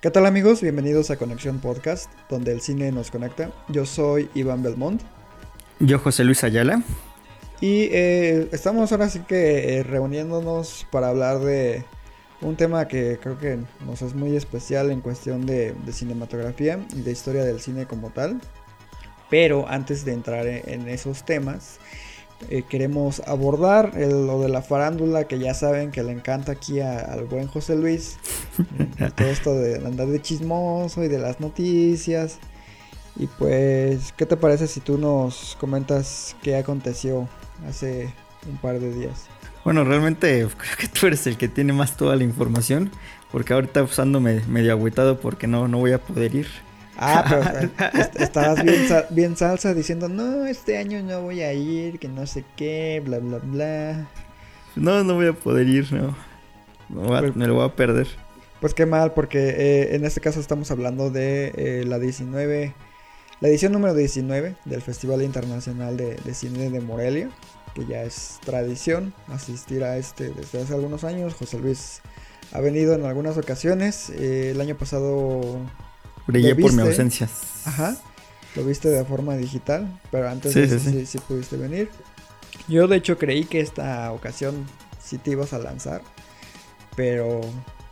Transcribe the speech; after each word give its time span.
¿Qué 0.00 0.12
tal 0.12 0.26
amigos? 0.26 0.62
Bienvenidos 0.62 1.10
a 1.10 1.16
Conexión 1.16 1.58
Podcast, 1.58 2.08
donde 2.30 2.52
el 2.52 2.60
cine 2.60 2.92
nos 2.92 3.10
conecta. 3.10 3.50
Yo 3.66 3.84
soy 3.84 4.30
Iván 4.32 4.62
Belmont. 4.62 5.02
Yo 5.80 5.98
José 5.98 6.22
Luis 6.22 6.44
Ayala. 6.44 6.84
Y 7.60 7.88
eh, 7.90 8.48
estamos 8.52 8.92
ahora 8.92 9.08
sí 9.08 9.22
que 9.26 9.78
eh, 9.78 9.82
reuniéndonos 9.82 10.86
para 10.92 11.08
hablar 11.08 11.40
de 11.40 11.82
un 12.42 12.54
tema 12.54 12.86
que 12.86 13.18
creo 13.20 13.40
que 13.40 13.58
nos 13.84 14.02
es 14.02 14.14
muy 14.14 14.36
especial 14.36 14.92
en 14.92 15.00
cuestión 15.00 15.46
de, 15.46 15.72
de 15.72 15.92
cinematografía 15.92 16.78
y 16.94 17.00
de 17.00 17.10
historia 17.10 17.42
del 17.42 17.58
cine 17.58 17.86
como 17.86 18.10
tal. 18.10 18.40
Pero 19.30 19.66
antes 19.68 20.04
de 20.04 20.12
entrar 20.12 20.46
en, 20.46 20.62
en 20.68 20.88
esos 20.88 21.24
temas, 21.24 21.80
eh, 22.50 22.62
queremos 22.68 23.20
abordar 23.26 23.92
el- 23.96 24.26
lo 24.26 24.40
de 24.40 24.48
la 24.48 24.62
farándula 24.62 25.24
que 25.26 25.38
ya 25.38 25.54
saben 25.54 25.90
que 25.90 26.02
le 26.02 26.12
encanta 26.12 26.52
aquí 26.52 26.80
a- 26.80 27.00
al 27.00 27.24
buen 27.24 27.46
José 27.48 27.76
Luis. 27.76 28.16
Todo 29.16 29.28
esto 29.28 29.54
de 29.54 29.76
andar 29.86 30.06
de 30.08 30.22
chismoso 30.22 31.02
y 31.04 31.08
de 31.08 31.18
las 31.18 31.40
noticias. 31.40 32.38
Y 33.16 33.26
pues, 33.26 34.12
¿qué 34.16 34.26
te 34.26 34.36
parece 34.36 34.66
si 34.68 34.80
tú 34.80 34.96
nos 34.98 35.56
comentas 35.58 36.36
qué 36.42 36.56
aconteció 36.56 37.28
hace 37.68 38.12
un 38.48 38.56
par 38.58 38.78
de 38.78 38.92
días? 38.94 39.26
Bueno, 39.64 39.82
realmente 39.84 40.46
creo 40.58 40.76
que 40.78 40.88
tú 40.88 41.06
eres 41.08 41.26
el 41.26 41.36
que 41.36 41.48
tiene 41.48 41.72
más 41.72 41.96
toda 41.96 42.14
la 42.16 42.24
información. 42.24 42.90
Porque 43.32 43.52
ahorita 43.52 43.84
pues, 43.84 43.98
ando 43.98 44.20
me- 44.20 44.40
medio 44.46 44.72
agüitado 44.72 45.20
porque 45.20 45.46
no, 45.46 45.68
no 45.68 45.78
voy 45.78 45.92
a 45.92 45.98
poder 45.98 46.34
ir. 46.34 46.46
Ah, 46.98 47.24
pero 47.28 47.70
est- 48.02 48.20
estabas 48.20 48.62
bien, 48.62 48.86
bien 49.10 49.36
salsa 49.36 49.72
diciendo, 49.74 50.08
no, 50.08 50.46
este 50.46 50.76
año 50.78 51.02
no 51.02 51.22
voy 51.22 51.42
a 51.42 51.52
ir, 51.52 51.98
que 51.98 52.08
no 52.08 52.26
sé 52.26 52.44
qué, 52.56 53.00
bla, 53.04 53.18
bla, 53.18 53.38
bla. 53.38 54.08
No, 54.76 55.02
no 55.04 55.14
voy 55.14 55.28
a 55.28 55.32
poder 55.32 55.68
ir, 55.68 55.92
no. 55.92 56.16
Me, 56.88 57.02
voy 57.06 57.16
a- 57.16 57.20
Pues- 57.20 57.36
me 57.36 57.46
lo 57.46 57.54
voy 57.54 57.64
a 57.66 57.74
perder. 57.74 58.08
Pues 58.60 58.74
qué 58.74 58.86
mal, 58.86 59.12
porque 59.14 59.50
eh, 59.50 59.94
en 59.94 60.04
este 60.04 60.20
caso 60.20 60.40
estamos 60.40 60.70
hablando 60.72 61.10
de 61.10 61.52
eh, 61.54 61.84
la 61.86 62.00
19, 62.00 62.74
la 63.40 63.48
edición 63.48 63.70
número 63.72 63.94
19 63.94 64.56
del 64.64 64.82
Festival 64.82 65.22
Internacional 65.22 65.96
de, 65.96 66.16
de 66.16 66.34
Cine 66.34 66.68
de 66.68 66.80
Morelia, 66.80 67.30
que 67.74 67.86
ya 67.86 68.02
es 68.02 68.40
tradición 68.44 69.14
asistir 69.28 69.84
a 69.84 69.96
este 69.96 70.30
desde 70.30 70.60
hace 70.60 70.74
algunos 70.74 71.04
años. 71.04 71.34
José 71.34 71.60
Luis 71.60 72.00
ha 72.52 72.60
venido 72.60 72.94
en 72.94 73.04
algunas 73.04 73.36
ocasiones. 73.38 74.10
eh, 74.10 74.50
el 74.52 74.60
año 74.60 74.76
pasado, 74.76 75.60
Brillé 76.28 76.54
¿Lo 76.54 76.60
por 76.60 76.72
mi 76.72 76.82
ausencia. 76.82 77.28
ajá, 77.64 77.96
lo 78.54 78.64
viste 78.64 78.88
de 78.88 79.04
forma 79.04 79.36
digital, 79.36 80.00
pero 80.12 80.28
antes 80.28 80.52
Sí, 80.52 80.60
de 80.60 81.06
sí, 81.06 81.18
pudiste 81.26 81.56
venir. 81.56 81.90
Yo 82.68 82.86
de 82.86 82.96
hecho 82.96 83.18
creí 83.18 83.44
que 83.44 83.60
esta 83.60 84.12
ocasión 84.12 84.66
sí 85.02 85.18
te 85.18 85.32
ibas 85.32 85.52
a 85.52 85.58
lanzar, 85.58 86.02
pero 86.96 87.40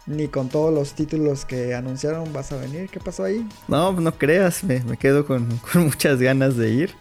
ni 0.07 0.29
con 0.29 0.49
todos 0.49 0.73
los 0.73 0.93
títulos 0.95 1.45
que 1.45 1.75
anunciaron 1.75 2.33
vas 2.33 2.53
a 2.53 2.57
venir. 2.57 2.89
¿Qué 2.91 3.01
pasó 3.01 3.25
ahí? 3.25 3.47
No, 3.69 3.93
no 3.93 4.13
creas, 4.17 4.63
me, 4.65 4.81
me 4.81 4.97
quedo 4.97 5.27
con, 5.27 5.59
con 5.73 5.85
muchas 5.87 6.21
ganas 6.21 6.57
de 6.57 6.71
ir. 6.71 6.95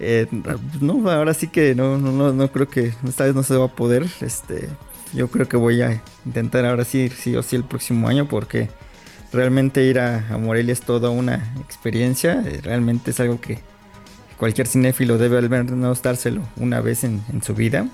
Eh, 0.00 0.26
no, 0.80 1.10
ahora 1.10 1.34
sí 1.34 1.48
que 1.48 1.74
no, 1.74 1.98
no, 1.98 2.32
no, 2.32 2.52
creo 2.52 2.68
que 2.68 2.92
esta 3.06 3.24
vez 3.24 3.34
no 3.34 3.42
se 3.42 3.56
va 3.56 3.66
a 3.66 3.74
poder. 3.74 4.06
Este, 4.20 4.68
yo 5.12 5.28
creo 5.28 5.48
que 5.48 5.56
voy 5.56 5.80
a 5.82 6.02
intentar 6.24 6.64
ahora 6.66 6.84
sí, 6.84 7.08
sí 7.10 7.36
o 7.36 7.42
sí 7.42 7.56
el 7.56 7.64
próximo 7.64 8.08
año 8.08 8.26
porque 8.28 8.68
realmente 9.32 9.84
ir 9.84 9.98
a, 9.98 10.26
a 10.28 10.38
Morelia 10.38 10.72
es 10.72 10.80
toda 10.80 11.10
una 11.10 11.54
experiencia. 11.60 12.42
eh, 12.46 12.60
realmente 12.62 13.10
es 13.10 13.20
algo 13.20 13.40
que 13.40 13.58
cualquier 14.36 14.66
cinéfilo 14.66 15.18
debe 15.18 15.38
al 15.38 15.48
menos 15.48 16.02
dárselo 16.02 16.42
una 16.56 16.80
vez 16.80 17.04
en, 17.04 17.22
en 17.32 17.42
su 17.42 17.54
vida. 17.54 17.86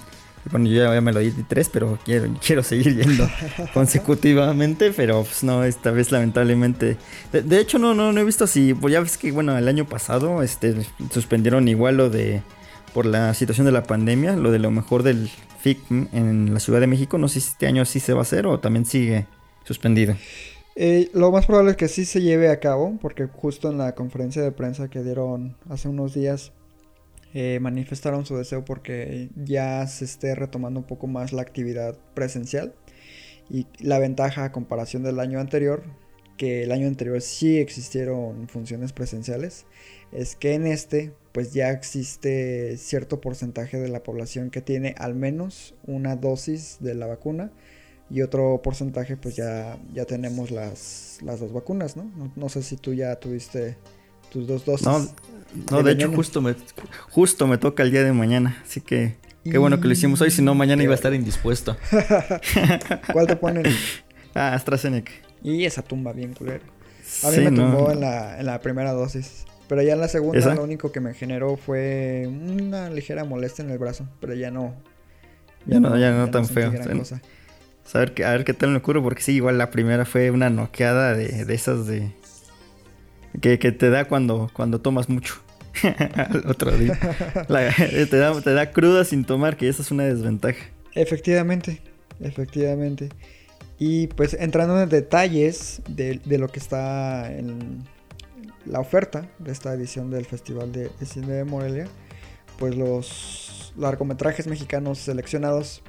Bueno, 0.51 0.67
yo 0.69 0.95
ya 0.95 1.01
me 1.01 1.13
lo 1.13 1.21
di 1.21 1.31
tres, 1.47 1.69
pero 1.69 1.99
quiero, 2.05 2.33
quiero 2.45 2.63
seguir 2.63 2.97
yendo 2.97 3.29
consecutivamente, 3.75 4.93
pero 4.93 5.23
pues 5.25 5.43
no, 5.43 5.65
esta 5.65 5.91
vez 5.91 6.11
lamentablemente. 6.11 6.97
De, 7.33 7.43
de 7.43 7.61
hecho, 7.61 7.79
no, 7.79 7.93
no, 7.93 8.13
no 8.13 8.21
he 8.21 8.25
visto 8.25 8.47
si, 8.47 8.73
pues 8.73 8.93
ya 8.93 9.01
ves 9.01 9.19
que, 9.19 9.31
bueno, 9.33 9.59
el 9.59 9.69
año 9.69 9.85
pasado 9.87 10.43
este, 10.43 10.87
suspendieron 11.13 11.69
igual 11.69 11.99
lo 11.99 12.09
de, 12.09 12.43
por 12.95 13.05
la 13.05 13.35
situación 13.35 13.67
de 13.67 13.73
la 13.73 13.83
pandemia, 13.83 14.37
lo 14.37 14.51
de 14.51 14.59
lo 14.59 14.71
mejor 14.71 15.03
del 15.03 15.29
FIC 15.61 15.79
en 15.91 16.55
la 16.55 16.61
Ciudad 16.61 16.81
de 16.81 16.87
México. 16.87 17.19
No 17.19 17.29
sé 17.29 17.41
si 17.41 17.49
este 17.51 17.67
año 17.67 17.85
sí 17.85 18.01
se 18.01 18.15
va 18.15 18.21
a 18.21 18.23
hacer 18.23 18.47
o 18.47 18.59
también 18.59 18.87
sigue 18.87 19.27
suspendido. 19.65 20.17
Eh, 20.81 21.11
lo 21.13 21.33
más 21.33 21.45
probable 21.47 21.73
es 21.73 21.77
que 21.77 21.89
sí 21.89 22.05
se 22.05 22.23
lleve 22.23 22.51
a 22.51 22.61
cabo, 22.61 22.99
porque 23.03 23.27
justo 23.27 23.69
en 23.69 23.79
la 23.79 23.97
conferencia 23.97 24.43
de 24.43 24.53
prensa 24.53 24.89
que 24.89 25.03
dieron 25.03 25.57
hace 25.69 25.89
unos 25.89 26.15
días 26.15 26.53
eh, 27.35 27.59
manifestaron 27.61 28.25
su 28.25 28.37
deseo 28.37 28.65
porque 28.65 29.29
ya 29.35 29.85
se 29.89 30.05
esté 30.05 30.37
retomando 30.37 30.79
un 30.79 30.87
poco 30.87 31.09
más 31.09 31.33
la 31.33 31.43
actividad 31.43 31.99
presencial 32.15 32.75
y 33.51 33.67
la 33.81 33.99
ventaja 33.99 34.45
a 34.45 34.53
comparación 34.53 35.03
del 35.03 35.19
año 35.19 35.41
anterior, 35.41 35.83
que 36.37 36.63
el 36.63 36.71
año 36.71 36.87
anterior 36.87 37.21
sí 37.23 37.59
existieron 37.59 38.49
funciones 38.49 38.93
presenciales, 38.93 39.67
es 40.13 40.37
que 40.37 40.55
en 40.55 40.65
este 40.65 41.13
pues 41.33 41.53
ya 41.53 41.71
existe 41.71 42.77
cierto 42.77 43.21
porcentaje 43.21 43.81
de 43.81 43.89
la 43.89 44.05
población 44.05 44.51
que 44.51 44.61
tiene 44.61 44.95
al 44.99 45.17
menos 45.17 45.75
una 45.89 46.15
dosis 46.15 46.77
de 46.79 46.95
la 46.95 47.09
vacuna 47.09 47.51
y 48.11 48.23
otro 48.23 48.61
porcentaje 48.63 49.17
pues 49.17 49.37
ya, 49.37 49.77
ya 49.93 50.05
tenemos 50.05 50.51
las, 50.51 51.19
las 51.23 51.41
dos 51.41 51.53
vacunas, 51.53 51.97
¿no? 51.97 52.05
¿no? 52.17 52.33
no 52.37 52.49
sé 52.49 52.63
si 52.63 52.77
tú 52.77 52.95
ya 52.95 53.17
tuviste 53.17 53.77
tus 54.31 54.47
dos 54.47 54.65
dosis. 54.65 54.87
No, 54.87 55.09
no, 55.71 55.79
de 55.83 55.95
de 55.95 56.03
hecho 56.03 56.13
justo 56.13 56.41
me, 56.41 56.55
justo 57.11 57.47
me 57.47 57.59
toca 57.59 57.83
el 57.83 57.91
día 57.91 58.05
de 58.05 58.13
mañana, 58.13 58.63
así 58.65 58.81
que 58.81 59.17
qué 59.45 59.57
bueno 59.59 59.81
que 59.81 59.87
lo 59.87 59.93
hicimos 59.93 60.21
hoy, 60.21 60.31
si 60.31 60.43
no 60.43 60.55
mañana 60.55 60.83
iba 60.83 60.93
a 60.93 60.95
estar 60.97 61.13
indispuesto. 61.15 61.77
¿Cuál 63.13 63.27
te 63.27 63.37
ponen? 63.37 63.65
Ah, 64.35 64.55
AstraZeneca. 64.55 65.11
Y 65.43 65.65
esa 65.65 65.83
tumba 65.83 66.13
bien 66.13 66.33
culero. 66.33 66.63
A 67.25 67.29
mí 67.31 67.35
Sí, 67.37 67.41
me 67.41 67.51
no. 67.51 67.63
tumbó 67.63 67.91
en, 67.91 68.01
la, 68.01 68.39
en 68.39 68.47
la 68.47 68.61
primera 68.61 68.93
dosis. 68.93 69.47
Pero 69.69 69.83
ya 69.83 69.95
en 69.95 70.01
la 70.01 70.07
segunda 70.07 70.39
¿Esa? 70.39 70.55
lo 70.55 70.63
único 70.63 70.93
que 70.93 71.01
me 71.01 71.13
generó 71.15 71.57
fue 71.57 72.25
una 72.29 72.89
ligera 72.89 73.25
molestia 73.25 73.65
en 73.65 73.71
el 73.71 73.79
brazo. 73.79 74.07
Pero 74.21 74.35
ya 74.35 74.53
no. 74.53 74.77
Ya 75.67 75.81
no- 75.81 75.99
ya 75.99 76.13
no 76.13 76.31
tan 76.31 76.45
sentí 76.45 76.61
feo. 76.61 76.71
gran 76.71 76.99
cosa. 76.99 77.21
A 77.95 77.99
ver, 77.99 78.13
qué- 78.15 78.25
a 78.25 78.33
ver 78.33 78.45
qué 78.45 78.55
tal 78.55 78.71
me 78.71 78.79
ocurre, 78.79 79.01
porque 79.01 79.23
sí, 79.23 79.33
igual 79.33 79.59
la 79.59 79.71
primera 79.71 80.05
fue 80.05 80.31
una 80.31 80.51
noqueada 80.51 81.15
de, 81.15 81.45
de 81.45 81.55
esas 81.55 81.87
de... 81.87 82.13
Que, 83.41 83.59
que 83.59 83.73
te 83.73 83.91
da 83.91 84.07
cuando, 84.07 84.51
cuando 84.53 84.81
tomas 84.81 85.09
mucho. 85.09 85.35
Al 85.83 86.45
otro 86.49 86.71
día. 86.77 86.99
La- 87.49 87.73
te, 87.73 88.17
da, 88.17 88.41
te 88.41 88.53
da 88.53 88.71
cruda 88.73 89.05
sin 89.05 89.25
tomar, 89.25 89.57
que 89.57 89.69
esa 89.69 89.83
es 89.83 89.91
una 89.91 90.05
desventaja. 90.05 90.59
Efectivamente, 90.95 91.81
efectivamente. 92.21 93.11
Y 93.79 94.09
pues 94.09 94.35
entrando 94.35 94.81
en 94.83 94.89
detalles 94.89 95.83
de, 95.89 96.21
de 96.25 96.39
lo 96.39 96.49
que 96.49 96.59
está 96.59 97.33
en 97.33 97.85
la 98.67 98.81
oferta 98.81 99.29
de 99.39 99.53
esta 99.53 99.73
edición 99.73 100.11
del 100.11 100.25
Festival 100.27 100.73
de 100.73 100.91
Cine 101.07 101.29
de 101.33 101.45
Morelia, 101.45 101.87
pues 102.59 102.75
los 102.77 103.73
largometrajes 103.77 104.49
mexicanos 104.49 104.99
seleccionados 104.99 105.83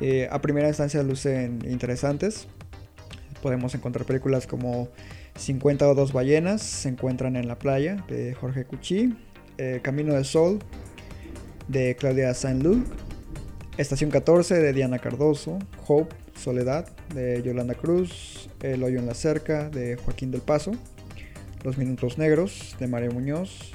eh, 0.00 0.28
a 0.30 0.40
primera 0.40 0.68
instancia 0.68 1.02
lucen 1.02 1.60
interesantes. 1.68 2.46
Podemos 3.42 3.74
encontrar 3.74 4.04
películas 4.06 4.46
como 4.46 4.88
50 5.36 5.88
o 5.88 5.94
dos 5.94 6.12
ballenas, 6.12 6.62
se 6.62 6.88
encuentran 6.88 7.36
en 7.36 7.46
la 7.46 7.58
playa 7.58 8.04
de 8.08 8.34
Jorge 8.34 8.64
Cuchí, 8.64 9.14
eh, 9.58 9.80
Camino 9.82 10.14
del 10.14 10.24
Sol 10.24 10.58
de 11.68 11.96
Claudia 11.96 12.34
Saint-Luc, 12.34 12.84
Estación 13.76 14.10
14 14.10 14.54
de 14.54 14.72
Diana 14.72 14.98
Cardoso, 14.98 15.58
Hope, 15.86 16.14
Soledad 16.36 16.88
de 17.14 17.42
Yolanda 17.42 17.74
Cruz, 17.74 18.50
El 18.60 18.82
hoyo 18.82 18.98
en 18.98 19.06
la 19.06 19.14
cerca 19.14 19.68
de 19.68 19.96
Joaquín 19.96 20.30
del 20.30 20.40
Paso, 20.40 20.72
Los 21.62 21.78
Minutos 21.78 22.18
Negros 22.18 22.74
de 22.80 22.88
Mario 22.88 23.12
Muñoz, 23.12 23.72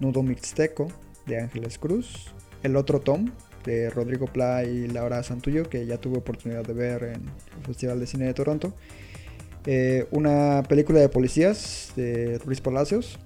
Nudo 0.00 0.22
Mixteco 0.22 0.88
de 1.26 1.40
Ángeles 1.40 1.78
Cruz, 1.78 2.34
El 2.62 2.76
otro 2.76 3.00
Tom 3.00 3.30
de 3.64 3.90
Rodrigo 3.90 4.26
Pla 4.26 4.64
y 4.64 4.88
Laura 4.88 5.22
Santullo, 5.22 5.68
que 5.68 5.86
ya 5.86 5.98
tuve 5.98 6.18
oportunidad 6.18 6.64
de 6.64 6.72
ver 6.72 7.02
en 7.04 7.22
el 7.58 7.66
Festival 7.66 8.00
de 8.00 8.06
Cine 8.06 8.26
de 8.26 8.34
Toronto, 8.34 8.74
eh, 9.66 10.06
una 10.10 10.62
película 10.68 11.00
de 11.00 11.08
policías 11.08 11.92
de 11.96 12.40
Luis 12.44 12.60
Palacios, 12.60 13.18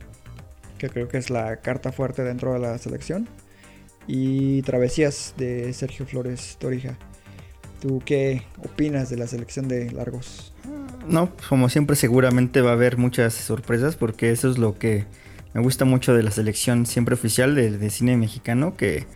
que 0.79 0.89
creo 0.91 1.09
que 1.09 1.19
es 1.19 1.31
la 1.31 1.57
carta 1.57 1.93
fuerte 1.93 2.23
dentro 2.23 2.53
de 2.53 2.59
la 2.59 2.77
selección 2.79 3.29
y 4.07 4.63
Travesías 4.63 5.35
de 5.37 5.73
Sergio 5.73 6.07
Flores 6.07 6.57
Torija. 6.59 6.99
¿Tú 7.81 8.03
qué 8.05 8.43
opinas 8.65 9.11
de 9.11 9.17
la 9.17 9.27
selección 9.27 9.69
de 9.69 9.91
largos? 9.91 10.53
No, 11.09 11.31
como 11.49 11.69
siempre 11.69 11.97
seguramente 11.97 12.61
va 12.61 12.71
a 12.71 12.75
haber 12.75 12.97
muchas 12.97 13.35
sorpresas 13.35 13.97
porque 13.97 14.31
eso 14.31 14.51
es 14.51 14.59
lo 14.59 14.79
que 14.79 15.05
me 15.55 15.63
gusta 15.63 15.85
mucho 15.85 16.15
de 16.15 16.23
la 16.23 16.31
selección 16.31 16.85
siempre 16.85 17.15
oficial 17.15 17.55
de, 17.55 17.91
cine 17.91 18.17
mexicano, 18.17 18.77
que 18.77 19.07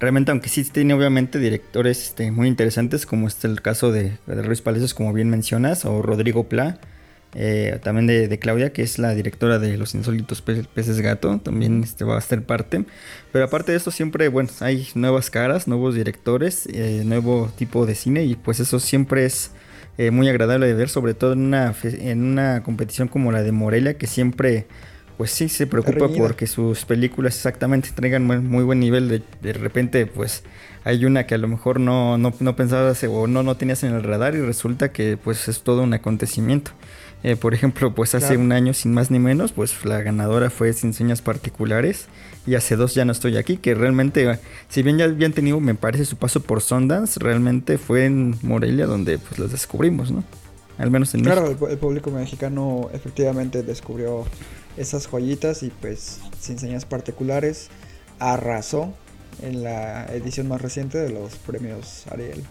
realmente 0.00 0.32
aunque 0.32 0.48
sí 0.48 0.64
tiene 0.64 0.94
obviamente 0.94 1.38
directores 1.38 2.02
este, 2.02 2.30
muy 2.32 2.48
interesantes, 2.48 3.06
como 3.06 3.28
este 3.28 3.46
el 3.46 3.62
caso 3.62 3.92
de, 3.92 4.18
de 4.26 4.42
Ruiz 4.42 4.62
Palacios, 4.62 4.94
como 4.94 5.12
bien 5.12 5.30
mencionas, 5.30 5.84
o 5.84 6.02
Rodrigo 6.02 6.48
Pla, 6.48 6.80
eh, 7.34 7.78
también 7.82 8.06
de, 8.06 8.38
Claudia, 8.40 8.72
que 8.72 8.82
es 8.82 8.98
la 8.98 9.14
directora 9.14 9.58
de 9.60 9.76
Los 9.76 9.94
Insólitos 9.94 10.42
Peces 10.42 11.00
Gato, 11.00 11.38
también 11.38 11.84
este, 11.84 12.04
va 12.04 12.18
a 12.18 12.20
ser 12.20 12.42
parte. 12.42 12.84
Pero 13.32 13.44
aparte 13.44 13.72
de 13.72 13.78
esto, 13.78 13.90
siempre, 13.90 14.28
bueno, 14.28 14.50
hay 14.60 14.88
nuevas 14.94 15.30
caras, 15.30 15.68
nuevos 15.68 15.94
directores, 15.94 16.66
eh, 16.72 17.02
nuevo 17.04 17.52
tipo 17.56 17.86
de 17.86 17.94
cine, 17.94 18.24
y 18.24 18.34
pues 18.34 18.58
eso 18.58 18.80
siempre 18.80 19.26
es 19.26 19.52
eh, 19.98 20.10
muy 20.10 20.28
agradable 20.28 20.66
de 20.66 20.74
ver, 20.74 20.88
sobre 20.88 21.14
todo 21.14 21.34
en 21.34 21.40
una, 21.40 21.74
en 21.82 22.22
una 22.22 22.62
competición 22.62 23.06
como 23.06 23.30
la 23.30 23.42
de 23.42 23.52
Morelia, 23.52 23.94
que 23.94 24.06
siempre, 24.08 24.66
pues 25.20 25.32
sí, 25.32 25.50
se 25.50 25.66
preocupa 25.66 26.08
porque 26.08 26.46
sus 26.46 26.86
películas 26.86 27.36
exactamente 27.36 27.90
traigan 27.94 28.24
muy, 28.24 28.64
buen 28.64 28.80
nivel. 28.80 29.10
De, 29.10 29.22
de, 29.42 29.52
repente, 29.52 30.06
pues 30.06 30.44
hay 30.82 31.04
una 31.04 31.26
que 31.26 31.34
a 31.34 31.36
lo 31.36 31.46
mejor 31.46 31.78
no, 31.78 32.16
no, 32.16 32.32
no 32.40 32.56
pensabas 32.56 33.04
o 33.04 33.26
no, 33.26 33.42
no 33.42 33.54
tenías 33.54 33.84
en 33.84 33.92
el 33.92 34.02
radar 34.02 34.34
y 34.34 34.40
resulta 34.40 34.92
que 34.92 35.18
pues 35.22 35.46
es 35.46 35.60
todo 35.60 35.82
un 35.82 35.92
acontecimiento. 35.92 36.70
Eh, 37.22 37.36
por 37.36 37.52
ejemplo, 37.52 37.94
pues 37.94 38.14
hace 38.14 38.38
un 38.38 38.50
año, 38.50 38.72
sin 38.72 38.94
más 38.94 39.10
ni 39.10 39.18
menos, 39.18 39.52
pues 39.52 39.84
la 39.84 40.00
ganadora 40.00 40.48
fue 40.48 40.72
Sin 40.72 40.94
Señas 40.94 41.20
Particulares. 41.20 42.06
Y 42.46 42.54
hace 42.54 42.76
dos 42.76 42.94
ya 42.94 43.04
no 43.04 43.12
estoy 43.12 43.36
aquí, 43.36 43.58
que 43.58 43.74
realmente, 43.74 44.38
si 44.70 44.82
bien 44.82 44.96
ya 44.96 45.04
habían 45.04 45.34
tenido, 45.34 45.60
me 45.60 45.74
parece, 45.74 46.06
su 46.06 46.16
paso 46.16 46.40
por 46.40 46.62
Sundance, 46.62 47.20
realmente 47.20 47.76
fue 47.76 48.06
en 48.06 48.36
Morelia 48.40 48.86
donde 48.86 49.18
pues 49.18 49.38
los 49.38 49.52
descubrimos, 49.52 50.10
¿no? 50.10 50.24
Al 50.80 50.90
menos 50.90 51.14
en 51.14 51.24
Claro, 51.24 51.46
el, 51.68 51.76
público 51.76 52.10
mexicano 52.10 52.88
efectivamente 52.94 53.62
descubrió 53.62 54.24
esas 54.76 55.06
joyitas 55.06 55.62
y 55.62 55.70
pues 55.70 56.20
Sin 56.40 56.58
Señas 56.58 56.84
Particulares 56.84 57.68
arrasó 58.18 58.92
en 59.42 59.62
la 59.62 60.06
edición 60.06 60.48
más 60.48 60.60
reciente 60.60 60.98
de 60.98 61.10
los 61.10 61.36
premios 61.36 62.06
Ariel, 62.08 62.44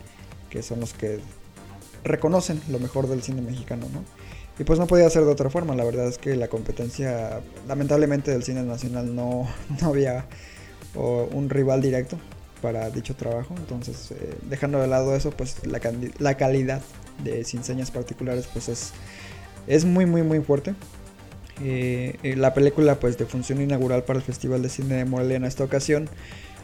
que 0.50 0.64
son 0.64 0.80
los 0.80 0.94
que 0.94 1.20
reconocen 2.04 2.62
lo 2.70 2.80
mejor 2.80 3.08
del 3.08 3.22
cine 3.22 3.42
mexicano, 3.42 3.88
¿no? 3.94 4.04
Y 4.58 4.66
pues 4.66 4.78
no 4.78 4.88
podía 4.88 5.10
ser 5.10 5.24
de 5.24 5.32
otra 5.32 5.50
forma, 5.50 5.74
la 5.76 5.86
verdad 5.86 6.08
es 6.08 6.18
que 6.18 6.36
la 6.36 6.50
competencia, 6.50 7.40
lamentablemente 7.68 8.32
del 8.32 8.44
cine 8.44 8.64
nacional 8.64 9.16
no, 9.16 9.48
había 9.82 10.26
un 10.96 11.50
rival 11.50 11.82
directo 11.82 12.18
para 12.62 12.90
dicho 12.90 13.16
trabajo, 13.16 13.56
entonces 13.58 14.12
eh, 14.12 14.36
dejando 14.50 14.82
de 14.82 14.88
lado 14.88 15.16
eso, 15.16 15.32
pues 15.32 15.66
la, 15.66 15.80
la 16.18 16.36
calidad 16.36 16.82
de 17.24 17.46
Sin 17.46 17.64
Señas 17.64 17.92
Particulares 17.92 18.50
pues 18.52 18.68
es, 18.68 18.92
es 19.68 19.86
muy 19.86 20.06
muy 20.06 20.24
muy 20.24 20.42
fuerte. 20.42 20.76
Eh, 21.62 22.16
eh, 22.24 22.36
la 22.36 22.54
película 22.54 23.00
pues 23.00 23.18
de 23.18 23.26
función 23.26 23.62
inaugural 23.62 24.04
para 24.04 24.20
el 24.20 24.26
Festival 24.26 24.62
de 24.62 24.70
Cine 24.70 24.96
de 24.96 25.06
Morelia 25.06 25.38
en 25.38 25.46
esta 25.46 25.64
ocasión. 25.64 26.10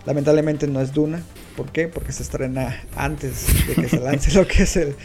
Lamentablemente 0.06 0.68
no 0.68 0.82
es 0.82 0.94
Duna, 0.94 1.24
¿por 1.58 1.72
qué? 1.72 1.88
Porque 1.88 2.12
se 2.12 2.22
estrena 2.22 2.84
antes 2.96 3.48
de 3.68 3.74
que 3.74 3.90
se 3.90 4.00
lance 4.00 4.32
lo 4.34 4.48
que 4.48 4.64
es 4.64 4.78
el, 4.78 4.96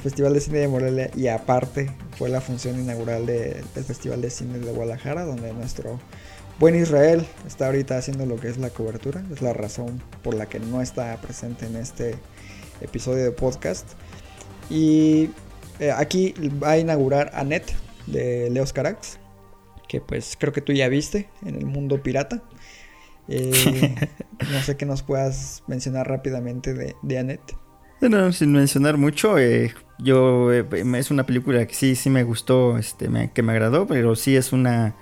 Festival 0.00 0.34
de 0.34 0.40
Cine 0.40 0.58
de 0.58 0.68
Morelia. 0.68 1.10
Y 1.16 1.28
aparte 1.28 1.90
fue 2.18 2.28
la 2.28 2.40
función 2.40 2.78
inaugural 2.78 3.26
del 3.26 3.84
Festival 3.84 4.20
de 4.20 4.30
Cine 4.30 4.58
de 4.58 4.72
Guadalajara 4.72 5.24
donde 5.24 5.52
nuestro 5.52 6.00
buen 6.58 6.74
Israel 6.74 7.24
está 7.46 7.66
ahorita 7.66 7.96
haciendo 7.96 8.26
lo 8.26 8.36
que 8.36 8.48
es 8.48 8.58
la 8.58 8.70
cobertura, 8.70 9.22
es 9.32 9.40
la 9.40 9.52
razón 9.52 10.02
por 10.22 10.34
la 10.34 10.46
que 10.46 10.60
no 10.60 10.82
está 10.82 11.16
presente 11.20 11.66
en 11.66 11.76
este 11.76 12.16
episodio 12.80 13.24
de 13.24 13.30
podcast. 13.30 13.86
Y 14.68 15.30
eh, 15.78 15.90
aquí 15.90 16.34
va 16.62 16.72
a 16.72 16.78
inaugurar 16.78 17.30
Annette 17.34 17.72
de 18.06 18.50
Leos 18.50 18.72
Carax, 18.72 19.18
que 19.90 20.00
pues 20.00 20.36
creo 20.38 20.52
que 20.52 20.60
tú 20.60 20.72
ya 20.72 20.88
viste 20.88 21.28
en 21.44 21.56
el 21.56 21.66
mundo 21.66 22.02
pirata. 22.02 22.42
Eh, 23.32 23.94
no 24.52 24.60
sé 24.62 24.76
qué 24.76 24.86
nos 24.86 25.04
puedas 25.04 25.62
mencionar 25.68 26.08
rápidamente 26.08 26.74
de, 26.74 26.96
de 27.00 27.18
Annette. 27.18 27.54
Bueno, 28.00 28.32
sin 28.32 28.50
mencionar 28.50 28.96
mucho, 28.96 29.38
eh, 29.38 29.72
yo 30.00 30.52
eh, 30.52 30.66
es 30.96 31.12
una 31.12 31.26
película 31.26 31.64
que 31.64 31.74
sí, 31.74 31.94
sí 31.94 32.10
me 32.10 32.24
gustó, 32.24 32.76
este, 32.76 33.08
que 33.32 33.42
me 33.44 33.52
agradó, 33.52 33.86
pero 33.86 34.16
sí 34.16 34.34
es 34.34 34.52
una, 34.52 34.96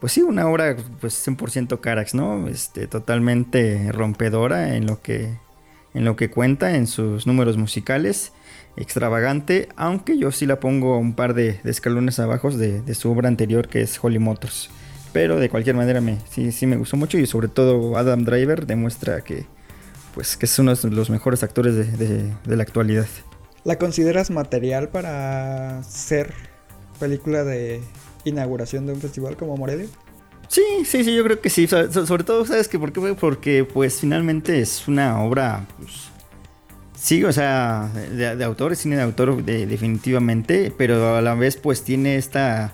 pues 0.00 0.12
sí, 0.12 0.22
una 0.22 0.48
obra 0.48 0.74
pues 1.00 1.24
100% 1.24 1.78
Carax, 1.78 2.14
¿no? 2.14 2.48
Este, 2.48 2.88
totalmente 2.88 3.92
rompedora 3.92 4.74
en 4.74 4.86
lo 4.86 5.00
que, 5.00 5.38
en 5.94 6.04
lo 6.04 6.16
que 6.16 6.30
cuenta, 6.30 6.74
en 6.74 6.88
sus 6.88 7.28
números 7.28 7.58
musicales, 7.58 8.32
extravagante, 8.76 9.68
aunque 9.76 10.18
yo 10.18 10.32
sí 10.32 10.46
la 10.46 10.60
pongo 10.60 10.98
un 10.98 11.14
par 11.14 11.34
de, 11.34 11.60
escalones 11.64 12.18
abajo 12.18 12.50
de, 12.50 12.80
de, 12.80 12.94
su 12.94 13.10
obra 13.10 13.28
anterior 13.28 13.68
que 13.68 13.82
es 13.82 13.98
Holly 14.02 14.18
Motors. 14.18 14.70
Pero 15.12 15.38
de 15.38 15.50
cualquier 15.50 15.76
manera 15.76 16.00
me, 16.00 16.18
sí, 16.30 16.52
sí 16.52 16.66
me 16.66 16.76
gustó 16.76 16.96
mucho 16.96 17.18
y 17.18 17.26
sobre 17.26 17.48
todo 17.48 17.96
Adam 17.96 18.24
Driver 18.24 18.66
demuestra 18.66 19.22
que 19.22 19.46
pues 20.14 20.36
que 20.36 20.46
es 20.46 20.58
uno 20.58 20.74
de 20.74 20.90
los 20.90 21.10
mejores 21.10 21.42
actores 21.42 21.74
de, 21.98 22.32
la 22.46 22.62
actualidad. 22.62 23.06
¿La 23.64 23.78
consideras 23.78 24.30
material 24.30 24.88
para 24.88 25.82
ser 25.84 26.32
película 26.98 27.44
de 27.44 27.80
inauguración 28.24 28.86
de 28.86 28.92
un 28.92 29.00
festival 29.00 29.36
como 29.36 29.56
Morelia? 29.56 29.86
Sí, 30.48 30.62
sí, 30.84 31.02
sí, 31.04 31.14
yo 31.14 31.24
creo 31.24 31.40
que 31.40 31.48
sí. 31.48 31.66
sobre 31.66 32.24
todo, 32.24 32.44
¿sabes 32.44 32.68
qué? 32.68 32.78
¿Por 32.78 32.92
qué? 32.92 33.14
Porque 33.18 33.64
pues 33.64 34.00
finalmente 34.00 34.60
es 34.60 34.86
una 34.86 35.22
obra, 35.22 35.66
pues, 35.78 36.10
sí, 37.02 37.24
o 37.24 37.32
sea, 37.32 37.90
de, 37.94 38.44
autor, 38.44 38.72
es 38.72 38.80
cine 38.80 38.96
de 38.96 39.02
autor 39.02 39.44
definitivamente, 39.44 40.72
pero 40.76 41.16
a 41.16 41.22
la 41.22 41.34
vez 41.34 41.56
pues 41.56 41.82
tiene 41.82 42.16
esta 42.16 42.72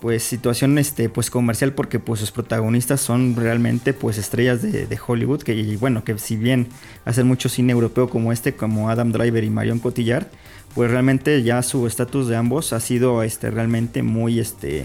pues 0.00 0.22
situación 0.22 0.78
este 0.78 1.08
pues 1.08 1.28
comercial 1.28 1.72
porque 1.72 1.98
pues 1.98 2.20
sus 2.20 2.30
protagonistas 2.30 3.00
son 3.00 3.34
realmente 3.34 3.92
pues 3.92 4.16
estrellas 4.16 4.62
de, 4.62 4.98
Hollywood 5.04 5.42
que 5.42 5.76
bueno 5.76 6.04
que 6.04 6.16
si 6.18 6.36
bien 6.36 6.68
hacen 7.04 7.26
mucho 7.26 7.48
cine 7.48 7.72
europeo 7.72 8.08
como 8.08 8.30
este 8.30 8.54
como 8.54 8.90
Adam 8.90 9.10
Driver 9.10 9.42
y 9.42 9.50
Marion 9.50 9.80
Cotillard 9.80 10.28
pues 10.72 10.88
realmente 10.88 11.42
ya 11.42 11.64
su 11.64 11.88
estatus 11.88 12.28
de 12.28 12.36
ambos 12.36 12.72
ha 12.72 12.78
sido 12.78 13.24
este 13.24 13.50
realmente 13.50 14.04
muy 14.04 14.38
este 14.38 14.84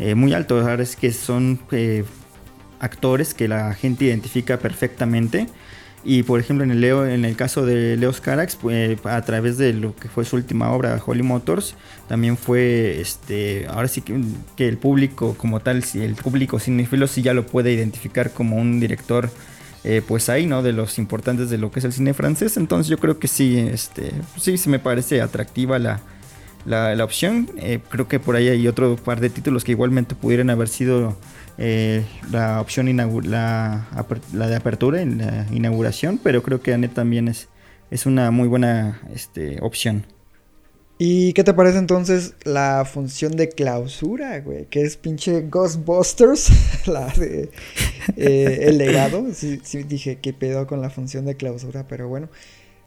eh, 0.00 0.14
muy 0.14 0.32
alto. 0.32 0.58
Ahora 0.58 0.82
es 0.82 0.96
que 0.96 1.12
son 1.12 1.60
eh, 1.72 2.04
actores 2.80 3.34
que 3.34 3.48
la 3.48 3.74
gente 3.74 4.06
identifica 4.06 4.58
perfectamente 4.58 5.46
y 6.02 6.22
por 6.22 6.40
ejemplo 6.40 6.64
en 6.64 6.70
el, 6.70 6.80
Leo, 6.80 7.06
en 7.06 7.24
el 7.24 7.36
caso 7.36 7.66
de 7.66 7.96
Leos 7.96 8.20
Carax, 8.20 8.56
pues, 8.56 8.98
a 9.04 9.22
través 9.22 9.58
de 9.58 9.72
lo 9.74 9.94
que 9.94 10.08
fue 10.08 10.24
su 10.24 10.36
última 10.36 10.72
obra, 10.72 11.00
Holly 11.04 11.22
Motors, 11.22 11.74
también 12.08 12.36
fue, 12.36 13.00
este, 13.00 13.66
ahora 13.68 13.88
sí 13.88 14.02
que, 14.02 14.68
el 14.68 14.78
público 14.78 15.34
como 15.36 15.60
tal, 15.60 15.84
el 15.94 16.14
público 16.14 16.58
cinéfilo 16.58 17.06
sí 17.06 17.22
ya 17.22 17.34
lo 17.34 17.46
puede 17.46 17.72
identificar 17.72 18.32
como 18.32 18.56
un 18.56 18.80
director, 18.80 19.30
eh, 19.84 20.02
pues 20.06 20.28
ahí, 20.28 20.46
¿no? 20.46 20.62
De 20.62 20.72
los 20.72 20.98
importantes 20.98 21.50
de 21.50 21.58
lo 21.58 21.70
que 21.70 21.78
es 21.78 21.84
el 21.84 21.92
cine 21.92 22.14
francés. 22.14 22.56
Entonces 22.56 22.88
yo 22.88 22.98
creo 22.98 23.18
que 23.18 23.28
sí, 23.28 23.58
este, 23.58 24.12
sí, 24.36 24.58
se 24.58 24.68
me 24.68 24.78
parece 24.78 25.22
atractiva 25.22 25.78
la, 25.78 26.00
la, 26.66 27.04
opción. 27.04 27.50
Eh, 27.56 27.80
creo 27.88 28.08
que 28.08 28.20
por 28.20 28.36
ahí 28.36 28.48
hay 28.48 28.68
otro 28.68 28.96
par 28.96 29.20
de 29.20 29.30
títulos 29.30 29.64
que 29.64 29.72
igualmente 29.72 30.14
pudieran 30.14 30.50
haber 30.50 30.68
sido 30.68 31.16
eh, 31.62 32.06
la 32.30 32.58
opción 32.58 32.86
la, 32.96 33.86
la, 34.32 34.48
de 34.48 34.56
apertura 34.56 35.02
en 35.02 35.18
la 35.18 35.46
inauguración, 35.52 36.18
pero 36.22 36.42
creo 36.42 36.62
que 36.62 36.72
Anet 36.72 36.94
también 36.94 37.28
es, 37.28 37.48
es 37.90 38.06
una 38.06 38.30
muy 38.30 38.48
buena 38.48 39.02
este, 39.14 39.58
opción. 39.60 40.06
¿Y 40.96 41.34
qué 41.34 41.44
te 41.44 41.52
parece 41.52 41.76
entonces 41.76 42.34
la 42.44 42.86
función 42.90 43.36
de 43.36 43.50
clausura, 43.50 44.40
güey? 44.40 44.66
Que 44.66 44.80
es 44.80 44.96
pinche 44.96 45.42
Ghostbusters, 45.50 46.50
la 46.86 47.08
de 47.08 47.50
eh, 48.16 48.58
El 48.62 48.78
legado. 48.78 49.26
Sí, 49.34 49.60
sí, 49.62 49.82
dije, 49.82 50.18
¿qué 50.20 50.32
pedo 50.32 50.66
con 50.66 50.80
la 50.80 50.88
función 50.88 51.26
de 51.26 51.36
clausura? 51.36 51.86
Pero 51.86 52.08
bueno, 52.08 52.30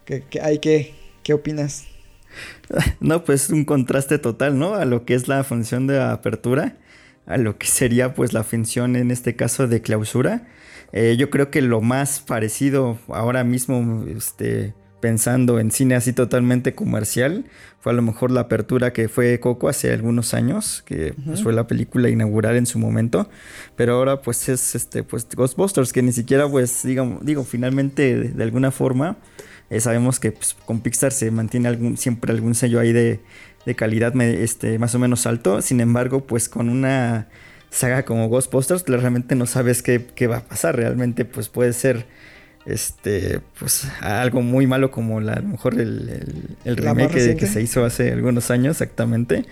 ¿qué, 0.05 0.23
hay 0.41 0.57
que, 0.57 0.95
¿qué 1.21 1.33
opinas? 1.33 1.85
No, 2.99 3.23
pues 3.23 3.51
un 3.51 3.65
contraste 3.65 4.17
total, 4.17 4.57
¿no? 4.57 4.73
A 4.73 4.85
lo 4.85 5.05
que 5.05 5.13
es 5.13 5.27
la 5.27 5.43
función 5.43 5.85
de 5.85 6.01
apertura 6.01 6.77
a 7.25 7.37
lo 7.37 7.57
que 7.57 7.67
sería 7.67 8.13
pues 8.13 8.33
la 8.33 8.43
función 8.43 8.95
en 8.95 9.11
este 9.11 9.35
caso 9.35 9.67
de 9.67 9.81
clausura. 9.81 10.47
Eh, 10.91 11.15
yo 11.17 11.29
creo 11.29 11.49
que 11.49 11.61
lo 11.61 11.81
más 11.81 12.19
parecido 12.19 12.97
ahora 13.07 13.43
mismo, 13.43 14.05
este, 14.07 14.73
pensando 15.03 15.59
en 15.59 15.71
cine 15.71 15.95
así 15.95 16.13
totalmente 16.13 16.75
comercial, 16.75 17.45
fue 17.81 17.91
a 17.91 17.95
lo 17.95 18.01
mejor 18.01 18.31
la 18.31 18.39
apertura 18.39 18.93
que 18.93 19.09
fue 19.09 19.37
Coco 19.41 19.67
hace 19.67 19.91
algunos 19.91 20.33
años, 20.33 20.81
que 20.85 21.13
pues, 21.25 21.43
fue 21.43 21.51
la 21.51 21.67
película 21.67 22.07
inaugural 22.07 22.55
en 22.55 22.65
su 22.65 22.79
momento, 22.79 23.29
pero 23.75 23.95
ahora 23.95 24.21
pues 24.21 24.47
es 24.47 24.75
este 24.75 25.03
pues 25.03 25.27
Ghostbusters 25.35 25.91
que 25.91 26.01
ni 26.01 26.13
siquiera 26.13 26.47
pues 26.47 26.83
digamos 26.83 27.25
digo 27.25 27.43
finalmente 27.43 28.29
de, 28.29 28.43
alguna 28.43 28.71
forma 28.71 29.17
eh, 29.69 29.81
sabemos 29.81 30.21
que 30.21 30.31
pues, 30.31 30.55
con 30.65 30.79
Pixar 30.79 31.11
se 31.11 31.31
mantiene 31.31 31.67
algún, 31.67 31.97
siempre 31.97 32.31
algún 32.31 32.55
sello 32.55 32.79
ahí 32.79 32.93
de 32.93 33.19
de 33.65 33.75
calidad 33.75 34.19
este, 34.21 34.79
más 34.79 34.95
o 34.95 34.99
menos 34.99 35.25
alto. 35.25 35.61
Sin 35.61 35.79
embargo, 35.79 36.25
pues 36.25 36.49
con 36.49 36.69
una 36.69 37.27
saga 37.69 38.03
como 38.03 38.29
Ghostbusters, 38.29 38.83
realmente 38.87 39.35
no 39.35 39.45
sabes 39.45 39.81
qué, 39.81 40.05
qué, 40.15 40.27
va 40.27 40.37
a 40.37 40.43
pasar. 40.43 40.75
Realmente, 40.75 41.25
pues 41.25 41.49
puede 41.49 41.73
ser 41.73 42.05
este, 42.65 43.41
pues 43.59 43.87
algo 44.01 44.41
muy 44.41 44.67
malo 44.67 44.91
como 44.91 45.19
la, 45.19 45.33
a 45.33 45.39
lo 45.41 45.49
mejor 45.49 45.73
el, 45.73 46.09
el, 46.09 46.57
el 46.77 46.83
¿La 46.83 46.93
más 46.93 47.11
remake 47.11 47.37
que, 47.37 47.47
se 47.47 47.61
hizo 47.61 47.83
hace 47.83 48.11
algunos 48.11 48.51
años 48.51 48.71
exactamente. 48.81 49.45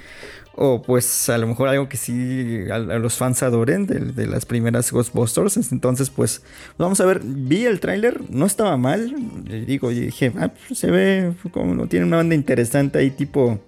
O 0.53 0.81
pues 0.81 1.29
a 1.29 1.37
lo 1.37 1.47
mejor 1.47 1.69
algo 1.69 1.87
que 1.87 1.95
sí 1.95 2.65
a, 2.69 2.75
a 2.75 2.99
los 2.99 3.15
fans 3.15 3.41
adoren 3.41 3.87
de, 3.87 3.99
de 3.99 4.27
las 4.27 4.45
primeras 4.45 4.91
Ghostbusters. 4.91 5.71
Entonces 5.71 6.09
pues 6.09 6.41
vamos 6.77 6.99
a 6.99 7.05
ver, 7.05 7.21
vi 7.23 7.65
el 7.65 7.79
tráiler, 7.79 8.19
no 8.29 8.45
estaba 8.45 8.75
mal. 8.77 9.15
Digo, 9.65 9.89
dije, 9.89 10.31
ah, 10.37 10.51
pues, 10.67 10.77
se 10.77 10.91
ve 10.91 11.33
como 11.51 11.87
tiene 11.87 12.05
una 12.05 12.17
banda 12.17 12.35
interesante 12.35 12.99
ahí 12.99 13.11
tipo 13.11 13.59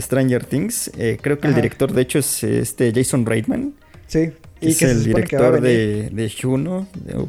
Stranger 0.00 0.44
Things. 0.44 0.90
Eh, 0.98 1.18
creo 1.20 1.38
que 1.38 1.48
el 1.48 1.54
director 1.54 1.92
de 1.92 2.02
hecho 2.02 2.18
es 2.18 2.42
este 2.44 2.92
Jason 2.94 3.24
Reitman. 3.26 3.74
Sí, 4.06 4.32
que 4.60 4.66
y 4.66 4.70
es 4.70 4.78
que 4.78 4.84
el 4.86 5.04
director 5.04 5.60
de, 5.60 6.10
de 6.10 6.30
Juno. 6.30 6.86
de- 6.94 7.28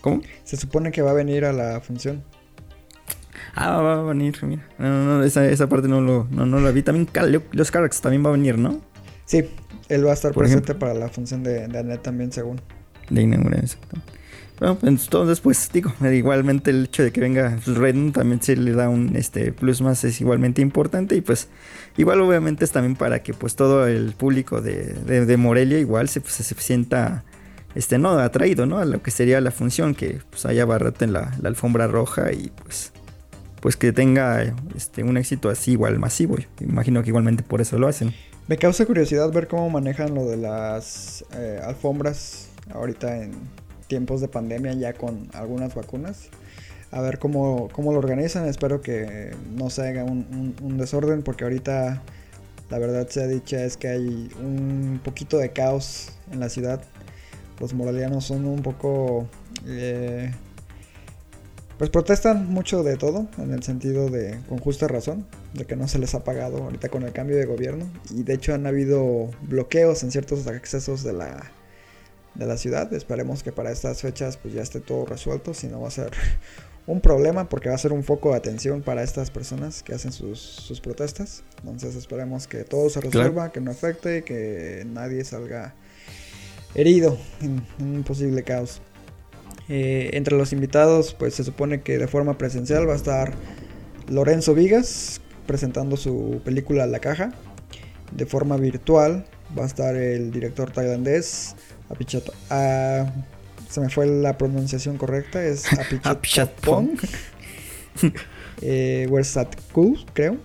¿Cómo? 0.00 0.22
Se 0.44 0.56
supone 0.56 0.90
que 0.92 1.02
va 1.02 1.10
a 1.10 1.14
venir 1.14 1.44
a 1.44 1.52
la 1.52 1.80
función. 1.80 2.22
Ah, 3.54 3.80
va 3.80 3.94
a 4.00 4.02
venir, 4.02 4.36
mira. 4.42 4.66
No, 4.78 4.88
no, 4.88 5.18
no, 5.18 5.24
esa, 5.24 5.44
esa 5.48 5.68
parte 5.68 5.88
no, 5.88 6.00
lo, 6.00 6.28
no, 6.30 6.46
no 6.46 6.60
la 6.60 6.70
vi. 6.70 6.82
También 6.82 7.06
Cal- 7.06 7.42
los 7.52 7.70
Carax 7.70 8.00
también 8.00 8.24
va 8.24 8.28
a 8.28 8.32
venir, 8.32 8.56
¿no? 8.58 8.80
Sí, 9.24 9.44
él 9.88 10.06
va 10.06 10.10
a 10.10 10.14
estar 10.14 10.32
Por 10.32 10.44
presente 10.44 10.74
para 10.74 10.94
la 10.94 11.08
función 11.08 11.42
de, 11.42 11.66
de 11.66 11.78
Annette 11.78 12.02
también, 12.02 12.30
según. 12.30 12.60
De 13.10 13.22
inauguración, 13.22 13.64
exacto. 13.64 13.96
Bueno, 14.58 14.76
pues, 14.76 15.04
entonces, 15.04 15.40
pues 15.40 15.70
digo, 15.72 15.92
igualmente 16.12 16.70
el 16.70 16.84
hecho 16.84 17.02
de 17.04 17.12
que 17.12 17.20
venga 17.20 17.58
Redmond 17.64 18.14
también 18.14 18.42
se 18.42 18.56
le 18.56 18.72
da 18.72 18.88
un 18.88 19.14
este 19.14 19.52
plus 19.52 19.80
más, 19.80 20.02
es 20.04 20.20
igualmente 20.20 20.62
importante. 20.62 21.14
Y 21.16 21.20
pues, 21.20 21.48
igual 21.96 22.20
obviamente 22.20 22.64
es 22.64 22.72
también 22.72 22.96
para 22.96 23.22
que 23.22 23.34
pues 23.34 23.54
todo 23.56 23.86
el 23.86 24.12
público 24.12 24.60
de, 24.60 24.94
de, 24.94 25.36
Morelia 25.36 25.78
igual 25.78 26.08
se, 26.08 26.20
pues, 26.20 26.34
se 26.34 26.54
sienta 26.54 27.24
este 27.74 27.98
no 27.98 28.10
atraído, 28.18 28.66
¿no? 28.66 28.78
A 28.78 28.84
lo 28.84 29.02
que 29.02 29.10
sería 29.10 29.40
la 29.40 29.50
función, 29.50 29.94
que 29.94 30.20
pues 30.30 30.44
haya 30.46 30.64
barrete 30.64 31.04
en 31.04 31.12
la, 31.12 31.36
la 31.40 31.48
alfombra 31.48 31.86
roja 31.86 32.32
y 32.32 32.50
pues 32.64 32.92
pues 33.60 33.76
que 33.76 33.92
tenga 33.92 34.54
este 34.76 35.02
un 35.02 35.16
éxito 35.16 35.48
así 35.50 35.72
igual 35.72 35.98
masivo. 35.98 36.36
Imagino 36.60 37.02
que 37.02 37.08
igualmente 37.08 37.42
por 37.42 37.60
eso 37.60 37.78
lo 37.78 37.88
hacen. 37.88 38.14
Me 38.46 38.56
causa 38.56 38.86
curiosidad 38.86 39.30
ver 39.32 39.48
cómo 39.48 39.68
manejan 39.68 40.14
lo 40.14 40.24
de 40.24 40.36
las 40.36 41.24
eh, 41.34 41.60
alfombras 41.62 42.48
ahorita 42.72 43.22
en 43.22 43.32
tiempos 43.88 44.20
de 44.20 44.28
pandemia 44.28 44.72
ya 44.74 44.92
con 44.92 45.28
algunas 45.32 45.74
vacunas. 45.74 46.28
A 46.90 47.00
ver 47.00 47.18
cómo, 47.18 47.68
cómo 47.72 47.92
lo 47.92 47.98
organizan. 47.98 48.46
Espero 48.46 48.80
que 48.80 49.34
no 49.54 49.68
se 49.70 49.88
haga 49.88 50.04
un, 50.04 50.26
un- 50.30 50.56
un 50.62 50.78
desorden 50.78 51.22
porque 51.22 51.44
ahorita 51.44 52.02
la 52.70 52.78
verdad 52.78 53.08
sea 53.08 53.26
dicha 53.26 53.64
es 53.64 53.76
que 53.76 53.88
hay 53.88 54.30
un 54.40 55.00
poquito 55.04 55.38
de 55.38 55.50
caos 55.50 56.12
en 56.32 56.40
la 56.40 56.48
ciudad. 56.48 56.80
Los 57.60 57.74
moralianos 57.74 58.24
son 58.26 58.46
un 58.46 58.62
poco... 58.62 59.26
eh, 59.66 60.30
pues 61.76 61.90
protestan 61.90 62.48
mucho 62.48 62.82
de 62.82 62.96
todo, 62.96 63.28
en 63.38 63.52
el 63.52 63.62
sentido 63.62 64.08
de, 64.08 64.40
con 64.48 64.58
justa 64.58 64.88
razón, 64.88 65.26
de 65.54 65.64
que 65.64 65.76
no 65.76 65.86
se 65.86 66.00
les 66.00 66.12
ha 66.16 66.24
pagado 66.24 66.64
ahorita 66.64 66.88
con 66.88 67.04
el 67.04 67.12
cambio 67.12 67.36
de 67.36 67.44
gobierno. 67.46 67.88
Y 68.10 68.24
de 68.24 68.34
hecho 68.34 68.52
han 68.52 68.66
habido 68.66 69.30
bloqueos 69.42 70.02
en 70.02 70.10
ciertos 70.10 70.46
accesos 70.48 71.04
de 71.04 71.12
la, 71.12 71.52
de 72.38 72.46
la 72.46 72.56
ciudad. 72.56 72.92
Esperemos 72.94 73.42
que 73.42 73.52
para 73.52 73.70
estas 73.70 74.00
fechas 74.00 74.38
pues 74.38 74.54
ya 74.54 74.62
esté 74.62 74.80
todo 74.80 75.04
resuelto, 75.04 75.52
si 75.52 75.66
no 75.66 75.82
va 75.82 75.88
a 75.88 75.90
ser 75.90 76.10
un 76.86 77.00
problema 77.00 77.48
porque 77.48 77.68
va 77.68 77.74
a 77.74 77.78
ser 77.78 77.92
un 77.92 78.04
foco 78.04 78.30
de 78.30 78.38
atención 78.38 78.80
para 78.80 79.02
estas 79.02 79.30
personas 79.30 79.82
que 79.82 79.92
hacen 79.92 80.12
sus, 80.12 80.38
sus 80.38 80.80
protestas. 80.80 81.42
Entonces 81.58 81.96
esperemos 81.96 82.46
que 82.46 82.64
todo 82.64 82.88
se 82.88 83.00
resuelva, 83.00 83.52
que 83.52 83.60
no 83.60 83.70
afecte, 83.70 84.22
que 84.22 84.86
nadie 84.86 85.24
salga 85.24 85.74
herido 86.74 87.18
en, 87.42 87.62
en 87.78 87.96
un 87.96 88.04
posible 88.04 88.42
caos. 88.44 88.80
Eh, 89.68 90.10
entre 90.14 90.36
los 90.36 90.54
invitados, 90.54 91.14
pues 91.14 91.34
se 91.34 91.44
supone 91.44 91.82
que 91.82 91.98
de 91.98 92.08
forma 92.08 92.38
presencial 92.38 92.88
va 92.88 92.94
a 92.94 92.96
estar 92.96 93.34
Lorenzo 94.08 94.54
Vigas 94.54 95.20
presentando 95.46 95.98
su 95.98 96.40
película 96.44 96.86
La 96.86 97.00
Caja. 97.00 97.32
De 98.12 98.24
forma 98.24 98.56
virtual 98.56 99.26
va 99.58 99.64
a 99.64 99.66
estar 99.66 99.94
el 99.94 100.30
director 100.30 100.70
tailandés 100.70 101.54
Apichat. 101.90 102.30
ah, 102.50 103.06
se 103.68 103.80
me 103.80 103.90
fue 103.90 104.06
la 104.06 104.38
pronunciación 104.38 104.96
correcta, 104.96 105.44
es 105.44 105.66
Apichatpong. 106.04 106.98
eh, 108.62 109.06
Wersatkul, 109.10 110.04
creo. 110.12 110.36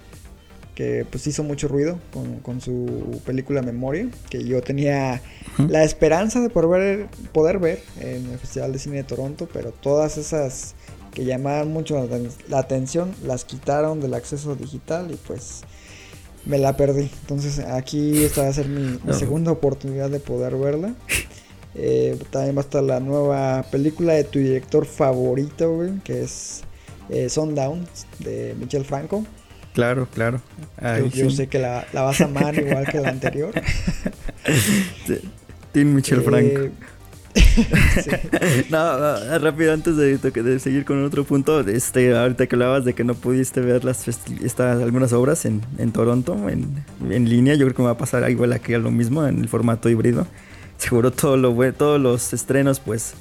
Que 0.75 1.05
pues 1.07 1.27
hizo 1.27 1.43
mucho 1.43 1.67
ruido 1.67 1.99
con, 2.11 2.39
con 2.39 2.59
su 2.59 3.21
película 3.25 3.61
Memoria. 3.61 4.07
Que 4.29 4.43
yo 4.43 4.61
tenía 4.63 5.21
la 5.69 5.83
esperanza 5.83 6.41
de 6.41 6.49
poder 6.49 6.69
ver, 6.69 7.07
poder 7.31 7.59
ver 7.59 7.83
en 7.99 8.31
el 8.31 8.39
Festival 8.39 8.73
de 8.73 8.79
Cine 8.79 8.95
de 8.97 9.03
Toronto. 9.03 9.47
Pero 9.53 9.71
todas 9.71 10.17
esas 10.17 10.73
que 11.13 11.25
llamaban 11.25 11.71
mucho 11.71 12.09
la 12.49 12.57
atención 12.57 13.13
las 13.23 13.45
quitaron 13.45 14.01
del 14.01 14.15
acceso 14.15 14.55
digital 14.55 15.11
y 15.11 15.15
pues 15.15 15.61
me 16.45 16.57
la 16.57 16.75
perdí. 16.75 17.09
Entonces 17.21 17.59
aquí 17.59 18.23
esta 18.23 18.43
va 18.43 18.49
a 18.49 18.53
ser 18.53 18.67
mi, 18.67 18.99
segunda 19.13 19.51
oportunidad 19.51 20.09
de 20.09 20.19
poder 20.19 20.55
verla. 20.55 20.93
Eh, 21.75 22.19
también 22.29 22.55
va 22.55 22.61
a 22.61 22.65
estar 22.65 22.83
la 22.83 22.99
nueva 22.99 23.63
película 23.71 24.13
de 24.13 24.23
tu 24.23 24.39
director 24.39 24.85
favorito, 24.85 25.75
güey, 25.75 25.99
que 26.03 26.23
es 26.23 26.61
eh, 27.09 27.29
Sundown 27.29 27.87
de 28.19 28.55
Michel 28.59 28.85
Franco. 28.85 29.25
Claro, 29.73 30.07
claro. 30.13 30.39
Yo, 31.13 31.31
sé 31.31 31.47
que 31.47 31.57
la, 31.57 31.87
la 31.93 32.03
vas 32.03 32.21
a 32.21 32.25
amar 32.25 32.55
igual 32.59 32.85
que 32.85 32.99
la 32.99 33.09
anterior. 33.09 33.53
Team 35.71 35.95
Michel 35.95 36.19
Eh, 36.19 36.23
Franco. 36.23 36.75
No, 38.69 38.97
no, 38.97 39.39
rápido, 39.39 39.73
antes 39.73 39.95
de, 39.97 40.17
de 40.17 40.59
seguir 40.59 40.85
con 40.85 41.03
otro 41.03 41.23
punto, 41.23 41.59
este, 41.61 42.15
ahorita 42.15 42.47
que 42.47 42.55
hablabas 42.55 42.85
de 42.85 42.93
que 42.93 43.03
no 43.03 43.15
pudiste 43.15 43.61
ver 43.61 43.83
las 43.83 44.07
estas, 44.07 44.81
algunas 44.81 45.13
obras 45.13 45.45
en, 45.45 45.61
en 45.77 45.91
Toronto, 45.91 46.49
en, 46.49 46.83
en 47.09 47.29
línea, 47.29 47.55
yo 47.55 47.65
creo 47.65 47.75
que 47.75 47.81
me 47.81 47.87
va 47.87 47.93
a 47.93 47.97
pasar 47.97 48.29
igual 48.29 48.53
aquí 48.53 48.73
a 48.73 48.79
lo 48.79 48.91
mismo, 48.91 49.25
en 49.25 49.39
el 49.39 49.47
formato 49.49 49.89
híbrido. 49.89 50.27
Seguro 50.77 51.11
todo 51.11 51.37
lo, 51.37 51.73
todos 51.73 51.99
los 51.99 52.33
estrenos, 52.33 52.79
pues, 52.79 53.13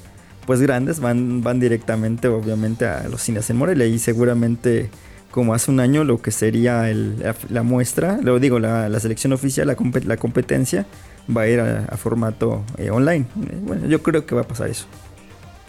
pues 0.45 0.61
grandes, 0.61 0.99
van, 0.99 1.41
van 1.43 1.59
directamente, 1.59 2.27
obviamente, 2.27 2.85
a 2.85 3.07
los 3.07 3.21
cines 3.21 3.49
en 3.49 3.57
Morelia 3.57 3.85
y 3.85 3.99
seguramente 3.99 4.89
como 5.31 5.55
hace 5.55 5.71
un 5.71 5.79
año 5.79 6.03
lo 6.03 6.21
que 6.21 6.29
sería 6.31 6.89
el- 6.91 7.19
la, 7.19 7.35
la 7.49 7.63
muestra, 7.63 8.19
lo 8.21 8.39
digo, 8.39 8.59
la, 8.59 8.87
la 8.89 8.99
selección 8.99 9.33
oficial, 9.33 9.65
la, 9.67 9.75
la 10.05 10.17
competencia, 10.17 10.85
va 11.29 11.41
a 11.41 11.47
ir 11.47 11.59
a, 11.59 11.97
formato 11.97 12.63
eh, 12.77 12.89
online. 12.89 13.25
Eh, 13.41 13.59
Bueno, 13.61 13.87
yo 13.87 14.01
creo 14.01 14.25
que 14.25 14.35
va 14.35 14.41
a 14.41 14.47
pasar 14.47 14.69
eso. 14.69 14.85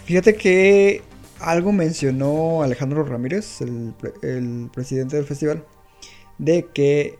Fíjate 0.04 0.34
que 0.34 1.02
algo 1.40 1.72
mencionó 1.72 2.62
Alejandro 2.62 3.04
Ramírez, 3.04 3.60
el 3.60 4.70
presidente 4.72 5.16
del 5.16 5.24
festival, 5.24 5.64
de 6.38 6.66
que 6.74 7.18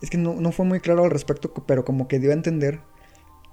es 0.00 0.10
que 0.10 0.18
no, 0.18 0.34
no 0.34 0.52
fue 0.52 0.64
muy 0.64 0.80
claro 0.80 1.04
al 1.04 1.10
respecto, 1.10 1.52
pero 1.66 1.84
como 1.84 2.08
que 2.08 2.18
dio 2.18 2.30
a 2.30 2.34
entender 2.34 2.80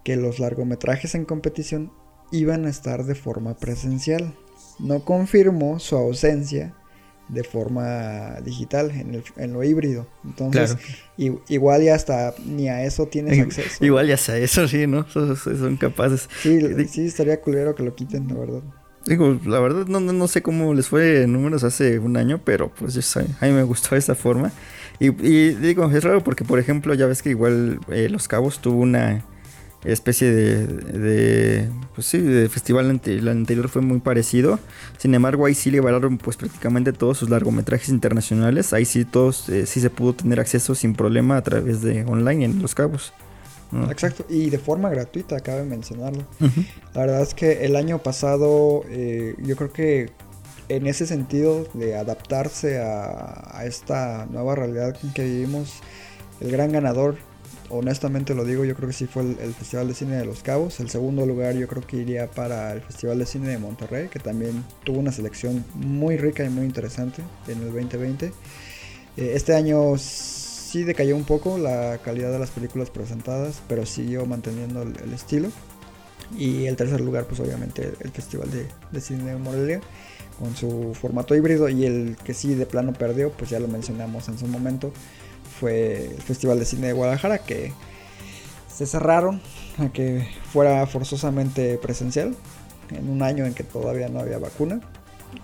que 0.04 0.16
los 0.16 0.40
largometrajes 0.40 1.16
en 1.16 1.26
competición 1.26 1.92
iban 2.32 2.66
a 2.66 2.70
estar 2.70 3.06
de 3.06 3.16
forma 3.16 3.56
presencial. 3.56 4.34
No 4.80 5.04
confirmó 5.04 5.80
su 5.80 5.96
ausencia 5.96 6.76
de 7.28 7.44
forma 7.44 8.40
digital 8.44 8.92
en, 8.92 9.16
el- 9.16 9.24
en 9.38 9.54
lo 9.54 9.64
híbrido. 9.64 10.08
Entonces, 10.24 10.78
i- 11.18 11.32
igual 11.50 11.82
ya 11.84 11.96
hasta 11.96 12.34
ni 12.46 12.70
a 12.70 12.84
eso 12.84 13.08
tienes 13.08 13.40
acceso. 13.40 13.84
Igual 13.84 14.08
ya 14.08 14.18
sea 14.18 14.38
eso, 14.38 14.68
sí, 14.68 14.88
¿no? 14.88 15.08
Son, 15.10 15.36
son 15.36 15.78
capaces. 15.78 16.30
Sí, 16.42 16.60
sí, 16.88 17.06
estaría 17.06 17.42
culero 17.42 17.74
que 17.76 17.84
lo 17.84 17.96
quiten, 17.96 18.28
la 18.28 18.36
verdad. 18.36 18.62
Digo, 19.08 19.40
la 19.46 19.60
verdad 19.60 19.86
no, 19.86 20.00
no, 20.00 20.14
no 20.14 20.28
sé 20.28 20.42
cómo 20.42 20.74
les 20.74 20.88
fue 20.88 21.24
en 21.24 21.34
números 21.34 21.64
hace 21.64 22.00
un 22.00 22.18
año, 22.18 22.42
pero 22.44 22.70
pues 22.74 22.96
yo 22.96 23.04
sé, 23.04 23.26
a 23.40 23.46
mí 23.46 23.52
me 23.52 23.62
gustó 23.64 23.96
esa 23.96 24.16
forma. 24.16 24.52
Y, 25.00 25.08
y 25.28 25.54
digo, 25.54 25.92
es 25.92 26.04
raro 26.04 26.24
porque, 26.24 26.44
por 26.44 26.58
ejemplo, 26.58 26.94
ya 26.96 27.06
ves 27.06 27.22
que 27.22 27.30
igual 27.30 27.80
eh, 27.92 28.08
Los 28.10 28.28
Cabos 28.28 28.60
tuvo 28.60 28.82
una 28.82 29.24
especie 29.86 30.32
de, 30.32 30.68
de 30.68 31.70
pues 31.94 32.08
sí, 32.08 32.20
de 32.20 32.50
festival 32.50 32.90
ante- 32.90 33.16
el 33.18 33.28
anterior 33.28 33.70
fue 33.70 33.82
muy 33.82 34.00
parecido. 34.00 34.60
Sin 34.98 35.14
embargo, 35.16 35.46
ahí 35.46 35.54
sí 35.54 35.72
liberaron 35.72 36.18
pues 36.18 36.38
prácticamente 36.38 36.92
todos 36.94 37.18
sus 37.18 37.30
largometrajes 37.30 37.90
internacionales. 37.90 38.74
Ahí 38.74 38.86
sí 38.86 39.06
todos 39.06 39.48
eh, 39.50 39.66
sí 39.66 39.80
se 39.82 39.90
pudo 39.90 40.14
tener 40.14 40.40
acceso 40.40 40.76
sin 40.76 40.94
problema 40.96 41.38
a 41.38 41.42
través 41.44 41.82
de 41.82 42.04
online 42.06 42.46
en 42.46 42.62
Los 42.62 42.76
Cabos. 42.76 43.14
¿no? 43.72 43.90
Exacto, 43.92 44.26
y 44.30 44.50
de 44.50 44.60
forma 44.60 44.90
gratuita, 44.90 45.40
cabe 45.40 45.64
mencionarlo. 45.64 46.24
La 46.94 47.02
verdad 47.02 47.22
es 47.22 47.34
que 47.34 47.66
el 47.66 47.76
año 47.76 47.98
pasado 48.00 48.84
eh, 48.90 49.36
yo 49.40 49.56
creo 49.56 49.74
que 49.74 50.12
en 50.70 50.88
ese 50.88 51.06
sentido 51.06 51.68
de 51.74 51.96
adaptarse 51.96 52.80
a, 52.80 53.58
a 53.58 53.66
esta 53.66 54.28
nueva 54.32 54.56
realidad 54.56 54.96
en 55.04 55.14
que 55.14 55.24
vivimos, 55.24 55.74
el 56.42 56.52
gran 56.52 56.72
ganador, 56.72 57.18
honestamente 57.70 58.34
lo 58.34 58.46
digo, 58.46 58.66
yo 58.66 58.76
creo 58.76 58.88
que 58.88 58.94
sí 58.94 59.08
fue 59.08 59.24
el, 59.24 59.54
Festival 59.54 59.88
de 59.88 59.94
Cine 59.94 60.18
de 60.18 60.26
Los 60.26 60.44
Cabos. 60.44 60.80
El 60.80 60.90
segundo 60.90 61.26
lugar 61.26 61.56
yo 61.56 61.68
creo 61.68 61.86
que 61.86 61.98
iría 61.98 62.30
para 62.30 62.74
el 62.74 62.82
Festival 62.82 63.20
de 63.20 63.26
Cine 63.26 63.50
de 63.50 63.58
Monterrey, 63.58 64.08
que 64.10 64.20
también 64.20 64.64
tuvo 64.84 65.00
una 65.00 65.12
selección 65.12 65.66
muy 65.74 66.18
rica 66.18 66.44
y 66.44 66.50
muy 66.50 66.66
interesante 66.66 67.22
en 67.48 67.60
el 67.60 67.66
2020. 67.74 68.26
Eh, 68.26 68.32
este 69.18 69.56
año 69.56 69.98
sí 69.98 70.84
decayó 70.84 71.16
un 71.16 71.26
poco 71.26 71.58
la 71.58 72.00
calidad 72.04 72.32
de 72.32 72.40
las 72.40 72.52
películas 72.52 72.90
presentadas, 72.90 73.62
pero 73.68 73.86
siguió 73.86 74.26
manteniendo 74.26 74.82
el, 74.82 74.94
el 75.04 75.14
estilo. 75.14 75.50
Y 76.38 76.66
el 76.66 76.76
tercer 76.76 77.02
lugar, 77.02 77.26
pues 77.26 77.40
obviamente 77.40 77.94
el 78.00 78.12
Festival 78.12 78.50
de, 78.52 78.68
de 78.92 79.02
Cine 79.02 79.32
de 79.32 79.38
Morelia 79.38 79.82
con 80.40 80.56
su 80.56 80.94
formato 80.94 81.36
híbrido 81.36 81.70
y 81.70 81.86
el 81.86 82.18
que 82.24 82.34
sí 82.34 82.56
de 82.56 82.66
plano 82.66 82.94
perdió, 82.94 83.32
pues 83.32 83.50
ya 83.50 83.60
lo 83.60 83.68
mencionamos 83.68 84.28
en 84.28 84.38
su 84.38 84.48
momento, 84.48 84.92
fue 85.66 86.06
el 86.06 86.22
Festival 86.22 86.60
de 86.60 86.66
Cine 86.66 86.88
de 86.88 86.94
Guadalajara 86.94 87.40
que 87.40 87.74
se 88.72 88.86
cerraron 88.86 89.42
a 89.80 89.90
que 89.90 90.28
fuera 90.54 90.86
forzosamente 90.86 91.80
presencial 91.80 92.36
en 92.92 93.10
un 93.10 93.24
año 93.24 93.48
en 93.48 93.56
que 93.56 93.64
todavía 93.64 94.08
no 94.08 94.20
había 94.20 94.38
vacuna 94.38 94.80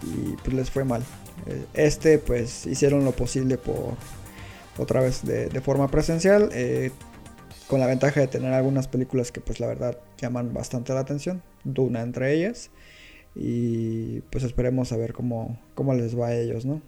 y 0.03 0.35
pues 0.43 0.53
les 0.53 0.69
fue 0.69 0.83
mal. 0.83 1.01
Eh, 1.47 1.65
Este 1.73 2.19
pues 2.19 2.67
hicieron 2.67 3.03
lo 3.03 3.13
posible 3.13 3.57
por 3.57 3.95
otra 4.77 5.01
vez 5.01 5.23
de, 5.25 5.49
forma 5.61 5.87
presencial 5.87 6.49
eh, 6.53 6.91
con 7.65 7.79
la 7.79 7.87
ventaja 7.87 8.19
de 8.19 8.27
tener 8.27 8.53
algunas 8.53 8.87
películas 8.87 9.31
que 9.31 9.41
pues 9.41 9.59
la 9.59 9.65
verdad 9.65 9.97
llaman 10.19 10.53
bastante 10.53 10.93
la 10.93 10.99
atención, 10.99 11.41
Duna 11.63 12.01
entre 12.01 12.35
ellas 12.35 12.69
y 13.33 14.21
pues 14.29 14.43
esperemos 14.43 14.91
a 14.91 14.97
ver 14.97 15.13
cómo, 15.13 15.59
cómo 15.73 15.95
les 15.95 16.15
va 16.15 16.27
a 16.27 16.35
ellos, 16.35 16.63
¿no? 16.63 16.79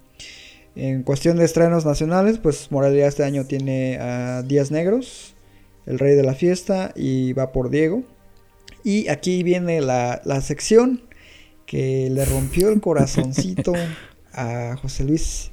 En 0.76 1.04
cuestión 1.04 1.38
de 1.38 1.46
estrenos 1.46 1.86
nacionales, 1.86 2.40
pues 2.40 2.72
Morelia 2.72 3.08
este 3.08 3.24
año 3.24 3.46
tiene 3.46 3.98
a 4.00 4.42
Días 4.42 4.72
Negros, 4.72 5.36
El 5.86 6.00
Rey 6.00 6.16
de 6.16 6.24
la 6.24 6.34
Fiesta 6.34 6.92
y 6.96 7.34
Va 7.34 7.52
por 7.52 7.70
Diego. 7.70 8.04
Y 8.84 9.08
aquí 9.08 9.44
viene 9.44 9.82
la, 9.82 10.22
la 10.26 10.42
sección 10.42 11.02
que 11.66 12.10
le 12.10 12.26
rompió 12.26 12.70
el 12.70 12.82
corazoncito 12.82 13.74
a 14.34 14.76
José 14.82 15.04
Luis 15.04 15.52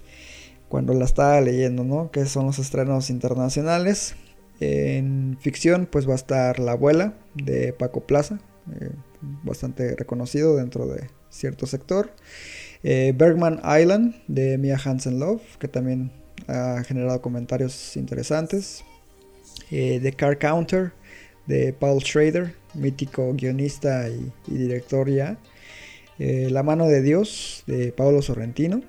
cuando 0.68 0.94
la 0.94 1.04
estaba 1.04 1.40
leyendo, 1.40 1.84
¿no? 1.84 2.10
Que 2.10 2.24
son 2.26 2.46
los 2.46 2.58
estrenos 2.58 3.10
internacionales. 3.10 4.14
En 4.60 5.36
ficción, 5.40 5.86
pues 5.90 6.08
va 6.08 6.12
a 6.12 6.16
estar 6.16 6.58
La 6.58 6.72
Abuela 6.72 7.14
de 7.34 7.72
Paco 7.72 8.06
Plaza, 8.06 8.40
eh, 8.80 8.90
bastante 9.42 9.96
reconocido 9.96 10.56
dentro 10.56 10.86
de 10.86 11.08
cierto 11.28 11.66
sector. 11.66 12.14
Eh, 12.82 13.12
Bergman 13.16 13.60
Island 13.64 14.14
de 14.26 14.56
Mia 14.58 14.78
Hansen 14.82 15.18
Love, 15.18 15.42
que 15.58 15.68
también 15.68 16.10
ha 16.48 16.82
generado 16.86 17.20
comentarios 17.20 17.96
interesantes. 17.96 18.82
Eh, 19.70 20.00
The 20.02 20.12
Car 20.12 20.38
Counter 20.38 20.92
de 21.46 21.72
Paul 21.72 22.00
Schrader, 22.02 22.54
mítico 22.74 23.32
guionista 23.34 24.08
y, 24.08 24.32
y 24.46 24.54
director 24.56 25.10
ya. 25.10 25.36
Eh, 26.18 26.48
La 26.50 26.62
mano 26.62 26.86
de 26.86 27.02
Dios 27.02 27.62
de 27.66 27.92
Paolo 27.92 28.22
Sorrentino. 28.22 28.82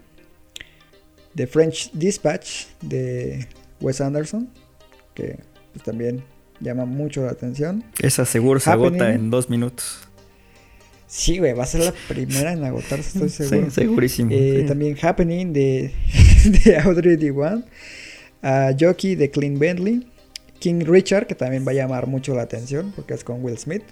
The 1.35 1.47
French 1.47 1.91
Dispatch 1.93 2.65
de 2.81 3.47
Wes 3.79 4.01
Anderson, 4.01 4.49
que 5.13 5.37
pues, 5.71 5.83
también 5.83 6.23
llama 6.59 6.85
mucho 6.85 7.23
la 7.25 7.31
atención. 7.31 7.83
Esa 8.01 8.25
seguro 8.25 8.59
se 8.59 8.69
Happening. 8.69 8.95
agota 9.01 9.13
en 9.13 9.29
dos 9.31 9.49
minutos. 9.49 10.07
Sí, 11.13 11.39
güey, 11.39 11.51
va 11.51 11.63
a 11.63 11.65
ser 11.65 11.81
la 11.81 11.93
primera 12.07 12.53
en 12.53 12.63
agotarse, 12.63 13.09
estoy 13.17 13.29
seguro. 13.29 13.69
Sí, 13.69 13.81
segurísimo. 13.81 14.31
Eh, 14.31 14.59
Sí. 14.61 14.65
También 14.65 14.97
Happening 15.01 15.51
de, 15.51 15.91
de 16.63 16.77
Audrey 16.77 17.17
Diwan. 17.17 17.65
A 18.41 18.71
Jockey 18.79 19.15
de 19.15 19.29
Clint 19.29 19.59
Bentley. 19.59 20.07
King 20.59 20.85
Richard, 20.85 21.27
que 21.27 21.35
también 21.35 21.67
va 21.67 21.71
a 21.71 21.73
llamar 21.73 22.07
mucho 22.07 22.33
la 22.33 22.43
atención 22.43 22.93
porque 22.95 23.13
es 23.13 23.25
con 23.25 23.43
Will 23.43 23.57
Smith. 23.57 23.83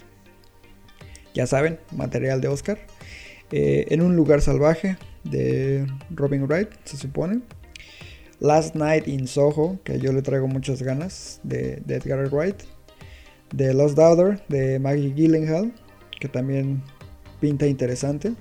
Ya 1.33 1.45
saben, 1.45 1.77
material 1.91 2.39
de 2.39 2.47
Oscar. 2.47 2.79
Eh, 3.51 3.87
en 3.89 4.01
un 4.01 4.15
lugar 4.15 4.41
salvaje 4.41 4.97
de 5.25 5.87
Robin 6.11 6.45
Wright, 6.47 6.69
se 6.85 6.95
supone. 6.95 7.41
Last 8.39 8.75
Night 8.75 9.09
in 9.09 9.27
Soho, 9.27 9.77
que 9.83 9.99
yo 9.99 10.13
le 10.13 10.21
traigo 10.21 10.47
muchas 10.47 10.81
ganas, 10.81 11.41
de, 11.43 11.81
de 11.85 11.95
Edgar 11.95 12.29
Wright. 12.29 12.63
The 13.53 13.73
Lost 13.73 13.97
Daughter, 13.97 14.41
de 14.47 14.79
Maggie 14.79 15.13
Gyllenhaal, 15.13 15.73
que 16.21 16.29
también 16.29 16.81
pinta 17.39 17.67
interesante. 17.67 18.33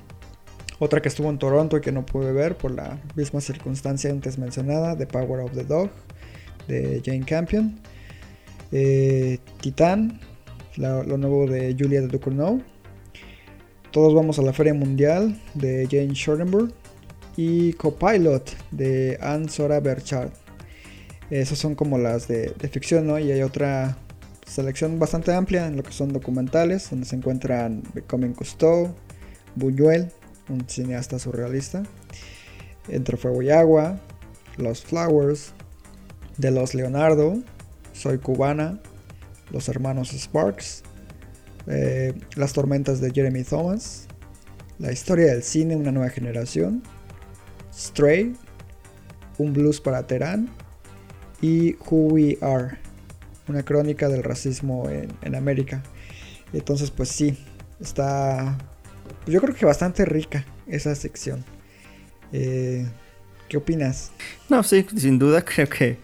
Otra 0.78 1.02
que 1.02 1.08
estuvo 1.08 1.28
en 1.28 1.38
Toronto 1.38 1.76
y 1.76 1.80
que 1.80 1.90
no 1.90 2.06
pude 2.06 2.32
ver 2.32 2.56
por 2.56 2.70
la 2.70 3.00
misma 3.16 3.40
circunstancia 3.40 4.10
antes 4.10 4.38
mencionada, 4.38 4.96
The 4.96 5.06
Power 5.06 5.40
of 5.40 5.52
the 5.52 5.64
Dog, 5.64 5.90
de 6.68 7.02
Jane 7.04 7.24
Campion. 7.24 7.80
Eh, 8.70 9.38
Titán, 9.60 10.20
lo 10.76 11.16
nuevo 11.16 11.46
de 11.46 11.74
Julia 11.76 12.00
Ducournau. 12.02 12.62
Todos 13.90 14.14
vamos 14.14 14.38
a 14.38 14.42
la 14.42 14.52
Feria 14.52 14.74
Mundial 14.74 15.40
de 15.54 15.88
Jane 15.90 16.12
Shortenberg. 16.12 16.72
Y 17.36 17.72
Copilot 17.74 18.50
de 18.72 19.16
Anne 19.20 19.48
Sora 19.48 19.78
Berchard. 19.78 20.30
Esas 21.30 21.58
son 21.58 21.76
como 21.76 21.96
las 21.96 22.26
de, 22.26 22.52
de 22.58 22.68
ficción, 22.68 23.06
¿no? 23.06 23.16
Y 23.18 23.30
hay 23.30 23.42
otra 23.42 23.96
selección 24.48 24.98
bastante 24.98 25.32
amplia 25.32 25.66
en 25.66 25.76
lo 25.76 25.82
que 25.82 25.92
son 25.92 26.12
documentales, 26.12 26.90
donde 26.90 27.06
se 27.06 27.16
encuentran 27.16 27.82
Becoming 27.94 28.32
Cousteau, 28.32 28.94
Buñuel, 29.54 30.10
un 30.48 30.68
cineasta 30.68 31.18
surrealista, 31.18 31.82
Entre 32.88 33.16
Fuego 33.16 33.42
y 33.42 33.50
Agua, 33.50 34.00
Los 34.56 34.82
Flowers, 34.82 35.52
De 36.38 36.50
los 36.50 36.74
Leonardo, 36.74 37.38
Soy 37.92 38.18
Cubana, 38.18 38.80
Los 39.50 39.68
Hermanos 39.68 40.12
Sparks, 40.12 40.82
eh, 41.66 42.14
Las 42.36 42.52
Tormentas 42.54 43.00
de 43.00 43.10
Jeremy 43.10 43.44
Thomas, 43.44 44.08
La 44.78 44.92
Historia 44.92 45.26
del 45.26 45.42
Cine, 45.42 45.76
Una 45.76 45.92
Nueva 45.92 46.10
Generación, 46.10 46.82
Stray, 47.72 48.34
Un 49.36 49.52
Blues 49.52 49.80
para 49.80 50.06
Terán 50.06 50.48
y 51.42 51.74
Who 51.74 51.96
We 52.08 52.38
Are, 52.40 52.78
una 53.48 53.62
crónica 53.62 54.08
del 54.08 54.22
racismo 54.22 54.88
en, 54.88 55.12
en 55.22 55.34
América. 55.34 55.82
Entonces, 56.52 56.90
pues 56.90 57.08
sí, 57.08 57.36
está 57.80 58.56
pues 59.24 59.34
yo 59.34 59.40
creo 59.40 59.54
que 59.54 59.66
bastante 59.66 60.04
rica 60.04 60.44
esa 60.66 60.94
sección. 60.94 61.44
Eh, 62.32 62.86
¿Qué 63.48 63.56
opinas? 63.56 64.10
No, 64.48 64.62
sí, 64.62 64.86
sin 64.96 65.18
duda 65.18 65.44
creo 65.44 65.68
que, 65.68 65.98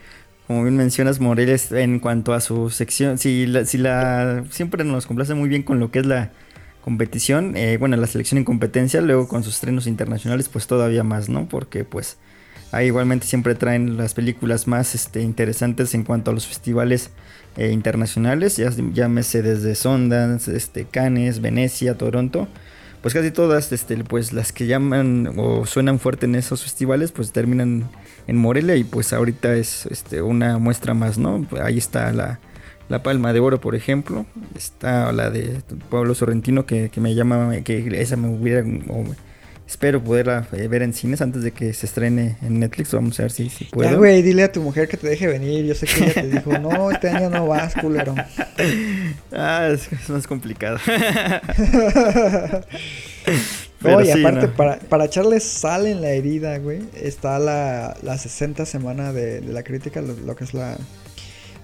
como 0.47 0.63
bien 0.63 0.77
mencionas, 0.77 1.21
Moreles, 1.21 1.73
en 1.73 2.01
cuanto 2.01 2.33
a 2.33 2.41
su 2.41 2.71
sección, 2.71 3.19
si 3.19 3.47
la, 3.47 3.65
si 3.65 3.79
la 3.79 4.45
siempre 4.51 4.85
nos 4.85 5.07
complace 5.07 5.35
muy 5.35 5.49
bien 5.49 5.63
con 5.63 5.81
lo 5.81 5.91
que 5.91 6.01
es 6.01 6.07
la 6.07 6.33
competición, 6.81 7.57
eh, 7.57 7.77
bueno, 7.79 7.97
la 7.97 8.07
selección 8.07 8.39
en 8.39 8.45
competencia, 8.45 9.01
luego 9.01 9.29
con 9.29 9.43
sus 9.43 9.55
estrenos 9.55 9.87
internacionales, 9.87 10.49
pues 10.49 10.67
todavía 10.67 11.03
más, 11.03 11.29
¿no? 11.29 11.49
Porque 11.49 11.85
pues 11.85 12.19
ahí 12.73 12.87
igualmente 12.87 13.27
siempre 13.27 13.55
traen 13.55 13.97
las 13.97 14.15
películas 14.15 14.67
más 14.67 14.95
este, 14.95 15.23
interesantes 15.23 15.95
en 15.95 16.05
cuanto 16.05 16.31
a 16.31 16.35
los 16.35 16.47
festivales 16.47 17.11
eh, 17.57 17.71
internacionales, 17.71 18.57
ya, 18.57 18.71
llámese 18.93 19.43
desde 19.43 19.75
Sundance, 19.75 20.55
este, 20.57 20.85
Cannes, 20.85 21.41
Venecia, 21.41 21.97
Toronto 21.97 22.49
pues 23.05 23.13
casi 23.13 23.31
todas 23.31 23.71
este, 23.71 24.03
pues 24.03 24.33
las 24.33 24.51
que 24.51 24.67
llaman 24.67 25.35
o 25.37 25.67
suenan 25.67 25.99
fuerte 25.99 26.25
en 26.25 26.37
esos 26.37 26.63
festivales 26.63 27.13
pues 27.13 27.33
terminan 27.33 27.87
en 28.27 28.37
Morelia 28.39 28.77
y 28.77 28.85
pues 28.85 29.13
ahorita 29.13 29.55
es 29.57 29.85
este, 29.91 30.23
una 30.23 30.57
muestra 30.57 30.95
más, 30.95 31.19
¿no? 31.19 31.47
Ahí 31.63 31.77
está 31.77 32.11
la, 32.15 32.41
la 32.89 33.03
Palma 33.03 33.35
de 33.35 33.41
Oro, 33.41 33.61
por 33.61 33.75
ejemplo, 33.75 34.25
está 34.55 35.13
la 35.13 35.29
de 35.29 35.61
Pablo 35.91 36.15
Sorrentino 36.15 36.65
que, 36.65 36.89
que 36.89 37.03
me 37.03 37.15
llama, 37.15 37.55
que 37.63 37.87
esa 38.01 38.17
me 38.17 38.29
hubiera, 38.29 38.65
espero 39.67 40.03
poderla 40.03 40.47
eh, 40.53 40.69
ver 40.69 40.83
en 40.83 40.93
cines 40.93 41.21
antes 41.21 41.43
de 41.43 41.53
que 41.53 41.73
se 41.73 41.87
estrene 41.87 42.37
en 42.43 42.61
Netflix, 42.61 42.93
vamos 42.93 43.19
a 43.19 43.25
ver 43.25 43.33
si, 43.33 43.49
si 43.49 43.65
puedo. 43.65 43.91
Ya, 43.91 43.97
güey, 43.97 44.23
dile 44.23 44.45
a 44.45 44.53
tu 44.53 44.61
mujer 44.61 44.89
que 44.89 44.97
te 44.97 45.09
deje 45.09 45.27
venir. 45.27 45.65
Yo 45.65 45.75
sé 45.75 45.87
que 45.87 46.05
ella 46.05 46.15
te 46.15 46.29
dijo, 46.29 46.59
no, 46.59 46.91
este 46.91 47.09
año 47.11 47.31
no 47.31 47.47
vas, 47.47 47.75
culero. 47.75 48.15
Ah, 49.37 49.69
es, 49.73 49.93
es 49.93 50.09
más 50.09 50.27
complicado. 50.27 50.79
No, 53.81 54.01
y 54.01 54.07
sí, 54.07 54.13
aparte, 54.13 54.47
no. 54.47 54.53
para, 54.55 54.79
para 54.79 55.05
echarle 55.05 55.41
sal 55.41 55.87
en 55.87 56.01
la 56.01 56.11
herida, 56.11 56.57
güey, 56.59 56.81
está 56.95 57.39
la, 57.39 57.95
la 58.03 58.17
60 58.17 58.65
semana 58.65 59.13
de, 59.13 59.43
de 59.43 59.53
la 59.53 59.63
crítica, 59.63 60.01
lo, 60.01 60.15
lo 60.15 60.35
que 60.37 60.45
es 60.45 60.55
la 60.55 60.79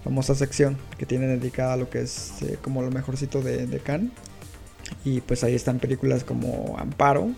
famosa 0.05 0.35
sección 0.35 0.77
que 0.99 1.07
tiene 1.07 1.27
dedicada 1.27 1.75
a 1.75 1.77
lo 1.77 1.89
que 1.89 2.03
es 2.03 2.43
eh, 2.43 2.59
como 2.61 2.83
lo 2.83 2.91
mejorcito 2.91 3.41
de, 3.41 3.67
de 3.67 3.79
Cannes. 3.79 4.11
Y 5.05 5.21
pues 5.21 5.45
ahí 5.45 5.55
están 5.55 5.79
películas 5.79 6.25
como 6.25 6.77
Amparo, 6.79 7.31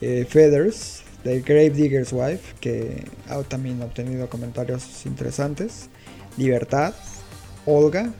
eh, 0.00 0.26
Feathers, 0.28 1.02
The 1.24 1.40
Grave 1.40 1.70
Digger's 1.70 2.12
Wife, 2.12 2.54
que 2.60 3.04
ha 3.28 3.42
también 3.42 3.82
obtenido 3.82 4.28
comentarios 4.28 5.04
interesantes, 5.06 5.88
Libertad, 6.36 6.94
Olga, 7.66 8.12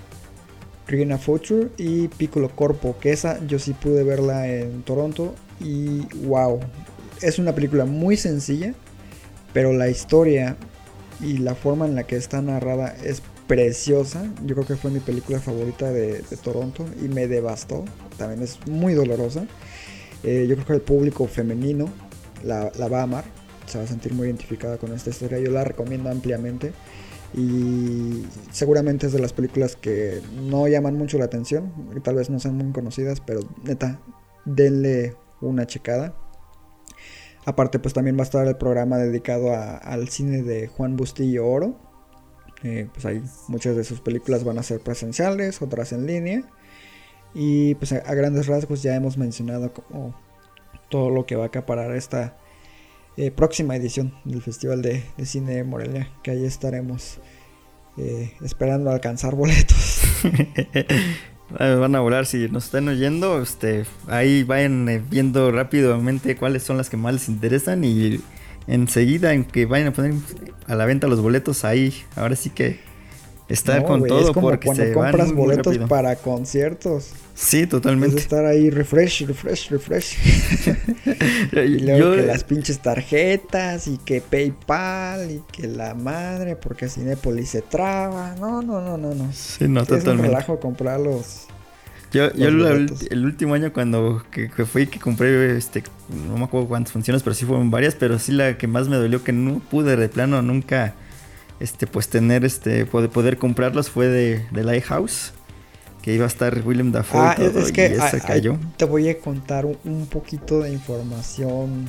Regina 0.86 1.18
Future 1.18 1.68
y 1.78 2.08
Piccolo 2.08 2.50
Corpo, 2.54 2.96
que 3.00 3.12
esa 3.12 3.44
yo 3.46 3.58
sí 3.58 3.72
pude 3.72 4.02
verla 4.02 4.48
en 4.48 4.82
Toronto 4.82 5.34
y 5.60 6.00
wow, 6.26 6.60
es 7.22 7.38
una 7.38 7.54
película 7.54 7.84
muy 7.84 8.16
sencilla, 8.16 8.74
pero 9.52 9.72
la 9.72 9.88
historia 9.88 10.56
y 11.20 11.38
la 11.38 11.54
forma 11.54 11.86
en 11.86 11.94
la 11.94 12.04
que 12.04 12.16
está 12.16 12.42
narrada 12.42 12.94
es 13.04 13.22
preciosa. 13.46 14.24
Yo 14.44 14.54
creo 14.54 14.66
que 14.66 14.76
fue 14.76 14.90
mi 14.90 15.00
película 15.00 15.38
favorita 15.38 15.90
de, 15.90 16.22
de 16.22 16.36
Toronto 16.36 16.86
y 17.02 17.08
me 17.08 17.26
devastó. 17.26 17.84
También 18.16 18.42
es 18.42 18.58
muy 18.66 18.94
dolorosa. 18.94 19.46
Eh, 20.22 20.46
yo 20.48 20.54
creo 20.56 20.66
que 20.66 20.72
el 20.74 20.82
público 20.82 21.26
femenino 21.26 21.86
la, 22.44 22.70
va 22.88 23.00
a 23.00 23.02
amar, 23.02 23.24
se 23.66 23.78
va 23.78 23.84
a 23.84 23.86
sentir 23.86 24.12
muy 24.12 24.26
identificada 24.26 24.78
con 24.78 24.92
esta 24.92 25.10
historia. 25.10 25.38
Yo 25.38 25.50
la 25.50 25.64
recomiendo 25.64 26.10
ampliamente. 26.10 26.72
Y 27.32 28.24
seguramente 28.50 29.06
es 29.06 29.12
de 29.12 29.20
las 29.20 29.32
películas 29.32 29.76
que 29.76 30.20
no 30.48 30.66
llaman 30.66 30.96
mucho 30.96 31.16
la 31.16 31.26
atención, 31.26 31.72
que 31.94 32.00
tal 32.00 32.16
vez 32.16 32.28
no 32.28 32.40
sean 32.40 32.56
muy 32.56 32.72
conocidas, 32.72 33.20
pero 33.20 33.40
neta, 33.62 34.00
denle 34.44 35.14
una 35.40 35.66
checada. 35.66 36.16
Aparte, 37.44 37.78
pues 37.78 37.94
también 37.94 38.16
va 38.16 38.22
a 38.22 38.24
estar 38.24 38.46
el 38.46 38.56
programa 38.56 38.98
dedicado 38.98 39.54
al 39.54 40.08
cine 40.08 40.42
de 40.42 40.66
Juan 40.66 40.96
Bustillo 40.96 41.46
Oro. 41.46 41.78
Eh, 42.62 42.88
pues 42.92 43.06
ahí 43.06 43.22
muchas 43.48 43.76
de 43.76 43.84
sus 43.84 44.00
películas 44.00 44.44
van 44.44 44.58
a 44.58 44.62
ser 44.62 44.80
presenciales, 44.80 45.62
otras 45.62 45.92
en 45.92 46.06
línea. 46.06 46.42
Y 47.34 47.74
pues 47.76 47.92
a, 47.92 48.14
grandes 48.14 48.46
rasgos 48.46 48.82
ya 48.82 48.94
hemos 48.94 49.16
mencionado 49.16 49.72
como 49.72 50.14
todo 50.88 51.10
lo 51.10 51.26
que 51.26 51.36
va 51.36 51.44
a 51.44 51.46
acaparar 51.46 51.94
esta 51.94 52.36
eh, 53.16 53.30
próxima 53.30 53.76
edición 53.76 54.14
del 54.24 54.42
Festival 54.42 54.82
de, 54.82 55.04
Cine 55.24 55.56
de 55.56 55.64
Morelia, 55.64 56.10
que 56.22 56.32
ahí 56.32 56.44
estaremos 56.44 57.18
eh, 57.96 58.32
esperando 58.42 58.90
alcanzar 58.90 59.34
boletos. 59.34 60.00
Van 61.58 61.94
a 61.96 62.00
volar, 62.00 62.26
si 62.26 62.48
nos 62.48 62.66
están 62.66 62.86
oyendo, 62.86 63.42
este, 63.42 63.84
ahí 64.06 64.44
vayan 64.44 64.88
eh, 64.88 65.02
viendo 65.10 65.50
rápidamente 65.50 66.36
cuáles 66.36 66.62
son 66.62 66.76
las 66.76 66.88
que 66.88 66.96
más 66.96 67.12
les 67.12 67.28
interesan 67.28 67.82
y 67.82 68.20
enseguida 68.68 69.32
en 69.32 69.44
que 69.44 69.66
vayan 69.66 69.88
a 69.88 69.92
poner 69.92 70.14
a 70.68 70.76
la 70.76 70.86
venta 70.86 71.08
los 71.08 71.20
boletos 71.20 71.64
ahí, 71.64 71.92
ahora 72.14 72.36
sí 72.36 72.50
que 72.50 72.78
estar 73.50 73.82
No, 73.82 73.86
con 73.88 74.06
todo 74.06 74.20
es 74.28 74.30
como 74.30 74.48
porque 74.48 74.66
cuando 74.66 74.84
se 74.84 74.92
compras 74.92 75.26
muy 75.28 75.36
boletos 75.36 75.66
rápido. 75.74 75.88
para 75.88 76.16
conciertos. 76.16 77.10
Sí, 77.34 77.60
Es 77.62 77.68
totalmente. 77.68 78.16
estar 78.18 78.44
ahí 78.46 78.70
refresh, 78.70 79.26
refresh, 79.26 79.70
refresh. 79.70 80.16
Y 81.52 81.78
luego 81.80 81.98
yo- 81.98 82.16
que 82.16 82.22
las 82.26 82.44
pinches 82.44 82.80
tarjetas 82.80 83.86
y 83.86 83.98
que 83.98 84.20
PayPal 84.20 85.30
y 85.30 85.42
que 85.52 85.66
la 85.66 85.94
madre 85.94 86.56
porque 86.56 86.88
Cinépolis 86.88 87.50
se 87.50 87.62
traba. 87.62 88.34
No, 88.38 88.62
no, 88.62 88.80
no, 88.80 88.96
no, 88.98 89.14
no. 89.14 89.32
Sí, 89.32 89.66
no, 89.68 89.80
es 89.82 89.90
un 89.90 89.98
totalmente. 89.98 90.28
relajo 90.28 90.60
comprar 90.60 91.00
los... 91.00 91.46
Yo, 92.12 92.32
yo 92.34 92.48
el 92.48 93.24
último 93.24 93.54
año 93.54 93.72
cuando 93.72 94.24
que, 94.32 94.50
que 94.50 94.64
fui 94.66 94.88
que 94.88 94.98
compré 94.98 95.56
este 95.56 95.84
no 96.28 96.36
me 96.38 96.44
acuerdo 96.44 96.66
cuántas 96.66 96.92
funciones, 96.92 97.22
pero 97.22 97.34
sí 97.34 97.44
fueron 97.44 97.70
varias, 97.70 97.94
pero 97.94 98.18
sí 98.18 98.32
la 98.32 98.58
que 98.58 98.66
más 98.66 98.88
me 98.88 98.96
dolió 98.96 99.22
que 99.22 99.32
no 99.32 99.60
pude 99.60 99.94
de 99.94 100.08
plano 100.08 100.42
nunca 100.42 100.94
este 101.60 101.86
pues 101.86 102.08
tener 102.08 102.44
este 102.44 102.86
poder, 102.86 103.10
poder 103.10 103.36
comprarlos 103.38 103.90
fue 103.90 104.08
de, 104.08 104.46
de 104.50 104.64
Lighthouse, 104.64 105.32
que 106.02 106.14
iba 106.14 106.24
a 106.24 106.28
estar 106.28 106.62
William 106.66 106.90
Dafoe 106.92 107.20
Ah, 107.20 107.34
y 107.38 107.42
todo, 107.48 107.60
es, 107.60 107.72
que 107.72 107.88
y 107.90 107.92
esa 107.92 108.18
cayó. 108.20 108.52
ahí 108.54 108.58
te 108.76 108.84
voy 108.86 109.08
a 109.08 109.18
contar 109.18 109.66
un, 109.66 109.76
un 109.84 110.06
poquito 110.06 110.60
de 110.60 110.72
información. 110.72 111.88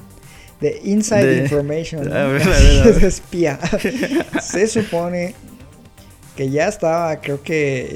De 0.60 0.80
inside 0.84 1.26
De- 1.26 1.44
information. 1.44 2.08
espía. 3.02 3.60
Se 4.42 4.68
supone 4.68 5.34
que 6.36 6.50
ya 6.50 6.68
estaba, 6.68 7.20
creo 7.22 7.42
que, 7.42 7.88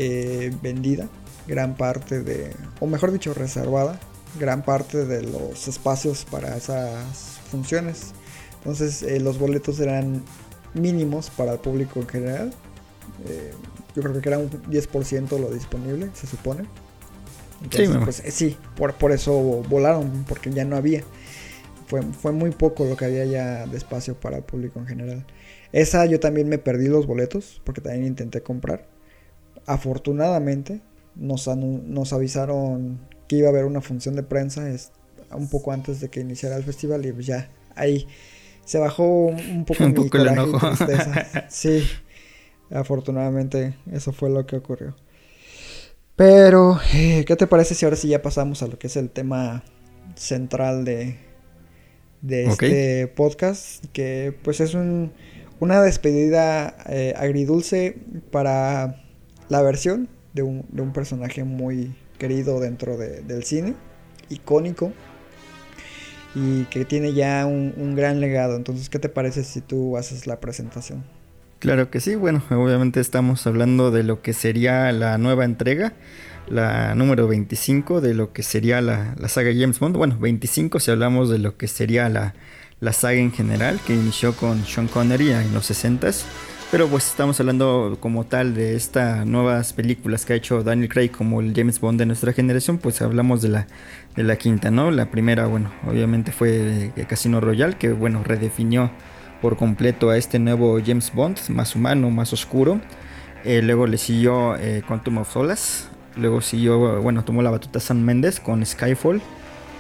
eh, 0.47 0.51
vendida 0.61 1.07
gran 1.47 1.75
parte 1.75 2.21
de, 2.23 2.51
o 2.79 2.87
mejor 2.87 3.11
dicho, 3.11 3.33
reservada 3.33 3.99
gran 4.39 4.63
parte 4.63 5.05
de 5.05 5.21
los 5.21 5.67
espacios 5.67 6.25
para 6.29 6.57
esas 6.57 7.37
funciones. 7.51 8.13
Entonces, 8.57 9.03
eh, 9.03 9.19
los 9.19 9.37
boletos 9.37 9.79
eran 9.79 10.23
mínimos 10.75 11.31
para 11.31 11.53
el 11.53 11.59
público 11.59 12.01
en 12.01 12.07
general. 12.09 12.53
Eh, 13.27 13.53
yo 13.95 14.03
creo 14.03 14.21
que 14.21 14.29
era 14.29 14.39
un 14.39 14.49
10% 14.69 15.39
lo 15.39 15.51
disponible, 15.51 16.11
se 16.15 16.27
supone. 16.27 16.65
Entonces, 17.61 17.89
me 17.89 17.99
pues, 17.99 18.19
eh, 18.21 18.31
sí, 18.31 18.57
por, 18.75 18.95
por 18.95 19.11
eso 19.11 19.33
volaron, 19.69 20.25
porque 20.27 20.51
ya 20.51 20.65
no 20.65 20.75
había. 20.75 21.03
Fue, 21.87 22.01
fue 22.03 22.31
muy 22.33 22.51
poco 22.51 22.85
lo 22.85 22.97
que 22.97 23.05
había 23.05 23.25
ya 23.25 23.67
de 23.67 23.77
espacio 23.77 24.19
para 24.19 24.37
el 24.37 24.43
público 24.43 24.79
en 24.79 24.87
general. 24.87 25.25
Esa 25.71 26.05
yo 26.05 26.19
también 26.19 26.49
me 26.49 26.57
perdí 26.59 26.87
los 26.87 27.07
boletos, 27.07 27.61
porque 27.65 27.81
también 27.81 28.05
intenté 28.07 28.41
comprar. 28.43 28.87
Afortunadamente, 29.65 30.81
nos, 31.15 31.47
nos 31.47 32.13
avisaron 32.13 32.99
que 33.27 33.37
iba 33.37 33.47
a 33.47 33.51
haber 33.51 33.65
una 33.65 33.81
función 33.81 34.15
de 34.15 34.23
prensa 34.23 34.69
es- 34.69 34.91
un 35.31 35.49
poco 35.49 35.71
antes 35.71 35.99
de 36.01 36.09
que 36.09 36.19
iniciara 36.21 36.55
el 36.55 36.63
festival 36.63 37.05
y 37.05 37.23
ya 37.23 37.49
ahí 37.75 38.07
se 38.65 38.77
bajó 38.79 39.27
un, 39.27 39.63
poco 39.65 39.83
Un 39.85 39.89
mi 39.91 39.95
poco 39.95 40.17
el 40.17 40.27
enojo. 40.27 40.59
tristeza. 40.67 41.45
Sí, 41.49 41.87
afortunadamente 42.71 43.75
eso 43.91 44.11
fue 44.11 44.29
lo 44.29 44.45
que 44.45 44.57
ocurrió. 44.57 44.95
Pero, 46.15 46.79
eh, 46.93 47.25
¿qué 47.27 47.35
te 47.35 47.47
parece 47.47 47.75
si 47.75 47.85
ahora 47.85 47.97
sí 47.97 48.07
ya 48.07 48.21
pasamos 48.21 48.61
a 48.63 48.67
lo 48.67 48.77
que 48.79 48.87
es 48.87 48.95
el 48.95 49.09
tema 49.09 49.63
central 50.15 50.85
de, 50.85 51.17
de 52.21 52.45
este 52.45 53.07
podcast? 53.07 53.85
Que 53.91 54.33
pues 54.43 54.61
es 54.61 54.73
un, 54.75 55.11
una 55.59 55.81
despedida 55.81 56.77
eh, 56.87 57.13
agridulce 57.17 57.97
para 58.31 59.03
la 59.49 59.61
versión 59.61 60.07
de 60.33 60.43
un, 60.43 60.65
de 60.69 60.81
un 60.81 60.93
personaje 60.93 61.43
muy 61.43 61.95
querido 62.17 62.61
dentro 62.61 62.97
de- 62.97 63.21
del 63.21 63.43
cine, 63.43 63.73
icónico, 64.29 64.93
y 66.35 66.65
que 66.65 66.85
tiene 66.85 67.13
ya 67.13 67.45
un, 67.45 67.95
gran 67.95 68.19
legado. 68.19 68.55
Entonces, 68.55 68.89
¿qué 68.89 68.99
te 68.99 69.09
parece 69.09 69.43
si 69.43 69.61
tú 69.61 69.97
haces 69.97 70.27
la 70.27 70.39
presentación? 70.39 71.03
Claro 71.59 71.89
que 71.89 71.99
sí, 72.01 72.15
bueno, 72.15 72.43
obviamente 72.49 72.99
estamos 72.99 73.47
hablando 73.47 73.89
de 73.89 74.03
lo 74.03 74.21
que 74.21 74.33
sería 74.33 74.91
la 74.91 75.17
nueva 75.17 75.45
entrega, 75.45 75.93
la 76.47 76.93
número 76.93 77.27
25 77.27 78.01
de 78.01 78.13
lo 78.13 78.33
que 78.33 78.43
sería 78.43 78.81
la, 78.81 79.15
la 79.17 79.29
saga 79.29 79.51
James 79.57 79.79
Bond. 79.79 79.95
Bueno, 79.95 80.17
25 80.19 80.79
si 80.79 80.91
hablamos 80.91 81.29
de 81.29 81.39
lo 81.39 81.57
que 81.57 81.67
sería 81.67 82.09
la, 82.09 82.35
la 82.81 82.93
saga 82.93 83.19
en 83.19 83.31
general, 83.31 83.79
que 83.87 83.95
inició 83.95 84.33
con 84.33 84.63
Sean 84.65 84.87
Connery 84.87 85.31
en 85.31 85.53
los 85.53 85.71
60s. 85.71 86.25
Pero 86.71 86.87
pues 86.87 87.07
estamos 87.07 87.39
hablando 87.39 87.97
como 87.99 88.25
tal 88.25 88.53
de 88.53 88.75
estas 88.75 89.25
nuevas 89.25 89.71
películas 89.71 90.25
que 90.25 90.33
ha 90.33 90.35
hecho 90.35 90.63
Daniel 90.63 90.89
Craig 90.89 91.09
como 91.09 91.39
el 91.39 91.53
James 91.55 91.79
Bond 91.79 91.99
de 91.99 92.05
nuestra 92.05 92.33
generación, 92.33 92.79
pues 92.79 93.01
hablamos 93.01 93.41
de 93.41 93.49
la, 93.49 93.67
de 94.15 94.23
la 94.23 94.35
quinta, 94.35 94.71
¿no? 94.71 94.91
La 94.91 95.09
primera, 95.09 95.45
bueno, 95.45 95.71
obviamente 95.87 96.31
fue 96.31 96.91
Casino 97.07 97.39
Royale, 97.39 97.77
que 97.77 97.93
bueno, 97.93 98.23
redefinió 98.23 98.91
por 99.41 99.57
completo 99.57 100.09
a 100.09 100.17
este 100.17 100.39
nuevo 100.39 100.79
James 100.83 101.13
Bond, 101.13 101.37
más 101.49 101.75
humano, 101.75 102.09
más 102.09 102.33
oscuro. 102.33 102.81
Eh, 103.43 103.61
luego 103.61 103.85
le 103.85 103.97
siguió 103.97 104.55
eh, 104.57 104.81
Quantum 104.87 105.19
of 105.19 105.31
Solace. 105.31 105.85
Luego 106.15 106.41
siguió, 106.41 107.01
bueno, 107.01 107.23
tomó 107.23 107.43
la 107.43 107.51
batuta 107.51 107.79
Sam 107.79 108.01
Mendes 108.01 108.39
con 108.39 108.65
Skyfall. 108.65 109.21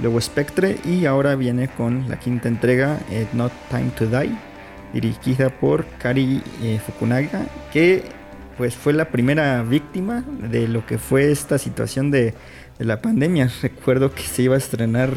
Luego 0.01 0.21
Spectre. 0.21 0.77
Y 0.85 1.05
ahora 1.05 1.35
viene 1.35 1.67
con 1.67 2.07
la 2.09 2.19
quinta 2.19 2.47
entrega, 2.47 2.99
eh, 3.09 3.25
Not 3.33 3.51
Time 3.71 3.89
to 3.97 4.05
Die. 4.05 4.54
Dirigida 4.95 5.49
por 5.49 5.85
Kari 5.99 6.41
eh, 6.63 6.79
Fukunaga. 6.83 7.45
Que 7.73 8.03
pues 8.57 8.75
fue 8.75 8.93
la 8.93 9.09
primera 9.09 9.61
víctima 9.61 10.23
de 10.49 10.69
lo 10.69 10.85
que 10.85 10.97
fue 10.97 11.31
esta 11.31 11.57
situación 11.57 12.11
de, 12.11 12.33
la 12.79 13.01
pandemia. 13.01 13.51
Recuerdo 13.61 14.15
que 14.15 14.23
se 14.23 14.43
iba 14.43 14.55
a 14.55 14.57
estrenar 14.57 15.09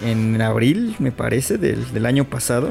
en 0.00 0.40
abril, 0.40 0.96
me 0.98 1.12
parece, 1.12 1.58
del, 1.58 2.06
año 2.06 2.24
pasado. 2.24 2.70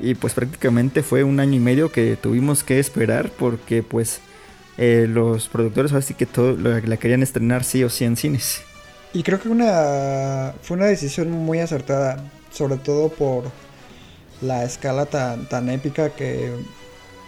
Y 0.00 0.14
pues 0.14 0.32
prácticamente 0.32 1.02
fue 1.02 1.22
un 1.22 1.38
año 1.38 1.56
y 1.56 1.60
medio 1.60 1.92
que 1.92 2.16
tuvimos 2.16 2.64
que 2.64 2.78
esperar 2.78 3.30
porque 3.30 3.82
pues 3.82 4.20
eh, 4.78 5.06
los 5.06 5.48
productores 5.48 5.92
así 5.92 6.14
que 6.14 6.24
todo 6.24 6.56
la, 6.56 6.96
querían 6.96 7.22
estrenar 7.22 7.62
sí 7.62 7.84
o 7.84 7.90
sí 7.90 8.06
en 8.06 8.16
cines. 8.16 8.62
Y 9.12 9.22
creo 9.22 9.38
que 9.38 9.50
fue 10.62 10.76
una 10.76 10.86
decisión 10.86 11.30
muy 11.30 11.58
acertada, 11.58 12.24
sobre 12.50 12.76
todo 12.76 13.10
por 13.10 13.50
la 14.40 14.64
escala 14.64 15.06
tan, 15.06 15.48
tan 15.48 15.68
épica 15.68 16.10
que 16.10 16.52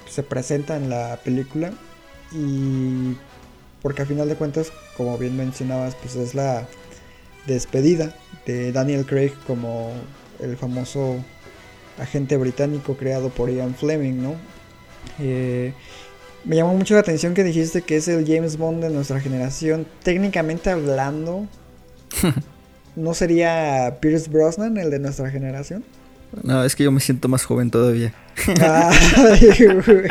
se 0.08 0.22
presenta 0.22 0.76
en 0.76 0.90
la 0.90 1.18
película 1.24 1.72
y 2.32 3.16
porque 3.82 4.02
a 4.02 4.06
final 4.06 4.28
de 4.28 4.36
cuentas, 4.36 4.72
como 4.96 5.16
bien 5.18 5.36
mencionabas, 5.36 5.94
pues 5.96 6.16
es 6.16 6.34
la 6.34 6.66
despedida 7.46 8.14
de 8.46 8.72
Daniel 8.72 9.06
Craig 9.06 9.32
como 9.46 9.92
el 10.38 10.56
famoso 10.56 11.16
agente 11.98 12.36
británico 12.36 12.96
creado 12.96 13.30
por 13.30 13.50
Ian 13.50 13.74
Fleming, 13.74 14.22
¿no? 14.22 14.34
Eh, 15.18 15.72
me 16.44 16.56
llamó 16.56 16.74
mucho 16.74 16.94
la 16.94 17.00
atención 17.00 17.34
que 17.34 17.44
dijiste 17.44 17.82
que 17.82 17.96
es 17.96 18.08
el 18.08 18.26
James 18.26 18.56
Bond 18.56 18.82
de 18.82 18.90
nuestra 18.90 19.20
generación. 19.20 19.86
Técnicamente 20.02 20.70
hablando, 20.70 21.46
¿no 22.96 23.14
sería 23.14 23.98
Pierce 24.00 24.30
Brosnan 24.30 24.78
el 24.78 24.90
de 24.90 24.98
nuestra 24.98 25.30
generación? 25.30 25.84
No, 26.44 26.64
es 26.64 26.76
que 26.76 26.84
yo 26.84 26.92
me 26.92 27.00
siento 27.00 27.28
más 27.28 27.44
joven 27.44 27.70
todavía. 27.70 28.12
Ay, 28.60 29.50
güey. 29.86 30.08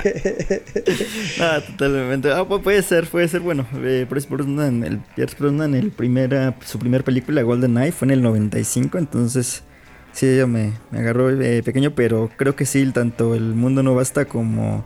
Ah, 1.39 1.61
totalmente. 1.65 2.31
Ah, 2.31 2.43
pu- 2.43 2.61
puede 2.61 2.81
ser, 2.83 3.07
puede 3.07 3.27
ser. 3.27 3.41
Bueno, 3.41 3.65
eh, 3.77 4.05
Pierce 4.09 4.27
Brosnan, 4.29 4.83
el 4.83 4.97
Pierce 5.15 5.35
Brosnan, 5.39 5.75
el 5.75 5.91
primera, 5.91 6.55
su 6.65 6.77
primer 6.79 7.03
película, 7.03 7.41
Golden 7.43 7.77
Eye, 7.77 7.91
fue 7.91 8.07
en 8.07 8.11
el 8.11 8.21
95. 8.21 8.97
Entonces, 8.97 9.63
sí, 10.11 10.27
ella 10.27 10.45
me, 10.47 10.73
me 10.91 10.99
agarró 10.99 11.29
eh, 11.29 11.63
pequeño, 11.63 11.91
pero 11.95 12.29
creo 12.35 12.55
que 12.55 12.65
sí, 12.65 12.85
tanto 12.91 13.33
El 13.35 13.53
Mundo 13.55 13.81
No 13.81 13.95
Basta 13.95 14.25
como 14.25 14.85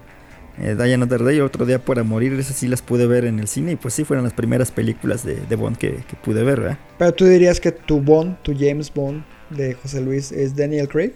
eh, 0.60 0.78
Another 0.94 1.24
Day, 1.24 1.40
Otro 1.42 1.66
Día 1.66 1.84
para 1.84 2.04
Morir, 2.04 2.34
esas 2.34 2.56
sí 2.58 2.68
las 2.68 2.82
pude 2.84 3.08
ver 3.08 3.26
en 3.26 3.40
el 3.40 3.48
cine. 3.48 3.72
Y 3.72 3.76
pues 3.76 3.96
sí, 3.96 4.04
fueron 4.04 4.24
las 4.24 4.34
primeras 4.34 4.72
películas 4.72 5.26
de, 5.26 5.36
de 5.36 5.56
Bond 5.56 5.78
que, 5.78 5.96
que 6.08 6.16
pude 6.24 6.44
ver, 6.44 6.60
¿verdad? 6.62 6.78
Pero 7.00 7.12
tú 7.14 7.26
dirías 7.26 7.60
que 7.60 7.72
tu 7.72 8.00
Bond, 8.00 8.38
tu 8.44 8.54
James 8.58 8.94
Bond 8.94 9.24
de 9.56 9.74
José 9.76 10.02
Luis 10.02 10.32
es 10.32 10.56
Daniel 10.56 10.88
Craig. 10.88 11.14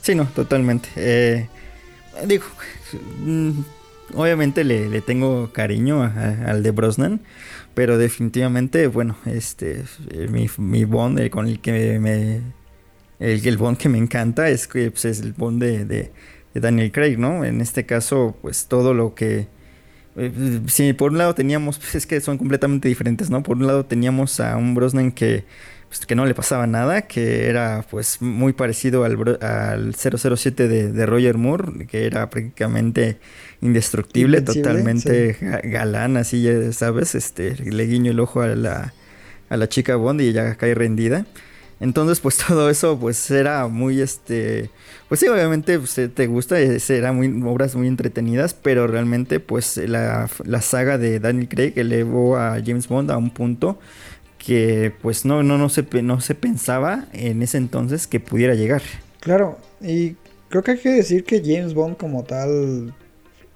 Sí, 0.00 0.14
no, 0.14 0.26
totalmente. 0.34 0.88
Eh, 0.96 1.48
digo, 2.26 2.44
mm, 3.18 3.50
obviamente 4.14 4.64
le, 4.64 4.88
le 4.88 5.02
tengo 5.02 5.52
cariño 5.52 6.02
al 6.02 6.62
de 6.62 6.70
Brosnan, 6.72 7.22
pero 7.74 7.98
definitivamente, 7.98 8.86
bueno, 8.88 9.16
este, 9.26 9.84
eh, 10.10 10.28
mi, 10.28 10.48
mi 10.58 10.84
Bond 10.84 11.28
con 11.30 11.46
el 11.48 11.60
que 11.60 11.98
me, 12.00 12.54
el, 13.18 13.46
el 13.46 13.58
Bond 13.58 13.78
que 13.78 13.88
me 13.88 13.98
encanta 13.98 14.48
es 14.48 14.66
pues, 14.68 15.04
es 15.04 15.20
el 15.20 15.32
Bond 15.32 15.62
de, 15.62 15.84
de- 15.84 16.12
de 16.54 16.60
Daniel 16.60 16.92
Craig, 16.92 17.16
¿no? 17.18 17.44
En 17.46 17.62
este 17.62 17.86
caso, 17.86 18.36
pues 18.42 18.66
todo 18.66 18.92
lo 18.94 19.14
que... 19.14 19.48
eh, 20.16 20.60
Sí, 20.68 20.92
por 20.92 21.12
un 21.12 21.18
lado 21.18 21.34
teníamos, 21.34 21.78
pues 21.78 21.94
es 21.94 22.06
que 22.06 22.20
son 22.20 22.38
completamente 22.38 22.88
diferentes, 22.88 23.30
¿no? 23.30 23.42
Por 23.42 23.56
un 23.58 23.66
lado 23.66 23.86
teníamos 23.86 24.38
a 24.40 24.56
un 24.58 24.74
Brosnan 24.74 25.12
que, 25.12 25.44
pues, 25.92 26.06
que 26.06 26.14
no 26.14 26.24
le 26.24 26.32
pasaba 26.34 26.66
nada, 26.66 27.02
que 27.02 27.50
era 27.50 27.84
pues 27.90 28.22
muy 28.22 28.54
parecido 28.54 29.04
al, 29.04 29.38
al 29.42 29.94
007 29.94 30.66
de, 30.66 30.90
de 30.90 31.04
Roger 31.06 31.36
Moore, 31.36 31.86
que 31.86 32.06
era 32.06 32.30
prácticamente 32.30 33.18
indestructible, 33.60 34.38
Invencible, 34.38 34.62
totalmente 34.62 35.36
ga- 35.38 35.60
galán, 35.70 36.16
así 36.16 36.40
ya 36.40 36.72
sabes, 36.72 37.14
este, 37.14 37.56
le 37.56 37.84
guiño 37.84 38.10
el 38.12 38.20
ojo 38.20 38.40
a 38.40 38.46
la, 38.48 38.94
a 39.50 39.56
la 39.58 39.68
chica 39.68 39.96
Bond 39.96 40.22
y 40.22 40.28
ella 40.28 40.54
cae 40.54 40.74
rendida. 40.74 41.26
Entonces, 41.78 42.20
pues 42.20 42.38
todo 42.48 42.70
eso, 42.70 42.98
pues 42.98 43.30
era 43.30 43.68
muy, 43.68 44.00
este, 44.00 44.70
pues 45.10 45.20
sí, 45.20 45.28
obviamente 45.28 45.78
pues, 45.78 45.98
eh, 45.98 46.08
te 46.08 46.26
gusta, 46.26 46.58
eran 46.58 47.16
muy, 47.16 47.42
obras 47.44 47.74
muy 47.74 47.86
entretenidas, 47.86 48.54
pero 48.54 48.86
realmente, 48.86 49.40
pues 49.40 49.76
la, 49.76 50.30
la 50.44 50.62
saga 50.62 50.96
de 50.96 51.20
Daniel 51.20 51.48
Craig 51.50 51.74
elevó 51.76 52.38
a 52.38 52.58
James 52.64 52.88
Bond 52.88 53.10
a 53.10 53.18
un 53.18 53.28
punto 53.28 53.78
que, 54.44 54.92
pues 55.00 55.24
no, 55.24 55.42
no, 55.42 55.56
no 55.56 55.68
se, 55.68 55.86
no 56.02 56.20
se 56.20 56.34
pensaba 56.34 57.06
en 57.12 57.42
ese 57.42 57.58
entonces 57.58 58.06
que 58.06 58.18
pudiera 58.20 58.54
llegar. 58.54 58.82
Claro, 59.20 59.58
y 59.80 60.16
creo 60.48 60.62
que 60.62 60.72
hay 60.72 60.78
que 60.78 60.90
decir 60.90 61.24
que 61.24 61.40
James 61.44 61.74
Bond 61.74 61.96
como 61.96 62.24
tal 62.24 62.92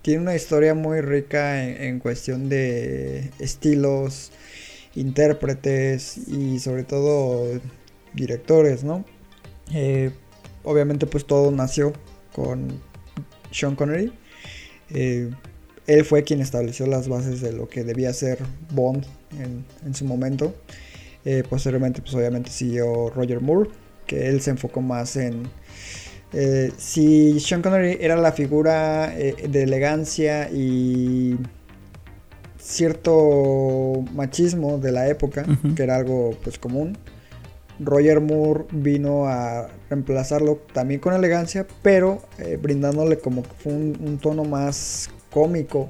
tiene 0.03 0.23
una 0.23 0.37
historia 0.37 0.75
muy 0.75 1.01
rica 1.01 1.65
en, 1.65 1.83
en 1.83 1.99
cuestión 1.99 2.49
de 2.49 3.31
estilos, 3.41 4.31
intérpretes 4.95 6.19
y 6.29 6.61
sobre 6.61 6.85
todo 6.85 7.61
directores, 8.15 8.85
¿no? 8.85 9.05
Eh, 9.75 10.13
obviamente 10.63 11.07
pues 11.07 11.27
todo 11.27 11.51
nació 11.51 11.93
con 12.33 12.81
Sean 13.51 13.75
Connery. 13.75 14.13
Eh, 14.91 15.31
él 15.89 16.05
fue 16.05 16.23
quien 16.23 16.41
estableció 16.41 16.87
las 16.87 17.09
bases 17.09 17.41
de 17.41 17.53
lo 17.53 17.69
que 17.69 17.83
debía 17.83 18.13
ser 18.13 18.39
Bond 18.71 19.05
en, 19.39 19.65
en 19.85 19.95
su 19.95 20.05
momento. 20.05 20.55
Eh, 21.25 21.43
posteriormente 21.49 22.01
pues 22.03 22.15
obviamente 22.15 22.51
siguió 22.51 23.11
Roger 23.11 23.41
Moore, 23.41 23.71
que 24.07 24.29
él 24.29 24.41
se 24.41 24.51
enfocó 24.51 24.81
más 24.81 25.17
en... 25.17 25.43
eh, 26.33 26.71
si 26.77 27.41
Sean 27.41 27.63
Connery 27.63 27.99
era 28.01 28.17
la 28.17 28.31
figura 28.33 29.13
eh, 29.19 29.35
de 29.49 29.63
elegancia 29.65 30.49
y 30.51 31.37
cierto 32.59 34.05
machismo 34.15 34.79
de 34.79 34.93
la 34.93 35.09
época, 35.09 35.45
que 35.75 35.83
era 35.83 35.97
algo 35.97 36.37
pues 36.43 36.59
común, 36.59 36.97
Roger 37.79 38.21
Moore 38.21 38.65
vino 38.73 39.27
a 39.29 39.69
reemplazarlo 39.91 40.57
también 40.73 41.01
con 41.01 41.15
elegancia, 41.15 41.67
pero 41.83 42.23
eh, 42.39 42.59
brindándole 42.61 43.19
como 43.19 43.45
un, 43.65 43.99
un 44.01 44.19
tono 44.19 44.45
más 44.45 45.11
cómico 45.31 45.89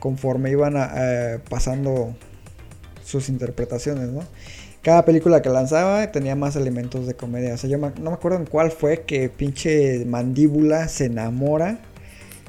conforme 0.00 0.50
iban 0.50 0.76
a- 0.76 0.90
eh, 0.96 1.38
pasando 1.50 2.16
sus 3.08 3.28
interpretaciones, 3.28 4.08
¿no? 4.10 4.20
Cada 4.82 5.04
película 5.04 5.42
que 5.42 5.48
lanzaba 5.48 6.12
tenía 6.12 6.36
más 6.36 6.54
elementos 6.56 7.06
de 7.06 7.14
comedia. 7.14 7.54
O 7.54 7.56
sea, 7.56 7.68
yo 7.70 7.78
me- 7.78 7.90
no 8.00 8.10
me 8.10 8.14
acuerdo 8.16 8.38
en 8.38 8.46
cuál 8.46 8.70
fue 8.70 9.02
que 9.02 9.28
pinche 9.28 10.04
mandíbula 10.04 10.88
se 10.88 11.06
enamora 11.06 11.78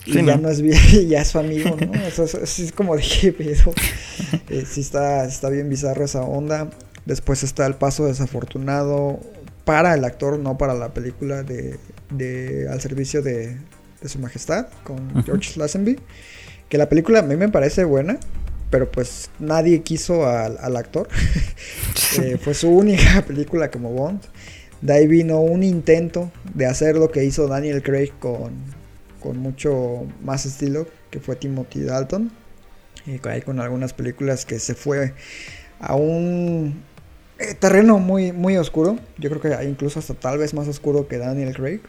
y 0.06 0.14
Sí, 0.14 0.26
ya 0.26 0.36
¿no? 0.36 0.44
no 0.44 0.50
es 0.50 0.62
bien, 0.62 0.78
y 0.94 1.08
ya 1.08 1.22
es 1.22 1.30
su 1.30 1.40
amigo, 1.40 1.76
¿no? 1.80 1.92
O 1.92 2.12
sea, 2.12 2.26
eso- 2.26 2.42
eso 2.42 2.64
es 2.64 2.72
como 2.72 2.96
de 2.96 3.04
qué 3.04 3.32
pedo. 3.34 3.72
Eh, 4.50 4.66
sí 4.70 4.82
está, 4.82 5.26
está 5.26 5.50
bien 5.50 5.70
bizarro 5.70 6.04
esa 6.04 6.22
onda. 6.22 6.70
Después 7.06 7.44
está 7.44 7.66
el 7.66 7.76
paso 7.76 8.06
desafortunado 8.06 9.20
para 9.66 9.94
el 9.94 10.04
actor, 10.04 10.38
no 10.40 10.58
para 10.58 10.74
la 10.74 10.94
película 10.94 11.44
de, 11.44 11.78
de 12.12 12.68
al 12.70 12.82
servicio 12.82 13.22
de, 13.22 13.56
de 14.02 14.10
su 14.10 14.20
majestad 14.20 14.68
con. 14.84 15.24
George 15.24 15.58
Lazenby. 15.60 16.00
Que 16.68 16.78
la 16.78 16.90
película 16.90 17.20
a 17.20 17.22
mí 17.24 17.36
me 17.36 17.50
parece 17.50 17.84
buena, 17.86 18.20
pero 18.70 18.92
pues 18.92 19.30
nadie 19.40 19.82
quiso 19.82 20.28
al, 20.28 20.58
al 20.60 20.76
actor. 20.78 21.08
Eh, 22.20 22.38
fue 22.42 22.54
su 22.56 22.70
única 22.70 23.22
película 23.28 23.70
como 23.70 23.92
Bond. 23.92 24.22
De 24.82 24.94
ahí 24.94 25.08
vino 25.08 25.40
un 25.42 25.62
intento 25.64 26.32
de 26.56 26.66
hacer 26.66 26.96
lo 26.96 27.12
que 27.12 27.24
hizo 27.24 27.48
Daniel 27.48 27.84
Craig 27.84 28.12
con, 28.20 28.52
con 29.20 29.38
mucho 29.38 30.08
más 30.24 30.46
estilo, 30.46 30.88
que 31.12 31.20
fue 31.20 31.36
Timothy 31.36 31.82
Dalton. 31.84 32.32
Y 33.06 33.20
con- 33.20 33.32
ahí 33.32 33.42
con 33.42 33.60
algunas 33.60 33.94
películas 33.94 34.46
que 34.46 34.58
se 34.60 34.74
fue 34.74 35.14
a 35.80 35.96
un 35.96 36.82
eh, 37.38 37.54
terreno 37.54 38.00
muy, 38.00 38.32
muy 38.32 38.58
oscuro. 38.58 38.98
Yo 39.20 39.30
creo 39.30 39.42
que 39.42 39.66
incluso 39.66 40.00
hasta 40.00 40.16
tal 40.16 40.40
vez 40.40 40.54
más 40.56 40.68
oscuro 40.68 41.08
que 41.08 41.18
Daniel 41.20 41.54
Craig. 41.54 41.82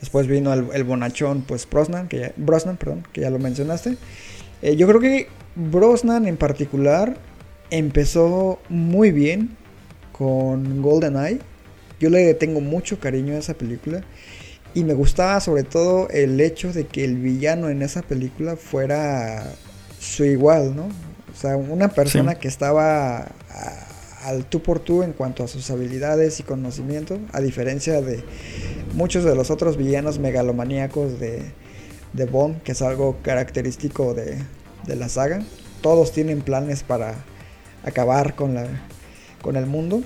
Después 0.00 0.26
vino 0.26 0.52
el, 0.52 0.66
el 0.74 0.84
bonachón, 0.84 1.42
pues 1.42 1.68
Brosnan, 1.68 2.08
que 2.08 2.18
ya, 2.20 2.32
Brosnan, 2.36 2.76
perdón, 2.76 3.06
que 3.12 3.20
ya 3.22 3.30
lo 3.30 3.38
mencionaste. 3.38 3.96
Eh, 4.62 4.76
yo 4.76 4.86
creo 4.86 5.00
que 5.00 5.28
Brosnan 5.56 6.26
en 6.26 6.36
particular 6.36 7.16
empezó 7.70 8.60
muy 8.68 9.10
bien 9.10 9.56
con 10.12 10.82
GoldenEye. 10.82 11.40
Yo 12.00 12.10
le 12.10 12.34
tengo 12.34 12.60
mucho 12.60 12.98
cariño 12.98 13.34
a 13.34 13.38
esa 13.38 13.54
película. 13.54 14.02
Y 14.74 14.84
me 14.84 14.94
gustaba 14.94 15.38
sobre 15.40 15.64
todo 15.64 16.08
el 16.08 16.40
hecho 16.40 16.72
de 16.72 16.86
que 16.86 17.04
el 17.04 17.16
villano 17.16 17.68
en 17.68 17.82
esa 17.82 18.02
película 18.02 18.56
fuera 18.56 19.44
su 20.00 20.24
igual, 20.24 20.74
¿no? 20.74 20.84
O 20.84 21.36
sea, 21.36 21.56
una 21.56 21.88
persona 21.88 22.32
Sí. 22.32 22.38
que 22.40 22.48
estaba 22.48 23.18
a- 23.18 23.86
al 24.24 24.44
tú 24.46 24.62
por 24.62 24.78
tú 24.78 25.02
en 25.02 25.12
cuanto 25.12 25.44
a 25.44 25.48
sus 25.48 25.70
habilidades 25.70 26.40
y 26.40 26.42
conocimiento, 26.44 27.18
a 27.32 27.40
diferencia 27.40 28.00
de 28.00 28.22
muchos 28.94 29.24
de 29.24 29.34
los 29.34 29.50
otros 29.50 29.76
villanos 29.76 30.18
megalomaníacos 30.18 31.18
de, 31.20 31.42
de 32.12 32.26
Bond, 32.26 32.62
que 32.62 32.72
es 32.72 32.82
algo 32.82 33.18
característico 33.22 34.14
de, 34.14 34.38
de 34.86 34.96
la 34.96 35.08
saga. 35.08 35.42
Todos 35.80 36.12
tienen 36.12 36.42
planes 36.42 36.82
para 36.82 37.14
acabar 37.84 38.34
con, 38.34 38.54
la, 38.54 38.66
con 39.40 39.56
el 39.56 39.66
mundo. 39.66 40.02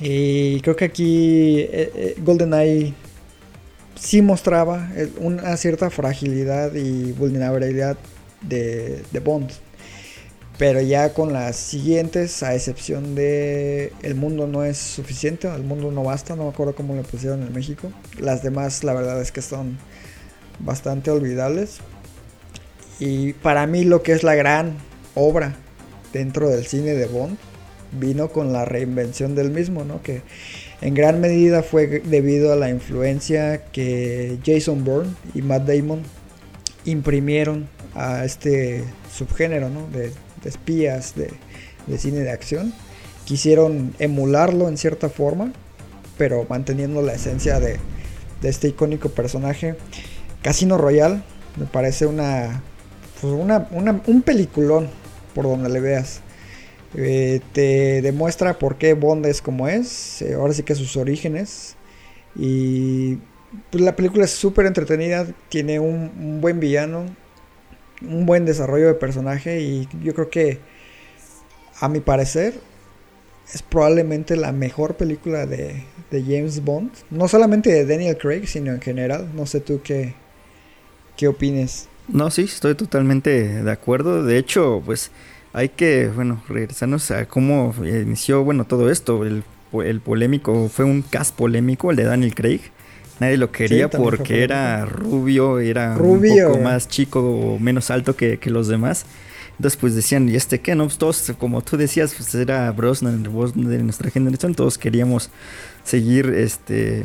Y 0.00 0.60
creo 0.60 0.76
que 0.76 0.84
aquí 0.84 1.60
eh, 1.60 1.92
eh, 1.94 2.14
GoldenEye 2.18 2.94
sí 3.98 4.22
mostraba 4.22 4.90
eh, 4.94 5.10
una 5.18 5.56
cierta 5.56 5.90
fragilidad 5.90 6.74
y 6.74 7.12
vulnerabilidad 7.12 7.96
de, 8.42 9.02
de 9.10 9.20
Bond. 9.20 9.50
Pero 10.58 10.80
ya 10.80 11.12
con 11.12 11.34
las 11.34 11.56
siguientes, 11.56 12.42
a 12.42 12.54
excepción 12.54 13.14
de 13.14 13.92
El 14.02 14.14
mundo 14.14 14.46
no 14.46 14.64
es 14.64 14.78
suficiente, 14.78 15.48
El 15.48 15.64
mundo 15.64 15.90
no 15.90 16.02
basta, 16.02 16.34
no 16.34 16.44
me 16.44 16.48
acuerdo 16.48 16.74
cómo 16.74 16.94
le 16.94 17.02
pusieron 17.02 17.42
en 17.42 17.52
México. 17.52 17.92
Las 18.18 18.42
demás, 18.42 18.82
la 18.82 18.94
verdad 18.94 19.20
es 19.20 19.32
que 19.32 19.42
son 19.42 19.76
bastante 20.58 21.10
olvidables. 21.10 21.78
Y 22.98 23.34
para 23.34 23.66
mí, 23.66 23.84
lo 23.84 24.02
que 24.02 24.12
es 24.12 24.22
la 24.22 24.34
gran 24.34 24.74
obra 25.14 25.56
dentro 26.12 26.48
del 26.48 26.66
cine 26.66 26.94
de 26.94 27.06
Bond 27.06 27.36
vino 27.92 28.28
con 28.28 28.52
la 28.52 28.64
reinvención 28.64 29.34
del 29.34 29.50
mismo, 29.50 29.84
¿no? 29.84 30.02
Que 30.02 30.22
en 30.80 30.94
gran 30.94 31.20
medida 31.20 31.62
fue 31.62 31.86
debido 31.86 32.52
a 32.52 32.56
la 32.56 32.70
influencia 32.70 33.64
que 33.66 34.38
Jason 34.44 34.84
Bourne 34.84 35.14
y 35.34 35.42
Matt 35.42 35.66
Damon 35.66 36.02
imprimieron 36.84 37.68
a 37.94 38.24
este 38.24 38.84
subgénero, 39.12 39.70
¿no? 39.70 39.86
De, 39.88 40.12
espías, 40.44 41.16
de, 41.16 41.30
de 41.88 41.98
cine 41.98 42.20
de 42.20 42.30
acción. 42.30 42.72
Quisieron 43.24 43.94
emularlo 43.98 44.68
en 44.68 44.76
cierta 44.76 45.08
forma, 45.08 45.52
pero 46.16 46.46
manteniendo 46.48 47.02
la 47.02 47.14
esencia 47.14 47.58
de, 47.58 47.78
de 48.42 48.48
este 48.48 48.68
icónico 48.68 49.08
personaje. 49.08 49.74
Casino 50.46 50.78
Royale 50.78 51.22
me 51.56 51.66
parece 51.66 52.06
una, 52.06 52.62
pues 53.20 53.32
una, 53.32 53.66
un 54.06 54.22
peliculón 54.22 54.88
por 55.34 55.44
donde 55.44 55.68
le 55.68 55.80
veas. 55.80 56.20
Eh, 56.94 57.40
te 57.52 58.00
demuestra 58.00 58.56
por 58.56 58.76
qué 58.78 58.94
Bond 58.94 59.26
es 59.26 59.42
como 59.42 59.66
es, 59.66 60.22
eh, 60.22 60.34
ahora 60.34 60.54
sí 60.54 60.62
que 60.62 60.76
sus 60.76 60.96
orígenes. 60.96 61.74
Y 62.36 63.16
pues, 63.72 63.82
la 63.82 63.96
película 63.96 64.24
es 64.24 64.30
súper 64.30 64.66
entretenida, 64.66 65.26
tiene 65.48 65.80
un, 65.80 66.12
un 66.16 66.40
buen 66.40 66.60
villano, 66.60 67.06
un 68.00 68.24
buen 68.24 68.44
desarrollo 68.44 68.86
de 68.86 68.94
personaje 68.94 69.60
y 69.62 69.88
yo 70.04 70.14
creo 70.14 70.30
que, 70.30 70.60
a 71.80 71.88
mi 71.88 71.98
parecer, 71.98 72.54
es 73.52 73.62
probablemente 73.62 74.36
la 74.36 74.52
mejor 74.52 74.94
película 74.94 75.44
de, 75.44 75.82
de 76.12 76.22
James 76.22 76.62
Bond. 76.62 76.92
No 77.10 77.26
solamente 77.26 77.72
de 77.72 77.84
Daniel 77.84 78.16
Craig, 78.16 78.46
sino 78.46 78.72
en 78.72 78.80
general. 78.80 79.28
No 79.34 79.44
sé 79.46 79.58
tú 79.58 79.80
qué, 79.82 80.14
qué 81.16 81.28
opines. 81.28 81.88
No, 82.08 82.30
sí, 82.30 82.42
estoy 82.42 82.74
totalmente 82.74 83.62
de 83.62 83.70
acuerdo. 83.70 84.22
De 84.24 84.38
hecho, 84.38 84.82
pues 84.84 85.10
hay 85.52 85.70
que, 85.70 86.08
bueno, 86.14 86.42
regresarnos 86.48 87.10
a 87.10 87.26
cómo 87.26 87.74
inició, 87.84 88.44
bueno, 88.44 88.64
todo 88.64 88.90
esto. 88.90 89.24
El, 89.24 89.42
el 89.84 90.00
polémico, 90.00 90.68
fue 90.68 90.84
un 90.84 91.02
cast 91.02 91.34
polémico, 91.34 91.90
el 91.90 91.96
de 91.96 92.04
Daniel 92.04 92.34
Craig. 92.34 92.60
Nadie 93.18 93.38
lo 93.38 93.50
quería 93.50 93.88
Sí, 93.90 93.96
porque 93.96 94.42
era 94.42 94.84
rubio, 94.84 95.58
era 95.58 95.94
Rubio. 95.94 96.48
un 96.48 96.52
poco 96.52 96.64
más 96.64 96.86
chico 96.88 97.20
o 97.20 97.58
menos 97.58 97.90
alto 97.90 98.14
que, 98.14 98.38
que 98.38 98.50
los 98.50 98.68
demás. 98.68 99.06
Entonces 99.52 99.78
pues 99.80 99.94
decían, 99.94 100.28
¿y 100.28 100.36
este 100.36 100.60
qué? 100.60 100.74
No, 100.74 100.84
pues 100.84 100.98
todos, 100.98 101.32
como 101.38 101.62
tú 101.62 101.78
decías, 101.78 102.14
pues 102.14 102.34
era 102.34 102.70
Brosnan, 102.72 103.22
el 103.24 103.28
Brosnan 103.30 103.68
de 103.70 103.78
nuestra 103.82 104.10
generación, 104.10 104.54
todos 104.54 104.76
queríamos 104.76 105.30
seguir 105.82 106.26
este 106.26 107.04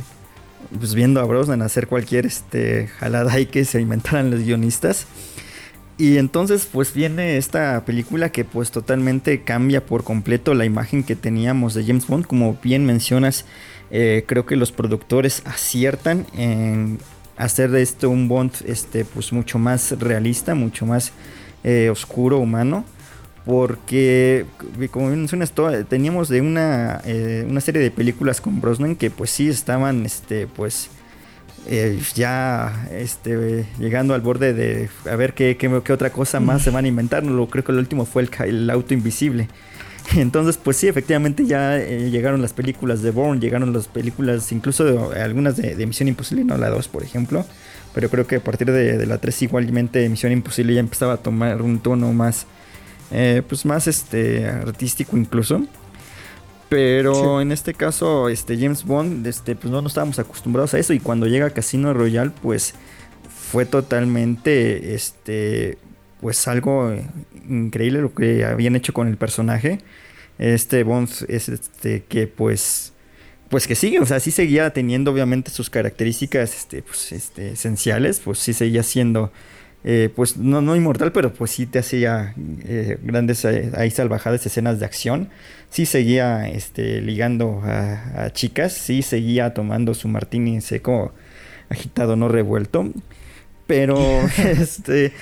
pues 0.78 0.94
viendo 0.96 1.20
a 1.20 1.26
Brosnan 1.26 1.62
hacer 1.62 1.88
cualquier 1.88 2.26
este 2.26 2.88
jalada 2.88 3.34
ahí 3.34 3.46
que 3.46 3.66
se 3.66 3.82
inventaran 3.82 4.32
los 4.32 4.42
guionistas. 4.42 5.08
Y 5.98 6.18
entonces 6.18 6.68
pues 6.72 6.94
viene 6.94 7.38
esta 7.38 7.86
película 7.86 8.32
que 8.32 8.44
pues 8.44 8.72
totalmente 8.72 9.44
cambia 9.44 9.86
por 9.86 10.04
completo 10.04 10.54
la 10.54 10.66
imagen 10.66 11.04
que 11.04 11.16
teníamos 11.16 11.74
de 11.74 11.86
James 11.86 12.08
Bond. 12.08 12.26
Como 12.26 12.58
bien 12.64 12.86
mencionas, 12.86 13.46
eh, 13.92 14.24
creo 14.26 14.46
que 14.46 14.56
los 14.56 14.72
productores 14.72 15.44
aciertan 15.46 16.26
en 16.36 16.98
hacer 17.38 17.72
de 17.72 17.82
esto 17.82 18.10
un 18.10 18.28
Bond 18.28 18.52
este, 18.66 19.06
pues 19.06 19.34
mucho 19.34 19.60
más 19.60 19.92
realista, 20.00 20.56
mucho 20.56 20.86
más 20.86 21.12
eh, 21.64 21.90
oscuro, 21.92 22.40
humano. 22.40 22.86
Porque, 23.46 24.46
como 24.92 25.08
bien 25.08 25.20
mencionas, 25.20 25.52
teníamos 25.90 26.30
de 26.30 26.42
una, 26.42 27.02
eh, 27.06 27.46
una 27.50 27.60
serie 27.60 27.82
de 27.82 27.90
películas 27.90 28.40
con 28.40 28.62
Brosnan 28.62 28.96
que 28.96 29.10
pues 29.10 29.32
sí 29.32 29.50
estaban, 29.50 30.06
este, 30.06 30.46
pues, 30.46 30.90
eh, 31.68 32.00
ya 32.16 32.88
este, 32.92 33.66
llegando 33.80 34.14
al 34.14 34.22
borde 34.22 34.54
de 34.54 34.90
a 35.10 35.16
ver 35.16 35.34
qué, 35.34 35.58
qué- 35.58 35.82
qué 35.84 35.94
otra 35.94 36.12
cosa 36.12 36.40
más 36.40 36.62
se 36.64 36.70
van 36.70 36.86
a 36.86 36.88
inventar. 36.88 37.24
Lo, 37.24 37.48
creo 37.50 37.64
que 37.64 37.72
el 37.72 37.80
último 37.80 38.06
fue 38.06 38.24
el, 38.24 38.30
el 38.48 38.70
auto 38.70 38.94
invisible. 38.94 39.48
Entonces, 40.16 40.58
pues 40.58 40.78
sí, 40.78 40.88
efectivamente 40.88 41.46
ya 41.46 41.78
eh, 41.80 42.10
llegaron 42.12 42.42
las 42.42 42.54
películas 42.54 43.02
de 43.02 43.12
Bourne, 43.12 43.40
llegaron 43.40 43.74
las 43.74 43.88
películas, 43.88 44.52
incluso 44.52 44.84
de- 44.86 45.20
algunas 45.22 45.58
de, 45.58 45.76
de 45.76 45.86
Misión 45.88 46.10
Imposible, 46.10 46.44
no 46.44 46.58
la 46.58 46.70
2, 46.70 46.88
por 46.88 47.04
ejemplo. 47.04 47.46
Pero 47.94 48.10
creo 48.10 48.26
que 48.28 48.38
a 48.38 48.40
partir 48.44 48.72
de, 48.72 48.98
de 48.98 49.06
la 49.06 49.18
3 49.18 49.42
igualmente 49.42 50.08
Misión 50.10 50.32
Imposible 50.32 50.74
ya 50.74 50.80
empezaba 50.80 51.14
a 51.14 51.18
tomar 51.18 51.62
un 51.62 51.80
tono 51.80 52.14
más, 52.14 52.46
eh, 53.12 53.42
pues 53.48 53.66
más 53.66 53.88
este, 53.88 54.48
artístico 54.48 55.18
incluso. 55.18 55.66
Pero 56.70 57.42
en 57.42 57.52
este 57.52 57.74
caso, 57.74 58.30
este 58.30 58.58
James 58.58 58.86
Bond, 58.86 59.28
este, 59.28 59.58
pues 59.58 59.70
no, 59.70 59.82
no 59.82 59.90
estábamos 59.90 60.20
acostumbrados 60.20 60.74
a 60.74 60.80
eso. 60.80 60.94
Y 60.94 61.02
cuando 61.02 61.28
llega 61.28 61.50
Casino 61.50 61.94
Royale, 61.94 62.32
pues 62.42 62.76
fue 63.52 63.66
totalmente, 63.66 64.96
este, 64.96 65.78
pues 66.22 66.48
algo 66.48 66.96
increíble 67.50 68.00
lo 68.00 68.14
que 68.14 68.46
habían 68.46 68.78
hecho 68.78 68.94
con 68.94 69.10
el 69.10 69.18
personaje. 69.18 69.80
Este 70.40 70.84
Bond 70.84 71.10
es 71.28 71.50
este 71.50 72.04
que 72.04 72.28
pues, 72.28 72.94
pues 73.50 73.68
que 73.68 73.76
sigue, 73.76 74.00
o 74.00 74.06
sea, 74.06 74.22
sí 74.22 74.32
seguía 74.32 74.72
teniendo 74.72 75.12
obviamente 75.12 75.52
sus 75.52 75.70
características, 75.70 76.56
este, 76.56 76.84
pues, 76.84 77.12
este, 77.12 77.52
esenciales, 77.52 78.22
pues 78.22 78.40
sí 78.40 78.54
seguía 78.54 78.84
siendo, 78.84 79.34
eh, 79.84 80.10
pues 80.16 80.38
no, 80.38 80.62
no 80.62 80.76
inmortal, 80.76 81.12
pero 81.12 81.34
pues 81.34 81.52
sí 81.52 81.66
te 81.66 81.80
hacía 81.80 82.34
eh, 82.66 82.98
grandes 83.04 83.44
eh, 83.46 83.72
ahí 83.76 83.90
salvajadas 83.92 84.46
escenas 84.46 84.80
de 84.80 84.86
acción. 84.86 85.30
Sí 85.70 85.86
seguía 85.86 86.48
este, 86.50 87.02
ligando 87.02 87.62
a, 87.64 88.26
a 88.26 88.30
chicas, 88.34 88.74
sí 88.74 89.02
seguía 89.02 89.54
tomando 89.54 89.94
su 89.94 90.08
martini 90.08 90.62
seco 90.62 91.14
agitado, 91.70 92.16
no 92.16 92.28
revuelto. 92.28 92.92
Pero 93.68 93.98
este 94.38 95.14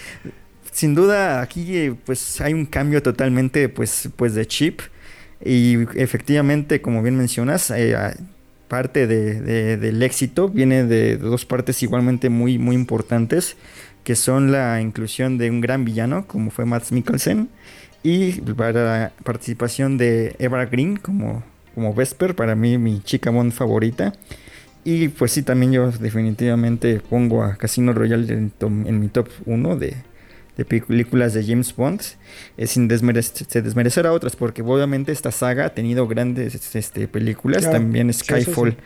sin 0.71 0.95
duda 0.95 1.41
aquí 1.41 1.91
pues 2.05 2.39
hay 2.41 2.53
un 2.53 2.65
cambio 2.65 3.01
totalmente 3.03 3.69
pues, 3.69 4.09
pues 4.15 4.33
de 4.33 4.45
chip. 4.47 4.81
Y 5.43 5.77
efectivamente, 5.95 6.81
como 6.81 7.01
bien 7.01 7.15
mencionas, 7.15 7.71
eh, 7.71 7.95
parte 8.67 9.07
de- 9.07 9.39
de- 9.41 9.77
del 9.77 10.03
éxito 10.03 10.49
viene 10.49 10.83
de 10.83 11.17
dos 11.17 11.45
partes 11.45 11.81
igualmente 11.81 12.29
muy, 12.29 12.57
muy 12.57 12.75
importantes, 12.75 13.55
que 14.03 14.15
son 14.15 14.51
la 14.51 14.81
inclusión 14.81 15.37
de 15.37 15.49
un 15.49 15.61
gran 15.61 15.85
villano, 15.85 16.25
como 16.27 16.51
fue 16.51 16.65
Matt 16.65 16.91
Mikkelsen, 16.91 17.49
y 18.03 18.33
para 18.41 18.71
la 18.83 19.11
participación 19.23 19.97
de 19.97 20.35
Eva 20.39 20.65
Green 20.65 20.97
como, 20.97 21.43
como 21.75 21.93
Vesper, 21.93 22.35
para 22.35 22.55
mí 22.55 22.77
mi 22.77 23.01
chica 23.01 23.29
Bond 23.29 23.51
favorita. 23.51 24.13
Y 24.85 25.09
pues 25.09 25.33
sí, 25.33 25.43
también 25.43 25.73
yo 25.73 25.91
definitivamente 25.91 27.01
pongo 27.01 27.43
a 27.43 27.57
Casino 27.57 27.93
Royale 27.93 28.31
en, 28.31 28.99
mi 28.99 29.09
top 29.09 29.27
1 29.45 29.75
de, 29.75 29.97
de 30.57 30.65
películas 30.65 31.33
de 31.33 31.45
James 31.45 31.75
Bond, 31.75 32.01
eh, 32.57 32.65
sin 32.65 32.89
se 32.89 33.61
desmerecer 33.61 34.07
a 34.07 34.13
otras, 34.13 34.35
porque 34.35 34.61
obviamente 34.61 35.11
esta 35.11 35.31
saga 35.31 35.65
ha 35.65 35.69
tenido 35.73 36.07
grandes 36.07 36.75
este, 36.75 37.07
películas, 37.07 37.63
Claro. 37.63 37.77
también 37.77 38.09
Sí, 38.13 38.23
sí, 38.23 38.53
sí. 38.53 38.83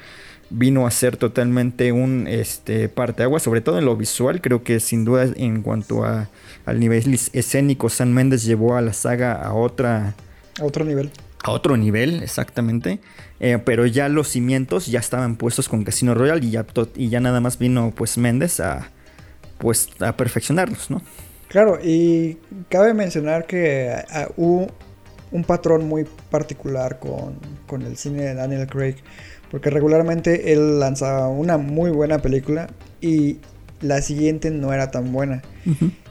Vino 0.55 0.85
a 0.85 0.91
ser 0.91 1.17
totalmente 1.17 1.91
un 1.91 2.27
este, 2.27 2.87
parteaguas, 2.87 3.41
sobre 3.41 3.61
todo 3.61 3.79
en 3.79 3.85
lo 3.85 3.97
visual, 3.97 4.39
creo 4.39 4.63
que 4.63 4.79
sin 4.79 5.03
duda 5.03 5.25
en 5.35 5.63
cuanto 5.63 6.05
a, 6.05 6.29
al 6.65 6.79
nivel 6.79 7.01
escénico, 7.33 7.89
San 7.89 8.13
Méndez 8.13 8.43
llevó 8.43 8.75
a 8.75 8.81
la 8.81 8.93
saga 8.93 9.33
a 9.33 9.53
otra 9.53 10.13
A 10.59 10.63
otro 10.65 10.85
nivel. 10.85 11.09
a 11.43 11.51
otro 11.51 11.75
nivel, 11.75 12.21
exactamente. 12.23 12.99
Eh, 13.39 13.57
pero 13.65 13.85
ya 13.85 14.07
los 14.09 14.29
cimientos 14.29 14.85
ya 14.87 14.99
estaban 14.99 15.35
puestos 15.37 15.67
con 15.67 15.83
Casino 15.83 16.13
Royale 16.13 16.45
y 16.45 16.51
ya, 16.51 16.65
y 16.95 17.09
ya 17.09 17.19
nada 17.19 17.41
más 17.41 17.57
vino 17.57 17.91
pues 17.95 18.17
Méndez 18.17 18.59
a 18.59 18.91
pues 19.57 19.89
a 20.01 20.15
perfeccionarlos, 20.15 20.89
¿no? 20.91 21.01
Claro, 21.47 21.79
y 21.83 22.37
cabe 22.69 22.93
mencionar 22.93 23.45
que 23.45 23.93
hubo 24.37 24.67
un 25.31 25.43
patrón 25.43 25.87
muy 25.87 26.05
particular 26.29 26.99
con, 26.99 27.37
con 27.67 27.81
el 27.83 27.95
cine 27.97 28.23
de 28.23 28.33
Daniel 28.33 28.67
Craig, 28.67 28.95
porque 29.53 29.69
regularmente 29.69 30.51
él 30.51 30.79
lanzaba 30.79 31.27
una 31.27 31.59
muy 31.59 31.91
buena 31.91 32.23
película 32.23 32.71
y 33.01 33.37
la 33.81 34.01
siguiente 34.01 34.49
no 34.49 34.73
era 34.73 34.89
tan 34.89 35.13
buena. 35.13 35.43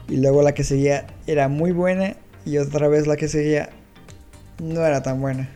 Y 0.07 0.15
luego 0.15 0.43
la 0.43 0.53
que 0.53 0.63
seguía 0.63 1.07
era 1.27 1.49
muy 1.49 1.73
buena 1.73 2.15
y 2.45 2.57
otra 2.57 2.87
vez 2.87 3.05
la 3.05 3.17
que 3.17 3.27
seguía 3.27 3.69
no 4.63 4.85
era 4.85 5.03
tan 5.03 5.19
buena. 5.19 5.49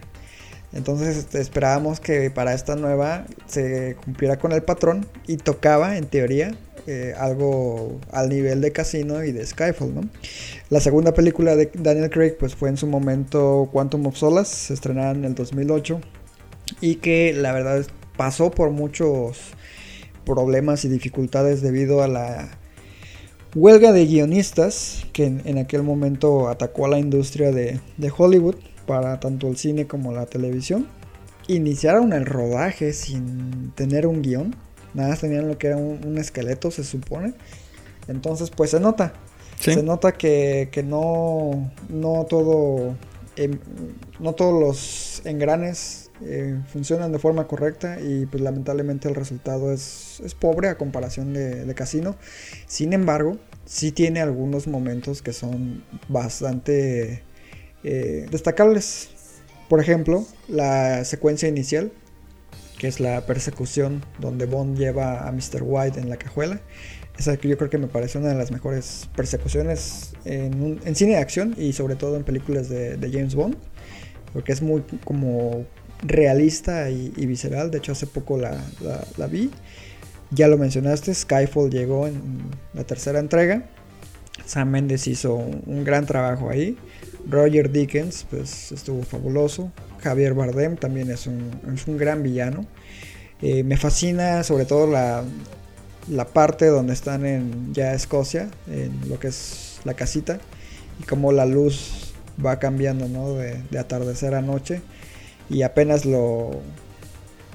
Entonces 0.73 1.15
este, 1.15 1.39
esperábamos 1.39 2.02
que 2.02 2.30
para 2.30 2.54
esta 2.54 2.76
nueva 2.76 3.26
se 3.45 3.95
cumpliera 4.04 4.36
con 4.36 4.52
el 4.52 4.63
patrón 4.63 5.06
y 5.26 5.38
tocaba, 5.38 5.95
en 5.95 6.08
teoría, 6.08 6.56
eh, 6.88 7.13
algo 7.17 8.02
al 8.12 8.28
nivel 8.28 8.60
de 8.60 8.73
Casino 8.73 9.23
y 9.23 9.32
de 9.32 9.45
Skyfall, 9.45 9.95
¿no? 9.95 10.02
La 10.69 10.82
segunda 10.82 11.13
película 11.13 11.56
de 11.56 11.71
Daniel 11.73 12.10
Craig 12.10 12.34
pues 12.38 12.54
fue 12.54 12.67
en 12.67 12.76
su 12.76 12.86
momento 12.86 13.69
Quantum 13.71 14.08
of 14.08 14.17
Solace, 14.17 14.54
se 14.54 14.73
estrenaba 14.73 15.12
en 15.12 15.23
el 15.23 15.36
2008 15.36 16.02
y 16.82 16.96
que 16.96 17.34
la 17.34 17.52
verdad 17.54 17.86
pasó 18.16 18.52
por 18.52 18.72
muchos 18.72 19.40
problemas 20.26 20.84
y 20.86 20.90
dificultades 20.90 21.62
debido 21.62 22.02
a 22.04 22.08
la 22.08 22.50
huelga 23.56 23.92
de 23.92 24.06
guionistas 24.06 25.06
que 25.13 25.26
en, 25.26 25.42
en 25.46 25.58
aquel 25.58 25.84
momento 25.84 26.50
atacó 26.50 26.86
a 26.86 26.90
la 26.90 27.00
industria 27.00 27.52
de, 27.52 27.80
de 27.98 28.13
Hollywood 28.16 28.56
para 28.86 29.20
tanto 29.20 29.48
el 29.48 29.58
cine 29.58 29.88
como 29.88 30.12
la 30.12 30.26
televisión. 30.26 30.88
Iniciaron 31.48 32.12
el 32.13 32.26
rodaje 32.26 32.92
sin 32.94 33.72
tener 33.72 34.06
un 34.06 34.22
guion, 34.22 34.56
nada 34.94 35.10
más 35.10 35.22
tenían 35.22 35.48
lo 35.48 35.58
que 35.58 35.68
era 35.68 35.78
un, 35.78 36.06
un 36.06 36.18
esqueleto, 36.18 36.72
se 36.72 36.84
supone. 36.84 37.34
Entonces, 38.08 38.50
pues 38.50 38.72
se 38.72 38.80
nota, 38.80 39.13
Sí. 39.60 39.74
se 39.74 39.82
nota 39.82 40.12
que, 40.12 40.70
que 40.72 40.84
no, 40.84 41.72
no 41.90 42.26
todo, 42.30 42.96
em, 43.38 43.58
no 44.20 44.34
todos 44.34 44.60
los 44.62 45.26
engranes 45.26 46.07
eh, 46.23 46.60
funcionan 46.71 47.12
de 47.12 47.19
forma 47.19 47.47
correcta 47.47 47.99
y 48.01 48.25
pues 48.25 48.41
lamentablemente 48.41 49.08
el 49.08 49.15
resultado 49.15 49.71
es, 49.71 50.19
es 50.23 50.34
pobre 50.34 50.69
a 50.69 50.77
comparación 50.77 51.34
de, 51.34 51.65
de 51.65 51.75
Casino. 51.75 52.15
Sin 52.65 52.93
embargo, 52.93 53.38
sí 53.65 53.91
tiene 53.91 54.21
algunos 54.21 54.67
momentos 54.67 55.21
que 55.21 55.34
son 55.34 55.84
bastante 56.08 57.23
eh, 57.84 58.25
destacables. 58.32 59.10
Por 59.69 59.80
ejemplo, 59.80 60.25
la 60.47 61.03
secuencia 61.06 61.47
inicial, 61.47 61.91
que 62.80 62.88
es 62.88 62.99
la 62.99 63.25
persecución 63.25 64.03
donde 64.19 64.45
Bond 64.45 64.77
lleva 64.77 65.27
a 65.27 65.32
Mr. 65.32 65.62
White 65.62 65.99
en 65.99 66.10
la 66.10 66.17
cajuela. 66.17 66.62
Esa 67.19 67.36
que 67.38 67.47
yo 67.47 67.58
creo 67.58 67.69
que 67.69 67.77
me 67.77 67.88
parece 67.88 68.17
una 68.19 68.30
de 68.30 68.36
las 68.36 68.51
mejores 68.51 69.10
persecuciones 69.15 70.13
en, 70.23 70.80
en 70.84 70.95
cine 70.95 71.13
de 71.13 71.17
acción 71.17 71.56
y 71.58 71.73
sobre 71.73 71.95
todo 71.95 72.15
en 72.15 72.23
películas 72.23 72.69
de 72.69 73.10
James 73.12 73.36
Bond. 73.36 73.58
Porque 74.34 74.51
es 74.51 74.62
muy 74.62 74.84
como 75.03 75.65
realista 76.01 76.89
y, 76.89 77.10
visceral. 77.25 77.71
De 77.71 77.79
hecho, 77.79 77.91
hace 77.91 78.07
poco 78.07 78.38
la, 78.38 78.57
vi. 79.27 79.52
Ya 80.31 80.48
lo 80.48 80.58
mencionaste, 80.58 81.13
Skyfall 81.13 81.69
llegó 81.69 82.08
en 82.08 82.21
la 82.73 82.83
tercera 82.83 83.19
entrega. 83.19 83.63
Sam 84.45 84.69
Mendes 84.69 85.08
hizo 85.08 85.35
un, 85.35 85.83
gran 85.83 86.06
trabajo 86.06 86.50
ahí. 86.50 86.77
Roger 87.29 87.71
Dickens, 87.71 88.25
pues 88.29 88.71
estuvo 88.71 89.04
fabuloso. 89.04 89.71
Javier 90.02 90.33
Bardem 90.33 90.77
también 90.77 91.10
es 91.12 91.27
un, 91.27 91.98
gran 91.98 92.23
villano. 92.23 92.65
Eh, 93.41 93.63
me 93.63 93.77
fascina 93.77 94.43
sobre 94.43 94.65
todo 94.65 94.87
la, 94.87 95.23
la 96.10 96.25
parte 96.25 96.67
donde 96.67 96.93
están 96.93 97.25
en 97.25 97.73
ya 97.73 97.93
Escocia, 97.93 98.50
en 98.67 99.10
lo 99.10 99.19
que 99.19 99.27
es 99.27 99.79
la 99.83 99.93
casita, 99.93 100.39
y 101.00 101.04
cómo 101.04 101.31
la 101.31 101.45
luz 101.45 102.13
va 102.43 102.60
cambiando, 102.60 103.08
¿no? 103.08 103.33
De 103.33 103.79
atardecer 103.79 104.35
a 104.35 104.41
noche, 104.41 104.81
y 105.50 105.62
apenas 105.62 106.06
lo, 106.06 106.52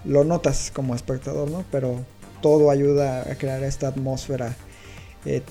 lo 0.04 0.24
notas 0.24 0.70
como 0.72 0.94
espectador, 0.94 1.50
¿no? 1.50 1.64
Pero 1.70 2.04
todo 2.40 2.70
ayuda 2.70 3.22
a 3.30 3.34
crear 3.36 3.62
esta 3.62 3.88
atmósfera 3.88 4.56
eh, 5.24 5.42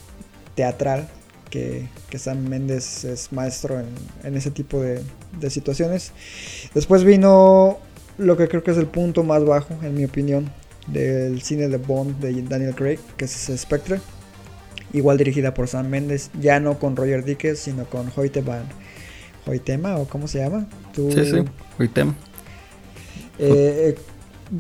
teatral 0.55 1.07
que, 1.49 1.87
que, 2.09 2.17
Sam 2.17 2.47
Méndez 2.47 3.03
es 3.03 3.31
maestro 3.31 3.79
en, 3.79 3.87
en 4.23 4.37
ese 4.37 4.51
tipo 4.51 4.81
de, 4.81 5.01
de, 5.39 5.49
situaciones. 5.49 6.11
Después 6.73 7.03
vino 7.03 7.77
lo 8.17 8.37
que 8.37 8.47
creo 8.47 8.63
que 8.63 8.71
es 8.71 8.77
el 8.77 8.87
punto 8.87 9.23
más 9.23 9.43
bajo, 9.43 9.77
en 9.81 9.95
mi 9.95 10.05
opinión, 10.05 10.49
del 10.87 11.41
cine 11.41 11.67
de 11.67 11.77
Bond 11.77 12.19
de 12.19 12.41
Daniel 12.43 12.75
Craig, 12.75 12.99
que 13.17 13.25
es 13.25 13.51
Spectre. 13.55 13.99
Igual 14.93 15.17
dirigida 15.17 15.53
por 15.53 15.67
Sam 15.67 15.87
Mendes, 15.87 16.31
ya 16.39 16.59
no 16.59 16.79
con 16.79 16.95
Roger 16.95 17.23
Dickens, 17.23 17.59
sino 17.59 17.85
con 17.85 18.11
Hoyte 18.15 18.41
Van 18.41 18.65
Hoytema, 19.45 19.97
o 19.97 20.05
cómo 20.05 20.27
se 20.27 20.39
llama. 20.39 20.67
¿Tú... 20.93 21.11
Sí, 21.11 21.25
sí, 21.25 21.43
Hoytema. 21.79 22.15
Eh, 23.41 23.95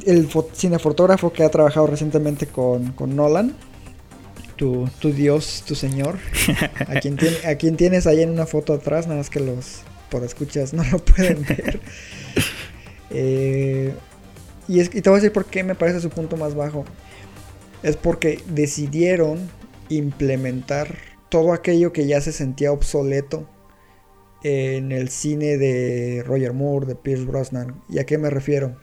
el 0.05 0.27
cinefotógrafo 0.53 1.31
que 1.31 1.43
ha 1.43 1.49
trabajado 1.49 1.87
recientemente 1.87 2.47
con, 2.47 2.91
con 2.93 3.15
Nolan. 3.15 3.55
Tu, 4.55 4.87
tu, 4.99 5.11
Dios, 5.11 5.63
tu 5.65 5.75
Señor. 5.75 6.17
A 6.87 6.99
quien, 6.99 7.15
tiene, 7.17 7.37
a 7.45 7.55
quien 7.55 7.77
tienes 7.77 8.05
ahí 8.05 8.21
en 8.21 8.29
una 8.29 8.45
foto 8.45 8.73
atrás, 8.73 9.07
nada 9.07 9.17
más 9.17 9.29
que 9.29 9.39
los 9.39 9.81
por 10.09 10.23
escuchas 10.23 10.73
no 10.73 10.83
lo 10.83 10.99
pueden 10.99 11.43
ver. 11.47 11.79
Eh, 13.09 13.93
y, 14.67 14.79
es, 14.79 14.93
y 14.93 15.01
te 15.01 15.09
voy 15.09 15.17
a 15.17 15.21
decir 15.21 15.33
por 15.33 15.45
qué 15.45 15.63
me 15.63 15.73
parece 15.73 16.01
su 16.01 16.09
punto 16.09 16.37
más 16.37 16.53
bajo. 16.53 16.85
Es 17.81 17.97
porque 17.97 18.39
decidieron 18.47 19.49
implementar 19.89 20.95
todo 21.29 21.53
aquello 21.53 21.91
que 21.91 22.05
ya 22.05 22.21
se 22.21 22.31
sentía 22.31 22.71
obsoleto 22.71 23.47
en 24.43 24.91
el 24.91 25.09
cine 25.09 25.57
de 25.57 26.23
Roger 26.25 26.53
Moore, 26.53 26.87
de 26.87 26.95
Pierce 26.95 27.25
Brosnan. 27.25 27.81
¿Y 27.89 27.99
a 27.99 28.05
qué 28.05 28.17
me 28.17 28.29
refiero? 28.29 28.77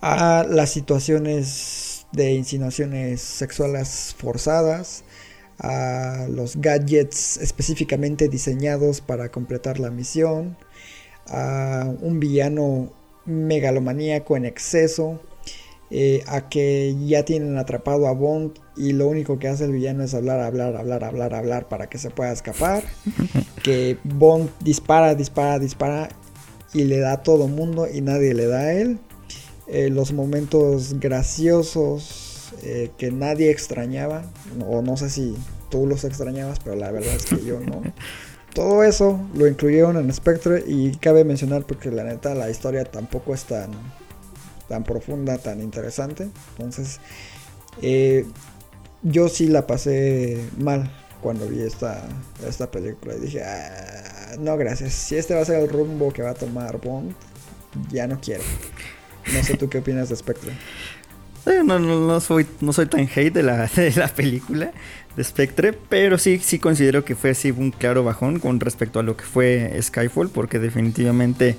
A 0.00 0.46
las 0.48 0.70
situaciones 0.70 2.06
de 2.12 2.32
insinuaciones 2.32 3.20
sexuales 3.20 4.14
forzadas, 4.18 5.04
a 5.58 6.26
los 6.30 6.56
gadgets 6.56 7.36
específicamente 7.36 8.28
diseñados 8.28 9.00
para 9.00 9.30
completar 9.30 9.78
la 9.78 9.90
misión, 9.90 10.56
a 11.28 11.92
un 12.00 12.18
villano 12.18 12.92
megalomaníaco 13.26 14.36
en 14.36 14.46
exceso, 14.46 15.20
eh, 15.90 16.22
a 16.26 16.48
que 16.48 16.94
ya 17.04 17.24
tienen 17.24 17.58
atrapado 17.58 18.06
a 18.06 18.12
Bond 18.12 18.52
y 18.76 18.92
lo 18.92 19.08
único 19.08 19.38
que 19.38 19.48
hace 19.48 19.64
el 19.64 19.72
villano 19.72 20.04
es 20.04 20.14
hablar, 20.14 20.40
hablar, 20.40 20.76
hablar, 20.76 21.04
hablar, 21.04 21.34
hablar 21.34 21.68
para 21.68 21.88
que 21.88 21.98
se 21.98 22.10
pueda 22.10 22.32
escapar, 22.32 22.84
que 23.62 23.98
Bond 24.04 24.50
dispara, 24.60 25.14
dispara, 25.14 25.58
dispara 25.58 26.08
y 26.72 26.84
le 26.84 26.98
da 26.98 27.14
a 27.14 27.22
todo 27.22 27.48
mundo 27.48 27.88
y 27.92 28.00
nadie 28.00 28.34
le 28.34 28.46
da 28.46 28.60
a 28.60 28.72
él. 28.74 28.98
Eh, 29.66 29.88
los 29.88 30.12
momentos 30.12 30.98
graciosos 30.98 32.52
eh, 32.62 32.90
que 32.98 33.10
nadie 33.10 33.50
extrañaba, 33.50 34.24
o 34.66 34.82
no 34.82 34.96
sé 34.96 35.10
si 35.10 35.36
tú 35.70 35.86
los 35.86 36.04
extrañabas, 36.04 36.58
pero 36.58 36.76
la 36.76 36.90
verdad 36.90 37.14
es 37.14 37.24
que 37.24 37.44
yo 37.44 37.60
no. 37.60 37.82
Todo 38.54 38.82
eso 38.82 39.20
lo 39.34 39.46
incluyeron 39.46 39.96
en 39.96 40.12
Spectre 40.12 40.64
y 40.66 40.96
cabe 40.96 41.24
mencionar 41.24 41.64
porque 41.64 41.92
la 41.92 42.02
neta 42.02 42.34
la 42.34 42.50
historia 42.50 42.84
tampoco 42.84 43.32
es 43.32 43.44
tan, 43.44 43.70
tan 44.70 44.84
profunda, 44.84 45.36
tan 45.36 45.60
interesante. 45.60 46.30
Entonces, 46.56 47.00
eh, 47.82 48.24
yo 49.02 49.28
sí 49.28 49.48
la 49.48 49.66
pasé 49.66 50.40
mal 50.58 50.88
cuando 51.20 51.48
vi 51.48 51.60
esta, 51.60 52.04
esta 52.46 52.70
película 52.70 53.16
y 53.16 53.18
dije, 53.18 53.42
ah, 53.42 54.36
no 54.38 54.56
gracias, 54.56 54.92
si 54.94 55.16
este 55.16 55.34
va 55.34 55.40
a 55.40 55.44
ser 55.44 55.60
el 55.60 55.68
rumbo 55.68 56.12
que 56.12 56.22
va 56.22 56.30
a 56.30 56.34
tomar 56.34 56.80
Bond, 56.80 57.14
ya 57.90 58.06
no 58.06 58.20
quiero. 58.20 58.44
No 59.34 59.42
sé 59.42 59.56
tú 59.56 59.68
qué 59.68 59.78
opinas 59.78 60.08
de 60.08 60.16
Spectre. 60.16 60.52
Eh, 61.46 61.62
no, 61.64 61.78
no, 61.78 62.20
soy, 62.20 62.46
no 62.60 62.70
soy 62.70 62.84
tan 62.84 63.00
hate 63.00 63.32
de 63.32 63.42
la, 63.42 63.66
de 63.74 63.90
la 63.92 64.08
película 64.08 64.72
de 65.16 65.24
Spectre, 65.24 65.72
pero 65.88 66.18
sí, 66.18 66.38
sí 66.38 66.58
considero 66.58 67.04
que 67.04 67.14
fue 67.16 67.30
así 67.30 67.50
un 67.50 67.70
claro 67.72 68.04
bajón 68.04 68.38
con 68.38 68.60
respecto 68.60 69.00
a 69.00 69.02
lo 69.02 69.16
que 69.16 69.24
fue 69.24 69.76
Skyfall, 69.80 70.30
porque 70.30 70.58
definitivamente, 70.58 71.56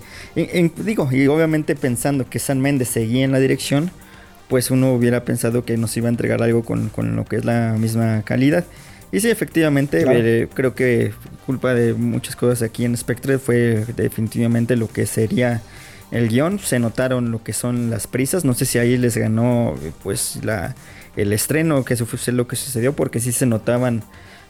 digo, 0.78 1.10
y 1.12 1.28
obviamente 1.28 1.76
pensando 1.76 2.30
que 2.30 2.39
San 2.39 2.62
Méndez 2.62 2.88
seguía 2.88 3.26
en 3.26 3.32
la 3.32 3.39
dirección, 3.39 3.91
pues 4.47 4.72
uno 4.72 4.93
hubiera 4.93 5.24
pensado 5.24 5.64
que 5.64 5.78
nos 5.78 5.95
iba 5.95 6.08
a 6.08 6.10
entregar 6.10 6.41
algo 6.43 6.64
con, 6.64 6.89
con 6.89 7.16
lo 7.16 7.26
que 7.26 7.38
es 7.38 7.45
la 7.45 7.76
misma 7.78 8.22
calidad. 8.24 8.66
Y 9.12 9.20
sí, 9.20 9.30
efectivamente, 9.30 10.06
eh, 10.08 10.47
creo 10.54 10.74
que 10.74 11.12
culpa 11.45 11.74
de 11.74 11.93
muchas 11.93 12.36
cosas 12.36 12.62
aquí 12.62 12.86
en 12.86 12.95
Spectre 12.95 13.39
fue 13.39 13.86
definitivamente 13.95 14.78
lo 14.78 14.88
que 14.88 15.06
sería 15.06 15.62
el 16.12 16.30
guion. 16.30 16.60
Se 16.60 16.80
notaron 16.80 17.30
lo 17.30 17.43
que 17.43 17.52
son 17.52 17.89
las 17.89 18.08
prisas. 18.08 18.45
No 18.45 18.54
sé 18.54 18.66
si 18.66 18.78
ahí 18.78 18.97
les 18.97 19.18
ganó 19.18 19.76
pues 20.02 20.39
la 20.43 20.76
el 21.16 21.34
estreno, 21.34 21.84
que 21.84 21.95
fue 21.97 22.34
lo 22.34 22.47
que 22.47 22.55
sucedió, 22.55 22.93
porque 22.93 23.20
sí 23.20 23.32
se 23.32 23.45
notaban, 23.45 24.03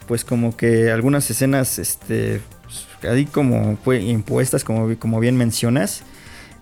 pues 0.07 0.23
como 0.23 0.55
que 0.55 0.91
algunas 0.91 1.29
escenas, 1.29 1.79
este, 1.79 2.41
pues, 2.63 2.87
ahí 3.11 3.25
como 3.25 3.77
fue 3.77 4.01
impuestas, 4.01 4.63
como, 4.63 4.97
como 4.97 5.19
bien 5.19 5.37
mencionas. 5.37 6.03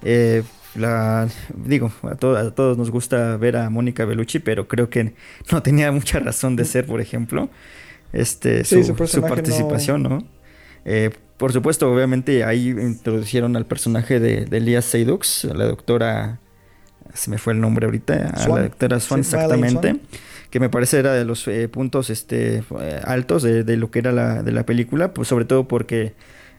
Eh, 0.04 0.44
la, 0.76 1.28
digo, 1.54 1.92
a, 2.04 2.10
a, 2.10 2.16
todos 2.52 2.78
nos 2.78 2.92
gusta 2.92 3.38
ver 3.38 3.58
a 3.58 3.70
Mónica 3.70 4.06
Bellucci, 4.06 4.40
pero 4.40 4.68
creo 4.68 4.90
que 4.90 5.14
no 5.52 5.64
tenía 5.64 5.92
mucha 5.92 6.20
razón 6.20 6.56
de 6.56 6.66
ser, 6.66 6.86
por 6.86 7.02
ejemplo, 7.02 7.50
este, 8.14 8.64
su, 8.64 8.96
participación, 8.96 10.04
¿no? 10.04 10.24
Eh, 10.86 11.12
por 11.38 11.54
supuesto, 11.54 11.92
obviamente 11.92 12.44
ahí 12.44 12.70
introdujeron 12.70 13.56
al 13.56 13.66
personaje 13.66 14.20
de, 14.20 14.46
de 14.46 14.58
Elias 14.58 14.86
Seydoux, 14.86 15.46
la 15.54 15.66
doctora 15.66 16.40
se 17.14 17.30
me 17.30 17.38
fue 17.38 17.54
el 17.54 17.62
nombre 17.62 17.86
ahorita, 17.86 18.34
a 18.36 18.48
la 18.48 18.62
doctora 18.64 19.00
Swan 19.00 19.22
exactamente, 19.22 19.98
que 20.50 20.60
me 20.60 20.70
parece 20.70 21.00
era 21.00 21.14
de 21.14 21.26
los 21.26 21.48
eh, 21.48 21.68
puntos 21.68 22.10
este, 22.10 22.64
eh, 22.80 23.02
altos 23.04 23.44
de, 23.44 23.78
lo 23.78 23.92
que 23.92 24.00
era 24.00 24.12
la, 24.12 24.44
de 24.44 24.52
la 24.52 24.66
película, 24.66 25.14
pues 25.14 25.28
sobre 25.28 25.46
todo 25.46 25.68
porque 25.68 26.14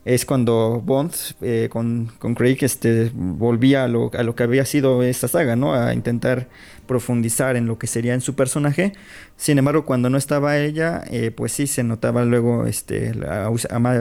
es 0.04 0.24
cuando 0.24 0.82
Bond 0.84 1.12
eh, 1.42 1.68
con, 1.70 2.10
con, 2.18 2.34
Craig 2.34 2.58
este, 2.62 3.10
volvía 3.14 3.84
a 3.84 3.88
lo, 3.88 4.10
a 4.14 4.22
lo, 4.22 4.34
que 4.34 4.44
había 4.44 4.64
sido 4.64 5.02
esta 5.02 5.28
saga, 5.28 5.56
¿no? 5.56 5.74
A 5.74 5.92
intentar 5.92 6.48
profundizar 6.86 7.56
en 7.56 7.66
lo 7.66 7.78
que 7.78 7.86
sería 7.86 8.14
en 8.14 8.22
su 8.22 8.34
personaje. 8.34 8.94
Sin 9.36 9.58
embargo, 9.58 9.84
cuando 9.84 10.08
no 10.08 10.16
estaba 10.16 10.58
ella, 10.58 11.04
pues 11.36 11.52
sí 11.52 11.66
se 11.66 11.84
notaba 11.84 12.24
luego 12.24 12.66
este, 12.66 13.12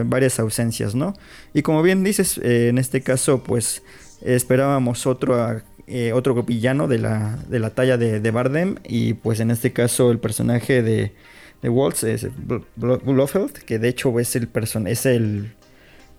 varias 0.06 0.40
ausencias, 0.40 0.96
¿no? 0.96 1.16
Y 1.54 1.64
como 1.64 1.82
bien 1.84 2.04
dices, 2.04 2.40
en 2.42 2.78
este 2.78 3.02
caso, 3.02 3.44
pues 3.44 3.84
esperábamos 4.22 5.06
otro 5.06 5.62
eh, 5.90 6.14
otro 6.14 6.44
villano 6.44 6.88
de 6.88 7.00
la, 7.00 7.38
de 7.50 7.60
la 7.60 7.72
talla 7.72 7.98
de, 7.98 8.20
de, 8.20 8.32
Bardem. 8.32 8.76
Y 8.88 9.16
pues 9.16 9.40
en 9.40 9.52
este 9.52 9.74
caso 9.74 10.12
el 10.12 10.20
personaje 10.20 10.84
de, 10.84 11.14
de 11.62 11.70
Waltz 11.70 12.04
es 12.04 12.28
Blofeld, 12.76 13.54
que 13.54 13.80
de 13.80 13.90
hecho 13.90 14.20
es 14.20 14.36
el, 14.36 14.48
person 14.48 14.88
es 14.88 15.06
el 15.06 15.54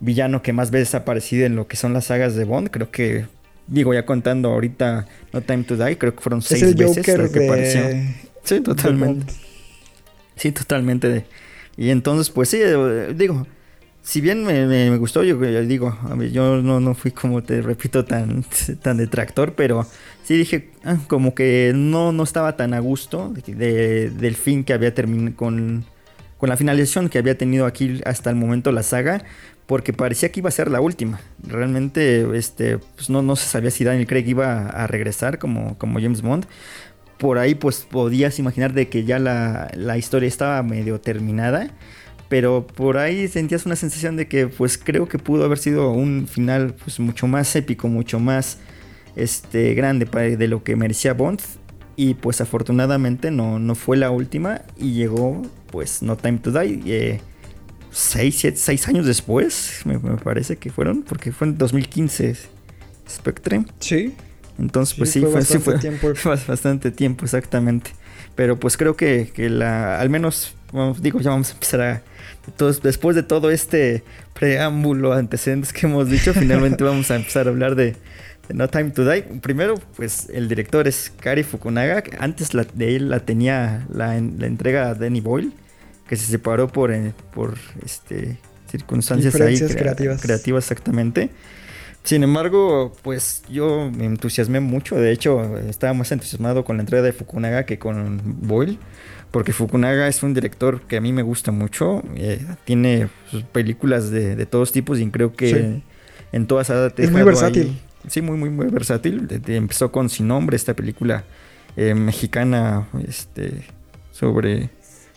villano 0.01 0.41
que 0.41 0.51
más 0.51 0.71
veces 0.71 0.95
ha 0.95 0.99
aparecido 0.99 1.45
en 1.45 1.55
lo 1.55 1.67
que 1.67 1.77
son 1.77 1.93
las 1.93 2.05
sagas 2.05 2.35
de 2.35 2.43
Bond. 2.43 2.69
Creo 2.69 2.91
que, 2.91 3.27
digo, 3.67 3.93
ya 3.93 4.05
contando 4.05 4.49
ahorita 4.49 5.07
No 5.31 5.41
Time 5.41 5.63
to 5.63 5.77
Die, 5.77 5.97
creo 5.97 6.15
que 6.15 6.21
fueron 6.21 6.41
seis 6.41 6.75
veces 6.75 7.07
lo 7.17 7.31
que 7.31 7.45
apareció. 7.45 7.81
Sí, 8.43 8.59
totalmente. 8.59 9.33
Sí, 10.35 10.51
totalmente. 10.51 11.25
Y 11.77 11.91
entonces, 11.91 12.29
pues 12.29 12.49
sí, 12.49 12.57
eh, 12.61 13.13
digo, 13.15 13.47
si 14.03 14.19
bien 14.19 14.43
me, 14.43 14.97
gustó, 14.97 15.23
yo, 15.23 15.37
digo, 15.37 15.95
yo 16.31 16.61
no, 16.61 16.79
no 16.79 16.95
fui 16.95 17.11
como 17.11 17.43
te 17.43 17.61
repito 17.61 18.03
tan, 18.03 18.43
tan 18.81 18.97
detractor, 18.97 19.53
pero 19.53 19.85
sí 20.23 20.37
dije, 20.37 20.71
ah, 20.83 20.97
como 21.07 21.35
que 21.35 21.71
no, 21.75 22.11
no 22.11 22.23
estaba 22.23 22.57
tan 22.57 22.73
a 22.73 22.79
gusto 22.79 23.33
del 23.45 24.35
fin 24.35 24.63
que 24.63 24.73
había 24.73 24.93
terminado 24.93 25.35
con, 25.35 25.85
con 26.37 26.49
la 26.49 26.57
finalización 26.57 27.09
que 27.09 27.19
había 27.19 27.37
tenido 27.37 27.67
aquí 27.67 28.01
hasta 28.05 28.31
el 28.31 28.35
momento 28.35 28.71
la 28.71 28.81
saga, 28.81 29.23
porque 29.67 29.93
parecía 29.93 30.31
que 30.31 30.39
iba 30.39 30.49
a 30.49 30.51
ser 30.51 30.71
la 30.71 30.81
última. 30.81 31.21
Realmente 31.43 32.25
este, 32.35 32.79
pues 32.79 33.09
no, 33.09 33.21
no 33.21 33.35
se 33.35 33.45
sabía 33.47 33.69
si 33.69 33.83
Daniel 33.83 34.07
Craig 34.07 34.27
iba 34.27 34.67
a 34.67 34.87
regresar 34.87 35.37
como, 35.37 35.77
como 35.77 35.99
James 36.01 36.23
Bond. 36.23 36.47
Por 37.19 37.37
ahí 37.37 37.53
pues 37.53 37.85
podías 37.89 38.39
imaginar 38.39 38.73
de 38.73 38.89
que 38.89 39.03
ya 39.03 39.19
la, 39.19 39.69
la 39.75 39.97
historia 39.99 40.27
estaba 40.27 40.61
medio 40.63 40.99
terminada 40.99 41.69
pero 42.31 42.65
por 42.65 42.97
ahí 42.97 43.27
sentías 43.27 43.65
una 43.65 43.75
sensación 43.75 44.15
de 44.15 44.29
que 44.29 44.47
pues 44.47 44.77
creo 44.77 45.05
que 45.09 45.19
pudo 45.19 45.43
haber 45.43 45.57
sido 45.57 45.91
un 45.91 46.29
final 46.29 46.73
pues 46.81 46.97
mucho 47.01 47.27
más 47.27 47.53
épico, 47.57 47.89
mucho 47.89 48.21
más 48.21 48.57
este 49.17 49.73
grande 49.73 50.05
de 50.37 50.47
lo 50.47 50.63
que 50.63 50.77
merecía 50.77 51.13
Bond. 51.13 51.41
Y 51.97 52.13
pues 52.13 52.39
afortunadamente 52.39 53.31
no, 53.31 53.59
no 53.59 53.75
fue 53.75 53.97
la 53.97 54.11
última 54.11 54.61
y 54.77 54.93
llegó 54.93 55.41
pues 55.73 56.01
No 56.01 56.15
Time 56.15 56.37
to 56.37 56.51
Die 56.53 56.81
eh, 56.85 57.19
seis, 57.91 58.47
seis 58.55 58.87
años 58.87 59.05
después 59.05 59.81
me, 59.83 59.99
parece 59.99 60.55
que 60.55 60.69
fueron 60.71 61.03
porque 61.03 61.33
fue 61.33 61.47
en 61.47 61.57
2015 61.57 62.37
Spectre. 63.09 63.65
Sí. 63.79 64.15
Entonces 64.57 64.95
pues 64.97 65.09
sí, 65.09 65.19
fue, 65.19 65.31
bastante, 65.31 65.79
tiempo. 65.79 66.13
bastante 66.47 66.91
tiempo 66.91 67.25
exactamente. 67.25 67.91
Pero 68.35 68.57
pues 68.57 68.77
creo 68.77 68.95
que, 68.95 69.33
que 69.35 69.49
la 69.49 69.99
al 69.99 70.09
menos 70.09 70.55
digo 70.99 71.19
ya 71.19 71.31
vamos 71.31 71.49
a 71.49 71.53
empezar 71.53 71.81
a 71.81 72.03
entonces, 72.47 72.81
después 72.81 73.15
de 73.15 73.23
todo 73.23 73.51
este 73.51 74.03
preámbulo, 74.33 75.13
antecedentes 75.13 75.73
que 75.73 75.85
hemos 75.85 76.09
dicho, 76.09 76.33
finalmente 76.33 76.83
vamos 76.83 77.11
a 77.11 77.15
empezar 77.15 77.47
a 77.47 77.49
hablar 77.49 77.75
de, 77.75 77.95
No 78.53 78.67
Time 78.67 78.91
to 78.91 79.09
Die. 79.09 79.21
Primero, 79.41 79.75
pues 79.95 80.27
el 80.29 80.49
director 80.49 80.87
es 80.87 81.11
Kari 81.19 81.43
Fukunaga. 81.43 82.03
Antes 82.19 82.53
la, 82.53 82.63
de 82.63 82.95
él 82.95 83.09
la 83.09 83.19
tenía 83.19 83.85
la, 83.93 84.07
la 84.07 84.47
entrega 84.47 84.93
Danny 84.95 85.21
Boyle, 85.21 85.51
que 86.07 86.15
se 86.15 86.25
separó 86.25 86.67
por, 86.67 86.91
eh, 86.91 87.13
por 87.33 87.57
este, 87.85 88.37
circunstancias 88.69 89.35
ahí 89.35 89.59
creativas. 89.59 90.21
creativas 90.21 90.65
exactamente. 90.65 91.29
Sin 92.03 92.23
embargo, 92.23 92.93
pues 93.03 93.43
yo 93.47 93.91
me 93.95 94.05
entusiasmé 94.05 94.59
mucho. 94.59 94.95
De 94.95 95.11
hecho, 95.11 95.59
estaba 95.59 95.93
más 95.93 96.11
entusiasmado 96.11 96.65
con 96.65 96.77
la 96.77 96.81
entrega 96.81 97.03
de 97.03 97.13
Fukunaga 97.13 97.65
que 97.65 97.77
con 97.77 98.19
Boyle. 98.23 98.79
Porque 99.31 99.53
Fukunaga 99.53 100.07
es 100.07 100.23
un 100.23 100.33
director 100.33 100.81
que 100.81 100.97
a 100.97 101.01
mí 101.01 101.13
me 101.13 101.21
gusta 101.21 101.51
mucho. 101.51 102.03
Eh, 102.15 102.45
tiene 102.65 103.07
películas 103.53 104.11
de, 104.11 104.35
de, 104.35 104.45
todos 104.45 104.73
tipos 104.73 104.99
y 104.99 105.09
creo 105.09 105.33
que 105.33 105.81
en 106.31 106.47
todas 106.47 106.69
ha 106.69 106.87
Es 106.97 107.11
muy 107.11 107.23
versátil. 107.23 107.79
sí, 108.07 108.21
muy, 108.21 108.37
muy, 108.37 108.49
muy 108.49 108.67
versátil. 108.67 109.27
empezó 109.47 109.91
con 109.91 110.09
Sin 110.09 110.27
Nombre, 110.27 110.55
esta 110.55 110.73
película 110.73 111.23
eh, 111.77 111.93
mexicana 111.93 112.87
este, 113.07 113.63
sobre, 114.11 114.69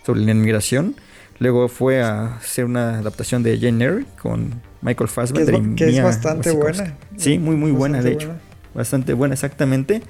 sobre 0.05 0.21
la 0.21 0.33
inmigración. 0.33 0.95
Luego 1.41 1.69
fue 1.69 2.03
a 2.03 2.37
hacer 2.37 2.65
una 2.65 2.99
adaptación 2.99 3.43
de 3.43 3.59
Jane 3.59 3.85
Eyre 3.85 4.07
con 4.23 4.63
Michael 4.83 5.09
Fassbender. 5.09 5.75
Que 5.75 5.89
es, 5.89 6.03
bastante 6.03 6.53
buena. 6.53 6.95
Sí, 7.17 7.39
muy, 7.39 7.57
muy 7.57 7.73
buena, 7.73 8.01
de 8.01 8.13
hecho. 8.13 8.33
Bastante 8.73 9.15
buena, 9.15 9.35
exactamente. 9.35 10.03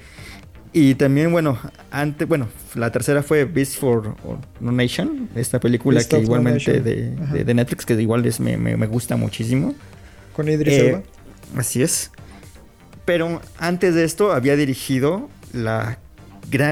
Y 0.77 0.95
también, 0.95 1.31
bueno, 1.31 1.57
antes, 1.89 2.27
bueno, 2.27 2.49
la 2.73 2.91
tercera 2.91 3.23
fue 3.23 3.45
Beast 3.45 3.77
for 3.79 4.13
No 4.59 4.73
Nation, 4.73 5.29
esta 5.33 5.57
película 5.57 6.03
que 6.03 6.19
igualmente 6.19 6.81
de, 6.81 7.11
de, 7.45 7.53
Netflix, 7.53 7.85
que 7.85 7.93
igual 7.93 8.25
es, 8.25 8.41
me, 8.41 8.57
me, 8.57 8.85
gusta 8.85 9.15
muchísimo. 9.15 9.73
Con 10.35 10.49
Idris 10.49 10.73
eh, 10.73 10.89
Elba. 10.89 11.03
Así 11.55 11.81
es. 11.81 12.11
Pero 13.05 13.41
antes 13.57 13.95
de 13.95 14.03
esto 14.03 14.33
había 14.33 14.57
dirigido 14.57 15.29
la 15.53 15.97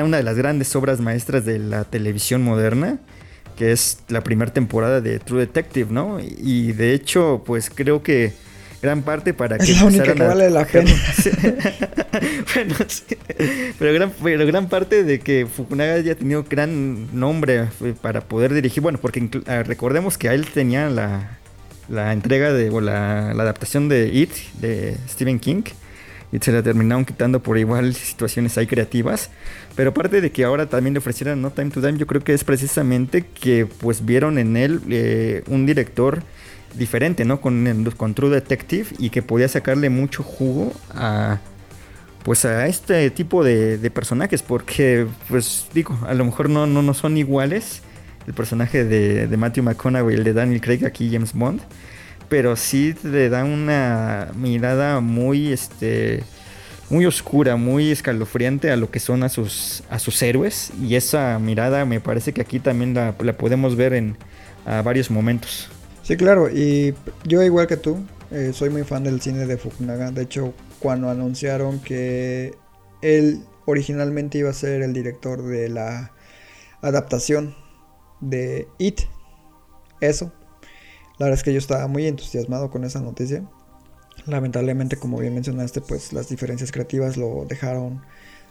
una 0.04 0.18
de 0.18 0.24
las 0.24 0.36
grandes 0.36 0.76
obras 0.76 0.99
maestras 0.99 1.45
de 1.45 1.60
la 1.60 1.86
televisión 1.86 2.43
moderna, 2.43 2.99
que 3.56 3.72
es 3.72 3.99
la 4.10 4.22
primera 4.22 4.51
temporada 4.51 4.99
de 4.99 5.20
True 5.20 5.39
Detective, 5.39 5.93
¿no? 5.93 6.20
Y 6.20 6.74
de 6.74 6.93
hecho, 6.93 7.41
pues 7.45 7.70
creo 7.74 8.04
que 8.04 8.34
gran 8.84 9.01
parte 9.01 9.34
para 9.34 9.57
que... 9.57 9.71
Es 9.71 9.79
la 9.79 9.86
única 9.86 10.13
que 10.13 10.23
vale 10.23 10.49
la 10.49 10.65
pena. 10.71 10.91
bueno, 12.53 12.75
sí. 12.88 13.17
Pero 13.79 13.93
gran, 13.93 14.13
pero 14.21 14.45
gran 14.45 14.67
parte 14.67 15.03
de 15.05 15.19
que 15.21 15.47
Fukunaga 15.47 15.93
haya 15.93 16.15
tenido 16.15 16.43
gran 16.47 17.17
nombre 17.17 17.69
eh, 17.81 17.93
para 17.99 18.21
poder 18.21 18.53
dirigir, 18.53 18.84
bueno, 18.84 18.99
porque 19.01 19.27
ah, 19.47 19.63
recordemos 19.63 20.17
que 20.17 20.27
a 20.27 20.34
él 20.34 20.45
tenía 20.47 20.89
la, 20.89 21.39
la 21.88 22.11
entrega 22.11 22.51
de, 22.51 22.69
o 22.69 22.81
la, 22.81 23.34
la 23.34 23.43
adaptación 23.43 23.88
de 23.88 24.09
It, 24.09 24.31
de 24.59 24.97
Stephen 25.07 25.39
King, 25.39 25.63
y 26.34 26.39
se 26.39 26.51
la 26.51 26.61
terminaron 26.61 27.05
quitando 27.05 27.41
por 27.41 27.57
igual 27.57 27.95
situaciones 27.95 28.57
ahí 28.57 28.67
creativas. 28.67 29.29
Pero 29.75 29.91
aparte 29.91 30.19
de 30.19 30.31
que 30.31 30.43
ahora 30.43 30.65
también 30.67 30.93
le 30.93 30.97
ofrecieran 30.97 31.41
No 31.41 31.51
Time 31.51 31.69
to 31.69 31.79
Time, 31.79 31.97
yo 31.97 32.05
creo 32.05 32.21
que 32.21 32.34
es 32.34 32.43
precisamente 32.43 33.23
que 33.23 33.65
pues 33.65 34.03
vieron 34.03 34.38
en 34.38 34.57
él 34.57 34.81
eh, 34.89 35.43
un 35.47 35.65
director 35.65 36.21
diferente, 36.76 37.26
¿no? 37.26 37.41
Con, 37.41 37.93
con 37.97 38.13
True 38.13 38.30
Detective 38.30 38.88
y 38.99 39.09
que 39.09 39.21
podía 39.21 39.47
sacarle 39.47 39.89
mucho 39.89 40.24
jugo 40.24 40.74
a 40.93 41.39
pues 42.24 42.45
a 42.45 42.67
este 42.67 43.09
tipo 43.09 43.43
de, 43.43 43.91
personajes 43.93 44.41
porque 44.41 45.05
pues 45.28 45.67
digo, 45.74 45.99
a 46.07 46.13
lo 46.13 46.24
mejor 46.24 46.49
no, 46.49 46.65
no, 46.65 46.82
no 46.82 46.93
son 46.93 47.17
iguales 47.17 47.82
el 48.26 48.34
personaje 48.34 48.86
de, 48.86 49.28
de 49.28 49.38
Matthew 49.38 49.65
McConaughey 49.65 50.15
el 50.15 50.24
de 50.24 50.32
Daniel 50.32 50.61
Craig 50.61 50.86
aquí 50.86 51.09
James 51.11 51.34
Bond 51.34 51.59
pero 52.34 52.55
sí 52.55 52.95
le 53.03 53.30
da 53.30 53.43
una 53.43 54.32
mirada 54.36 54.99
muy, 55.01 55.51
este, 55.51 56.24
muy 56.89 57.05
oscura, 57.05 57.57
muy 57.57 57.91
escalofriante 57.91 58.71
a 58.71 58.76
lo 58.76 58.89
que 58.89 58.99
son 58.99 59.21
a 59.21 59.30
sus, 59.30 59.84
a 59.91 59.99
sus 59.99 60.19
héroes. 60.24 60.71
Y 60.82 60.95
esa 60.95 61.38
mirada 61.38 61.86
me 61.86 61.99
parece 61.99 62.34
que 62.34 62.41
aquí 62.41 62.59
también 62.59 62.95
la, 62.95 63.13
podemos 63.13 63.76
ver 63.76 63.93
en 63.93 64.17
a 64.65 64.82
varios 64.82 65.11
momentos. 65.11 65.69
Sí, 66.04 66.18
claro, 66.18 66.49
y 66.49 66.93
yo 67.24 67.41
igual 67.43 67.66
que 67.66 67.78
tú, 67.78 67.97
eh, 68.30 68.51
soy 68.54 68.70
muy 68.70 68.84
fan 68.84 69.06
del 69.06 69.22
cine 69.22 69.45
de 69.45 69.56
Fukunaga. 69.58 70.12
De 70.12 70.24
hecho, 70.24 70.54
cuando 70.80 71.10
anunciaron 71.10 71.80
que 71.80 72.56
él 73.01 73.45
originalmente 73.66 74.38
iba 74.39 74.49
a 74.49 74.54
ser 74.54 74.82
el 74.82 74.91
director 74.91 75.41
de 75.41 75.70
la 75.70 76.12
adaptación 76.82 77.56
de 78.20 78.68
It, 78.80 79.04
eso, 80.01 80.34
la 81.20 81.28
verdad 81.28 81.39
es 81.39 81.43
que 81.43 81.54
yo 81.54 81.60
estaba 81.60 81.88
muy 81.88 82.06
entusiasmado 82.06 82.70
con 82.70 82.84
esa 82.84 82.99
noticia. 82.99 83.45
Lamentablemente, 84.26 84.97
como 84.97 85.20
bien 85.20 85.34
mencionaste, 85.34 85.80
pues 85.80 86.12
las 86.12 86.28
diferencias 86.28 86.74
creativas 86.74 87.16
lo 87.16 87.45
dejaron 87.47 88.01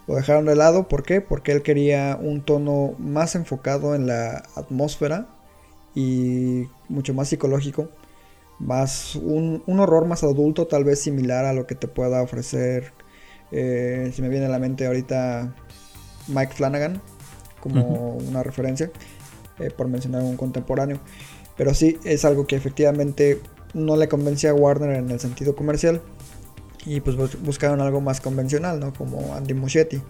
lo 0.09 0.15
dejaron 0.15 0.47
de 0.47 0.57
lado. 0.57 0.89
¿Por 0.89 1.03
qué? 1.03 1.21
Porque 1.21 1.53
él 1.53 1.63
quería 1.63 2.19
un 2.21 2.43
tono 2.43 2.95
más 2.99 3.35
enfocado 3.35 3.95
en 3.95 4.07
la 4.07 4.43
atmósfera 4.57 5.29
y 5.95 6.69
mucho 6.89 7.15
más 7.15 7.29
psicológico. 7.29 7.89
Más 8.59 9.17
un, 9.17 9.63
horror 9.67 10.07
más 10.07 10.23
adulto, 10.23 10.67
tal 10.67 10.85
vez 10.85 11.01
similar 11.01 11.45
a 11.45 11.53
lo 11.53 11.67
que 11.67 11.75
te 11.75 11.89
pueda 11.89 12.23
ofrecer. 12.23 12.93
Eh, 13.51 14.11
si 14.15 14.23
me 14.23 14.29
viene 14.29 14.47
a 14.47 14.49
la 14.49 14.59
mente 14.59 14.87
ahorita 14.87 15.55
Mike 16.29 16.55
Flanagan 16.55 17.03
como 17.61 18.15
una 18.17 18.43
referencia, 18.43 18.91
eh, 19.59 19.71
por 19.71 19.89
mencionar 19.89 20.23
un 20.23 20.37
contemporáneo. 20.37 20.99
Pero 21.57 21.75
sí, 21.75 21.99
es 22.05 22.25
algo 22.25 22.47
que 22.47 22.57
efectivamente 22.57 23.41
no 23.75 23.97
le 23.97 24.09
convencía 24.09 24.51
a 24.51 24.55
Warner 24.55 24.97
en 24.97 25.11
el 25.11 25.21
sentido 25.21 25.55
comercial. 25.55 26.03
Y 26.85 27.01
pues 27.01 27.17
buscaron 27.43 27.81
algo 27.81 28.01
más 28.01 28.21
convencional, 28.21 28.81
¿no? 28.81 28.93
Como 28.93 29.35
Andy 29.35 29.55
Muschietti. 29.55 30.03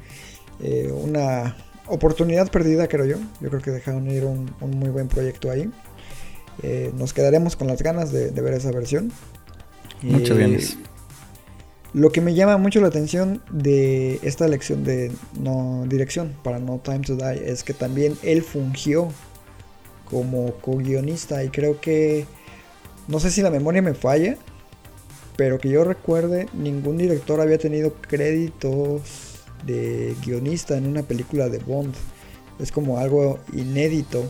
Eh, 0.61 0.91
una 0.91 1.57
oportunidad 1.87 2.51
perdida, 2.51 2.89
creo 2.89 3.07
yo. 3.07 3.17
Yo 3.41 3.49
creo 3.51 3.63
que 3.63 3.71
dejaron 3.71 4.11
ir 4.11 4.25
un, 4.25 4.51
muy 4.61 4.91
buen 4.91 5.09
proyecto 5.09 5.51
ahí. 5.51 5.71
Eh, 6.63 6.93
nos 6.97 7.13
quedaremos 7.13 7.57
con 7.57 7.67
las 7.67 7.83
ganas 7.83 8.13
de, 8.13 8.31
ver 8.31 8.55
esa 8.55 8.71
versión. 8.71 9.13
Muchas 10.03 10.37
gracias. 10.37 10.79
Lo 11.95 12.11
que 12.11 12.23
me 12.23 12.35
llama 12.35 12.57
mucho 12.57 12.81
la 12.81 12.89
atención 12.89 13.43
de 13.51 14.19
esta 14.23 14.47
elección 14.47 14.83
de 14.83 15.13
no 15.39 15.85
dirección 15.87 16.35
para 16.43 16.59
No 16.59 16.81
Time 16.83 17.01
to 17.01 17.17
Die 17.17 17.51
es 17.51 17.65
que 17.65 17.75
también 17.75 18.17
él 18.23 18.43
fungió 18.43 19.09
como 20.07 20.55
co-guionista 20.55 21.45
y 21.45 21.51
creo 21.51 21.81
que 21.81 22.27
no 23.09 23.21
sé 23.21 23.31
si 23.31 23.43
la 23.43 23.51
memoria 23.51 23.83
me 23.83 23.93
falla, 23.93 24.39
pero 25.37 25.59
que 25.59 25.69
yo 25.69 25.85
recuerde 25.85 26.47
ningún 26.55 26.97
director 26.97 27.43
había 27.43 27.59
tenido 27.59 27.95
créditos 27.95 29.32
de 29.67 30.17
guionista 30.25 30.77
en 30.77 30.87
una 30.87 31.03
película 31.03 31.49
de 31.49 31.59
Bond. 31.59 31.95
Es 32.59 32.73
como 32.73 32.99
algo 32.99 33.39
inédito 33.53 34.25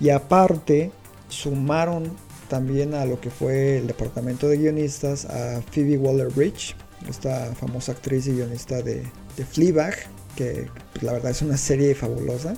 y 0.00 0.10
aparte 0.10 0.90
sumaron 1.28 2.10
también 2.48 2.94
a 2.94 3.04
lo 3.06 3.20
que 3.20 3.30
fue 3.30 3.78
el 3.78 3.86
departamento 3.86 4.48
de 4.48 4.58
guionistas 4.58 5.24
a 5.24 5.62
Phoebe 5.70 5.96
Waller-Bridge, 5.96 6.76
esta 7.08 7.54
famosa 7.54 7.92
actriz 7.92 8.26
y 8.26 8.32
guionista 8.32 8.82
de, 8.82 9.02
de 9.36 9.44
Fleabag, 9.44 9.94
que 10.36 10.68
la 11.00 11.12
verdad 11.12 11.30
es 11.30 11.42
una 11.42 11.56
serie 11.56 11.94
fabulosa. 11.94 12.54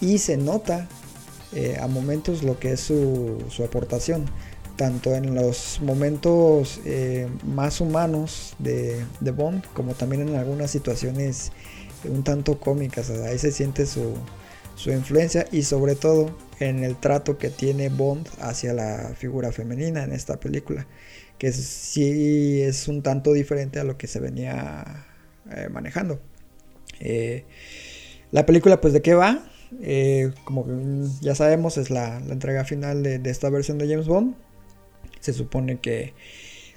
Y 0.00 0.18
se 0.18 0.36
nota 0.36 0.88
eh, 1.54 1.76
a 1.78 1.86
momentos 1.86 2.42
lo 2.42 2.58
que 2.58 2.72
es 2.72 2.80
su, 2.80 3.38
aportación, 3.62 4.24
tanto 4.76 5.14
en 5.14 5.34
los 5.34 5.80
momentos 5.80 6.80
eh, 6.84 7.28
más 7.44 7.80
humanos 7.80 8.54
de, 8.58 9.04
Bond, 9.20 9.64
como 9.74 9.94
también 9.94 10.28
en 10.28 10.36
algunas 10.36 10.70
situaciones 10.70 11.52
un 12.04 12.24
tanto 12.24 12.58
cómicas, 12.58 13.10
ahí 13.10 13.38
se 13.38 13.52
siente 13.52 13.86
su, 13.86 14.14
influencia 14.86 15.46
y 15.52 15.62
sobre 15.62 15.94
todo 15.94 16.36
en 16.58 16.82
el 16.82 16.96
trato 16.96 17.38
que 17.38 17.50
tiene 17.50 17.88
Bond 17.88 18.26
hacia 18.40 18.72
la 18.72 19.12
figura 19.16 19.52
femenina 19.52 20.02
en 20.02 20.12
esta 20.12 20.40
película, 20.40 20.88
que 21.38 21.52
sí 21.52 22.62
es 22.62 22.88
un 22.88 23.02
tanto 23.02 23.32
diferente 23.32 23.78
a 23.78 23.84
lo 23.84 23.96
que 23.96 24.08
se 24.08 24.18
venía 24.18 25.06
eh, 25.54 25.68
manejando. 25.70 26.20
la 28.32 28.46
película 28.46 28.80
pues 28.80 28.92
de 28.92 29.02
qué 29.02 29.14
va? 29.14 29.44
Eh, 29.80 30.32
como 30.44 30.66
ya 31.20 31.34
sabemos, 31.34 31.78
es 31.78 31.90
la, 31.90 32.18
entrega 32.18 32.64
final 32.64 33.02
de, 33.02 33.20
esta 33.24 33.48
versión 33.50 33.78
de 33.78 33.88
James 33.88 34.06
Bond. 34.06 34.34
Se 35.22 35.32
supone 35.32 35.80
que 35.80 36.12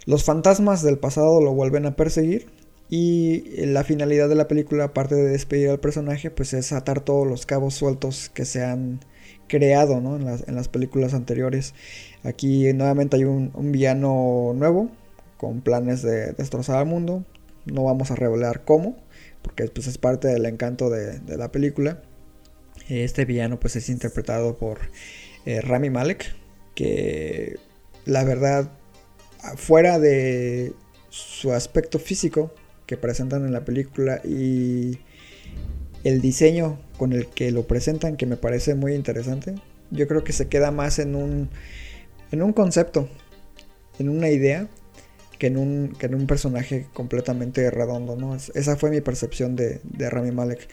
los 0.06 0.24
fantasmas 0.24 0.82
del 0.82 0.98
pasado 0.98 1.42
lo 1.42 1.54
vuelven 1.54 1.86
a 1.86 1.98
perseguir. 1.98 2.48
Y 2.90 3.66
la 3.66 3.84
finalidad 3.84 4.30
de 4.30 4.36
la 4.36 4.48
película, 4.48 4.86
aparte 4.86 5.16
de 5.16 5.28
despedir 5.28 5.70
al 5.70 5.80
personaje, 5.82 6.32
pues 6.32 6.54
es 6.54 6.72
atar 6.72 7.02
todos 7.02 7.28
los 7.28 7.46
cabos 7.46 7.74
sueltos 7.74 8.30
que 8.30 8.46
se 8.46 8.64
han 8.64 9.02
creado 9.48 9.98
en, 9.98 10.56
las, 10.56 10.68
películas 10.70 11.14
anteriores. 11.14 11.74
Aquí 12.24 12.72
nuevamente 12.74 13.18
hay 13.18 13.26
un, 13.26 13.52
villano 13.74 14.54
nuevo, 14.56 14.90
con 15.38 15.60
planes 15.60 16.04
de 16.04 16.32
destrozar 16.34 16.78
al 16.78 16.86
mundo. 16.86 17.26
No 17.66 17.84
vamos 17.84 18.12
a 18.12 18.16
revelar 18.16 18.64
cómo, 18.64 18.96
porque 19.42 19.66
pues, 19.66 19.88
es 19.88 19.98
parte 19.98 20.30
del 20.30 20.46
encanto 20.46 20.90
de 20.90 21.38
la 21.38 21.52
película. 21.52 22.02
Este 22.90 23.26
villano 23.26 23.60
pues 23.60 23.76
es 23.76 23.90
interpretado 23.90 24.58
por 24.58 24.80
eh, 25.46 25.62
Rami 25.62 25.90
Malek, 25.90 26.36
que 26.76 27.58
la 28.06 28.24
verdad, 28.24 28.72
fuera 29.56 30.00
de 30.00 30.74
su 31.10 31.52
aspecto 31.52 32.00
físico, 32.00 32.54
que 32.86 32.98
presentan 32.98 33.46
en 33.46 33.52
la 33.52 33.66
película 33.66 34.22
y 34.24 35.00
el 36.04 36.22
diseño 36.22 36.80
con 36.98 37.14
el 37.14 37.28
que 37.28 37.52
lo 37.52 37.68
presentan, 37.68 38.16
que 38.16 38.26
me 38.26 38.38
parece 38.38 38.76
muy 38.76 38.94
interesante, 38.94 39.56
yo 39.92 40.08
creo 40.08 40.24
que 40.24 40.34
se 40.34 40.48
queda 40.48 40.72
más 40.72 41.00
en 41.00 41.16
un, 41.16 41.50
en 42.32 42.42
un 42.44 42.54
concepto, 42.54 43.10
en 44.00 44.10
una 44.10 44.30
idea, 44.30 44.68
que 45.40 45.48
en 45.48 45.58
un, 45.58 45.96
que 45.98 46.06
en 46.06 46.16
un 46.16 46.28
personaje 46.28 46.88
completamente 46.94 47.70
redondo, 47.70 48.16
¿no? 48.16 48.36
esa 48.36 48.76
fue 48.78 48.90
mi 48.90 49.02
percepción 49.02 49.56
de, 49.56 49.82
de 49.84 50.10
Rami 50.10 50.32
Malek. 50.32 50.68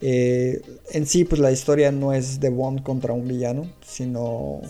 Eh, 0.00 0.60
en 0.90 1.06
sí, 1.06 1.24
pues 1.24 1.40
la 1.40 1.52
historia 1.52 1.90
no 1.90 2.12
es 2.12 2.40
de 2.40 2.50
Bond 2.50 2.82
contra 2.82 3.12
un 3.12 3.26
villano, 3.26 3.72
sino 3.86 4.60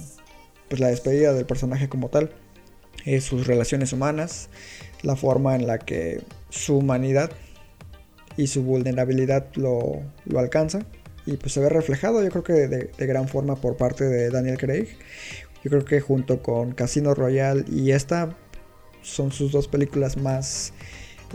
pues 0.75 0.81
la 0.81 0.89
despedida 0.89 1.33
del 1.33 1.47
personaje 1.47 1.89
como 1.89 2.09
tal, 2.09 2.31
eh, 3.05 3.21
sus 3.21 3.47
relaciones 3.47 3.93
humanas, 3.93 4.49
la 5.03 5.15
forma 5.15 5.55
en 5.55 5.69
la 5.69 5.79
que 5.79 6.21
su 6.51 6.79
humanidad 6.79 7.31
y 8.37 8.49
su 8.49 8.65
vulnerabilidad 8.65 9.47
lo, 9.55 10.03
lo 10.25 10.39
alcanza 10.41 10.81
y 11.27 11.37
pues 11.37 11.53
se 11.53 11.61
ve 11.61 11.69
reflejado 11.69 12.25
yo 12.25 12.31
creo 12.31 12.43
que 12.43 12.53
de, 12.67 13.07
gran 13.07 13.29
forma 13.29 13.55
por 13.55 13.77
parte 13.77 14.03
de 14.03 14.31
Daniel 14.31 14.59
Craig. 14.59 14.89
Yo 15.63 15.71
creo 15.71 15.85
que 15.85 16.01
junto 16.01 16.43
con 16.43 16.73
Casino 16.73 17.15
Royale 17.15 17.65
y 17.71 17.93
esta 17.93 18.37
son 19.01 19.31
sus 19.31 19.53
dos 19.53 19.69
películas 19.69 20.17
más 20.17 20.73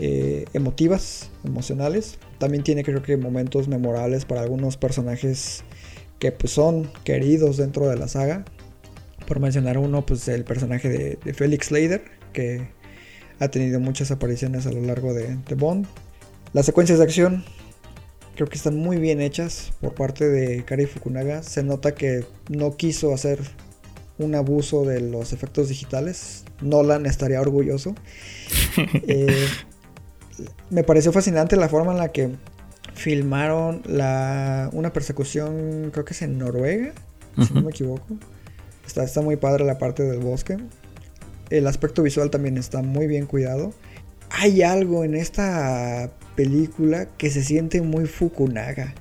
eh, 0.00 0.44
emotivas, 0.52 1.30
emocionales. 1.44 2.18
También 2.36 2.62
tiene 2.62 2.84
creo 2.84 3.02
que 3.02 3.16
momentos 3.16 3.68
memorables 3.68 4.26
para 4.26 4.42
algunos 4.42 4.76
personajes 4.76 5.64
que 6.18 6.30
pues 6.30 6.52
son 6.52 6.92
queridos 7.04 7.56
dentro 7.56 7.88
de 7.88 7.96
la 7.96 8.06
saga. 8.06 8.44
Por 9.30 9.38
mencionar 9.38 9.78
uno, 9.78 10.04
pues 10.04 10.26
el 10.26 10.42
personaje 10.42 10.88
de, 10.88 11.16
de 11.24 11.34
Felix 11.34 11.70
Leiter, 11.70 12.02
que 12.32 12.66
ha 13.38 13.46
tenido 13.46 13.78
muchas 13.78 14.10
apariciones 14.10 14.66
a 14.66 14.72
lo 14.72 14.80
largo 14.80 15.14
de, 15.14 15.36
de 15.36 15.54
Bond. 15.54 15.86
Las 16.52 16.66
secuencias 16.66 16.98
de 16.98 17.04
acción 17.04 17.44
creo 18.34 18.48
que 18.48 18.56
están 18.56 18.76
muy 18.76 18.96
bien 18.96 19.20
hechas 19.20 19.70
por 19.80 19.94
parte 19.94 20.28
de 20.28 20.64
Kari 20.64 20.86
Fukunaga. 20.86 21.44
Se 21.44 21.62
nota 21.62 21.94
que 21.94 22.24
no 22.48 22.76
quiso 22.76 23.14
hacer 23.14 23.38
un 24.18 24.34
abuso 24.34 24.84
de 24.84 25.00
los 25.00 25.32
efectos 25.32 25.68
digitales. 25.68 26.42
Nolan 26.60 27.06
estaría 27.06 27.40
orgulloso. 27.40 27.94
eh, 29.06 29.46
me 30.70 30.82
pareció 30.82 31.12
fascinante 31.12 31.54
la 31.54 31.68
forma 31.68 31.92
en 31.92 31.98
la 31.98 32.10
que 32.10 32.30
filmaron 32.94 33.82
la, 33.86 34.70
una 34.72 34.92
persecución, 34.92 35.90
creo 35.92 36.04
que 36.04 36.14
es 36.14 36.22
en 36.22 36.36
Noruega, 36.36 36.94
uh 37.36 37.40
-huh. 37.42 37.46
si 37.46 37.54
no 37.54 37.62
me 37.62 37.70
equivoco. 37.70 38.18
Está, 38.90 39.04
está 39.04 39.20
muy 39.20 39.36
padre 39.36 39.64
la 39.64 39.78
parte 39.78 40.02
del 40.02 40.18
bosque. 40.18 40.56
El 41.48 41.68
aspecto 41.68 42.02
visual 42.02 42.28
también 42.28 42.58
está 42.58 42.82
muy 42.82 43.06
bien 43.06 43.26
cuidado. 43.26 43.72
Hay 44.30 44.62
algo 44.62 45.04
en 45.04 45.14
esta 45.14 46.10
película 46.34 47.06
que 47.16 47.30
se 47.30 47.44
siente 47.44 47.82
muy 47.82 48.06
Fukunaga. 48.06 48.92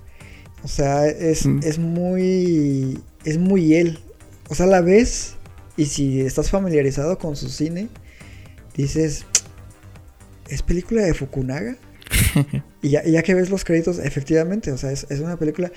O 0.64 0.68
sea, 0.68 1.08
es, 1.08 1.48
mm. 1.48 1.62
es 1.64 1.80
muy. 1.80 3.00
Es 3.26 3.40
muy 3.40 3.74
él. 3.74 3.98
O 4.50 4.54
sea, 4.54 4.68
la 4.68 4.82
ves. 4.82 5.38
Y 5.76 5.86
si 5.86 6.22
estás 6.22 6.52
familiarizado 6.52 7.18
con 7.18 7.36
su 7.36 7.50
cine, 7.50 7.90
dices. 8.76 9.26
¿Es 10.50 10.62
película 10.62 11.02
de 11.02 11.16
Fukunaga? 11.16 11.78
y, 12.84 12.90
ya, 12.90 13.04
y, 13.04 13.14
ya, 13.14 13.24
que 13.24 13.34
ves 13.34 13.50
los 13.50 13.64
créditos, 13.64 13.98
efectivamente, 13.98 14.72
o 14.72 14.78
sea, 14.78 14.92
es, 14.92 15.08
es, 15.10 15.20
una 15.20 15.38
película. 15.38 15.72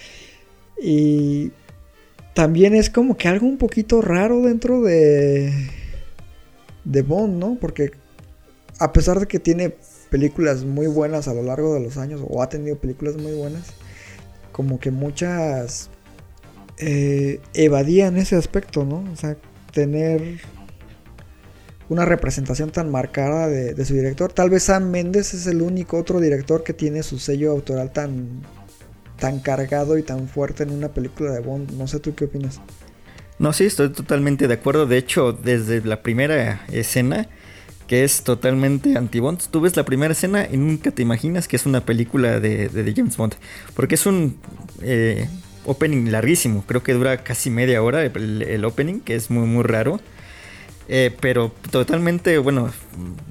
Y 0.83 1.53
también 2.35 2.75
es 2.75 2.91
como 2.91 3.17
que 3.17 3.29
algo 3.29 3.47
un 3.47 3.59
poquito 3.59 4.01
raro 4.01 4.43
dentro 4.43 4.83
de. 4.83 5.53
de 6.85 7.03
Bond, 7.03 7.39
¿no? 7.39 7.57
Porque 7.61 7.93
a 8.79 8.93
pesar 8.93 9.21
de 9.21 9.27
que 9.27 9.39
tiene 9.39 9.75
películas 10.11 10.65
muy 10.65 10.87
buenas 10.87 11.29
a 11.29 11.35
lo 11.35 11.43
largo 11.43 11.75
de 11.75 11.81
los 11.81 11.97
años, 11.97 12.23
o 12.27 12.43
ha 12.43 12.49
tenido 12.49 12.77
películas 12.77 13.17
muy 13.17 13.33
buenas, 13.33 13.75
como 14.51 14.81
que 14.81 14.91
muchas 14.91 15.91
eh, 16.79 17.41
evadían 17.55 18.17
ese 18.17 18.37
aspecto, 18.37 18.85
¿no? 18.85 19.05
O 19.13 19.17
sea, 19.17 19.37
tener 19.73 20.41
una 21.89 22.05
representación 22.07 22.71
tan 22.71 22.91
marcada 22.91 23.49
de, 23.49 23.75
de, 23.75 23.85
su 23.85 23.95
director. 23.95 24.33
Tal 24.33 24.49
vez 24.49 24.65
Sam 24.65 24.91
Mendes 24.91 25.35
es 25.35 25.47
el 25.47 25.61
único 25.61 25.99
otro 25.99 26.21
director 26.21 26.65
que 26.65 26.73
tiene 26.73 27.03
su 27.03 27.19
sello 27.19 27.51
autoral 27.51 27.93
tan, 27.93 28.43
tan 29.23 29.39
cargado 29.39 29.99
y 29.99 30.03
tan 30.03 30.27
fuerte 30.27 30.65
en 30.65 30.73
una 30.73 30.89
película 30.89 31.31
de 31.31 31.39
Bond. 31.39 31.71
No 31.79 31.87
sé 31.87 32.01
tú 32.01 32.13
qué 32.17 32.25
opinas. 32.25 32.61
No, 33.39 33.53
sí, 33.53 33.67
estoy 33.67 33.91
totalmente 33.91 34.49
de 34.49 34.55
acuerdo. 34.55 34.85
De 34.85 34.99
hecho, 34.99 35.33
desde 35.33 35.81
la 35.83 36.03
primera 36.03 36.67
escena, 36.73 37.29
que 37.87 38.03
es 38.03 38.25
totalmente 38.25 38.97
anti-Bond. 38.97 39.39
Tú 39.53 39.61
ves 39.61 39.77
la 39.77 39.85
primera 39.85 40.11
escena 40.11 40.49
y 40.51 40.57
nunca 40.57 40.91
te 40.91 41.03
imaginas 41.03 41.47
que 41.47 41.55
es 41.55 41.67
una 41.67 41.83
película 41.85 42.41
de, 42.41 42.69
de, 42.69 42.83
de 42.83 42.95
James 42.97 43.17
Bond. 43.17 43.35
Porque 43.75 43.95
es 43.95 44.07
un 44.07 44.39
eh, 44.81 45.29
opening 45.67 46.11
larguísimo. 46.11 46.65
Creo 46.67 46.83
que 46.83 46.93
dura 46.93 47.23
casi 47.23 47.49
media 47.49 47.81
hora 47.81 48.05
el, 48.05 48.43
el 48.43 48.65
opening, 48.65 48.99
que 48.99 49.15
es 49.15 49.31
muy, 49.31 49.47
muy 49.47 49.63
raro. 49.63 50.01
Eh, 50.89 51.15
pero 51.21 51.53
totalmente, 51.71 52.39
bueno, 52.39 52.73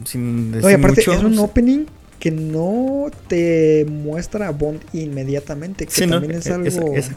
sin 0.05 0.53
decir 0.53 0.71
y 0.71 0.73
aparte 0.75 1.01
mucho, 1.01 1.13
es 1.13 1.23
un 1.23 1.37
opening 1.37 1.85
que 2.21 2.29
no 2.29 3.09
te 3.27 3.83
muestra 3.89 4.47
a 4.47 4.51
Bond 4.51 4.79
inmediatamente, 4.93 5.87
que 5.87 5.91
sí, 5.91 6.07
también 6.07 6.33
no, 6.33 6.37
es 6.37 6.47
algo... 6.47 6.93
Es, 6.95 7.07
es, 7.07 7.15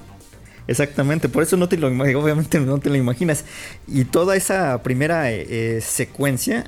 exactamente, 0.66 1.28
por 1.28 1.42
eso 1.42 1.59
no 1.59 1.68
te 1.68 1.76
lo 1.76 1.88
obviamente 2.18 2.59
no 2.59 2.78
te 2.78 2.88
lo 2.88 2.96
imaginas. 2.96 3.44
Y 3.86 4.07
toda 4.07 4.34
esa 4.34 4.82
primera 4.82 5.30
eh, 5.30 5.80
secuencia 5.82 6.64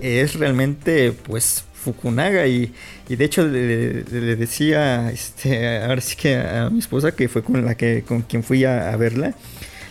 es 0.00 0.34
realmente, 0.36 1.12
pues, 1.12 1.64
Fukunaga 1.74 2.46
y, 2.46 2.72
y 3.08 3.16
de 3.16 3.24
hecho 3.24 3.44
le, 3.44 4.04
le, 4.04 4.36
decía, 4.36 5.10
este, 5.10 5.78
ahora 5.78 6.00
sí 6.00 6.14
que 6.14 6.36
a 6.36 6.68
mi 6.70 6.78
esposa 6.78 7.12
que 7.12 7.26
fue 7.28 7.42
con 7.42 7.64
la 7.64 7.74
que 7.74 8.04
con 8.06 8.22
quien 8.22 8.44
fui 8.44 8.64
a, 8.64 8.92
a 8.92 8.96
verla. 8.96 9.34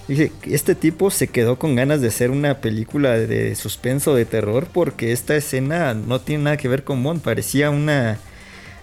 Dije, 0.10 0.32
este 0.42 0.74
tipo 0.74 1.12
se 1.12 1.28
quedó 1.28 1.58
con 1.58 1.76
ganas 1.76 2.02
de 2.02 2.08
hacer 2.08 2.32
una 2.32 2.62
película 2.62 3.12
de 3.12 3.56
suspenso, 3.56 4.16
de 4.16 4.26
terror, 4.26 4.68
porque 4.74 5.12
esta 5.12 5.36
escena 5.36 5.94
no 5.94 6.20
tiene 6.20 6.46
nada 6.46 6.58
que 6.58 6.68
ver 6.68 6.84
con 6.84 7.02
Bond, 7.04 7.22
parecía 7.22 7.70
una 7.70 8.18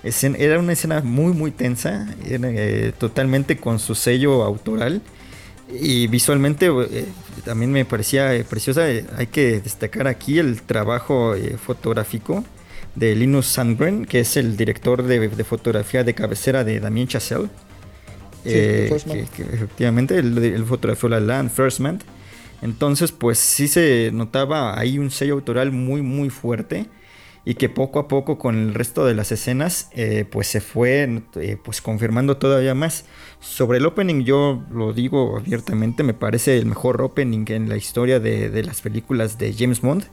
escena, 0.05 0.39
era 0.39 0.59
una 0.59 0.73
escena 0.73 1.01
muy 1.03 1.33
muy 1.33 1.51
tensa, 1.51 2.07
era, 2.25 2.49
eh, 2.53 2.93
totalmente 2.97 3.57
con 3.57 3.81
su 3.81 3.97
sello 3.97 4.45
autoral 4.45 5.03
y 5.69 6.07
visualmente 6.07 6.67
eh, 6.67 7.07
también 7.45 7.73
me 7.73 7.85
parecía 7.85 8.35
eh, 8.35 8.45
preciosa. 8.45 8.85
Hay 9.17 9.27
que 9.27 9.61
destacar 9.61 10.07
aquí 10.07 10.39
el 10.39 10.63
trabajo 10.63 11.35
eh, 11.35 11.57
fotográfico 11.59 12.45
de 12.95 13.15
Linus 13.15 13.47
Sandgren, 13.47 14.07
que 14.07 14.21
es 14.21 14.37
el 14.37 14.57
director 14.57 15.03
de, 15.03 15.29
de 15.29 15.45
fotografía 15.45 16.05
de 16.05 16.15
cabecera 16.15 16.65
de 16.65 16.81
Damien 16.81 17.09
Chazelle. 17.09 17.49
Sí, 18.47 18.53
eh, 18.55 19.27
que, 19.35 19.45
que, 19.45 19.55
efectivamente 19.55 20.19
el, 20.19 20.39
el 20.39 20.65
fotografió 20.65 21.09
la 21.09 21.21
Land 21.21 21.51
First 21.51 21.81
Man. 21.81 22.01
Entonces, 22.63 23.13
pues 23.13 23.39
sí 23.39 23.69
se 23.69 24.11
notaba 24.13 24.79
ahí 24.79 24.99
un 24.99 25.11
sello 25.11 25.35
autoral 25.35 25.73
muy, 25.73 26.03
muy 26.03 26.31
fuerte 26.31 26.87
y 27.49 27.55
que 27.55 27.69
poco 27.69 28.01
a 28.01 28.09
poco 28.09 28.39
con 28.39 28.57
el 28.57 28.75
resto 28.75 29.07
de 29.07 29.15
las 29.15 29.31
escenas, 29.31 29.89
eh, 29.93 30.25
pues 30.29 30.49
se 30.49 30.61
fue 30.61 31.23
eh, 31.37 31.57
pues 31.63 31.81
confirmando 31.81 32.39
todavía 32.39 32.75
más. 32.75 33.05
Sobre 33.39 33.79
el 33.79 33.87
opening, 33.87 34.25
yo 34.25 34.65
lo 34.73 34.93
digo 34.93 35.39
abiertamente, 35.39 36.03
me 36.03 36.13
parece 36.13 36.59
el 36.59 36.67
mejor 36.67 37.01
opening 37.03 37.45
en 37.49 37.69
la 37.69 37.77
historia 37.77 38.19
de, 38.19 38.51
de 38.51 38.65
las 38.65 38.81
películas 38.81 39.39
de 39.39 39.55
James 39.57 39.81
Bond, 39.81 40.07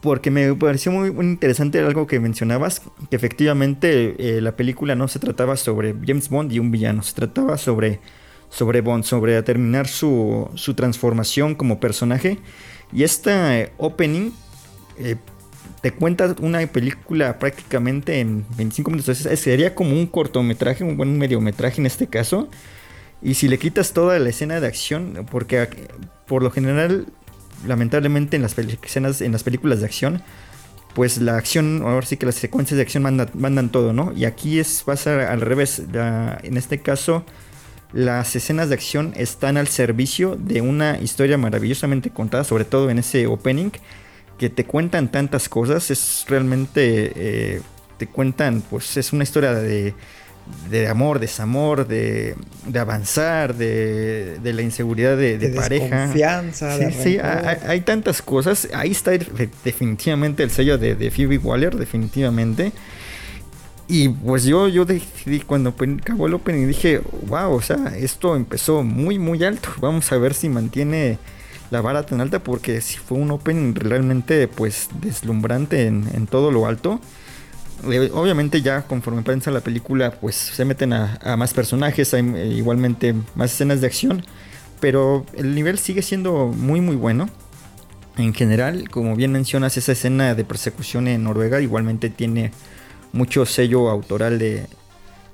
porque 0.00 0.30
me 0.30 0.54
pareció 0.54 0.92
muy, 0.92 1.08
interesante 1.24 1.78
algo 1.80 2.06
que 2.06 2.20
mencionabas, 2.20 2.82
que 3.10 3.16
efectivamente 3.16 4.14
eh, 4.18 4.40
la 4.40 4.56
película 4.56 4.94
no 4.94 5.08
se 5.08 5.18
trataba 5.18 5.56
sobre 5.56 5.94
James 6.04 6.28
Bond 6.28 6.52
y 6.52 6.58
un 6.58 6.70
villano, 6.70 7.02
se 7.02 7.14
trataba 7.14 7.58
sobre, 7.58 8.00
sobre 8.48 8.80
Bond, 8.80 9.04
sobre 9.04 9.42
terminar 9.42 9.88
su, 9.88 10.50
su 10.54 10.74
transformación 10.74 11.54
como 11.54 11.80
personaje. 11.80 12.38
Y 12.92 13.02
esta 13.02 13.58
eh, 13.58 13.72
opening 13.78 14.30
eh, 14.98 15.16
te 15.80 15.92
cuenta 15.92 16.34
una 16.40 16.66
película 16.66 17.38
prácticamente 17.38 18.20
en 18.20 18.44
25 18.56 18.90
minutos, 18.90 19.18
sería 19.18 19.74
como 19.74 19.92
un 19.92 20.06
cortometraje, 20.06 20.84
un 20.84 20.96
buen 20.96 21.18
mediometraje 21.18 21.80
en 21.80 21.86
este 21.86 22.06
caso. 22.06 22.48
Y 23.22 23.34
si 23.34 23.48
le 23.48 23.58
quitas 23.58 23.92
toda 23.92 24.18
la 24.18 24.28
escena 24.28 24.60
de 24.60 24.66
acción, 24.66 25.26
porque 25.30 25.68
por 26.26 26.42
lo 26.42 26.50
general 26.50 27.06
lamentablemente 27.66 28.36
en 28.36 28.42
las 28.42 28.56
escenas, 28.58 29.20
en 29.20 29.32
las 29.32 29.42
películas 29.42 29.80
de 29.80 29.86
acción, 29.86 30.22
pues 30.94 31.18
la 31.18 31.36
acción, 31.36 31.82
ahora 31.82 32.06
sí 32.06 32.16
que 32.16 32.26
las 32.26 32.36
secuencias 32.36 32.76
de 32.76 32.82
acción 32.82 33.02
mandan, 33.02 33.30
mandan 33.34 33.68
todo, 33.70 33.92
¿no? 33.92 34.12
Y 34.16 34.24
aquí 34.24 34.58
es 34.58 34.82
pasa 34.82 35.30
al 35.30 35.42
revés. 35.42 35.82
En 36.42 36.56
este 36.56 36.78
caso, 36.80 37.24
las 37.92 38.34
escenas 38.34 38.68
de 38.68 38.74
acción 38.74 39.12
están 39.16 39.56
al 39.58 39.68
servicio 39.68 40.36
de 40.36 40.62
una 40.62 40.98
historia 40.98 41.38
maravillosamente 41.38 42.10
contada, 42.10 42.44
sobre 42.44 42.64
todo 42.64 42.88
en 42.90 42.98
ese 42.98 43.26
opening, 43.26 43.70
que 44.38 44.48
te 44.48 44.64
cuentan 44.64 45.10
tantas 45.10 45.48
cosas. 45.48 45.90
Es 45.90 46.24
realmente, 46.28 47.12
eh, 47.14 47.60
te 47.98 48.06
cuentan, 48.06 48.62
pues 48.62 48.96
es 48.96 49.12
una 49.12 49.24
historia 49.24 49.52
de 49.52 49.94
de 50.70 50.88
amor, 50.88 51.18
desamor, 51.20 51.86
de, 51.86 52.34
de 52.66 52.78
avanzar, 52.78 53.54
de, 53.54 54.38
de, 54.42 54.52
la 54.52 54.62
inseguridad 54.62 55.16
de, 55.16 55.38
de, 55.38 55.50
de 55.50 55.56
pareja. 55.56 56.06
Confianza, 56.06 56.76
sí, 56.76 56.84
sí 57.02 57.18
hay, 57.18 57.56
hay, 57.66 57.80
tantas 57.82 58.22
cosas. 58.22 58.68
Ahí 58.74 58.90
está 58.90 59.12
definitivamente 59.64 60.42
el 60.42 60.50
sello 60.50 60.78
de, 60.78 60.94
de 60.94 61.10
Phoebe 61.10 61.38
Waller, 61.38 61.76
definitivamente. 61.76 62.72
Y 63.88 64.08
pues 64.08 64.44
yo, 64.44 64.68
yo 64.68 64.84
decidí, 64.84 65.40
cuando 65.40 65.70
acabó 65.70 66.26
el 66.26 66.34
opening, 66.34 66.66
dije, 66.66 67.00
wow, 67.28 67.52
o 67.52 67.62
sea, 67.62 67.96
esto 67.96 68.34
empezó 68.34 68.82
muy, 68.82 69.18
muy 69.18 69.44
alto. 69.44 69.68
Vamos 69.80 70.10
a 70.10 70.18
ver 70.18 70.34
si 70.34 70.48
mantiene 70.48 71.18
la 71.70 71.80
vara 71.80 72.04
tan 72.04 72.20
alta, 72.20 72.40
porque 72.40 72.80
si 72.80 72.98
fue 72.98 73.18
un 73.18 73.30
opening 73.30 73.74
realmente, 73.74 74.48
pues, 74.48 74.88
deslumbrante 75.00 75.86
en, 75.86 76.26
todo 76.26 76.50
lo 76.50 76.66
alto. 76.66 77.00
Eh, 77.84 78.10
obviamente 78.12 78.62
ya 78.62 78.82
conforme 78.82 79.22
pasa 79.22 79.50
la 79.50 79.60
película, 79.60 80.12
pues 80.12 80.34
se 80.34 80.64
meten 80.64 80.92
a, 80.92 81.36
más 81.36 81.54
personajes, 81.54 82.14
hay 82.14 82.22
eh, 82.34 82.46
igualmente 82.56 83.14
más 83.34 83.52
escenas 83.52 83.80
de 83.80 83.86
acción, 83.86 84.24
pero 84.80 85.26
el 85.36 85.54
nivel 85.54 85.78
sigue 85.78 86.02
siendo 86.02 86.46
muy, 86.46 86.80
muy 86.80 86.96
bueno. 86.96 87.28
En 88.16 88.32
general, 88.32 88.88
como 88.88 89.14
bien 89.14 89.32
mencionas, 89.32 89.76
esa 89.76 89.92
escena 89.92 90.34
de 90.34 90.44
persecución 90.44 91.06
en 91.06 91.24
Noruega 91.24 91.60
igualmente 91.60 92.08
tiene 92.08 92.50
mucho 93.12 93.44
sello 93.44 93.90
autoral 93.90 94.38
de, 94.38 94.66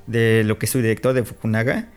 de 0.06 0.42
lo 0.44 0.58
que 0.58 0.66
es 0.66 0.72
su 0.72 0.78
director 0.78 1.14
de 1.14 1.24
Fukunaga. 1.24 1.88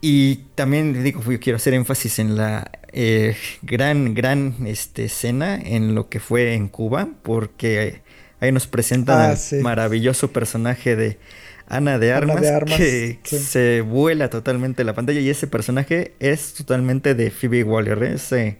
Y 0.00 0.36
también 0.54 1.02
digo, 1.02 1.20
quiero 1.40 1.56
hacer 1.56 1.74
énfasis 1.74 2.20
en 2.20 2.36
la 2.36 2.70
eh, 2.92 3.36
gran, 3.62 4.14
gran 4.14 4.54
este, 4.66 5.04
escena 5.04 5.56
en 5.56 5.94
lo 5.94 6.08
que 6.08 6.20
fue 6.20 6.54
en 6.54 6.68
Cuba, 6.68 7.08
porque 7.22 8.00
ahí 8.40 8.52
nos 8.52 8.66
presentan 8.66 9.18
ah, 9.18 9.30
al 9.30 9.60
maravilloso 9.60 10.32
personaje 10.32 10.96
de 10.96 11.18
Ana 11.66 11.98
de 11.98 12.12
Armas, 12.12 12.42
que 12.66 13.18
se 13.22 13.80
vuela 13.80 14.28
totalmente 14.30 14.82
la 14.84 14.94
pantalla 14.94 15.20
y 15.20 15.30
ese 15.30 15.46
personaje 15.46 16.14
es 16.18 16.54
totalmente 16.54 17.14
de 17.14 17.30
Phoebe 17.30 17.62
Waller. 17.62 18.02
Ese, 18.02 18.58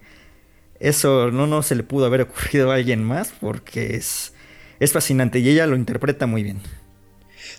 eso 0.79 1.29
no, 1.31 1.47
no 1.47 1.61
se 1.61 1.75
le 1.75 1.83
pudo 1.83 2.05
haber 2.05 2.21
ocurrido 2.21 2.71
a 2.71 2.75
alguien 2.75 3.03
más 3.03 3.33
porque 3.39 3.95
es 3.95 4.33
es 4.81 4.91
fascinante 4.91 5.37
y 5.39 5.47
ella 5.47 5.67
lo 5.67 5.75
interpreta 5.75 6.25
muy 6.25 6.41
bien. 6.41 6.57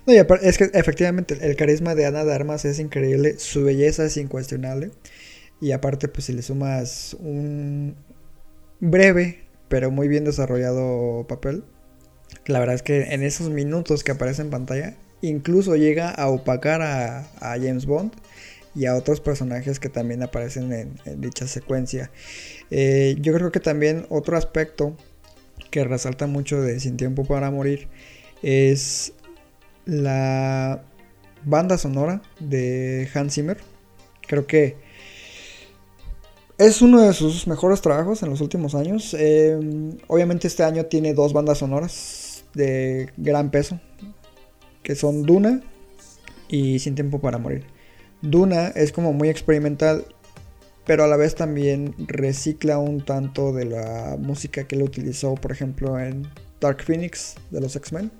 No, 0.07 0.12
y 0.12 0.16
es 0.43 0.59
que 0.59 0.70
efectivamente 0.75 1.39
el 1.41 1.55
carisma 1.55 1.95
de 1.95 2.05
Ana 2.05 2.25
de 2.25 2.35
Armas 2.35 2.64
es 2.64 2.81
increíble, 2.81 3.39
su 3.39 3.62
belleza 3.62 4.05
es 4.05 4.16
incuestionable. 4.16 4.91
Y 5.61 5.70
aparte, 5.70 6.09
pues 6.09 6.25
si 6.25 6.33
le 6.33 6.43
sumas 6.43 7.16
un 7.20 7.95
breve, 8.81 9.45
pero 9.68 9.93
muy 9.93 10.09
bien 10.09 10.25
desarrollado 10.25 11.25
papel, 11.29 11.62
la 12.47 12.59
verdad 12.59 12.74
es 12.74 12.83
que 12.83 13.14
en 13.14 13.22
esos 13.22 13.51
minutos 13.51 14.05
que 14.05 14.12
aparece 14.12 14.43
en 14.43 14.51
pantalla, 14.51 14.97
incluso 15.20 15.76
llega 15.76 16.11
a 16.11 16.28
opacar 16.28 16.83
a, 16.83 17.24
James 17.41 17.87
Bond 17.87 18.12
y 18.74 18.87
a 18.87 18.97
otros 18.97 19.20
personajes 19.20 19.78
que 19.78 19.89
también 19.89 20.22
aparecen 20.22 20.72
en, 20.72 21.20
dicha 21.20 21.47
secuencia. 21.47 22.11
Eh, 22.70 23.16
yo 23.20 23.33
creo 23.33 23.53
que 23.53 23.61
también 23.61 24.07
otro 24.09 24.37
aspecto 24.37 24.97
que 25.70 25.85
resalta 25.85 26.26
mucho 26.26 26.61
de 26.61 26.80
Sin 26.80 26.97
Tiempo 26.97 27.24
para 27.24 27.51
Morir 27.51 27.89
es 28.43 29.12
la 29.85 30.83
banda 31.45 31.78
sonora 31.78 32.22
de 32.41 33.09
Hans 33.14 33.35
Zimmer. 33.35 33.59
Creo 34.26 34.47
que 34.47 34.76
es 36.59 36.83
uno 36.83 37.01
de 37.01 37.12
sus 37.12 37.47
mejores 37.47 37.80
trabajos 37.80 38.22
en 38.22 38.30
los 38.30 38.41
últimos 38.41 38.74
años. 38.74 39.14
Em, 39.18 39.97
obviamente 40.07 40.47
este 40.47 40.62
año 40.62 40.87
tiene 40.87 41.14
dos 41.14 41.33
bandas 41.33 41.59
sonoras 41.59 42.22
de 42.55 43.11
gran 43.16 43.50
peso, 43.50 43.80
que 44.82 44.94
son 44.94 45.22
Duna 45.22 45.62
y 46.48 46.78
Sin 46.78 46.94
Tiempo 46.94 47.20
para 47.20 47.38
Morir. 47.38 47.64
Duna 48.20 48.68
es 48.68 48.92
como 48.92 49.12
muy 49.12 49.28
experimental 49.28 50.07
pero 50.84 51.05
a 51.05 51.07
la 51.07 51.16
vez 51.16 51.34
también 51.34 51.94
recicla 51.98 52.78
un 52.78 53.05
tanto 53.05 53.53
de 53.53 53.66
la 53.66 54.16
música 54.18 54.64
que 54.64 54.74
él 54.74 54.82
utilizó, 54.82 55.34
por 55.36 55.53
ejemplo, 55.53 55.98
en 55.98 56.26
Dark 56.61 56.82
Phoenix 56.82 57.36
de 57.50 57.61
los 57.61 57.76
X-Men. 57.76 58.11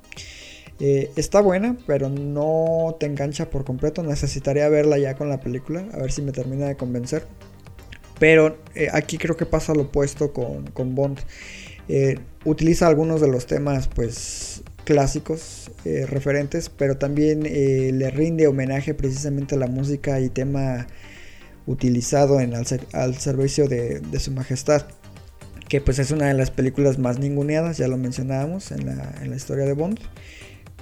Eh, 0.79 1.11
está 1.17 1.41
buena, 1.41 1.77
pero 1.87 2.09
no 2.09 2.97
te 3.01 3.07
engancha 3.07 3.51
por 3.51 3.65
completo. 3.65 4.03
Necesitaría 4.03 4.69
verla 4.69 4.99
ya 4.99 5.17
con 5.17 5.29
la 5.29 5.41
película, 5.41 5.85
a 5.93 5.99
ver 5.99 6.13
si 6.13 6.23
me 6.23 6.33
termina 6.33 6.67
de 6.67 6.77
convencer. 6.77 7.27
Pero 8.21 8.59
eh, 8.77 8.89
aquí 8.93 9.19
creo 9.19 9.37
que 9.37 9.47
pasa 9.47 9.75
lo 9.75 9.83
opuesto 9.83 10.33
con, 10.33 10.95
Bond. 10.95 11.19
Eh, 11.89 12.19
utiliza 12.45 12.87
algunos 12.87 13.21
de 13.21 13.29
los 13.29 13.47
temas, 13.47 13.89
pues 13.89 14.63
clásicos 14.85 15.71
referentes, 15.85 16.69
pero 16.69 16.97
también 16.97 17.43
le 17.43 18.11
rinde 18.11 18.49
homenaje 18.49 18.95
precisamente 18.95 19.55
a 19.55 19.59
la 19.59 19.69
música 19.69 20.21
y 20.21 20.29
tema 20.29 20.87
utilizado 21.67 22.41
en 22.41 22.55
al, 22.55 23.17
servicio 23.17 23.69
de, 23.69 24.03
su 24.19 24.33
majestad. 24.33 24.87
Que 25.69 25.81
pues 25.81 25.99
es 25.99 26.11
una 26.11 26.27
de 26.27 26.35
las 26.35 26.51
películas 26.51 26.99
más 26.99 27.19
ninguneadas, 27.19 27.79
ya 27.79 27.89
lo 27.89 27.97
mencionábamos 27.97 28.73
en 28.73 28.87
la, 28.87 29.37
historia 29.37 29.65
de 29.65 29.73
Bond. 29.73 29.99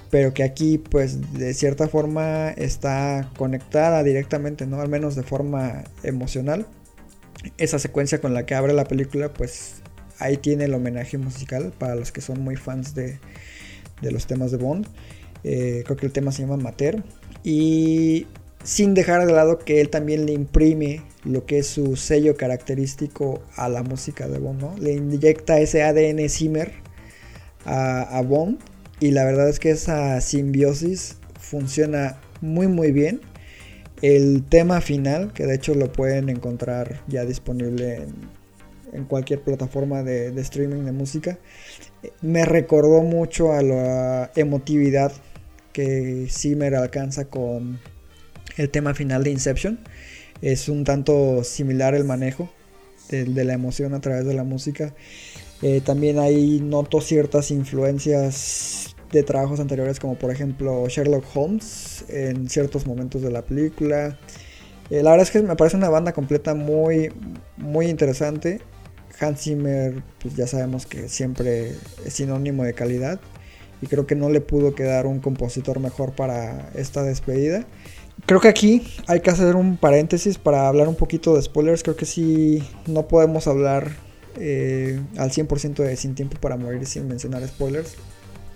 Pero 0.09 0.33
que 0.33 0.43
aquí 0.43 0.77
pues 0.77 1.33
de 1.33 1.53
cierta 1.53 1.87
forma 1.87 2.49
está 2.49 3.31
conectada 3.37 4.03
directamente, 4.03 4.65
¿no? 4.65 4.81
Al 4.81 4.89
menos 4.89 5.15
de 5.15 5.23
forma 5.23 5.85
emocional. 6.03 6.67
Esa 7.57 7.79
secuencia 7.79 8.19
con 8.19 8.33
la 8.33 8.45
que 8.45 8.53
abre 8.53 8.73
la 8.73 8.83
película 8.83 9.31
pues 9.31 9.80
ahí 10.21 10.37
tiene 10.37 10.65
el 10.65 10.73
homenaje 10.73 11.17
musical 11.17 11.73
para 11.77 11.95
los 11.95 12.11
que 12.11 12.21
son 12.21 12.41
muy 12.41 12.55
fans 12.55 12.93
de, 12.93 13.19
los 14.01 14.27
temas 14.27 14.51
de 14.51 14.57
Bond. 14.57 14.87
Eh, 15.43 15.81
creo 15.85 15.97
que 15.97 16.05
el 16.05 16.11
tema 16.11 16.31
se 16.31 16.43
llama 16.43 16.57
Mater. 16.57 17.03
Y 17.43 18.27
sin 18.63 18.93
dejar 18.93 19.25
de 19.25 19.33
lado 19.33 19.57
que 19.57 19.81
él 19.81 19.89
también 19.89 20.27
le 20.27 20.33
imprime 20.33 21.01
lo 21.23 21.45
que 21.45 21.59
es 21.59 21.67
su 21.67 21.95
sello 21.95 22.37
característico 22.37 23.41
a 23.55 23.67
la 23.67 23.81
música 23.81 24.27
de 24.27 24.37
Bond, 24.37 24.61
¿no? 24.61 24.75
Le 24.77 24.93
inyecta 24.93 25.59
ese 25.59 25.83
ADN 25.83 26.29
Zimmer 26.29 26.71
a, 27.65 28.21
Bond 28.21 28.59
y 28.99 29.11
la 29.11 29.25
verdad 29.25 29.49
es 29.49 29.59
que 29.59 29.71
esa 29.71 30.21
simbiosis 30.21 31.17
funciona 31.39 32.19
muy 32.41 32.67
muy 32.67 32.91
bien. 32.91 33.21
El 34.01 34.43
tema 34.43 34.81
final, 34.81 35.31
que 35.33 35.45
de 35.45 35.55
hecho 35.55 35.75
lo 35.75 35.91
pueden 35.91 36.29
encontrar 36.29 37.03
ya 37.07 37.23
disponible 37.23 37.97
en, 37.97 38.13
cualquier 39.07 39.41
plataforma 39.41 40.03
de, 40.03 40.39
streaming 40.41 40.85
de 40.85 40.91
música, 40.91 41.39
me 42.21 42.45
recordó 42.45 43.01
mucho 43.01 43.53
a 43.53 43.61
la 43.61 44.31
emotividad 44.35 45.11
que 45.73 46.27
Zimmer 46.29 46.75
alcanza 46.75 47.25
con 47.25 47.79
el 48.57 48.69
tema 48.69 48.93
final 48.93 49.23
de 49.23 49.31
Inception. 49.31 49.79
Es 50.41 50.69
un 50.69 50.83
tanto 50.83 51.43
similar 51.43 51.95
el 51.95 52.03
manejo 52.03 52.49
de, 53.09 53.43
la 53.43 53.53
emoción 53.53 53.93
a 53.93 54.01
través 54.01 54.25
de 54.25 54.33
la 54.33 54.43
música. 54.43 54.93
Eh, 55.61 55.81
también 55.81 56.19
hay 56.19 56.59
noto 56.59 57.01
ciertas 57.01 57.51
influencias 57.51 58.95
de 59.11 59.23
trabajos 59.23 59.59
anteriores 59.59 59.99
como 59.99 60.15
por 60.15 60.31
ejemplo 60.31 60.87
Sherlock 60.87 61.25
Holmes 61.35 62.05
en 62.07 62.49
ciertos 62.49 62.87
momentos 62.87 63.21
de 63.21 63.31
la 63.31 63.43
película. 63.43 64.17
Eh, 64.89 65.03
la 65.03 65.11
verdad 65.11 65.27
es 65.27 65.31
que 65.31 65.41
me 65.41 65.55
parece 65.55 65.77
una 65.77 65.89
banda 65.89 66.13
completa 66.13 66.53
muy, 66.53 67.11
muy 67.57 67.87
interesante. 67.87 68.59
Hans 69.19 69.41
Zimmer, 69.41 70.01
pues 70.21 70.35
ya 70.35 70.47
sabemos 70.47 70.85
que 70.85 71.09
siempre 71.09 71.73
es 72.05 72.13
sinónimo 72.13 72.63
de 72.63 72.73
calidad. 72.73 73.19
Y 73.81 73.87
creo 73.87 74.05
que 74.05 74.15
no 74.15 74.29
le 74.29 74.41
pudo 74.41 74.75
quedar 74.75 75.07
un 75.07 75.19
compositor 75.19 75.79
mejor 75.79 76.13
para 76.13 76.69
esta 76.75 77.03
despedida. 77.03 77.65
Creo 78.27 78.39
que 78.39 78.47
aquí 78.47 78.83
hay 79.07 79.21
que 79.21 79.31
hacer 79.31 79.55
un 79.55 79.77
paréntesis 79.77 80.37
para 80.37 80.67
hablar 80.67 80.87
un 80.87 80.95
poquito 80.95 81.35
de 81.35 81.41
spoilers. 81.41 81.81
Creo 81.81 81.95
que 81.95 82.05
sí, 82.05 82.63
no 82.85 83.07
podemos 83.07 83.47
hablar 83.47 83.91
eh, 84.37 85.01
al 85.17 85.31
100% 85.31 85.75
de 85.75 85.95
Sin 85.97 86.15
Tiempo 86.15 86.37
para 86.39 86.57
Morir 86.57 86.85
sin 86.85 87.07
mencionar 87.07 87.45
spoilers. 87.47 87.95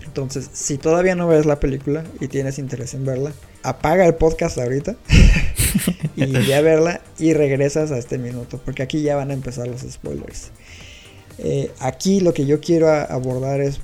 Entonces, 0.04 0.48
si 0.52 0.78
todavía 0.78 1.16
no 1.16 1.26
ves 1.26 1.46
la 1.46 1.58
película 1.58 2.04
y 2.20 2.28
tienes 2.28 2.58
interés 2.58 2.94
en 2.94 3.04
verla, 3.04 3.32
apaga 3.62 4.06
el 4.06 4.14
podcast 4.14 4.56
ahorita 4.56 4.96
y 6.16 6.46
ya 6.46 6.60
verla 6.60 7.00
y 7.18 7.32
regresas 7.32 7.92
a 7.92 7.98
este 7.98 8.18
minuto, 8.18 8.60
porque 8.64 8.82
aquí 8.82 9.02
ya 9.02 9.16
van 9.16 9.30
a 9.30 9.34
empezar 9.34 9.68
los 9.68 9.82
spoilers. 9.82 10.50
Eh, 11.38 11.70
aquí 11.80 12.20
lo 12.20 12.32
que 12.32 12.46
yo 12.46 12.60
quiero 12.60 12.90
abordar 12.90 13.60
es 13.60 13.80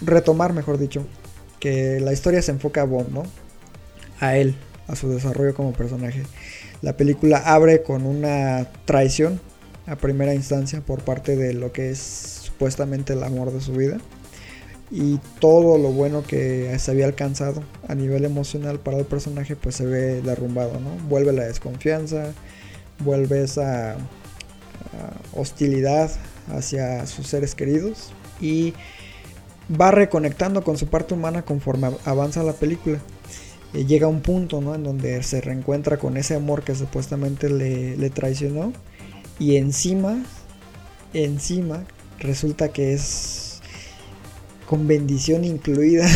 retomar, 0.00 0.52
mejor 0.52 0.78
dicho, 0.78 1.06
que 1.58 2.00
la 2.00 2.12
historia 2.12 2.40
se 2.42 2.52
enfoca 2.52 2.82
a 2.82 2.84
Bond, 2.84 3.12
¿no? 3.12 3.22
a 4.20 4.36
él, 4.36 4.54
a 4.86 4.94
su 4.94 5.10
desarrollo 5.10 5.54
como 5.54 5.72
personaje. 5.72 6.22
La 6.82 6.96
película 6.96 7.38
abre 7.38 7.82
con 7.82 8.06
una 8.06 8.68
traición 8.84 9.40
a 9.86 9.96
primera 9.96 10.34
instancia 10.34 10.80
por 10.82 11.02
parte 11.02 11.36
de 11.36 11.54
lo 11.54 11.72
que 11.72 11.90
es 11.90 11.98
supuestamente 12.44 13.14
el 13.14 13.22
amor 13.22 13.52
de 13.52 13.60
su 13.60 13.72
vida. 13.72 13.98
Y 14.90 15.18
todo 15.38 15.78
lo 15.78 15.92
bueno 15.92 16.24
que 16.26 16.76
se 16.78 16.90
había 16.90 17.06
alcanzado 17.06 17.62
a 17.86 17.94
nivel 17.94 18.24
emocional 18.24 18.80
para 18.80 18.98
el 18.98 19.04
personaje 19.04 19.54
pues 19.54 19.76
se 19.76 19.86
ve 19.86 20.20
derrumbado, 20.20 20.80
¿no? 20.80 20.90
Vuelve 21.08 21.32
la 21.32 21.44
desconfianza, 21.44 22.32
vuelve 22.98 23.44
esa 23.44 23.96
hostilidad 25.34 26.10
hacia 26.48 27.06
sus 27.06 27.28
seres 27.28 27.54
queridos 27.54 28.12
y 28.40 28.74
va 29.70 29.90
reconectando 29.90 30.64
con 30.64 30.76
su 30.76 30.88
parte 30.88 31.14
humana 31.14 31.42
conforme 31.42 31.90
avanza 32.04 32.42
la 32.42 32.52
película. 32.52 32.98
Eh, 33.72 33.84
llega 33.84 34.08
un 34.08 34.20
punto 34.20 34.60
¿no? 34.60 34.74
en 34.74 34.82
donde 34.82 35.22
se 35.22 35.40
reencuentra 35.40 35.98
con 35.98 36.16
ese 36.16 36.34
amor 36.34 36.64
que 36.64 36.74
supuestamente 36.74 37.48
le, 37.48 38.10
traicionó 38.10 38.72
y 39.38 39.56
encima, 39.56 40.24
encima 41.14 41.84
resulta 42.18 42.70
que 42.70 42.94
es 42.94 43.49
con 44.70 44.86
bendición 44.86 45.44
incluida. 45.44 46.06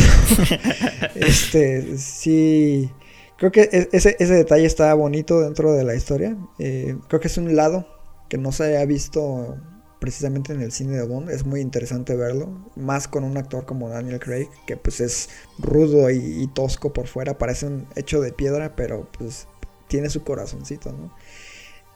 este, 1.15 1.97
sí. 1.97 2.89
Creo 3.37 3.51
que 3.51 3.63
e, 3.63 3.89
ese, 3.91 4.15
ese 4.17 4.33
detalle 4.33 4.65
está 4.65 4.93
bonito 4.93 5.41
dentro 5.41 5.73
de 5.73 5.83
la 5.83 5.93
historia. 5.93 6.37
Eh, 6.57 6.95
creo 7.09 7.19
que 7.19 7.27
es 7.27 7.37
un 7.37 7.53
lado 7.53 7.85
que 8.29 8.37
no 8.37 8.53
se 8.53 8.63
haya 8.63 8.85
visto 8.85 9.57
precisamente 9.99 10.53
en 10.53 10.61
el 10.61 10.71
cine 10.71 10.95
de 10.95 11.05
Bond. 11.05 11.31
Es 11.31 11.45
muy 11.45 11.59
interesante 11.59 12.15
verlo. 12.15 12.71
Más 12.77 13.09
con 13.09 13.25
un 13.25 13.35
actor 13.35 13.65
como 13.65 13.89
Daniel 13.89 14.21
Craig, 14.21 14.47
que 14.65 14.77
pues 14.77 15.01
es 15.01 15.27
rudo 15.59 16.09
y, 16.09 16.49
tosco 16.53 16.93
por 16.93 17.07
fuera. 17.07 17.37
Parece 17.37 17.65
un 17.65 17.85
hecho 17.97 18.21
de 18.21 18.31
piedra, 18.31 18.73
pero 18.77 19.09
pues 19.17 19.49
tiene 19.89 20.09
su 20.09 20.23
corazoncito, 20.23 20.93
¿no? 20.93 21.13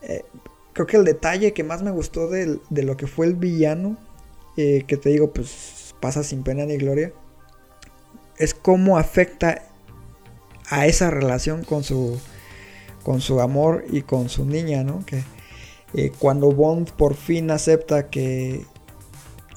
Eh, 0.02 0.26
creo 0.74 0.88
que 0.88 0.98
el 0.98 1.06
detalle 1.06 1.54
que 1.54 1.64
más 1.64 1.84
me 1.84 1.92
gustó 1.92 2.28
de, 2.28 2.60
lo 2.70 2.98
que 2.98 3.08
fue 3.08 3.28
el 3.28 3.36
villano, 3.36 3.98
eh, 4.58 4.84
que 4.86 4.98
te 4.98 5.08
digo, 5.08 5.32
pues 5.32 5.79
pasa 6.00 6.24
sin 6.24 6.44
pena 6.44 6.66
ni 6.66 6.78
gloria, 6.78 7.14
es 8.38 8.54
cómo 8.54 8.98
afecta 8.98 9.64
a 10.70 10.86
esa 10.88 11.10
relación 11.10 11.64
con 11.64 11.84
su, 11.84 12.20
con 13.04 13.22
su 13.22 13.42
amor 13.42 13.86
y 13.92 14.02
con 14.04 14.30
su 14.30 14.46
niña, 14.46 14.84
¿no? 14.84 15.06
Que 15.06 15.24
eh, 15.94 16.12
cuando 16.20 16.52
Bond 16.52 16.92
por 16.92 17.16
fin 17.16 17.52
acepta 17.52 18.10
que 18.10 18.66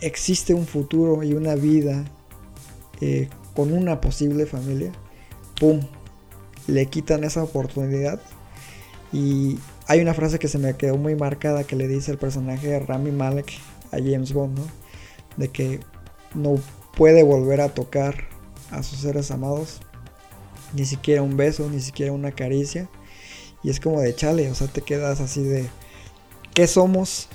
existe 0.01 0.55
un 0.55 0.66
futuro 0.66 1.22
y 1.22 1.34
una 1.34 1.55
vida 1.55 2.05
eh, 3.01 3.28
con 3.55 3.72
una 3.72 4.01
posible 4.01 4.47
familia, 4.47 4.93
¡pum! 5.61 5.80
Le 6.66 6.86
quitan 6.86 7.24
esa 7.24 7.43
oportunidad. 7.43 8.20
Y 9.12 9.59
hay 9.86 10.01
una 10.01 10.14
frase 10.14 10.38
que 10.38 10.49
se 10.49 10.59
me 10.59 10.74
quedó 10.74 10.97
muy 10.97 11.14
marcada 11.14 11.64
que 11.64 11.76
le 11.76 11.86
dice 11.86 12.11
el 12.11 12.18
personaje 12.18 12.68
de 12.68 12.80
Rami 12.80 13.11
Malek 13.11 13.53
a 13.90 13.99
James 13.99 14.32
Bond, 14.32 14.59
¿no? 14.59 14.64
De 15.36 15.49
que 15.49 15.80
no 16.35 16.57
puede 16.97 17.22
volver 17.22 17.61
a 17.61 17.68
tocar 17.68 18.24
a 18.70 18.83
sus 18.83 19.01
seres 19.01 19.30
amados, 19.30 19.80
ni 20.74 20.85
siquiera 20.85 21.22
un 21.22 21.37
beso, 21.37 21.68
ni 21.70 21.80
siquiera 21.80 22.12
una 22.12 22.33
caricia. 22.33 22.89
Y 23.62 23.70
es 23.70 23.80
como 23.80 24.01
de 24.01 24.14
chale, 24.14 24.51
o 24.51 24.55
sea, 24.55 24.66
te 24.66 24.83
quedas 24.83 25.20
así 25.20 25.43
de 25.43 25.68
qué 26.55 26.66
somos 26.66 27.28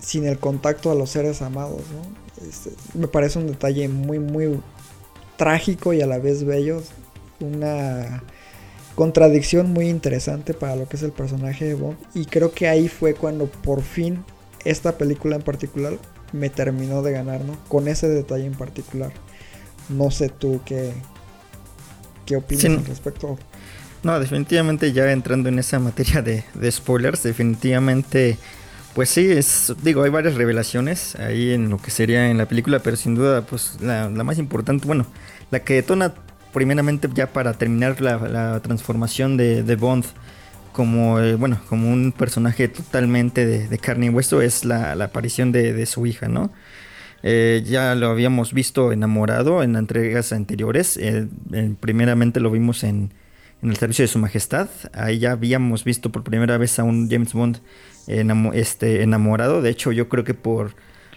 sin 0.00 0.26
el 0.26 0.38
contacto 0.38 0.90
a 0.90 0.94
los 0.94 1.10
seres 1.10 1.42
amados. 1.42 1.82
Este, 2.48 2.70
me 2.94 3.08
parece 3.08 3.38
un 3.38 3.46
detalle 3.46 3.88
muy, 3.88 4.18
muy 4.18 4.60
trágico 5.36 5.92
y 5.92 6.00
a 6.00 6.06
la 6.06 6.18
vez 6.18 6.44
bello. 6.44 6.82
Una 7.40 8.22
contradicción 8.94 9.72
muy 9.72 9.88
interesante 9.88 10.54
para 10.54 10.76
lo 10.76 10.88
que 10.88 10.96
es 10.96 11.02
el 11.02 11.12
personaje 11.12 11.64
de 11.64 11.74
Bond. 11.74 11.98
Y 12.14 12.26
creo 12.26 12.52
que 12.52 12.68
ahí 12.68 12.88
fue 12.88 13.14
cuando 13.14 13.46
por 13.46 13.82
fin 13.82 14.24
esta 14.64 14.96
película 14.96 15.36
en 15.36 15.42
particular 15.42 15.98
me 16.34 16.50
terminó 16.50 17.02
de 17.02 17.12
ganar, 17.12 17.40
¿no? 17.42 17.56
Con 17.68 17.88
ese 17.88 18.08
detalle 18.08 18.46
en 18.46 18.54
particular. 18.54 19.12
No 19.88 20.10
sé 20.10 20.28
tú 20.28 20.60
qué, 20.66 20.92
qué 22.26 22.36
opinas 22.36 22.64
al 22.64 22.84
respecto. 22.84 23.38
No, 24.02 24.20
definitivamente 24.20 24.92
ya 24.92 25.10
entrando 25.10 25.48
en 25.48 25.58
esa 25.58 25.78
materia 25.78 26.20
de, 26.20 26.44
de 26.54 26.70
spoilers, 26.70 27.22
definitivamente 27.22 28.36
pues 28.94 29.10
sí, 29.10 29.28
es, 29.28 29.74
digo, 29.82 30.04
hay 30.04 30.10
varias 30.10 30.34
revelaciones 30.34 31.16
ahí 31.16 31.52
en 31.52 31.68
lo 31.68 31.78
que 31.78 31.90
sería 31.90 32.30
en 32.30 32.38
la 32.38 32.46
película, 32.46 32.78
pero 32.78 32.96
sin 32.96 33.16
duda, 33.16 33.42
pues 33.42 33.78
la, 33.80 34.08
más 34.08 34.38
importante, 34.38 34.86
bueno, 34.86 35.06
la 35.50 35.64
que 35.64 35.74
detona 35.74 36.14
primeramente 36.52 37.08
ya 37.12 37.32
para 37.32 37.54
terminar 37.54 38.00
la, 38.00 38.60
transformación 38.60 39.36
de, 39.36 39.76
Bond 39.76 40.04
como, 40.74 41.20
eh, 41.20 41.36
bueno, 41.36 41.58
como 41.70 41.90
un 41.90 42.12
personaje 42.12 42.68
totalmente 42.68 43.46
de, 43.46 43.78
carne 43.78 44.06
y 44.06 44.08
hueso 44.10 44.42
es 44.42 44.66
la, 44.66 44.92
aparición 44.92 45.52
de, 45.52 45.86
su 45.86 46.04
hija, 46.04 46.28
¿no? 46.28 46.52
Eh, 47.22 47.62
ya 47.64 47.94
lo 47.94 48.08
habíamos 48.08 48.52
visto 48.52 48.92
enamorado 48.92 49.62
en 49.62 49.76
entregas 49.76 50.32
anteriores, 50.34 51.00
primeramente 51.80 52.40
lo 52.40 52.50
vimos 52.50 52.84
en, 52.84 53.14
en 53.62 53.70
el 53.70 53.76
servicio 53.76 54.02
de 54.02 54.08
su 54.08 54.18
majestad, 54.18 54.68
ahí 54.92 55.20
ya 55.20 55.32
habíamos 55.32 55.84
visto 55.84 56.12
por 56.12 56.22
primera 56.22 56.58
vez 56.58 56.78
a 56.78 56.84
un 56.84 57.08
James 57.08 57.32
Bond 57.32 57.60
este, 58.06 59.02
enamorado. 59.02 59.62
De 59.62 59.70
hecho, 59.70 59.92
yo 59.92 60.08
creo 60.10 60.24
que 60.24 60.34
por 60.34 60.74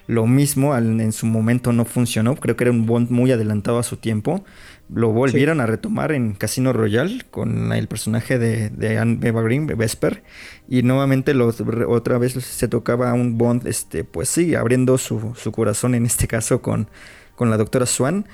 lo 0.07 0.25
mismo 0.25 0.75
en 0.75 1.11
su 1.11 1.25
momento 1.25 1.73
no 1.73 1.85
funcionó. 1.85 2.35
Creo 2.35 2.55
que 2.55 2.63
era 2.63 2.71
un 2.71 2.85
Bond 2.85 3.11
muy 3.11 3.31
adelantado 3.31 3.79
a 3.79 3.83
su 3.83 3.97
tiempo. 3.97 4.45
Lo 4.93 5.11
volvieron 5.11 5.59
a 5.59 5.65
retomar 5.65 6.13
en 6.13 6.33
Casino 6.33 6.71
Royale 6.71 7.25
con 7.29 7.73
el 7.73 7.87
personaje 7.87 8.39
de, 8.39 8.69
de 8.69 8.97
Anne 8.97 9.19
Eva 9.27 9.41
Green, 9.41 9.67
Vesper. 9.67 10.23
Y 10.69 10.81
nuevamente 10.83 11.33
lo, 11.33 11.53
otra 11.87 12.17
vez 12.17 12.33
se 12.33 12.67
tocaba 12.69 13.09
a 13.09 13.13
un 13.13 13.37
Bond, 13.37 13.67
este, 13.67 14.05
pues 14.05 14.29
sí, 14.29 14.55
abriendo 14.55 14.97
su, 14.97 15.33
corazón 15.51 15.93
en 15.93 16.05
este 16.05 16.27
caso 16.27 16.61
con, 16.61 16.89
con 17.35 17.49
la 17.49 17.57
doctora 17.57 17.85
Swan. 17.85 18.27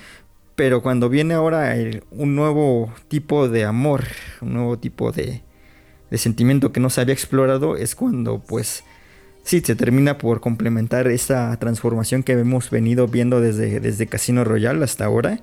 Pero 0.56 0.84
cuando 0.84 1.10
viene 1.10 1.34
ahora 1.34 1.76
un 2.12 2.36
nuevo 2.36 2.94
tipo 3.08 3.50
de 3.50 3.66
amor, 3.66 4.04
un 4.40 4.54
nuevo 4.54 4.78
tipo 4.78 5.12
de, 5.12 5.42
de 6.12 6.18
sentimiento 6.20 6.72
que 6.72 6.80
no 6.80 6.92
se 6.92 7.02
había 7.02 7.16
explorado 7.16 7.76
es 7.76 7.96
cuando 7.96 8.40
pues 8.40 8.84
sí 9.44 9.62
se 9.62 9.76
termina 9.76 10.20
por 10.20 10.42
complementar 10.42 11.08
esa 11.08 11.58
transformación 11.58 12.22
que 12.22 12.34
hemos 12.34 12.70
venido 12.70 13.08
viendo 13.08 13.42
desde, 13.42 13.80
desde 13.80 14.06
Casino 14.06 14.44
Royale 14.44 14.84
hasta 14.84 15.06
ahora. 15.06 15.40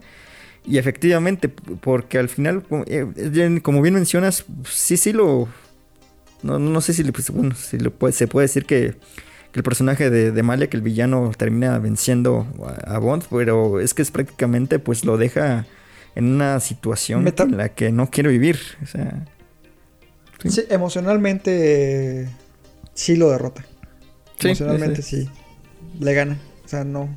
Y 0.67 0.79
efectivamente, 0.79 1.49
porque 1.49 2.19
al 2.19 2.29
final, 2.29 2.63
como 2.63 2.85
eh, 2.87 3.05
bien 3.05 3.63
mencionas, 3.95 4.45
sí, 4.69 4.97
sí 4.97 5.13
lo... 5.13 5.49
No, 6.43 6.81
sé 6.81 6.95
si, 6.95 7.05
pues, 7.13 7.31
bueno, 7.31 7.55
si 7.55 7.79
lo 7.79 7.91
puede, 7.91 8.13
se 8.15 8.27
puede 8.27 8.47
decir 8.47 8.65
que, 8.65 8.95
el 9.53 9.63
personaje 9.65 10.11
de, 10.11 10.31
de 10.31 10.43
Malek, 10.43 10.73
el 10.75 10.81
villano, 10.81 11.33
termina 11.37 11.79
venciendo 11.79 12.47
a, 12.85 12.99
Bond, 12.99 13.25
pero 13.31 13.81
es 13.81 13.95
que 13.95 14.03
es 14.03 14.13
prácticamente 14.13 14.79
pues 14.79 15.05
lo 15.05 15.17
deja 15.19 15.67
en 16.15 16.27
una 16.27 16.61
situación 16.61 17.27
en 17.27 17.57
la 17.57 17.71
que 17.71 17.91
no 17.91 18.11
quiere 18.11 18.31
vivir. 18.31 18.61
O 18.81 18.87
sea, 18.87 19.27
Sí, 20.49 20.63
emocionalmente 20.71 22.29
sí 22.95 23.17
lo 23.17 23.31
derrota. 23.31 23.65
emocionalmente 24.43 25.03
sí, 25.03 25.29
Le 25.99 26.15
gana. 26.15 26.39
O 26.65 26.69
sea, 26.69 26.85
no. 26.85 27.15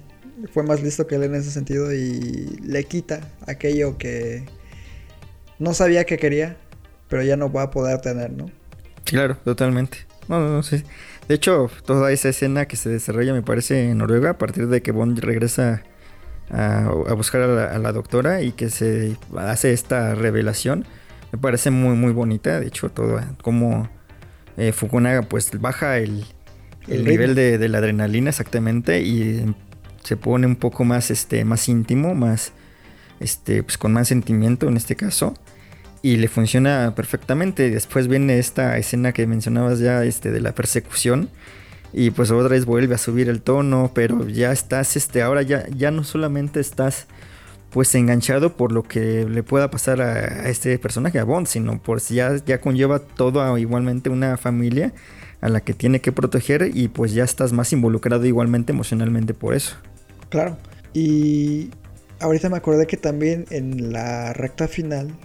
Fue 0.51 0.63
más 0.63 0.81
listo 0.81 1.07
que 1.07 1.15
él 1.15 1.23
en 1.23 1.35
ese 1.35 1.51
sentido 1.51 1.93
y 1.93 2.59
le 2.63 2.83
quita 2.83 3.21
aquello 3.45 3.97
que 3.97 4.45
no 5.59 5.73
sabía 5.73 6.05
que 6.05 6.17
quería, 6.17 6.57
pero 7.07 7.23
ya 7.23 7.37
no 7.37 7.51
va 7.51 7.63
a 7.63 7.71
poder 7.71 8.01
tener, 8.01 8.31
¿no? 8.31 8.49
Claro, 9.05 9.37
totalmente. 9.43 9.99
No, 10.27 10.39
no, 10.39 10.49
no, 10.49 10.63
sí. 10.63 10.83
De 11.27 11.35
hecho, 11.35 11.69
toda 11.85 12.11
esa 12.11 12.29
escena 12.29 12.65
que 12.65 12.75
se 12.75 12.89
desarrolla 12.89 13.33
me 13.33 13.41
parece 13.41 13.89
en 13.89 13.97
Noruega 13.97 14.31
a 14.31 14.37
partir 14.37 14.67
de 14.67 14.81
que 14.81 14.91
Bond 14.91 15.19
regresa 15.19 15.83
a, 16.49 17.13
buscar 17.15 17.41
a 17.41 17.79
la, 17.79 17.91
doctora 17.91 18.41
y 18.41 18.51
que 18.51 18.69
se 18.69 19.15
hace 19.37 19.71
esta 19.73 20.13
revelación 20.13 20.85
me 21.31 21.39
parece 21.39 21.71
muy 21.71 21.95
muy 21.95 22.11
bonita. 22.11 22.59
De 22.59 22.67
hecho, 22.67 22.89
todo 22.89 23.19
como 23.41 23.89
eh, 24.57 24.71
Fukunaga 24.71 25.23
pues 25.23 25.49
baja 25.59 25.97
el, 25.97 26.25
nivel 26.87 27.33
de, 27.33 27.67
la 27.69 27.79
adrenalina 27.79 28.29
exactamente 28.29 29.01
y 29.01 29.55
se 30.03 30.17
pone 30.17 30.47
un 30.47 30.55
poco 30.55 30.83
más 30.83 31.11
este 31.11 31.45
más 31.45 31.67
íntimo, 31.69 32.13
más 32.15 32.51
este 33.19 33.63
pues 33.63 33.77
con 33.77 33.93
más 33.93 34.07
sentimiento 34.07 34.67
en 34.67 34.77
este 34.77 34.95
caso 34.95 35.33
y 36.01 36.17
le 36.17 36.27
funciona 36.27 36.93
perfectamente. 36.95 37.69
Después 37.71 38.07
viene 38.07 38.37
esta 38.37 38.77
escena 38.77 39.13
que 39.13 39.25
mencionabas 39.25 39.79
ya 39.79 40.03
este 40.03 40.31
de 40.31 40.41
la 40.41 40.53
persecución 40.53 41.29
y 41.93 42.11
pues 42.11 42.31
otra 42.31 42.49
vez 42.49 42.65
vuelve 42.65 42.95
a 42.95 42.97
subir 42.97 43.29
el 43.29 43.41
tono, 43.41 43.91
pero 43.93 44.27
ya 44.27 44.51
estás 44.51 44.95
este 44.97 45.21
ahora 45.21 45.41
ya 45.41 45.65
ya 45.69 45.91
no 45.91 46.03
solamente 46.03 46.59
estás 46.59 47.07
pues 47.73 47.93
enganchado 47.95 48.55
por 48.55 48.71
lo 48.71 48.83
que 48.83 49.25
le 49.27 49.41
pueda 49.41 49.71
pasar 49.71 49.99
a, 50.01 50.47
este 50.47 50.77
personaje, 50.77 51.17
a 51.19 51.23
Bond, 51.23 51.47
sino 51.47 51.81
por 51.81 52.01
si 52.01 52.15
ya, 52.15 52.35
ya 52.45 52.61
conlleva 52.61 52.99
todo 52.99 53.57
igualmente 53.57 54.11
una 54.11 54.37
familia 54.37 54.93
a 55.41 55.49
la 55.49 55.59
que 55.59 55.73
tiene 55.73 55.99
que 55.99 56.11
proteger 56.11 56.69
y 56.73 56.87
pues 56.87 57.13
ya 57.13 57.23
estás 57.23 57.51
más 57.51 57.73
involucrado 57.73 58.25
igualmente 58.25 58.71
emocionalmente 58.73 59.33
por 59.33 59.55
eso. 59.55 59.75
Claro. 60.33 60.57
Y 60.93 61.69
ahorita 62.19 62.49
me 62.49 62.57
acordé 62.57 62.87
que 62.87 62.97
también 62.97 63.45
en 63.51 63.93
la 63.93 64.33
recta 64.33 64.67
final 64.67 65.15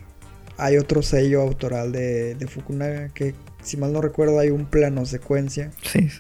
hay 0.59 0.77
otro 0.77 1.01
sello 1.01 1.41
autoral 1.41 1.93
de, 1.93 2.37
Fukunaga 2.47 3.09
que 3.09 3.35
si 3.63 3.79
mal 3.79 3.95
no 3.95 4.03
recuerdo 4.03 4.39
hay 4.39 4.51
un 4.51 4.67
plano 4.67 5.07
secuencia. 5.07 5.71
Sí. 5.83 6.11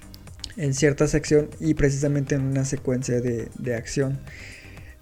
En 0.57 0.73
cierta 0.73 1.07
sección 1.07 1.51
y 1.61 1.75
precisamente 1.75 2.35
en 2.35 2.41
una 2.41 2.65
secuencia 2.65 3.21
de, 3.21 3.51
de 3.59 3.75
acción 3.75 4.21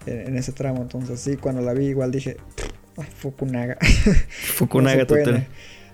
en, 0.05 0.35
ese 0.35 0.51
tramo. 0.51 0.81
Entonces, 0.81 1.21
sí, 1.21 1.37
cuando 1.37 1.61
la 1.61 1.73
vi, 1.73 1.85
igual 1.85 2.11
dije, 2.11 2.35
Fukunaga. 3.15 3.77
Fukunaga 4.29 4.97
no 4.97 5.07
total. 5.07 5.47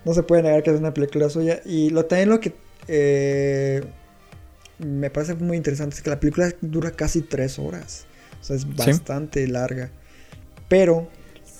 no 0.03 0.13
se 0.15 0.23
puede 0.23 0.41
negar 0.41 0.63
que 0.63 0.71
es 0.71 0.79
una 0.79 0.95
película 0.95 1.29
suya. 1.29 1.61
Y 1.63 1.91
lo 1.91 2.05
también 2.05 2.29
lo 2.29 2.39
que 2.39 2.53
eh, 2.87 3.83
me 4.79 5.09
parece 5.09 5.35
muy 5.35 5.57
interesante 5.57 5.95
es 5.95 6.01
que 6.01 6.09
la 6.09 6.19
película 6.19 6.51
dura 6.61 6.91
casi 6.91 7.21
tres 7.21 7.59
horas. 7.59 8.05
O 8.41 8.43
sea, 8.43 8.55
es 8.55 8.75
bastante 8.75 9.47
larga. 9.47 9.89
Pero 10.67 11.09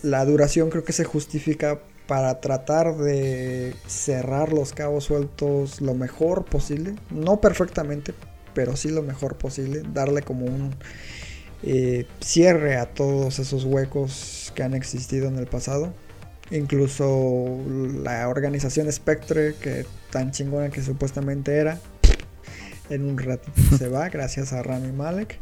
la 0.02 0.26
duración 0.26 0.70
creo 0.70 0.84
que 0.84 0.94
se 0.94 1.06
justifica 1.06 1.80
para 2.08 2.42
tratar 2.42 2.98
de 2.98 3.76
cerrar 3.88 4.52
los 4.52 4.74
cabos 4.74 5.06
sueltos 5.06 5.82
lo 5.82 5.94
mejor 5.94 6.46
posible. 6.46 6.96
No 7.10 7.40
perfectamente, 7.40 8.14
pero 8.54 8.76
sí 8.76 8.90
lo 8.90 9.02
mejor 9.02 9.38
posible. 9.38 9.84
Darle 9.94 10.22
como 10.22 10.46
un 10.46 10.76
eh, 11.64 12.06
cierre 12.20 12.76
a 12.76 12.88
todos 12.88 13.40
esos 13.40 13.64
huecos 13.64 14.52
que 14.56 14.64
han 14.64 14.74
existido 14.74 15.28
en 15.28 15.38
el 15.38 15.48
pasado. 15.48 15.94
Incluso 16.52 17.58
la 18.04 18.28
organización 18.28 18.92
Spectre, 18.92 19.56
que 19.56 19.86
tan 20.12 20.32
chingona 20.32 20.70
que 20.70 20.82
supuestamente 20.82 21.56
era, 21.56 21.80
en 22.90 23.06
un 23.06 23.18
ratito 23.18 23.78
se 23.78 23.88
va, 23.88 24.10
gracias 24.10 24.54
a 24.54 24.64
Rami 24.64 24.92
Malek. 24.92 25.40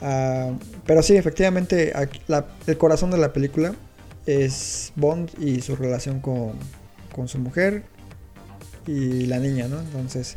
Ah, 0.00 0.52
pero 0.86 1.02
sí, 1.02 1.16
efectivamente, 1.16 1.92
el 2.66 2.78
corazón 2.78 3.10
de 3.10 3.18
la 3.18 3.32
película 3.32 3.74
es 4.26 4.92
Bond 4.96 5.30
y 5.38 5.60
su 5.60 5.76
relación 5.76 6.20
con, 6.20 6.52
con 7.14 7.28
su 7.28 7.38
mujer 7.38 7.84
y 8.86 9.26
la 9.26 9.38
niña, 9.38 9.68
¿no? 9.68 9.80
Entonces, 9.80 10.36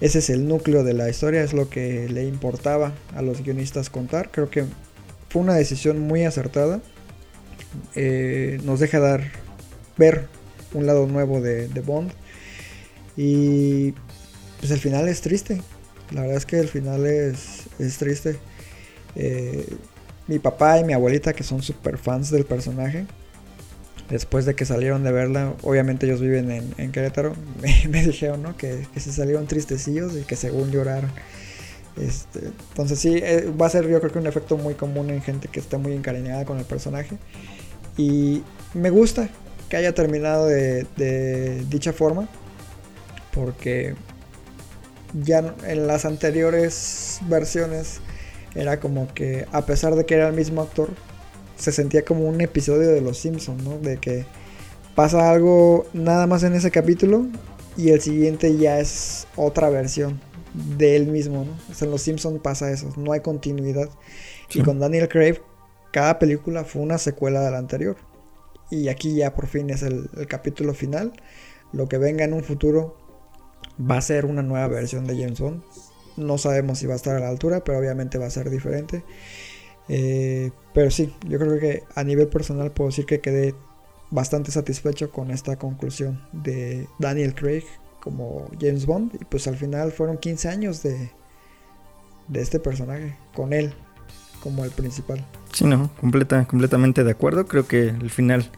ese 0.00 0.20
es 0.20 0.30
el 0.30 0.48
núcleo 0.48 0.82
de 0.82 0.94
la 0.94 1.08
historia, 1.10 1.42
es 1.42 1.52
lo 1.52 1.68
que 1.68 2.08
le 2.08 2.24
importaba 2.24 2.92
a 3.14 3.22
los 3.22 3.42
guionistas 3.42 3.90
contar. 3.90 4.30
Creo 4.30 4.48
que 4.50 4.64
fue 5.28 5.42
una 5.42 5.54
decisión 5.54 6.00
muy 6.00 6.24
acertada. 6.24 6.80
Eh, 7.94 8.60
nos 8.64 8.80
deja 8.80 8.98
dar 8.98 9.22
ver 9.96 10.26
un 10.72 10.86
lado 10.86 11.06
nuevo 11.06 11.40
de, 11.40 11.68
Bond. 11.84 12.12
Y 13.16 13.92
pues 14.60 14.70
el 14.70 14.78
final 14.78 15.08
es 15.08 15.22
triste. 15.22 15.60
La 16.12 16.20
verdad 16.22 16.36
es 16.36 16.46
que 16.46 16.58
el 16.58 16.68
final 16.68 17.06
es, 17.06 17.62
es 17.78 17.96
triste. 17.98 18.36
Eh, 19.16 19.66
mi 20.26 20.38
papá 20.38 20.78
y 20.78 20.84
mi 20.84 20.92
abuelita, 20.92 21.32
que 21.32 21.42
son 21.42 21.62
super 21.62 21.98
fans 21.98 22.30
del 22.30 22.44
personaje, 22.44 23.06
después 24.08 24.44
de 24.44 24.54
que 24.54 24.64
salieron 24.64 25.02
de 25.02 25.12
verla, 25.12 25.54
obviamente 25.62 26.06
ellos 26.06 26.20
viven 26.20 26.72
en, 26.76 26.92
Querétaro, 26.92 27.34
me, 27.88 28.06
dijeron 28.06 28.42
¿no? 28.42 28.56
que, 28.56 28.86
se 28.96 29.12
salieron 29.12 29.46
tristecillos 29.46 30.14
y 30.16 30.22
que 30.22 30.36
según 30.36 30.70
lloraron. 30.70 31.10
Este, 31.96 32.40
entonces 32.70 32.98
sí, 32.98 33.16
eh, 33.16 33.52
va 33.60 33.66
a 33.66 33.70
ser 33.70 33.88
yo 33.88 33.98
creo 34.00 34.12
que 34.12 34.18
un 34.18 34.26
efecto 34.26 34.56
muy 34.56 34.74
común 34.74 35.10
en 35.10 35.20
gente 35.22 35.48
que 35.48 35.58
está 35.58 35.78
muy 35.78 35.92
encariñada 35.94 36.44
con 36.44 36.58
el 36.58 36.64
personaje. 36.64 37.16
Y 37.96 38.42
me 38.74 38.90
gusta 38.90 39.28
que 39.68 39.76
haya 39.76 39.94
terminado 39.94 40.46
de, 40.46 40.86
de 40.96 41.64
dicha 41.68 41.92
forma, 41.92 42.28
porque 43.32 43.94
ya 45.12 45.54
en 45.66 45.86
las 45.86 46.04
anteriores 46.04 47.20
versiones 47.28 48.00
era 48.54 48.80
como 48.80 49.12
que 49.14 49.46
a 49.52 49.64
pesar 49.66 49.94
de 49.94 50.06
que 50.06 50.14
era 50.14 50.28
el 50.28 50.34
mismo 50.34 50.62
actor, 50.62 50.90
se 51.56 51.72
sentía 51.72 52.04
como 52.04 52.26
un 52.26 52.40
episodio 52.40 52.88
de 52.88 53.00
Los 53.00 53.18
Simpsons, 53.18 53.62
¿no? 53.62 53.78
De 53.78 53.98
que 53.98 54.24
pasa 54.94 55.30
algo 55.30 55.86
nada 55.92 56.26
más 56.26 56.42
en 56.42 56.54
ese 56.54 56.70
capítulo 56.70 57.26
y 57.76 57.90
el 57.90 58.00
siguiente 58.00 58.56
ya 58.56 58.80
es 58.80 59.26
otra 59.36 59.68
versión 59.68 60.20
de 60.54 60.96
él 60.96 61.06
mismo, 61.06 61.44
¿no? 61.44 61.52
O 61.70 61.74
sea, 61.74 61.86
en 61.86 61.92
Los 61.92 62.02
Simpsons 62.02 62.40
pasa 62.42 62.70
eso, 62.70 62.92
no 62.96 63.12
hay 63.12 63.20
continuidad. 63.20 63.88
Y 64.52 64.62
con 64.62 64.80
Daniel 64.80 65.08
Craig, 65.08 65.40
cada 65.92 66.18
película 66.18 66.64
fue 66.64 66.82
una 66.82 66.98
secuela 66.98 67.40
de 67.40 67.50
la 67.50 67.58
anterior. 67.58 67.96
Y 68.70 68.88
aquí 68.88 69.14
ya 69.16 69.34
por 69.34 69.46
fin 69.46 69.70
es 69.70 69.82
el, 69.82 70.08
el 70.16 70.26
capítulo 70.26 70.74
final. 70.74 71.12
Lo 71.72 71.88
que 71.88 71.98
venga 71.98 72.24
en 72.24 72.32
un 72.32 72.42
futuro 72.42 72.96
va 73.80 73.98
a 73.98 74.02
ser 74.02 74.26
una 74.26 74.42
nueva 74.42 74.68
versión 74.68 75.06
de 75.06 75.20
James 75.20 75.40
Bond. 75.40 75.62
No 76.16 76.38
sabemos 76.38 76.78
si 76.78 76.86
va 76.86 76.94
a 76.94 76.96
estar 76.96 77.16
a 77.16 77.20
la 77.20 77.28
altura, 77.28 77.64
pero 77.64 77.78
obviamente 77.78 78.18
va 78.18 78.26
a 78.26 78.30
ser 78.30 78.50
diferente. 78.50 79.04
Eh, 79.88 80.50
pero 80.74 80.90
sí, 80.90 81.14
yo 81.26 81.38
creo 81.38 81.58
que 81.58 81.84
a 81.94 82.04
nivel 82.04 82.28
personal 82.28 82.72
puedo 82.72 82.90
decir 82.90 83.06
que 83.06 83.20
quedé 83.20 83.54
bastante 84.10 84.50
satisfecho 84.50 85.10
con 85.10 85.30
esta 85.30 85.56
conclusión 85.56 86.20
de 86.32 86.88
Daniel 86.98 87.34
Craig 87.34 87.64
como 88.00 88.48
James 88.60 88.86
Bond. 88.86 89.14
Y 89.20 89.24
pues 89.24 89.46
al 89.46 89.56
final 89.56 89.92
fueron 89.92 90.18
15 90.18 90.48
años 90.48 90.82
de, 90.82 91.10
de 92.28 92.40
este 92.40 92.60
personaje, 92.60 93.16
con 93.34 93.52
él 93.52 93.74
como 94.42 94.64
el 94.64 94.70
principal. 94.70 95.24
Sí, 95.52 95.64
no, 95.64 95.90
completa, 96.00 96.46
completamente 96.46 97.04
de 97.04 97.10
acuerdo. 97.10 97.46
Creo 97.46 97.66
que 97.66 97.88
el 97.88 98.10
final 98.10 98.50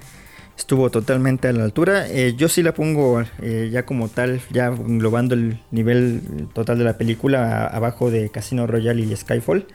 estuvo 0.57 0.91
totalmente 0.91 1.49
a 1.49 1.53
la 1.53 1.65
altura. 1.65 2.09
Eh, 2.09 2.35
yo 2.37 2.49
sí 2.49 2.63
la 2.63 2.75
pongo 2.75 3.23
eh, 3.41 3.71
ya 3.73 3.85
como 3.85 4.09
tal, 4.09 4.41
ya 4.51 4.67
englobando 4.67 5.35
el 5.35 5.61
nivel 5.71 6.49
total 6.55 6.79
de 6.79 6.85
la 6.85 6.99
película 6.99 7.67
abajo 7.67 8.11
de 8.11 8.29
Casino 8.31 8.67
Royale 8.67 9.03
y 9.03 9.17
Skyfall, 9.17 9.67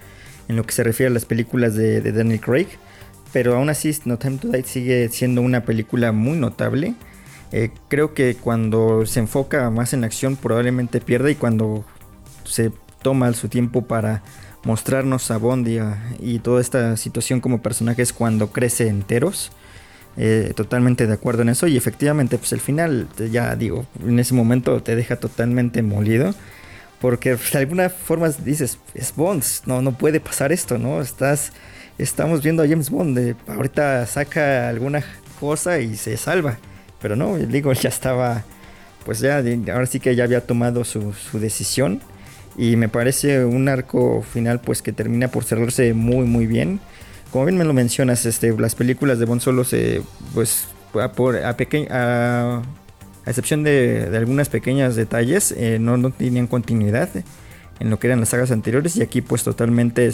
en 0.48 0.56
lo 0.56 0.64
que 0.64 0.74
se 0.74 0.84
refiere 0.84 1.10
a 1.10 1.14
las 1.14 1.26
películas 1.26 1.76
de, 1.76 2.02
Daniel 2.12 2.40
Craig. 2.40 2.68
Pero 3.34 3.56
aún 3.56 3.70
así, 3.70 3.96
No 4.06 4.18
Time 4.18 4.38
to 4.38 4.48
Die 4.48 4.64
sigue 4.64 5.10
siendo 5.10 5.42
una 5.42 5.66
película 5.66 6.12
muy 6.12 6.38
notable. 6.38 6.96
Eh, 7.52 7.72
creo 7.88 8.14
que 8.14 8.36
cuando 8.36 9.06
se 9.06 9.20
enfoca 9.20 9.70
más 9.70 9.94
en 9.94 10.02
la 10.02 10.08
acción 10.08 10.36
probablemente 10.36 11.00
pierde 11.00 11.32
y 11.32 11.36
cuando 11.36 11.86
se 12.44 12.72
toma 13.02 13.32
su 13.34 13.48
tiempo 13.48 13.84
para 13.86 14.22
mostrarnos 14.64 15.32
a 15.32 15.38
Bond 15.38 15.68
y, 15.68 15.80
y 16.20 16.40
toda 16.40 16.60
esta 16.60 16.98
situación 16.98 17.40
como 17.40 17.62
personajes 17.62 18.12
cuando 18.12 18.52
crece 18.52 18.90
enteros 18.90 19.52
eh, 20.18 20.54
totalmente 20.56 21.06
de 21.06 21.14
acuerdo 21.14 21.44
en 21.44 21.50
eso. 21.50 21.68
Y 21.68 21.78
efectivamente, 21.78 22.38
pues 22.38 22.52
el 22.52 22.60
final, 22.60 23.08
ya 23.32 23.56
digo, 23.56 23.86
en 24.04 24.20
ese 24.20 24.34
momento 24.34 24.82
te 24.82 24.96
deja 24.96 25.18
totalmente 25.18 25.82
molido. 25.84 26.34
Porque 27.00 27.36
pues, 27.36 27.52
de 27.52 27.60
alguna 27.60 27.90
forma 27.90 28.30
dices, 28.30 28.80
es 28.96 29.14
Bond, 29.16 29.44
no, 29.68 29.82
no 29.84 29.92
puede 29.98 30.20
pasar 30.20 30.52
esto, 30.52 30.80
¿no? 30.80 31.02
Estás, 31.02 31.52
estamos 32.00 32.42
viendo 32.42 32.64
a 32.64 32.68
James 32.68 32.90
Bond, 32.90 33.36
ahorita 33.48 34.08
saca 34.08 34.70
alguna 34.70 35.04
cosa 35.40 35.80
y 35.80 35.96
se 35.96 36.18
salva. 36.18 36.58
Pero 37.00 37.16
no, 37.16 37.38
digo, 37.38 37.72
ya 37.74 37.90
estaba, 37.90 38.44
pues 39.06 39.20
ya, 39.20 39.44
ahora 39.72 39.86
sí 39.86 40.00
que 40.00 40.16
ya 40.16 40.24
había 40.24 40.42
tomado 40.42 40.84
su, 40.84 41.14
su 41.14 41.40
decisión. 41.40 42.02
Y 42.58 42.76
me 42.76 42.90
parece 42.90 43.46
un 43.46 43.70
arco 43.70 44.24
final 44.24 44.62
pues 44.62 44.82
que 44.82 44.92
termina 44.92 45.28
por 45.28 45.44
cerrarse 45.44 45.94
muy 45.94 46.26
muy 46.26 46.48
bien 46.48 46.80
como 47.38 47.46
bien 47.46 47.58
me 47.60 47.66
lo 47.66 47.74
mencionas, 47.76 48.26
este, 48.26 48.52
las 48.58 48.74
películas 48.74 49.20
de 49.20 49.26
Bond 49.26 49.42
solo 49.42 49.64
se, 49.64 50.02
pues, 50.34 50.70
a, 51.00 51.12
por, 51.12 51.36
a, 51.36 51.56
excepción 53.28 53.62
de, 53.62 54.10
algunas 54.16 54.50
pequeñas 54.50 54.96
detalles, 54.96 55.52
eh, 55.52 55.78
no, 55.80 55.98
no, 55.98 56.10
tenían 56.10 56.48
continuidad 56.48 57.10
en 57.80 57.92
lo 57.92 58.00
que 58.00 58.08
eran 58.08 58.20
las 58.20 58.30
sagas 58.30 58.50
anteriores 58.50 58.98
y 58.98 59.04
aquí 59.04 59.22
pues 59.22 59.44
totalmente 59.44 60.12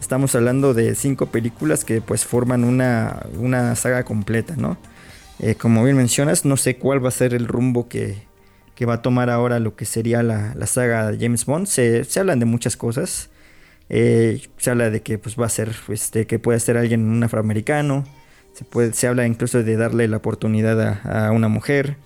estamos 0.00 0.36
hablando 0.36 0.72
de 0.72 0.94
cinco 0.94 1.26
películas 1.26 1.84
que 1.84 2.00
pues 2.00 2.24
forman 2.24 2.62
una, 2.62 3.26
una 3.36 3.74
saga 3.74 4.04
completa, 4.04 4.54
¿no? 4.56 4.78
Eh, 5.40 5.56
como 5.56 5.82
bien 5.82 5.96
mencionas, 5.96 6.44
no 6.44 6.56
sé 6.56 6.76
cuál 6.76 7.04
va 7.04 7.08
a 7.08 7.10
ser 7.10 7.34
el 7.34 7.48
rumbo 7.48 7.88
que, 7.88 8.22
que 8.76 8.86
va 8.86 8.94
a 8.94 9.02
tomar 9.02 9.28
ahora 9.28 9.58
lo 9.58 9.74
que 9.74 9.86
sería 9.86 10.22
la, 10.22 10.54
la 10.54 10.66
saga 10.68 11.10
de 11.10 11.18
James 11.18 11.44
Bond. 11.46 11.66
Se, 11.66 12.04
se 12.04 12.20
hablan 12.20 12.38
de 12.38 12.46
muchas 12.46 12.76
cosas. 12.76 13.28
Eh, 13.90 14.40
se 14.56 14.70
habla 14.70 14.88
de 14.88 15.02
que 15.02 15.18
pues, 15.18 15.38
va 15.38 15.46
a 15.46 15.48
ser, 15.48 15.74
este, 15.88 16.26
que 16.26 16.38
puede 16.38 16.60
ser 16.60 16.76
alguien 16.76 17.08
un 17.08 17.22
afroamericano. 17.22 18.04
Se, 18.52 18.64
puede, 18.64 18.92
se 18.94 19.08
habla 19.08 19.26
incluso 19.26 19.62
de 19.62 19.76
darle 19.76 20.08
la 20.08 20.18
oportunidad 20.18 20.80
a, 21.04 21.32
una 21.32 21.48
mujer. 21.48 21.96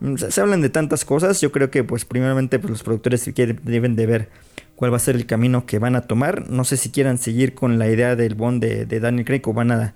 Mm, 0.00 0.16
se, 0.16 0.40
hablan 0.40 0.62
de 0.62 0.70
tantas 0.70 1.04
cosas. 1.04 1.40
Yo 1.40 1.52
creo 1.52 1.70
que, 1.70 1.84
pues, 1.84 2.04
primeramente, 2.04 2.58
pues, 2.58 2.70
los 2.70 2.82
productores 2.84 3.28
deben 3.34 3.96
de 3.96 4.06
ver 4.06 4.28
cuál 4.76 4.92
va 4.92 4.96
a 4.96 5.00
ser 5.00 5.16
el 5.16 5.26
camino 5.26 5.66
que 5.66 5.78
van 5.78 5.96
a 5.96 6.02
tomar. 6.02 6.48
No 6.50 6.64
sé 6.64 6.76
si 6.76 6.90
quieran 6.90 7.18
seguir 7.18 7.54
con 7.54 7.78
la 7.78 7.88
idea 7.88 8.16
del 8.16 8.34
Bond 8.36 8.62
de, 8.64 9.00
Daniel 9.00 9.24
Craig 9.26 9.42
o 9.46 9.52
van 9.52 9.72
a, 9.72 9.94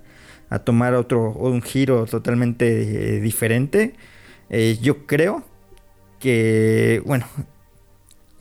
tomar 0.65 0.95
otro 0.95 1.31
un 1.31 1.61
giro 1.61 2.05
totalmente 2.05 3.17
eh, 3.17 3.21
diferente. 3.21 3.93
Eh, 4.49 4.77
yo 4.81 5.05
creo 5.05 5.43
que, 6.19 7.01
bueno, 7.05 7.27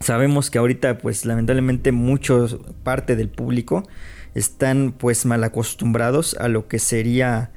Sabemos 0.01 0.51
que 0.51 0.59
ahorita, 0.59 0.99
pues 0.99 1.25
lamentablemente, 1.25 1.93
muchos 1.93 2.59
parte 2.85 3.17
del 3.17 3.29
público 3.29 3.87
están 4.35 4.95
pues 4.97 5.27
mal 5.27 5.43
acostumbrados 5.45 6.35
a 6.35 6.49
lo 6.49 6.69
que 6.69 6.79
sería 6.79 7.51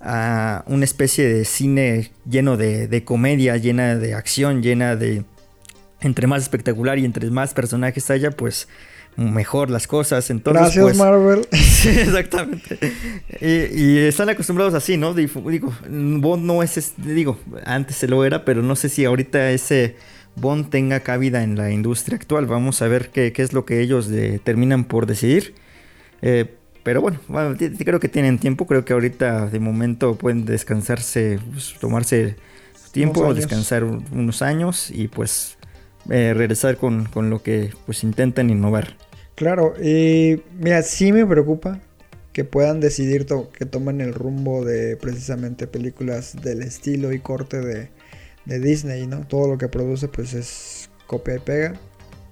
a 0.00 0.64
una 0.66 0.84
especie 0.84 1.28
de 1.28 1.44
cine 1.44 2.12
lleno 2.28 2.56
de, 2.56 3.02
comedia, 3.04 3.56
llena 3.56 3.96
de 3.96 4.14
acción, 4.14 4.62
llena 4.62 4.96
de 4.96 5.24
entre 6.00 6.28
más 6.28 6.42
espectacular 6.42 6.98
y 6.98 7.04
entre 7.04 7.28
más 7.30 7.54
personajes 7.54 8.08
haya, 8.10 8.30
pues 8.30 8.68
mejor 9.16 9.68
las 9.70 9.88
cosas. 9.88 10.30
Entonces, 10.30 10.62
Gracias, 10.62 10.82
pues, 10.84 10.96
Marvel. 10.96 11.48
exactamente. 11.50 12.78
Y, 13.40 13.98
están 13.98 14.28
acostumbrados 14.28 14.74
así, 14.74 14.96
¿no? 14.96 15.14
Digo, 15.14 15.72
Bond 15.88 16.44
no 16.44 16.62
es, 16.62 16.94
digo, 16.96 17.38
antes 17.64 17.96
se 17.96 18.06
lo 18.06 18.24
era, 18.24 18.44
pero 18.44 18.62
no 18.62 18.76
sé 18.76 18.88
si 18.88 19.04
ahorita 19.04 19.50
ese 19.50 19.96
Bond 20.40 20.70
tenga 20.70 21.00
cabida 21.00 21.42
en 21.42 21.56
la 21.56 21.70
industria 21.70 22.16
actual. 22.16 22.46
Vamos 22.46 22.82
a 22.82 22.88
ver 22.88 23.10
qué, 23.10 23.32
es 23.34 23.52
lo 23.52 23.64
que 23.64 23.80
ellos 23.80 24.10
terminan 24.44 24.84
por 24.84 25.06
decidir. 25.06 25.54
Eh, 26.22 26.46
pero 26.82 27.00
bueno, 27.00 27.20
creo 27.78 28.00
que 28.00 28.08
tienen 28.08 28.38
tiempo. 28.38 28.66
Creo 28.66 28.84
que 28.84 28.92
ahorita 28.92 29.46
de 29.46 29.60
momento 29.60 30.16
pueden 30.16 30.44
descansarse, 30.44 31.38
pues, 31.52 31.74
tomarse 31.80 32.36
tiempo, 32.92 33.34
descansar 33.34 33.84
unos 33.84 34.42
años 34.42 34.90
y 34.90 35.08
pues 35.08 35.58
eh, 36.10 36.32
regresar 36.34 36.78
con, 36.78 37.08
lo 37.28 37.42
que 37.42 37.70
pues 37.84 38.02
intentan 38.02 38.50
innovar. 38.50 38.96
Claro, 39.34 39.74
y 39.80 40.42
mira, 40.58 40.82
sí 40.82 41.12
me 41.12 41.26
preocupa 41.26 41.80
que 42.32 42.44
puedan 42.44 42.80
decidir 42.80 43.26
que 43.52 43.66
tomen 43.66 44.00
el 44.00 44.14
rumbo 44.14 44.64
de 44.64 44.96
precisamente 44.96 45.66
películas 45.66 46.36
del 46.40 46.62
estilo 46.62 47.12
y 47.12 47.18
corte 47.18 47.60
de, 47.60 47.90
de 48.48 48.58
Disney, 48.58 49.06
¿no? 49.06 49.26
Todo 49.26 49.46
lo 49.46 49.58
que 49.58 49.68
produce 49.68 50.08
pues 50.08 50.34
es 50.34 50.90
copia 51.06 51.36
y 51.36 51.38
pega. 51.38 51.74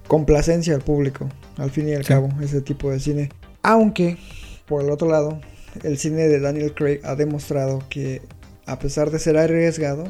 Complacencia 0.08 0.74
al 0.74 0.82
público, 0.82 1.28
al 1.56 1.70
fin 1.70 1.88
y 1.88 1.94
al 1.94 2.04
cabo, 2.04 2.28
ese 2.40 2.60
tipo 2.60 2.90
de 2.90 2.98
cine. 3.00 3.28
Aunque, 3.62 4.18
por 4.66 4.82
el 4.82 4.90
otro 4.90 5.08
lado, 5.08 5.40
el 5.82 5.98
cine 5.98 6.28
de 6.28 6.40
Daniel 6.40 6.74
Craig 6.74 7.00
ha 7.04 7.16
demostrado 7.16 7.82
que, 7.90 8.22
a 8.66 8.78
pesar 8.78 9.10
de 9.10 9.18
ser 9.18 9.36
arriesgado, 9.36 10.04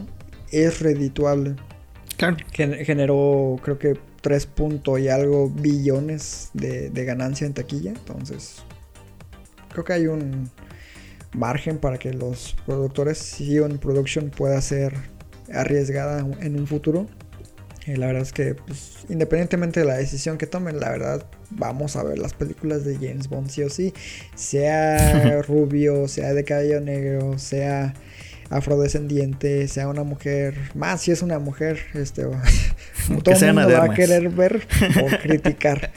es 0.53 0.81
redituable. 0.81 1.57
Claro. 2.19 2.37
Gen- 2.53 2.85
generó, 2.85 3.59
creo 3.63 3.79
que 3.79 3.99
3 4.21 4.47
punto 4.47 4.99
y 4.99 5.09
algo 5.09 5.49
billones 5.49 6.51
de, 6.53 6.91
de 6.91 7.05
ganancia 7.05 7.47
en 7.47 7.55
taquilla. 7.55 7.91
Entonces, 7.91 8.57
creo 9.73 9.85
que 9.85 9.93
hay 9.95 10.07
un 10.09 10.51
margen 11.33 11.79
para 11.79 11.99
que 11.99 12.13
los 12.13 12.55
productores, 12.67 13.17
si 13.19 13.57
Eon 13.57 13.79
Production 13.79 14.29
pueda 14.31 14.61
ser 14.61 14.95
arriesgada 15.53 16.27
en 16.41 16.59
un 16.59 16.67
futuro. 16.67 17.07
Y 17.87 17.95
la 17.95 18.07
verdad 18.07 18.23
es 18.23 18.33
que, 18.33 18.55
pues, 18.55 19.07
independientemente 19.09 19.81
de 19.81 19.87
la 19.87 19.95
decisión 19.95 20.39
que 20.39 20.47
tomen, 20.47 20.81
la 20.81 20.91
verdad, 20.91 21.25
vamos 21.51 21.95
a 21.95 22.03
ver 22.03 22.19
las 22.19 22.35
películas 22.35 22.85
de 22.85 22.97
James 22.97 23.29
Bond 23.29 23.49
sí 23.49 23.63
o 23.63 23.71
sí. 23.71 23.95
Sea 24.35 25.41
rubio, 25.47 26.09
sea 26.09 26.35
de 26.35 26.45
cabello 26.45 26.81
negro, 26.81 27.39
sea 27.39 27.95
afrodescendiente, 28.51 29.67
sea 29.69 29.89
una 29.89 30.05
mujer, 30.05 30.55
más 30.75 31.03
si 31.03 31.11
es 31.11 31.23
una 31.23 31.39
mujer, 31.39 31.81
este, 31.95 32.23
todo 33.23 33.35
el 33.35 33.55
mundo 33.55 33.73
va 33.73 33.85
a 33.85 33.95
querer 33.95 34.29
ver 34.31 34.67
o 35.03 35.07
criticar. 35.23 35.93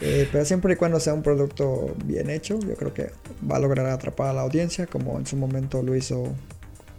Eh, 0.00 0.28
pero 0.30 0.44
siempre 0.44 0.74
y 0.74 0.76
cuando 0.76 1.00
sea 1.00 1.14
un 1.14 1.22
producto 1.22 1.94
bien 2.04 2.30
hecho, 2.30 2.58
yo 2.60 2.74
creo 2.74 2.94
que 2.94 3.10
va 3.48 3.56
a 3.56 3.60
lograr 3.60 3.86
atrapar 3.86 4.28
a 4.28 4.32
la 4.32 4.42
audiencia, 4.42 4.86
como 4.86 5.18
en 5.18 5.26
su 5.26 5.36
momento 5.36 5.82
lo 5.82 5.94
hizo 5.94 6.34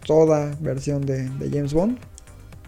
toda 0.08 0.56
versión 0.60 1.04
de, 1.04 1.28
James 1.52 1.74
Bond. 1.74 1.98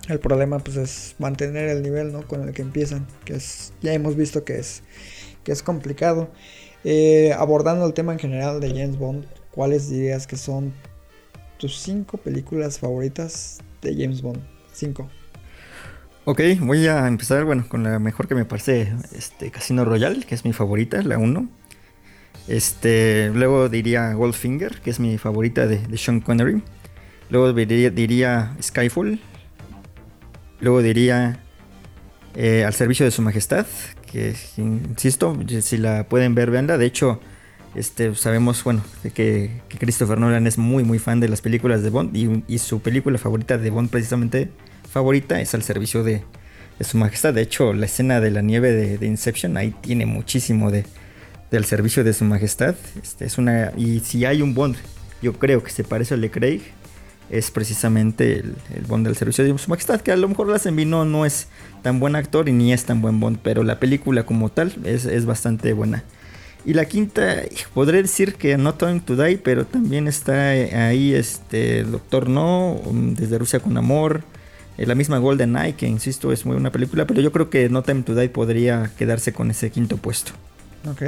El 0.08 0.20
problema 0.20 0.58
pues 0.58 0.76
es 0.76 1.14
mantener 1.18 1.70
el 1.70 1.82
nivel 1.82 2.12
¿no? 2.12 2.28
con 2.28 2.46
el 2.46 2.52
que 2.52 2.60
empiezan, 2.60 3.06
que 3.24 3.34
es 3.34 3.72
ya 3.80 3.94
hemos 3.94 4.14
visto 4.14 4.44
que 4.44 4.58
es, 4.58 4.82
que 5.42 5.50
es 5.50 5.62
complicado. 5.62 6.28
Eh, 6.84 7.32
abordando 7.32 7.86
el 7.86 7.94
tema 7.94 8.12
en 8.12 8.18
general 8.18 8.60
de 8.60 8.68
James 8.68 8.98
Bond, 8.98 9.24
¿cuáles 9.52 9.88
dirías 9.88 10.26
que 10.26 10.36
son 10.36 10.74
tus 11.58 11.78
cinco 11.78 12.18
películas 12.18 12.78
favoritas 12.78 13.58
de 13.80 13.94
James 13.94 14.20
Bond? 14.20 14.40
Cinco. 14.74 15.08
Ok, 16.26 16.42
voy 16.60 16.86
a 16.88 17.08
empezar, 17.08 17.44
bueno, 17.44 17.64
con 17.66 17.82
la 17.84 17.98
mejor 17.98 18.28
que 18.28 18.34
me 18.34 18.44
parece, 18.44 18.92
este, 19.16 19.50
Casino 19.50 19.86
Royale, 19.86 20.26
que 20.26 20.34
es 20.34 20.44
mi 20.44 20.52
favorita, 20.52 21.00
la 21.00 21.16
1. 21.16 21.48
Este, 22.48 23.30
luego 23.32 23.70
diría 23.70 24.12
Goldfinger, 24.12 24.82
que 24.82 24.90
es 24.90 25.00
mi 25.00 25.16
favorita 25.16 25.66
de 25.66 25.96
Sean 25.96 26.20
Connery. 26.20 26.62
Luego 27.30 27.52
diría, 27.52 28.56
Skyfall. 28.62 29.20
Luego 30.60 30.82
diría 30.82 31.40
eh, 32.34 32.64
Al 32.64 32.74
servicio 32.74 33.04
de 33.04 33.10
su 33.10 33.22
majestad, 33.22 33.66
que 34.10 34.34
insisto, 34.56 35.36
si 35.62 35.78
la 35.78 36.04
pueden 36.04 36.34
ver, 36.34 36.50
veanla. 36.50 36.76
De 36.76 36.86
hecho, 36.86 37.20
este, 37.74 38.14
sabemos, 38.14 38.62
bueno, 38.64 38.82
que, 39.14 39.62
Christopher 39.78 40.18
Nolan 40.18 40.46
es 40.46 40.58
muy, 40.58 40.84
muy 40.84 40.98
fan 40.98 41.20
de 41.20 41.28
las 41.28 41.40
películas 41.40 41.82
de 41.82 41.90
Bond 41.90 42.44
y, 42.46 42.58
su 42.58 42.80
película 42.80 43.18
favorita 43.18 43.56
de 43.58 43.70
Bond 43.70 43.90
precisamente 43.90 44.50
favorita 44.90 45.40
es 45.40 45.54
al 45.54 45.62
servicio 45.62 46.02
de, 46.02 46.24
su 46.80 46.98
majestad. 46.98 47.34
De 47.34 47.42
hecho, 47.42 47.72
la 47.72 47.86
escena 47.86 48.20
de 48.20 48.30
la 48.30 48.40
nieve 48.40 48.72
de, 48.72 48.98
de 48.98 49.06
Inception 49.06 49.56
ahí 49.56 49.74
tiene 49.82 50.06
muchísimo 50.06 50.70
de 50.70 50.84
del 51.50 51.64
servicio 51.64 52.04
de 52.04 52.12
su 52.12 52.24
majestad. 52.24 52.74
Este, 53.02 53.24
es 53.24 53.38
una 53.38 53.72
y 53.76 54.00
si 54.00 54.24
hay 54.24 54.42
un 54.42 54.54
Bond, 54.54 54.76
yo 55.22 55.34
creo 55.34 55.62
que 55.62 55.70
se 55.70 55.84
parece 55.84 56.14
al 56.14 56.20
de 56.20 56.30
Craig, 56.30 56.62
es 57.30 57.50
precisamente 57.50 58.38
el, 58.38 58.84
Bond 58.86 59.06
del 59.06 59.16
servicio 59.16 59.44
de 59.44 59.56
su 59.58 59.70
majestad, 59.70 60.00
que 60.00 60.12
a 60.12 60.16
lo 60.16 60.28
mejor 60.28 60.48
Lazenby 60.48 60.84
no, 60.84 61.04
no 61.04 61.24
es 61.24 61.46
tan 61.82 62.00
buen 62.00 62.16
actor 62.16 62.48
y 62.48 62.52
ni 62.52 62.72
es 62.72 62.84
tan 62.84 63.00
buen 63.00 63.20
Bond, 63.20 63.38
pero 63.42 63.62
la 63.62 63.78
película 63.78 64.24
como 64.24 64.48
tal 64.48 64.74
es, 64.84 65.04
es 65.04 65.26
bastante 65.26 65.72
buena. 65.72 66.04
Y 66.64 66.74
la 66.74 66.84
quinta, 66.84 67.36
podré 67.72 68.02
decir 68.02 68.34
que 68.34 68.58
No 68.58 68.74
Time 68.74 69.00
to 69.00 69.16
Die, 69.16 69.38
pero 69.38 69.64
también 69.64 70.08
está 70.08 70.50
ahí 70.50 71.14
este 71.14 71.84
Doctor 71.84 72.28
No, 72.28 72.80
desde 72.92 73.38
Rusia 73.38 73.60
con 73.60 73.76
Amor, 73.78 74.22
eh, 74.76 74.84
la 74.84 74.94
misma 74.94 75.18
Golden 75.18 75.56
Eye, 75.56 75.74
que 75.74 75.86
insisto 75.86 76.32
es 76.32 76.44
muy 76.44 76.54
buena 76.54 76.70
película, 76.70 77.06
pero 77.06 77.22
yo 77.22 77.32
creo 77.32 77.48
que 77.48 77.68
No 77.70 77.82
Time 77.82 78.02
to 78.02 78.14
Die 78.14 78.28
podría 78.28 78.90
quedarse 78.98 79.32
con 79.32 79.50
ese 79.50 79.70
quinto 79.70 79.96
puesto. 79.96 80.32
Ok. 80.90 81.02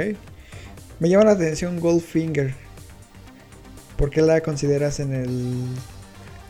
Me 0.99 1.09
llama 1.09 1.25
la 1.25 1.31
atención 1.31 1.79
Goldfinger. 1.79 2.55
¿Por 3.97 4.09
qué 4.09 4.21
la 4.21 4.41
consideras 4.41 4.99
en 4.99 5.13
el 5.13 5.65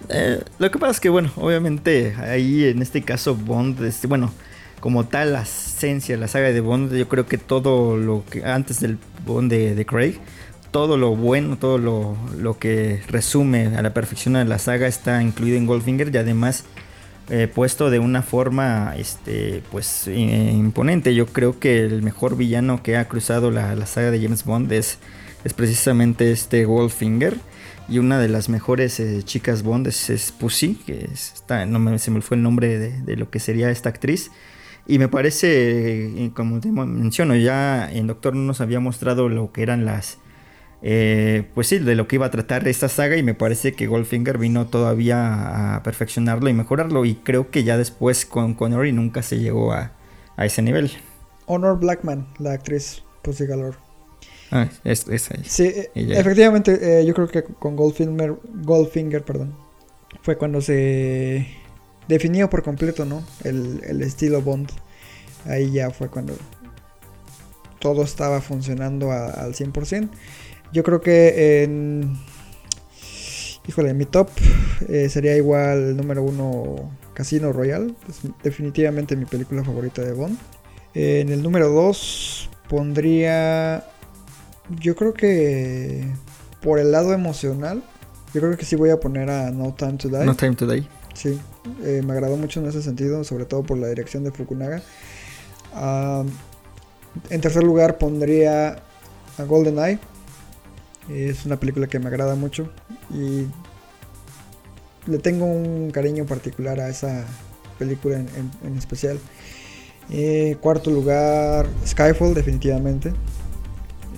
Eh, 0.10 0.41
lo 0.60 0.72
que 0.72 0.80
pasa 0.80 0.91
es 0.91 0.99
que, 0.99 1.10
bueno, 1.10 1.32
obviamente 1.36 2.16
ahí 2.18 2.66
en 2.66 2.82
este 2.82 3.01
caso 3.01 3.36
Bond, 3.36 3.84
este, 3.84 4.08
bueno, 4.08 4.32
como 4.80 5.06
tal 5.06 5.34
la 5.34 5.43
esencia, 5.43 6.18
la 6.18 6.28
saga 6.28 6.51
de 6.51 6.60
Bond, 6.62 6.93
yo 6.93 7.08
creo 7.08 7.26
que 7.26 7.38
todo 7.38 7.97
lo 7.97 8.24
que 8.30 8.43
antes 8.43 8.80
del 8.80 8.97
Bond 9.26 9.49
de, 9.49 9.76
de 9.76 9.86
Craig, 9.86 10.20
todo 10.72 10.97
lo 10.97 11.16
bueno, 11.16 11.58
todo 11.58 11.78
lo, 11.78 12.18
lo, 12.38 12.58
que 12.58 13.01
resume 13.08 13.78
a 13.78 13.82
la 13.82 13.93
perfección 13.93 14.36
a 14.36 14.43
la 14.43 14.58
saga 14.58 14.88
está 14.88 15.22
incluido 15.22 15.58
en 15.58 15.68
Goldfinger 15.68 16.14
y 16.14 16.18
además 16.18 16.66
eh, 17.30 17.47
puesto 17.47 17.89
de 17.89 17.99
una 17.99 18.22
forma, 18.22 18.95
este, 18.97 19.64
pues 19.72 20.08
eh, 20.08 20.12
imponente. 20.12 21.16
Yo 21.16 21.28
creo 21.28 21.58
que 21.60 21.80
el 21.80 22.01
mejor 22.01 22.36
villano 22.36 22.84
que 22.84 22.97
ha 22.97 23.08
cruzado 23.08 23.51
la, 23.51 23.76
la 23.76 23.86
saga 23.86 24.12
de 24.12 24.22
James 24.22 24.43
Bond 24.43 24.72
es, 24.74 24.97
es 25.45 25.54
precisamente 25.54 26.32
este 26.32 26.66
Goldfinger. 26.66 27.38
Y 27.89 27.99
una 27.99 28.19
de 28.19 28.29
las 28.29 28.49
mejores 28.49 28.99
eh, 28.99 29.23
chicas 29.23 29.63
Bond 29.63 29.88
es, 29.88 30.09
es 30.09 30.31
Pussy, 30.31 30.75
que 30.75 31.05
es, 31.11 31.34
está, 31.34 31.65
no 31.65 31.79
me, 31.79 31.99
se 31.99 32.11
me 32.11 32.21
fue 32.21 32.38
el 32.38 32.43
nombre 32.43 32.79
de, 32.79 33.01
de, 33.01 33.15
lo 33.17 33.29
que 33.29 33.39
sería 33.39 33.69
esta 33.69 33.89
actriz. 33.89 34.31
Y 34.86 34.99
me 34.99 35.07
parece, 35.07 36.25
eh, 36.25 36.31
como 36.34 36.59
te 36.59 36.69
menciono, 36.71 37.36
ya 37.36 37.89
en 37.89 38.07
Doctor 38.07 38.36
No 38.36 38.41
nos 38.41 38.61
había 38.61 38.79
mostrado 38.79 39.29
lo 39.29 39.51
que 39.51 39.63
eran 39.63 39.86
las... 39.86 40.19
Eh, 40.86 41.49
pues 41.55 41.67
sí, 41.67 41.79
de 41.79 41.95
lo 41.95 42.09
que 42.09 42.17
iba 42.17 42.25
a 42.25 42.31
tratar 42.31 42.67
esta 42.67 42.89
saga 42.89 43.15
y 43.15 43.23
me 43.23 43.34
parece 43.34 43.71
que 43.71 43.88
Goldfinger 43.88 44.38
vino 44.38 44.67
todavía 44.67 45.75
a 45.75 45.84
perfeccionarlo 45.84 46.49
y 46.49 46.53
mejorarlo 46.53 47.05
y 47.05 47.15
creo 47.15 47.49
que 47.51 47.63
ya 47.63 47.77
después 47.77 48.25
con 48.25 48.53
Connery 48.53 48.91
nunca 48.91 49.21
se 49.21 49.39
llegó 49.39 49.71
a, 49.71 49.93
a 50.36 50.45
ese 50.45 50.61
nivel. 50.61 50.91
Honor 51.45 51.79
Blackman, 51.79 52.27
la 52.38 52.51
actriz 52.51 53.01
Pussy 53.21 53.45
Galore. 53.45 53.77
Ah, 54.56 54.70
es, 54.84 55.08
es. 55.08 55.30
Sí, 55.47 55.74
Ella. 55.95 56.20
efectivamente, 56.20 56.99
eh, 56.99 57.06
yo 57.08 57.16
creo 57.16 57.28
que 57.28 57.41
con 57.41 57.76
Goldfinger, 57.76 58.36
Goldfinger, 58.64 59.26
perdón, 59.26 59.56
fue 60.22 60.38
cuando 60.38 60.62
se 60.62 61.47
definió 62.08 62.51
por 62.51 62.62
completo, 62.62 63.04
¿no? 63.04 63.24
El, 63.43 63.82
el, 63.84 64.04
estilo 64.04 64.43
Bond. 64.43 64.70
Ahí 65.45 65.72
ya 65.72 65.89
fue 65.89 66.08
cuando 66.08 66.36
todo 67.80 68.04
estaba 68.04 68.41
funcionando 68.41 69.12
a, 69.12 69.32
al 69.32 69.56
100%. 69.56 70.08
Yo 70.72 70.84
creo 70.84 71.01
que 71.01 71.64
en... 71.64 72.16
Híjole, 73.68 73.95
mi 73.95 74.06
top 74.06 74.30
eh, 74.88 75.10
sería 75.10 75.36
igual 75.36 75.80
el 75.80 75.97
número 75.97 76.22
uno 76.22 76.91
Casino 77.16 77.51
Royale. 77.51 77.95
Es 78.08 78.20
definitivamente 78.43 79.16
mi 79.16 79.26
película 79.26 79.64
favorita 79.64 80.04
de 80.04 80.14
Bond. 80.14 80.38
Eh, 80.93 81.22
en 81.22 81.30
el 81.30 81.41
número 81.41 81.70
2 81.70 82.49
pondría 82.70 83.84
yo 84.70 84.95
creo 84.95 85.14
que 85.14 86.05
por 86.62 86.79
el 86.79 86.92
lado 86.92 87.13
emocional, 87.13 87.83
yo 88.33 88.42
creo 88.42 88.58
que 88.58 88.66
sí 88.66 88.75
voy 88.75 88.89
a 88.89 89.00
poner 89.00 89.29
a 89.29 89.51
No 89.51 89.74
Time 89.74 89.93
to 89.93 90.09
Die. 90.09 90.25
No 90.25 90.36
Time 90.36 90.55
to 90.55 90.67
Die. 90.67 90.87
Sí, 91.13 91.39
eh, 91.83 92.01
me 92.04 92.13
agradó 92.13 92.37
mucho 92.37 92.59
en 92.59 92.67
ese 92.67 92.82
sentido, 92.82 93.24
sobre 93.24 93.46
todo 93.46 93.63
por 93.63 93.78
la 93.78 93.87
dirección 93.87 94.24
de 94.24 94.32
Fukunaga. 94.32 94.82
Uh, 95.75 96.25
en 97.29 97.42
tercer 97.42 97.63
lugar 97.63 97.97
pondría 97.97 98.83
a 99.37 99.43
Golden 99.43 99.78
Eye. 99.78 100.00
Es 101.09 101.46
una 101.46 101.59
película 101.59 101.87
que 101.87 102.00
me 102.00 102.08
agrada 102.08 102.36
mucho 102.36 102.70
y 103.13 103.46
le 105.05 105.17
tengo 105.20 105.46
un 105.46 105.92
cariño 105.92 106.25
particular 106.25 106.79
a 106.79 106.89
esa 106.89 107.25
película 107.78 108.16
en, 108.16 108.28
en, 108.29 108.51
en 108.66 108.78
especial. 108.78 109.20
Eh, 110.09 110.58
cuarto 110.62 110.89
lugar, 110.89 111.67
Skyfall, 111.86 112.33
definitivamente. 112.33 113.13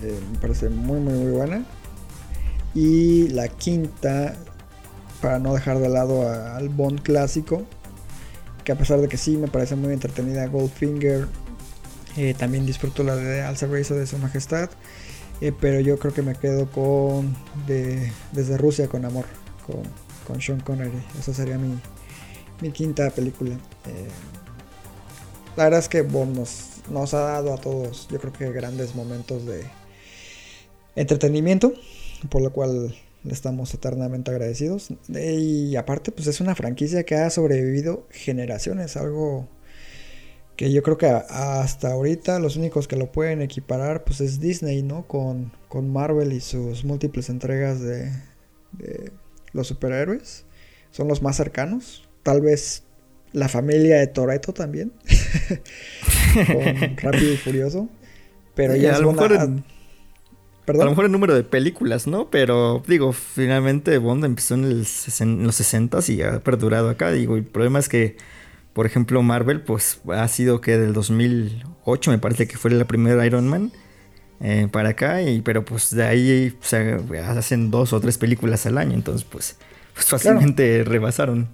Eh, 0.03 0.19
me 0.31 0.38
parece 0.39 0.69
muy 0.69 0.99
muy 0.99 1.13
muy 1.13 1.31
buena. 1.31 1.65
Y 2.73 3.30
la 3.30 3.47
quinta 3.47 4.35
para 5.22 5.39
no 5.39 5.53
dejar 5.53 5.80
de 5.80 5.89
lado 5.89 6.30
al 6.30 6.69
Bond 6.69 7.01
clásico 7.01 7.63
que 8.63 8.72
a 8.72 8.77
pesar 8.77 8.99
de 8.99 9.07
que 9.07 9.17
sí 9.17 9.38
me 9.38 9.47
parece 9.47 9.76
muy 9.76 9.93
entretenida 9.93 10.45
Goldfinger 10.47 11.27
eh, 12.17 12.34
también 12.38 12.65
disfruto 12.65 13.03
la 13.03 13.15
de 13.15 13.41
Al 13.41 13.57
servicio 13.57 13.95
de 13.95 14.07
su 14.07 14.17
majestad 14.17 14.69
eh, 15.41 15.51
pero 15.59 15.80
yo 15.80 15.99
creo 15.99 16.13
que 16.13 16.22
me 16.22 16.35
quedo 16.35 16.69
con 16.69 17.35
de, 17.67 18.11
desde 18.31 18.57
Rusia 18.57 18.88
con 18.88 19.05
amor 19.05 19.26
con, 19.65 19.84
con 20.26 20.41
Sean 20.41 20.59
Connery. 20.59 21.03
Esa 21.19 21.34
sería 21.34 21.57
mi, 21.57 21.77
mi 22.61 22.72
quinta 22.72 23.09
película. 23.09 23.57
La 25.57 25.65
verdad 25.65 25.80
es 25.80 25.89
que 25.89 26.01
Bond 26.01 26.38
nos, 26.38 26.76
nos 26.89 27.13
ha 27.13 27.19
dado 27.19 27.53
a 27.53 27.57
todos 27.57 28.07
yo 28.09 28.19
creo 28.19 28.34
que 28.34 28.51
grandes 28.51 28.95
momentos 28.95 29.45
de 29.45 29.65
entretenimiento, 30.95 31.73
por 32.30 32.41
lo 32.41 32.51
cual 32.53 32.95
le 33.23 33.34
estamos 33.34 33.73
eternamente 33.73 34.31
agradecidos. 34.31 34.89
Y 35.09 35.76
aparte, 35.76 36.11
pues 36.11 36.27
es 36.27 36.39
una 36.41 36.55
franquicia 36.55 37.03
que 37.03 37.15
ha 37.15 37.30
sobrevivido 37.30 38.07
generaciones, 38.11 38.97
algo 38.97 39.47
Que 40.55 40.72
yo 40.72 40.84
creo 40.84 40.97
que 40.97 41.07
hasta 41.07 41.91
ahorita 41.91 42.39
los 42.39 42.55
únicos 42.55 42.88
que 42.88 42.95
lo 42.95 43.11
pueden 43.11 43.41
equiparar 43.41 44.05
pues 44.05 44.22
es 44.22 44.39
Disney, 44.39 44.84
¿no? 44.84 45.05
Con, 45.07 45.51
con 45.67 45.91
Marvel 45.91 46.31
y 46.31 46.39
sus 46.39 46.85
múltiples 46.85 47.30
entregas 47.30 47.81
de, 47.81 48.09
de 48.72 49.11
los 49.51 49.67
superhéroes. 49.67 50.45
Son 50.91 51.07
los 51.09 51.22
más 51.22 51.35
cercanos. 51.35 52.07
Tal 52.23 52.39
vez 52.41 52.84
la 53.34 53.49
familia 53.49 53.97
de 53.99 54.07
Toreto 54.07 54.53
también. 54.53 54.93
con 56.47 56.97
Rápido 56.97 57.34
y 57.34 57.38
Furioso. 57.38 57.89
Pero 58.55 58.76
Y 58.76 58.81
ya 58.81 58.91
a 58.91 58.93
es 58.93 58.99
lo 59.01 59.09
en- 59.35 59.65
¿Perdón? 60.66 60.82
A 60.82 60.86
lo 60.86 60.92
mejor 60.92 61.06
el 61.06 61.12
número 61.12 61.36
de 61.36 61.44
películas, 61.44 62.08
¿no? 62.08 62.30
Pero 62.30 62.84
digo, 62.88 63.14
finalmente 63.14 63.98
Bond 64.00 64.26
empezó 64.26 64.56
en, 64.56 64.66
el 64.66 64.86
sesen- 64.86 65.40
en 65.40 65.44
los 65.44 65.56
60 65.56 66.00
y 66.08 66.22
ha 66.22 66.40
perdurado 66.44 66.90
acá. 66.90 67.12
Digo, 67.12 67.36
el 67.38 67.44
problema 67.46 67.80
es 67.80 67.88
que, 67.88 68.18
por 68.74 68.86
ejemplo, 68.86 69.22
Marvel, 69.24 69.62
pues 69.62 70.02
ha 70.12 70.28
sido 70.28 70.62
que 70.62 70.78
del 70.78 70.94
2008 70.94 72.12
me 72.12 72.18
parece 72.20 72.48
que 72.48 72.58
fue 72.58 72.72
la 72.72 72.86
primera 72.86 73.26
Iron 73.26 73.48
Man 73.48 73.72
eh, 74.42 74.68
para 74.72 74.90
acá. 74.90 75.22
Y, 75.22 75.42
pero 75.42 75.66
pues 75.66 75.96
de 75.96 76.04
ahí 76.04 76.58
o 76.62 76.66
sea, 76.66 77.00
hacen 77.38 77.72
dos 77.72 77.94
o 77.94 78.00
tres 78.02 78.18
películas 78.18 78.66
al 78.66 78.78
año. 78.78 78.94
Entonces, 78.94 79.26
pues, 79.30 79.58
pues 79.94 80.08
fácilmente 80.08 80.84
rebasaron 80.84 81.50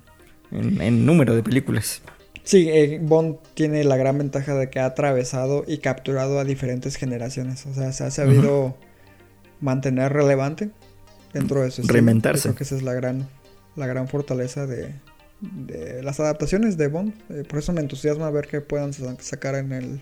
en, 0.52 0.82
en 0.82 1.06
número 1.06 1.36
de 1.36 1.44
películas. 1.44 2.02
Sí, 2.44 2.70
eh, 2.70 3.00
Bond 3.02 3.38
tiene 3.54 3.84
la 3.84 3.98
gran 3.98 4.18
ventaja 4.18 4.56
de 4.56 4.70
que 4.70 4.80
ha 4.80 4.86
atravesado 4.86 5.64
y 5.68 5.78
capturado 5.78 6.40
a 6.40 6.44
diferentes 6.44 6.96
generaciones. 6.96 7.66
O 7.68 7.74
sea, 7.74 7.92
se 7.94 8.04
ha 8.04 8.12
sabido 8.12 8.78
mantener 9.62 10.12
relevante 10.12 10.70
dentro 11.34 11.62
de 11.62 11.72
su 11.72 11.82
estilo. 11.82 11.94
Reinventarse. 11.94 12.44
Creo 12.50 12.56
que 12.56 12.64
esa 12.64 12.76
es 12.76 12.84
la 12.84 12.94
gran, 12.94 13.28
la 13.76 13.88
gran 13.88 14.08
fortaleza 14.08 14.66
de, 14.68 14.94
de 15.40 16.04
las 16.04 16.20
adaptaciones 16.20 16.78
de 16.78 16.88
Bond. 16.88 17.14
Eh, 17.30 17.44
por 17.48 17.60
eso 17.60 17.72
me 17.74 17.82
entusiasma 17.82 18.30
ver 18.32 18.48
que 18.48 18.60
puedan 18.62 18.92
sa- 18.94 19.16
sacar 19.22 19.56
en 19.56 19.72
el 19.72 20.02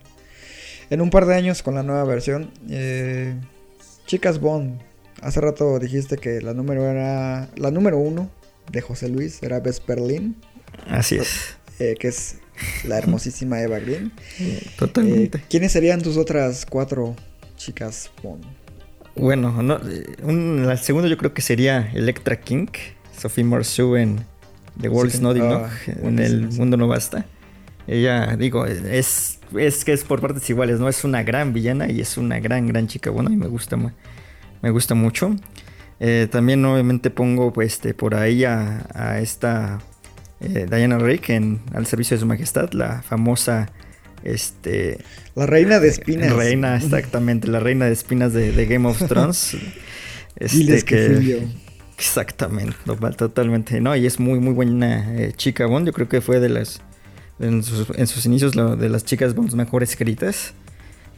en 0.90 1.02
un 1.02 1.12
par 1.12 1.28
de 1.28 1.36
años 1.36 1.62
con 1.62 1.76
la 1.76 1.84
nueva 1.84 2.04
versión. 2.06 2.52
Eh, 2.70 3.36
Chicas 4.08 4.40
Bond, 4.40 4.82
hace 5.22 5.40
rato 5.40 5.78
dijiste 5.78 6.18
que 6.18 6.42
la 6.42 6.54
número 6.56 6.90
era 6.90 7.48
la 7.58 7.70
número 7.70 8.00
uno 8.00 8.32
de 8.72 8.82
José 8.82 9.08
Luis 9.10 9.44
era 9.44 9.60
Bess 9.60 9.82
Berlin, 9.86 10.36
Así 10.88 11.18
es. 11.18 11.56
eh, 11.80 11.96
que 12.00 12.08
es 12.08 12.38
la 12.86 12.98
hermosísima 12.98 13.62
Eva 13.62 13.78
Green. 13.80 14.12
Totalmente. 14.80 15.38
Eh, 15.38 15.44
¿Quiénes 15.48 15.72
serían 15.74 16.02
tus 16.02 16.18
otras 16.18 16.66
cuatro 16.66 17.16
chicas 17.56 18.10
Bond? 18.24 18.44
Bueno, 19.20 19.62
no, 19.62 19.80
un, 20.24 20.66
la 20.66 20.78
segunda 20.78 21.10
yo 21.10 21.18
creo 21.18 21.34
que 21.34 21.42
sería 21.42 21.92
Electra 21.94 22.40
King, 22.40 22.68
Sophie 23.18 23.44
Marceau 23.44 23.98
en 23.98 24.26
The 24.80 24.88
World's 24.88 25.18
Sí, 25.18 25.22
Not 25.22 25.38
ah, 25.38 25.46
Enough, 25.46 26.06
en 26.06 26.20
El. 26.20 26.48
Mundo 26.54 26.78
No 26.78 26.88
Basta. 26.88 27.26
Ella, 27.86 28.38
digo, 28.38 28.66
es, 28.66 29.40
es 29.58 29.84
que 29.84 29.94
es 29.94 30.04
por 30.06 30.22
partes 30.22 30.50
iguales, 30.50 30.80
¿no? 30.80 30.88
Es 30.88 31.04
una 31.04 31.24
gran 31.24 31.54
villana 31.54 31.90
y 31.92 32.00
es 32.00 32.18
una 32.18 32.40
gran, 32.40 32.68
gran 32.68 32.88
chica. 32.88 33.10
Bueno, 33.10 33.30
y 33.32 33.36
me 33.36 33.48
gusta, 33.48 33.78
me 34.62 34.70
gusta 34.70 34.96
mucho. 34.96 35.36
Eh, 36.00 36.28
también 36.32 36.64
obviamente 36.64 37.10
pongo 37.10 37.52
pues, 37.52 37.74
este, 37.74 37.94
por 37.94 38.16
ahí 38.16 38.46
a, 38.46 38.88
a 38.94 39.20
esta 39.20 39.80
eh, 40.40 40.66
Diana 40.70 40.98
Rake 40.98 41.36
en 41.36 41.60
Al 41.74 41.86
Servicio 41.88 42.16
de 42.16 42.22
Su 42.22 42.26
Majestad, 42.26 42.72
la 42.72 43.02
famosa... 43.02 43.70
Este, 44.24 45.00
La 45.36 45.46
reina 45.46 45.80
de 45.80 45.88
espinas. 45.90 46.34
Reina, 46.34 46.76
exactamente, 46.76 47.48
la 47.48 47.60
reina 47.60 47.86
de 47.86 47.94
espinas 47.94 48.34
de, 48.34 48.52
de 48.52 48.66
Game 48.66 48.88
of 48.88 49.02
Thrones. 49.08 49.56
Este, 50.36 50.58
Diles 50.58 50.84
que 50.84 51.10
fui 51.16 51.26
yo. 51.28 51.38
Exactamente, 51.98 52.76
totalmente. 53.18 53.82
No, 53.82 53.96
y 53.96 54.06
es 54.06 54.20
muy, 54.20 54.40
muy 54.40 54.54
buena 54.54 55.14
eh, 55.18 55.34
chica 55.36 55.66
Bond. 55.66 55.88
Yo 55.88 55.94
creo 55.94 56.08
que 56.08 56.22
fue 56.22 56.40
de 56.40 56.50
las. 56.50 56.82
En 57.40 57.64
sus, 57.64 57.88
en 57.98 58.08
sus 58.08 58.26
inicios, 58.26 58.56
lo- 58.56 58.76
de 58.76 58.90
las 58.90 59.06
chicas 59.06 59.34
Bond 59.36 59.54
mejor 59.54 59.84
escritas. 59.84 60.54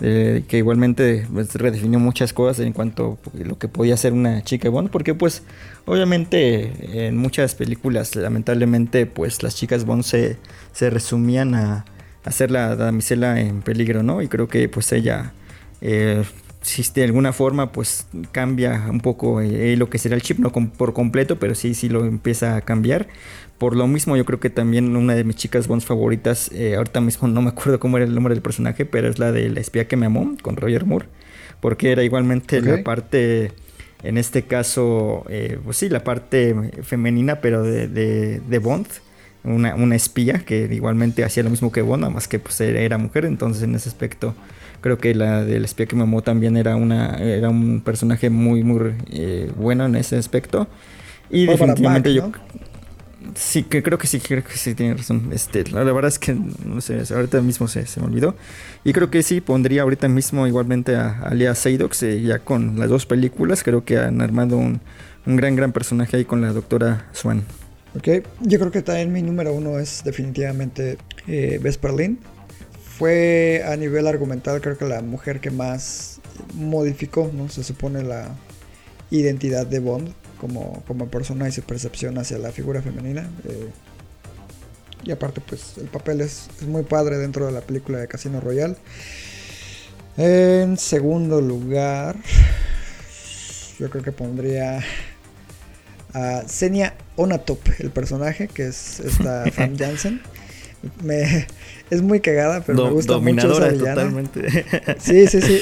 eh, 0.04 0.44
que 0.48 0.58
igualmente 0.58 1.28
pues, 1.32 1.54
redefinió 1.54 2.00
muchas 2.00 2.34
cosas 2.34 2.66
en 2.66 2.74
cuanto 2.74 3.20
a 3.36 3.38
lo 3.44 3.60
que 3.60 3.68
podía 3.68 3.96
ser 3.98 4.14
una 4.14 4.44
chica 4.44 4.70
Bond. 4.70 4.90
Porque, 4.90 5.14
pues, 5.14 5.44
obviamente, 5.86 7.08
en 7.08 7.18
muchas 7.18 7.54
películas, 7.54 8.16
lamentablemente, 8.16 9.06
pues 9.06 9.44
las 9.44 9.56
chicas 9.56 9.86
Bond 9.86 10.04
se, 10.04 10.38
se 10.74 10.90
resumían 10.90 11.54
a, 11.54 11.86
a 12.24 12.32
ser 12.32 12.52
la 12.52 12.76
damisela 12.76 13.40
en 13.40 13.62
peligro, 13.62 14.04
¿no? 14.04 14.22
Y 14.22 14.28
creo 14.28 14.48
que, 14.48 14.70
pues, 14.70 14.92
ella. 14.92 15.34
eh, 15.82 16.24
si 16.64 16.84
de 16.94 17.04
alguna 17.06 17.34
forma 17.34 17.72
pues 17.72 18.06
cambia 18.32 18.86
un 18.88 19.00
poco 19.00 19.42
eh, 19.42 19.76
lo 19.78 19.90
que 19.90 19.98
será 19.98 20.14
el 20.16 20.22
chip, 20.22 20.38
no 20.38 20.52
com- 20.52 20.70
por 20.70 20.94
completo, 20.94 21.40
pero 21.40 21.56
sí, 21.56 21.74
sí 21.74 21.90
lo 21.90 22.06
empieza 22.06 22.56
a 22.56 22.62
cambiar. 22.62 23.08
Por 23.58 23.76
lo 23.76 23.88
mismo 23.88 24.16
yo 24.16 24.26
creo 24.26 24.40
que 24.40 24.52
también 24.52 24.96
una 24.96 25.16
de 25.16 25.24
mis 25.24 25.36
chicas 25.38 25.68
Bonds 25.68 25.86
favoritas, 25.86 26.52
eh, 26.54 26.76
ahorita 26.76 27.02
mismo 27.02 27.28
no 27.28 27.42
me 27.42 27.50
acuerdo 27.50 27.80
cómo 27.80 27.98
era 27.98 28.06
el 28.06 28.14
nombre 28.14 28.36
del 28.36 28.44
personaje, 28.44 28.86
pero 28.86 29.08
es 29.10 29.18
la 29.18 29.32
de 29.32 29.50
la 29.50 29.60
espía 29.60 29.88
que 29.88 29.98
me 29.98 30.06
amó 30.06 30.36
con 30.44 30.56
Roger 30.56 30.86
Moore, 30.86 31.08
porque 31.62 31.92
era 31.92 32.04
igualmente 32.04 32.62
la 32.62 32.84
parte, 32.84 33.54
en 34.04 34.18
este 34.20 34.44
caso, 34.44 35.26
eh, 35.30 35.58
pues 35.64 35.78
sí, 35.78 35.90
la 35.90 36.04
parte 36.04 36.54
femenina, 36.84 37.42
pero 37.42 37.64
de, 37.64 37.88
de, 37.88 38.40
de 38.40 38.60
Bond. 38.60 38.86
Una, 39.44 39.74
una 39.74 39.96
espía 39.96 40.40
que 40.46 40.70
igualmente 40.72 41.24
hacía 41.24 41.42
lo 41.42 41.50
mismo 41.50 41.72
que 41.72 41.82
Bond, 41.82 42.02
nada 42.02 42.14
más 42.14 42.28
que 42.28 42.38
pues 42.38 42.62
era, 42.62 43.00
mujer, 43.00 43.26
entonces 43.26 43.64
en 43.64 43.74
ese 43.74 43.90
aspecto 43.90 44.36
creo 44.82 45.00
que 45.00 45.16
la 45.16 45.44
del 45.44 45.66
espía 45.66 45.88
que 45.88 45.96
me 45.96 46.04
amó 46.04 46.22
también 46.22 46.58
era 46.58 46.76
una 46.76 47.18
era 47.18 47.50
un 47.50 47.82
personaje 47.82 48.30
muy 48.30 48.64
muy 48.64 48.94
eh, 49.12 49.52
bueno 49.56 49.86
en 49.86 49.96
ese 49.96 50.18
aspecto. 50.18 50.68
Y 51.32 51.48
Bárbara 51.48 51.74
definitivamente 51.74 52.20
Bach, 52.20 52.34
yo 52.34 52.62
sí 53.36 53.64
que 53.64 53.84
creo 53.84 53.98
que 53.98 54.08
sí 54.08 54.20
creo 54.20 54.44
que 54.44 54.58
sí 54.58 54.76
tiene 54.76 54.96
razón. 54.96 55.30
Este 55.32 55.64
la, 55.72 55.84
la 55.84 55.94
verdad 55.94 56.10
es 56.10 56.20
que 56.20 56.34
no 56.34 56.82
sé 56.82 57.02
ahorita 57.14 57.42
mismo 57.42 57.68
se, 57.68 57.86
se 57.86 58.00
me 58.00 58.08
olvidó. 58.08 58.36
Y 58.84 58.94
creo 58.94 59.10
que 59.10 59.24
sí 59.24 59.42
pondría 59.42 59.84
ahorita 59.84 60.08
mismo 60.08 60.48
igualmente 60.48 60.96
a 60.96 61.20
Alia 61.24 61.56
Seydoux 61.56 62.04
eh, 62.04 62.22
ya 62.22 62.40
con 62.40 62.80
las 62.80 62.90
dos 62.90 63.06
películas. 63.06 63.64
Creo 63.64 63.86
que 63.86 63.98
han 63.98 64.22
armado 64.22 64.58
un, 64.58 64.82
un 65.26 65.36
gran 65.36 65.56
gran 65.56 65.72
personaje 65.72 66.18
ahí 66.18 66.26
con 66.26 66.42
la 66.42 66.54
doctora 66.54 67.08
Swan 67.14 67.44
Ok, 67.96 68.08
yo 68.40 68.58
creo 68.58 68.72
que 68.72 68.82
también 68.82 69.12
mi 69.12 69.22
número 69.22 69.54
uno 69.54 69.78
es 69.78 70.04
definitivamente 70.04 70.98
eh, 71.28 71.60
Bess 71.62 71.80
Berlin. 71.80 72.20
Fue 72.98 73.64
a 73.66 73.76
nivel 73.76 74.08
argumental 74.08 74.62
creo 74.62 74.78
que 74.78 74.86
la 74.86 75.02
mujer 75.02 75.42
que 75.42 75.52
más 75.52 76.22
modificó, 76.54 77.30
¿no? 77.34 77.50
Se 77.50 77.64
supone 77.64 78.04
la 78.04 78.36
identidad 79.10 79.68
de 79.68 79.80
Bond 79.80 80.14
como, 80.40 80.84
como 80.88 81.08
persona 81.10 81.50
y 81.50 81.52
su 81.52 81.64
percepción 81.64 82.18
hacia 82.18 82.38
la 82.38 82.52
figura 82.52 82.82
femenina. 82.82 83.30
eh, 83.46 83.70
y 85.04 85.12
aparte 85.12 85.42
pues 85.42 85.78
el 85.78 85.88
papel 85.88 86.22
es, 86.22 86.48
es 86.62 86.68
muy 86.68 86.84
padre 86.84 87.18
dentro 87.18 87.46
de 87.46 87.52
la 87.52 87.62
película 87.62 87.98
de 87.98 88.08
Casino 88.08 88.40
Royale. 88.40 88.76
En 90.18 90.78
segundo 90.78 91.42
lugar, 91.42 92.18
yo 93.80 93.90
creo 93.90 94.04
que 94.04 94.12
pondría 94.12 94.84
a 96.14 96.44
Senia 96.48 96.94
Onatop, 97.22 97.60
el 97.80 97.92
personaje, 97.92 98.48
que 98.48 98.68
es 98.68 99.00
esta 99.00 99.46
Fam 99.54 99.78
Jansen. 99.78 100.22
Me, 101.04 101.48
es 101.92 102.02
muy 102.02 102.20
cagada, 102.22 102.62
pero 102.62 102.86
me 102.86 102.92
gusta 102.92 103.14
dominadora 103.14 103.54
mucho 103.54 103.66
esa 103.66 103.74
villana. 103.76 103.96
totalmente 103.96 104.66
Sí, 105.00 105.28
sí, 105.28 105.40
sí. 105.42 105.62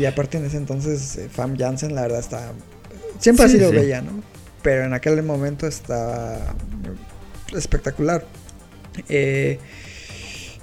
Y 0.00 0.04
aparte 0.04 0.38
en 0.38 0.44
ese 0.46 0.56
entonces, 0.56 1.16
eh, 1.16 1.28
Fam 1.30 1.56
Jansen, 1.56 1.94
la 1.94 2.02
verdad, 2.02 2.18
está. 2.18 2.52
Siempre 3.20 3.44
ha 3.46 3.48
sido 3.48 3.70
sí. 3.70 3.76
bella, 3.76 4.02
¿no? 4.02 4.22
Pero 4.62 4.84
en 4.84 4.92
aquel 4.92 5.22
momento 5.22 5.66
está 5.66 6.54
espectacular. 7.54 8.24
Eh, 9.08 9.58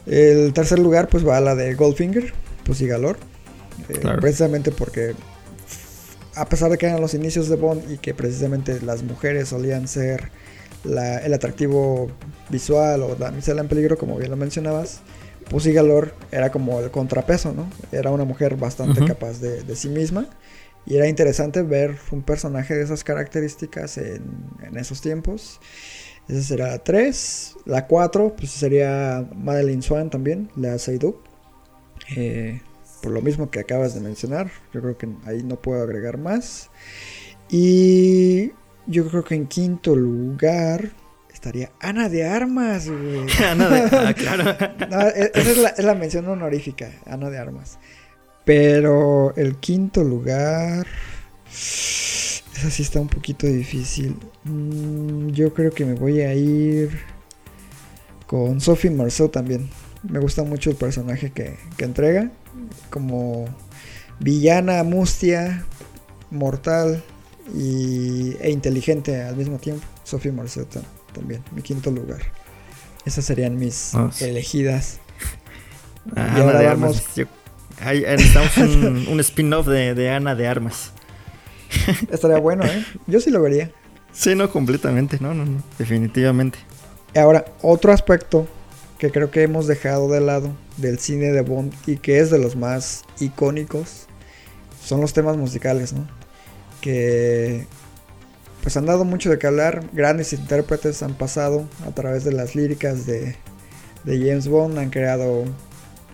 el 0.05 0.51
tercer 0.53 0.79
lugar, 0.79 1.07
pues 1.07 1.25
va 1.25 1.37
a 1.37 1.41
la 1.41 1.55
de 1.55 1.73
Goldfinger, 1.75 2.33
Pussy 2.65 2.87
Galore. 2.87 3.19
Eh, 3.89 3.93
Claro. 3.99 4.19
Precisamente 4.21 4.71
porque, 4.71 5.13
a 6.35 6.45
pesar 6.49 6.69
de 6.71 6.77
que 6.77 6.85
eran 6.87 7.01
los 7.01 7.13
inicios 7.13 7.47
de 7.49 7.55
Bond 7.55 7.91
y 7.91 7.97
que 7.97 8.13
precisamente 8.13 8.81
las 8.81 9.03
mujeres 9.03 9.49
solían 9.49 9.87
ser 9.87 10.29
la- 10.83 11.17
el 11.19 11.33
atractivo 11.33 12.09
visual 12.49 13.03
o 13.03 13.15
damisela 13.15 13.61
en 13.61 13.67
peligro, 13.67 13.97
como 13.97 14.17
bien 14.17 14.31
lo 14.31 14.37
mencionabas, 14.37 15.01
Pussy 15.49 15.73
Galore 15.73 16.11
era 16.31 16.51
como 16.51 16.79
el 16.79 16.89
contrapeso, 16.91 17.53
¿no? 17.53 17.69
Era 17.91 18.11
una 18.11 18.23
mujer 18.25 18.55
bastante 18.55 19.01
capaz 19.05 19.39
de, 19.39 19.63
de 19.63 19.75
sí 19.75 19.89
misma. 19.89 20.27
Y 20.85 20.95
era 20.95 21.07
interesante 21.07 21.61
ver 21.61 21.97
un 22.11 22.23
personaje 22.23 22.75
de 22.75 22.83
esas 22.83 23.03
características 23.05 23.97
en, 23.97 24.23
en 24.63 24.77
esos 24.77 24.99
tiempos. 25.01 25.59
Esa 26.27 26.41
será 26.41 26.67
la 26.71 26.79
3. 26.79 27.55
La 27.65 27.87
4, 27.87 28.35
pues 28.35 28.51
sería 28.51 29.25
Madeline 29.35 29.81
Swan 29.81 30.09
también, 30.09 30.49
la 30.57 30.77
Seydoux. 30.77 31.15
Eh, 32.17 32.61
por 33.03 33.11
lo 33.11 33.21
mismo 33.21 33.51
que 33.51 33.59
acabas 33.59 33.93
de 33.93 33.99
mencionar, 33.99 34.49
yo 34.73 34.79
creo 34.81 34.97
que 34.97 35.09
ahí 35.25 35.43
no 35.43 35.57
puedo 35.57 35.83
agregar 35.83 36.17
más. 36.17 36.69
Y 37.49 38.51
yo 38.87 39.07
creo 39.09 39.25
que 39.25 39.35
en 39.35 39.45
quinto 39.47 39.93
lugar 39.95 40.91
estaría 41.31 41.71
Ana 41.81 42.07
de 42.07 42.25
Armas, 42.25 42.87
güey. 42.89 43.27
Ana 43.51 43.67
de- 43.69 43.97
ah, 43.97 44.13
claro 44.17 44.43
No, 44.89 45.01
e- 45.09 45.31
esa 45.35 45.51
es 45.51 45.57
la, 45.57 45.69
es 45.69 45.83
la 45.83 45.95
mención 45.95 46.27
honorífica, 46.29 46.89
Ana 47.05 47.29
de 47.29 47.37
Armas. 47.37 47.77
Pero 48.45 49.35
el 49.35 49.57
quinto 49.57 50.01
lugar. 50.03 50.87
Esa 51.51 52.69
sí 52.69 52.83
está 52.83 53.01
un 53.01 53.09
poquito 53.09 53.45
difícil. 53.47 54.15
Mm, 54.45 55.27
yo 55.31 55.53
creo 55.53 55.71
que 55.71 55.83
me 55.85 55.93
voy 55.93 56.21
a 56.21 56.33
ir 56.33 56.89
con 58.27 58.61
Sophie 58.61 58.91
Marceau 58.91 59.27
también. 59.27 59.69
Me 60.03 60.19
gusta 60.19 60.43
mucho 60.43 60.69
el 60.69 60.75
personaje 60.75 61.31
que, 61.31 61.57
que 61.77 61.85
entrega. 61.85 62.29
Como 62.89 63.45
villana, 64.19 64.83
mustia, 64.83 65.65
mortal 66.31 67.03
y, 67.55 68.35
e 68.39 68.51
inteligente 68.51 69.21
al 69.23 69.35
mismo 69.35 69.57
tiempo. 69.59 69.85
Sophie 70.03 70.31
Marceau 70.31 70.65
tam- 70.65 70.83
también, 71.13 71.41
mi 71.51 71.61
quinto 71.61 71.89
lugar. 71.91 72.19
Esas 73.05 73.25
serían 73.25 73.57
mis 73.57 73.91
Vamos. 73.93 74.21
elegidas. 74.21 74.99
Ah, 76.15 76.33
Y 76.37 76.41
Ana 76.41 76.59
de 76.59 76.65
vamos- 76.67 76.97
Armas. 76.97 77.15
Yo- 77.15 77.25
ahí- 77.81 78.03
ahí 78.05 78.17
necesitamos 78.17 78.57
un, 78.57 79.07
un 79.11 79.19
spin-off 79.21 79.67
de, 79.67 79.93
de 79.95 80.09
Ana 80.09 80.35
de 80.35 80.47
Armas. 80.47 80.91
Estaría 82.11 82.37
bueno, 82.37 82.65
¿eh? 82.65 82.85
Yo 83.07 83.19
sí 83.19 83.29
lo 83.31 83.41
vería. 83.41 83.71
Sí, 84.11 84.35
no, 84.35 84.49
completamente. 84.51 85.17
No, 85.19 85.33
no, 85.33 85.45
no. 85.45 85.63
Definitivamente. 85.79 86.59
Ahora, 87.15 87.45
otro 87.61 87.91
aspecto 87.93 88.47
que 89.03 89.11
creo 89.11 89.31
que 89.31 89.43
hemos 89.43 89.67
dejado 89.67 90.07
de 90.09 90.21
lado 90.21 90.55
del 90.77 90.97
cine 90.97 91.33
de 91.33 91.41
Bond 91.41 91.73
y 91.85 91.97
que 91.97 92.19
es 92.19 92.29
de 92.29 92.39
los 92.39 92.55
más 92.55 93.03
icónicos 93.19 94.05
son 94.81 95.01
los 95.01 95.11
temas 95.11 95.35
musicales, 95.35 95.91
¿no? 95.91 96.07
Que 96.79 97.65
pues 98.61 98.77
han 98.77 98.85
dado 98.85 99.03
mucho 99.03 99.29
de 99.29 99.37
qué 99.37 99.47
hablar, 99.47 99.89
grandes 99.91 100.31
intérpretes 100.31 101.03
han 101.03 101.15
pasado 101.15 101.67
a 101.85 101.91
través 101.91 102.23
de 102.23 102.31
las 102.31 102.55
líricas 102.55 103.05
de, 103.05 103.35
de 104.05 104.17
James 104.19 104.47
Bond, 104.47 104.77
han 104.79 104.89
creado 104.89 105.43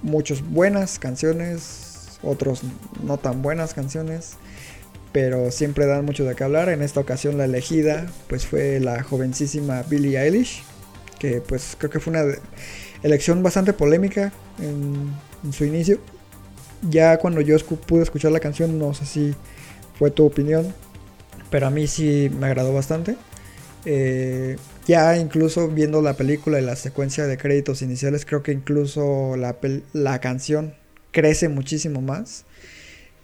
muchas 0.01 0.41
buenas 0.41 0.97
canciones, 0.97 2.17
otros 2.23 2.61
no 3.03 3.17
tan 3.19 3.43
buenas 3.43 3.75
canciones, 3.75 4.31
pero 5.11 5.51
siempre 5.51 5.85
dan 5.85 6.05
mucho 6.05 6.25
de 6.25 6.33
qué 6.33 6.43
hablar. 6.43 6.69
En 6.69 6.81
esta 6.81 7.01
ocasión 7.01 7.37
la 7.37 7.45
elegida 7.45 8.07
pues 8.27 8.47
fue 8.47 8.79
la 8.79 9.03
jovencísima 9.03 9.83
Billie 9.83 10.19
Eilish, 10.19 10.63
que 11.19 11.41
pues 11.41 11.75
creo 11.77 11.91
que 11.91 11.99
fue 11.99 12.11
una 12.11 12.23
de- 12.23 12.39
elección 13.03 13.41
bastante 13.43 13.73
polémica 13.73 14.31
en, 14.59 15.11
en 15.43 15.53
su 15.53 15.65
inicio. 15.65 15.99
Ya 16.89 17.17
cuando 17.17 17.41
yo 17.41 17.55
escu- 17.57 17.77
pude 17.77 18.03
escuchar 18.03 18.31
la 18.31 18.39
canción, 18.39 18.79
no 18.79 18.93
sé 18.93 19.05
si 19.05 19.35
fue 19.97 20.11
tu 20.11 20.25
opinión, 20.25 20.73
pero 21.49 21.67
a 21.67 21.69
mí 21.69 21.87
sí 21.87 22.31
me 22.39 22.47
agradó 22.47 22.73
bastante. 22.73 23.15
Eh, 23.85 24.57
ya 24.87 25.17
incluso 25.17 25.67
viendo 25.69 26.01
la 26.01 26.13
película 26.15 26.59
y 26.59 26.63
la 26.65 26.75
secuencia 26.75 27.27
de 27.27 27.37
créditos 27.37 27.81
iniciales, 27.81 28.25
creo 28.25 28.43
que 28.43 28.51
incluso 28.51 29.35
la, 29.37 29.57
la 29.93 30.19
canción 30.19 30.73
crece 31.11 31.49
muchísimo 31.49 32.01
más. 32.01 32.45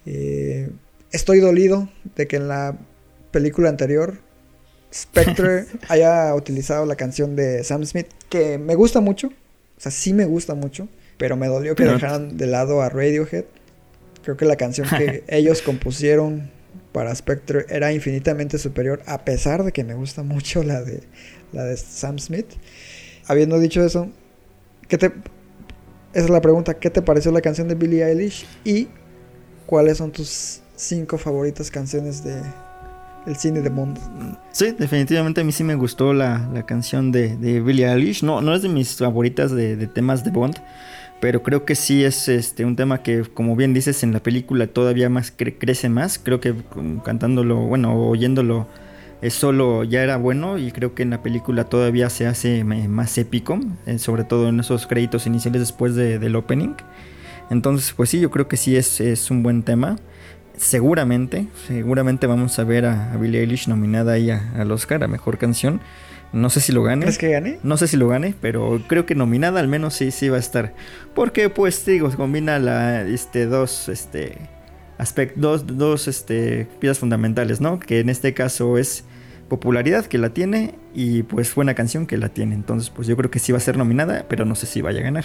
Eh, 0.06 0.70
estoy 1.12 1.40
dolido 1.40 1.88
de 2.14 2.26
que 2.26 2.36
en 2.36 2.48
la 2.48 2.76
película 3.32 3.68
anterior 3.68 4.18
Spectre 4.92 5.66
haya 5.88 6.34
utilizado 6.34 6.86
la 6.86 6.96
canción 6.96 7.36
de 7.36 7.64
Sam 7.64 7.84
Smith, 7.84 8.06
que 8.28 8.58
me 8.58 8.74
gusta 8.74 9.00
mucho, 9.00 9.30
o 9.76 9.80
sea, 9.80 9.92
sí 9.92 10.12
me 10.12 10.24
gusta 10.24 10.54
mucho, 10.54 10.88
pero 11.18 11.36
me 11.36 11.46
dolió 11.48 11.74
que 11.74 11.82
Pero- 11.84 11.94
dejaran 11.94 12.36
de 12.36 12.46
lado 12.46 12.82
a 12.82 12.88
Radiohead. 12.88 13.44
Creo 14.22 14.36
que 14.36 14.44
la 14.44 14.56
canción 14.56 14.88
que 14.88 15.22
ellos 15.28 15.62
compusieron 15.62 16.50
para 16.92 17.14
Spectre 17.14 17.66
era 17.68 17.92
infinitamente 17.92 18.58
superior, 18.58 19.02
a 19.06 19.24
pesar 19.24 19.64
de 19.64 19.72
que 19.72 19.84
me 19.84 19.94
gusta 19.94 20.22
mucho 20.22 20.62
la 20.62 20.82
de, 20.82 21.00
la 21.52 21.64
de 21.64 21.76
Sam 21.76 22.18
Smith. 22.18 22.46
Habiendo 23.26 23.58
dicho 23.58 23.84
eso, 23.84 24.08
¿qué 24.88 24.96
te, 24.98 25.06
esa 25.06 26.24
es 26.24 26.30
la 26.30 26.40
pregunta, 26.40 26.74
¿qué 26.74 26.90
te 26.90 27.02
pareció 27.02 27.30
la 27.32 27.40
canción 27.42 27.68
de 27.68 27.74
Billie 27.74 28.04
Eilish? 28.04 28.46
Y 28.64 28.88
cuáles 29.66 29.98
son 29.98 30.10
tus 30.10 30.60
cinco 30.74 31.18
favoritas 31.18 31.70
canciones 31.70 32.24
de 32.24 32.40
el 33.26 33.36
cine 33.36 33.60
de 33.60 33.68
Bond. 33.68 33.98
Sí, 34.52 34.74
definitivamente 34.78 35.40
a 35.40 35.44
mí 35.44 35.52
sí 35.52 35.64
me 35.64 35.74
gustó 35.74 36.12
la, 36.12 36.48
la 36.52 36.64
canción 36.64 37.12
de, 37.12 37.36
de 37.36 37.60
Billie 37.60 37.86
Eilish. 37.90 38.22
No, 38.22 38.40
no 38.40 38.54
es 38.54 38.62
de 38.62 38.68
mis 38.68 38.96
favoritas 38.96 39.50
de, 39.50 39.76
temas 39.88 40.24
de 40.24 40.30
Bond, 40.30 40.56
pero 41.20 41.42
creo 41.42 41.64
que 41.64 41.74
sí 41.74 42.04
es 42.04 42.28
este 42.28 42.64
un 42.64 42.76
tema 42.76 43.02
que, 43.02 43.22
como 43.22 43.56
bien 43.56 43.74
dices, 43.74 44.02
en 44.02 44.12
la 44.12 44.20
película 44.20 44.66
todavía 44.66 45.08
más 45.08 45.36
cre- 45.36 45.56
crece 45.58 45.88
más. 45.88 46.18
Creo 46.22 46.40
que 46.40 46.54
cantándolo, 47.04 47.56
bueno, 47.56 47.94
oyéndolo 48.08 48.66
es 49.22 49.32
solo 49.32 49.82
ya 49.82 50.02
era 50.02 50.18
bueno 50.18 50.58
y 50.58 50.70
creo 50.72 50.94
que 50.94 51.02
en 51.02 51.08
la 51.10 51.22
película 51.22 51.64
todavía 51.64 52.10
se 52.10 52.26
hace 52.26 52.64
más 52.64 53.16
épico, 53.16 53.58
eh, 53.86 53.98
sobre 53.98 54.24
todo 54.24 54.48
en 54.50 54.60
esos 54.60 54.86
créditos 54.86 55.26
iniciales 55.26 55.60
después 55.62 55.94
de- 55.94 56.18
del 56.18 56.36
opening. 56.36 56.74
Entonces, 57.50 57.92
pues 57.96 58.10
sí, 58.10 58.20
yo 58.20 58.30
creo 58.30 58.48
que 58.48 58.56
sí 58.56 58.76
es, 58.76 59.00
es 59.00 59.30
un 59.30 59.42
buen 59.42 59.62
tema. 59.62 59.96
Seguramente, 60.56 61.48
seguramente 61.66 62.26
vamos 62.26 62.58
a 62.58 62.64
ver 62.64 62.86
a, 62.86 63.12
a 63.12 63.16
Billie 63.16 63.40
Eilish 63.40 63.68
nominada 63.68 64.12
ahí 64.12 64.30
al 64.30 64.70
Oscar 64.72 65.04
a 65.04 65.08
Mejor 65.08 65.36
Canción. 65.38 65.80
No 66.32 66.50
sé 66.50 66.60
si 66.60 66.72
lo 66.72 66.82
gane. 66.82 67.02
¿Crees 67.02 67.18
que 67.18 67.30
gane? 67.30 67.58
No 67.62 67.76
sé 67.76 67.86
si 67.88 67.96
lo 67.96 68.08
gane, 68.08 68.34
pero 68.40 68.82
creo 68.88 69.06
que 69.06 69.14
nominada 69.14 69.60
al 69.60 69.68
menos 69.68 69.94
sí, 69.94 70.10
sí 70.10 70.28
va 70.28 70.36
a 70.36 70.40
estar. 70.40 70.74
Porque 71.14 71.50
pues 71.50 71.84
digo, 71.86 72.10
combina 72.10 72.58
la, 72.58 73.02
este, 73.02 73.46
dos, 73.46 73.88
este, 73.88 74.36
aspect- 74.98 75.34
dos, 75.36 75.66
dos, 75.78 76.08
este, 76.08 76.66
piezas 76.80 76.98
fundamentales, 76.98 77.60
¿no? 77.60 77.78
Que 77.78 78.00
en 78.00 78.08
este 78.08 78.34
caso 78.34 78.76
es 78.78 79.04
popularidad 79.48 80.06
que 80.06 80.18
la 80.18 80.30
tiene 80.30 80.74
y 80.94 81.22
pues 81.22 81.54
buena 81.54 81.74
canción 81.74 82.06
que 82.06 82.16
la 82.16 82.30
tiene. 82.30 82.54
Entonces 82.54 82.90
pues 82.90 83.06
yo 83.06 83.16
creo 83.16 83.30
que 83.30 83.38
sí 83.38 83.52
va 83.52 83.58
a 83.58 83.60
ser 83.60 83.76
nominada, 83.76 84.24
pero 84.28 84.44
no 84.46 84.54
sé 84.56 84.66
si 84.66 84.80
vaya 84.82 85.00
a 85.00 85.04
ganar. 85.04 85.24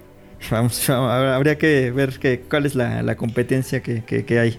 Vamos, 0.50 0.90
habría 0.90 1.56
que 1.56 1.90
ver 1.92 2.18
que, 2.18 2.40
cuál 2.40 2.66
es 2.66 2.74
la, 2.74 3.02
la 3.02 3.16
competencia 3.16 3.80
que, 3.80 4.04
que- 4.04 4.24
que 4.24 4.38
hay. 4.40 4.58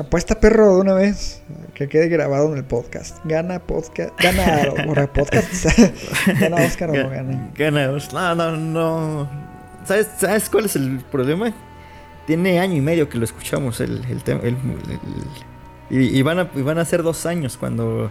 Apuesta 0.00 0.40
perro 0.40 0.76
de 0.76 0.80
una 0.80 0.94
vez. 0.94 1.42
Que 1.74 1.88
quede 1.88 2.08
grabado 2.08 2.50
en 2.50 2.56
el 2.56 2.64
podcast. 2.64 3.18
Gana 3.24 3.58
podcast. 3.58 4.18
Gana 4.20 4.62
ahora 4.86 5.06
podcast. 5.12 5.66
gana 6.40 6.56
Oscar 6.56 6.90
o 6.90 6.94
no 6.94 7.10
gana. 7.10 7.50
Gana, 7.54 7.86
no, 7.88 8.34
no, 8.34 8.56
no. 8.56 9.30
¿Sabes, 9.84 10.08
¿Sabes 10.18 10.48
cuál 10.48 10.64
es 10.66 10.76
el 10.76 11.00
problema? 11.10 11.52
Tiene 12.26 12.60
año 12.60 12.76
y 12.76 12.80
medio 12.80 13.08
que 13.08 13.18
lo 13.18 13.24
escuchamos 13.24 13.80
el, 13.80 14.04
el 14.08 14.22
tema. 14.22 14.40
el- 14.42 14.56
el- 14.56 15.98
y, 15.98 16.18
y 16.18 16.22
van 16.22 16.38
a, 16.38 16.50
y 16.54 16.62
van 16.62 16.78
a 16.78 16.84
ser 16.84 17.02
dos 17.02 17.26
años 17.26 17.56
cuando 17.58 18.10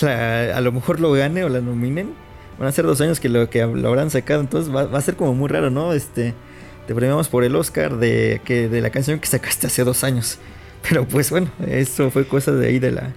la- 0.00 0.56
a 0.56 0.60
lo 0.60 0.72
mejor 0.72 0.98
lo 0.98 1.12
gane 1.12 1.44
o 1.44 1.48
la 1.48 1.60
nominen. 1.60 2.14
Van 2.58 2.68
a 2.68 2.72
ser 2.72 2.84
dos 2.84 3.00
años 3.00 3.20
que 3.20 3.28
lo, 3.28 3.48
que 3.48 3.64
lo 3.64 3.88
habrán 3.88 4.10
sacado. 4.10 4.40
Entonces 4.40 4.74
va, 4.74 4.86
va 4.86 4.98
a 4.98 5.02
ser 5.02 5.14
como 5.16 5.34
muy 5.34 5.48
raro, 5.48 5.70
¿no? 5.70 5.92
Este, 5.92 6.34
te 6.88 6.94
premiamos 6.96 7.28
por 7.28 7.44
el 7.44 7.54
Oscar 7.54 7.96
de, 7.98 8.40
que, 8.44 8.68
de 8.68 8.80
la 8.80 8.90
canción 8.90 9.20
que 9.20 9.26
sacaste 9.28 9.68
hace 9.68 9.84
dos 9.84 10.02
años. 10.02 10.38
Pero 10.88 11.06
pues 11.06 11.30
bueno, 11.30 11.48
eso 11.66 12.10
fue 12.10 12.26
cosa 12.26 12.52
de 12.52 12.66
ahí 12.68 12.78
de 12.78 12.90
la. 12.92 13.12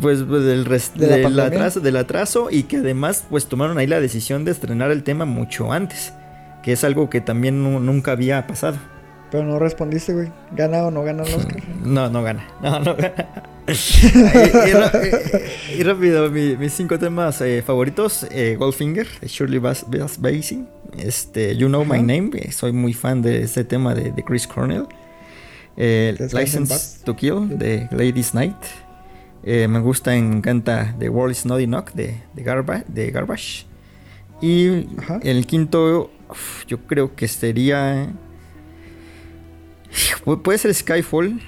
Pues 0.00 0.22
pues, 0.22 0.42
del, 0.44 0.64
res- 0.64 0.92
¿De 0.94 1.06
la 1.06 1.16
del 1.28 1.40
atraso, 1.40 1.80
del 1.80 1.96
atraso 1.96 2.48
y 2.50 2.64
que 2.64 2.78
además 2.78 3.24
pues 3.30 3.46
tomaron 3.46 3.78
ahí 3.78 3.86
la 3.86 4.00
decisión 4.00 4.44
de 4.44 4.50
estrenar 4.50 4.90
el 4.90 5.02
tema 5.04 5.24
mucho 5.24 5.72
antes. 5.72 6.12
Que 6.62 6.72
es 6.72 6.82
algo 6.84 7.10
que 7.10 7.20
también 7.20 7.62
nu- 7.62 7.80
nunca 7.80 8.12
había 8.12 8.46
pasado. 8.46 8.76
Pero 9.30 9.44
no 9.44 9.58
respondiste, 9.58 10.12
güey. 10.12 10.32
¿Gana 10.56 10.84
o 10.84 10.90
no 10.90 11.02
gana 11.02 11.22
el 11.24 11.34
Oscar? 11.34 11.62
No, 11.84 12.08
no 12.08 12.22
gana. 12.22 12.46
No, 12.62 12.80
no 12.80 12.94
gana. 12.96 13.26
y, 15.78 15.82
rápido, 15.82 16.30
mi- 16.30 16.56
mis 16.56 16.72
cinco 16.72 16.98
temas 16.98 17.40
eh, 17.40 17.62
favoritos: 17.66 18.26
eh, 18.30 18.56
Goldfinger, 18.58 19.06
Shirley 19.22 19.58
Bass, 19.58 19.84
Bass 19.88 20.20
Basin. 20.20 20.68
Este, 20.98 21.56
You 21.56 21.68
Know 21.68 21.84
My. 21.84 21.98
Name, 21.98 22.30
eh, 22.34 22.52
soy 22.52 22.72
muy 22.72 22.92
fan 22.94 23.20
de 23.22 23.42
este 23.42 23.64
tema 23.64 23.94
de, 23.94 24.12
de 24.12 24.22
Chris 24.22 24.46
Cornell. 24.46 24.86
Eh, 25.76 26.14
License 26.32 27.00
to 27.04 27.16
Kill, 27.16 27.58
de 27.58 27.88
Ladies 27.90 28.34
Night. 28.34 28.56
Eh, 29.42 29.68
me 29.68 29.80
gusta, 29.80 30.12
me 30.12 30.18
encanta 30.18 30.94
The 30.98 31.08
World 31.08 31.32
is 31.32 31.44
Not 31.44 31.60
Enough, 31.60 31.90
de, 31.94 32.20
de, 32.34 32.42
Garba- 32.44 32.84
de 32.86 33.10
Garbage. 33.10 33.66
Y 34.40 34.86
Ajá. 34.98 35.20
el 35.22 35.46
quinto, 35.46 36.10
uf, 36.30 36.64
yo 36.66 36.78
creo 36.86 37.14
que 37.14 37.28
sería. 37.28 38.08
Pu- 40.24 40.40
Puede 40.42 40.58
ser 40.58 40.74
Skyfall. 40.74 41.40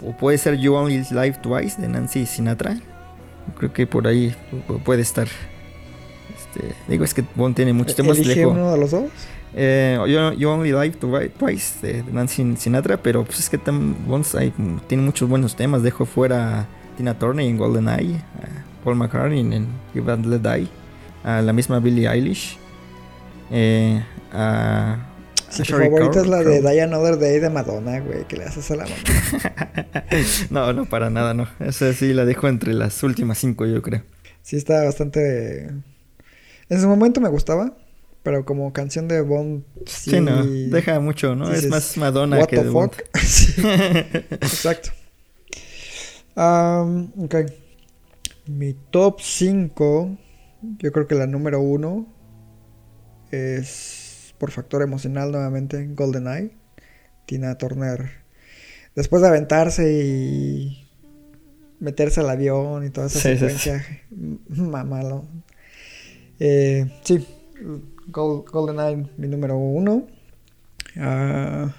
O 0.00 0.16
puede 0.16 0.38
ser 0.38 0.56
You 0.58 0.74
Only 0.74 0.98
Live 1.10 1.38
Twice 1.42 1.80
de 1.80 1.88
Nancy 1.88 2.24
Sinatra. 2.26 2.76
Creo 3.58 3.72
que 3.72 3.86
por 3.86 4.06
ahí 4.06 4.34
pu- 4.68 4.80
puede 4.82 5.02
estar. 5.02 5.26
Este, 6.36 6.72
digo, 6.86 7.04
es 7.04 7.12
que 7.14 7.24
Bond 7.34 7.56
tiene 7.56 7.72
muchos 7.72 7.96
temas. 7.96 8.16
¿Elige 8.18 8.42
dejo- 8.44 8.52
uno 8.52 8.72
de 8.72 8.78
los 8.78 8.90
dos? 8.92 9.04
Eh, 9.54 9.98
you, 10.06 10.38
You 10.38 10.48
Only 10.50 10.72
Live 10.72 10.98
Twi- 11.00 11.30
Twice 11.30 11.86
de 11.86 12.02
de 12.02 12.12
Nancy 12.12 12.56
Sinatra. 12.56 12.96
Pero 13.02 13.24
pues 13.24 13.38
es 13.40 13.48
que 13.50 13.58
hay- 14.38 14.52
tiene 14.86 15.02
muchos 15.02 15.28
buenos 15.28 15.56
temas. 15.56 15.82
Dejo 15.82 16.04
fuera 16.06 16.60
a 16.60 16.66
Tina 16.96 17.18
Turner 17.18 17.46
en 17.46 17.56
GoldenEye. 17.56 18.16
A 18.16 18.84
Paul 18.84 18.96
McCartney 18.96 19.40
en 19.40 19.66
Give 19.92 20.12
and 20.12 20.26
Let 20.26 20.40
Die. 20.40 20.68
A 21.24 21.42
la 21.42 21.52
misma 21.52 21.80
Billie 21.80 22.08
Eilish. 22.08 22.58
Eh. 23.50 24.02
Si 25.48 25.62
tu 25.62 25.72
Sherry 25.72 25.84
favorita 25.86 26.20
es 26.20 26.26
la 26.26 26.38
de 26.38 26.60
Crow. 26.60 26.70
Die 26.70 26.80
Another 26.82 27.18
Day 27.18 27.40
de 27.40 27.48
Madonna, 27.48 28.00
güey, 28.00 28.24
que 28.28 28.36
le 28.36 28.44
haces 28.44 28.70
a 28.70 28.76
la 28.76 28.84
mamá. 28.84 28.96
no, 30.50 30.72
no, 30.74 30.84
para 30.84 31.08
nada, 31.08 31.32
no. 31.32 31.48
Esa 31.58 31.92
sí 31.94 32.12
la 32.12 32.26
dejo 32.26 32.48
entre 32.48 32.74
las 32.74 33.02
últimas 33.02 33.38
cinco, 33.38 33.64
yo 33.64 33.80
creo. 33.80 34.02
Sí 34.42 34.56
está 34.56 34.84
bastante... 34.84 35.70
En 36.68 36.80
su 36.80 36.86
momento 36.86 37.20
me 37.22 37.30
gustaba, 37.30 37.72
pero 38.28 38.44
como 38.44 38.70
canción 38.74 39.08
de 39.08 39.22
Bond... 39.22 39.64
Sí, 39.86 40.10
Sí, 40.10 40.20
no, 40.20 40.44
deja 40.44 41.00
mucho, 41.00 41.34
¿no? 41.34 41.48
dices, 41.48 41.64
es 41.64 41.70
más 41.70 41.96
Madonna 41.96 42.36
"What 42.38 42.48
que 42.48 42.56
the 42.56 42.64
de 42.64 42.68
Bond. 42.68 42.92
fuck?" 42.92 43.04
Sí, 43.16 43.54
Exacto. 44.32 44.90
Am, 46.36 47.10
ok. 47.16 47.36
Mi 48.46 48.74
top 48.90 49.18
5, 49.22 50.18
yo 50.78 50.92
creo 50.92 51.06
que 51.06 51.14
la 51.14 51.26
número 51.26 51.58
1 51.62 52.06
es 53.30 54.34
por 54.36 54.50
factor 54.50 54.82
emocional 54.82 55.32
nuevamente, 55.32 55.88
GoldenEye. 55.94 56.50
Tina 57.24 57.56
Turner, 57.56 58.10
después 58.94 59.22
de 59.22 59.28
aventarse 59.28 59.90
y 60.04 60.86
meterse 61.80 62.20
al 62.20 62.28
avión 62.28 62.84
y 62.84 62.90
toda 62.90 63.06
esa 63.06 63.20
Sí, 63.20 63.28
sí, 63.30 63.36
secuencia, 63.38 63.86
mamalo. 64.48 65.24
Eh, 66.40 66.86
sí, 67.04 67.26
Gol- 68.08 68.44
GoldenEye, 68.50 69.06
mi 69.16 69.28
número 69.28 69.56
uno. 69.56 70.06
Ah, 70.96 71.72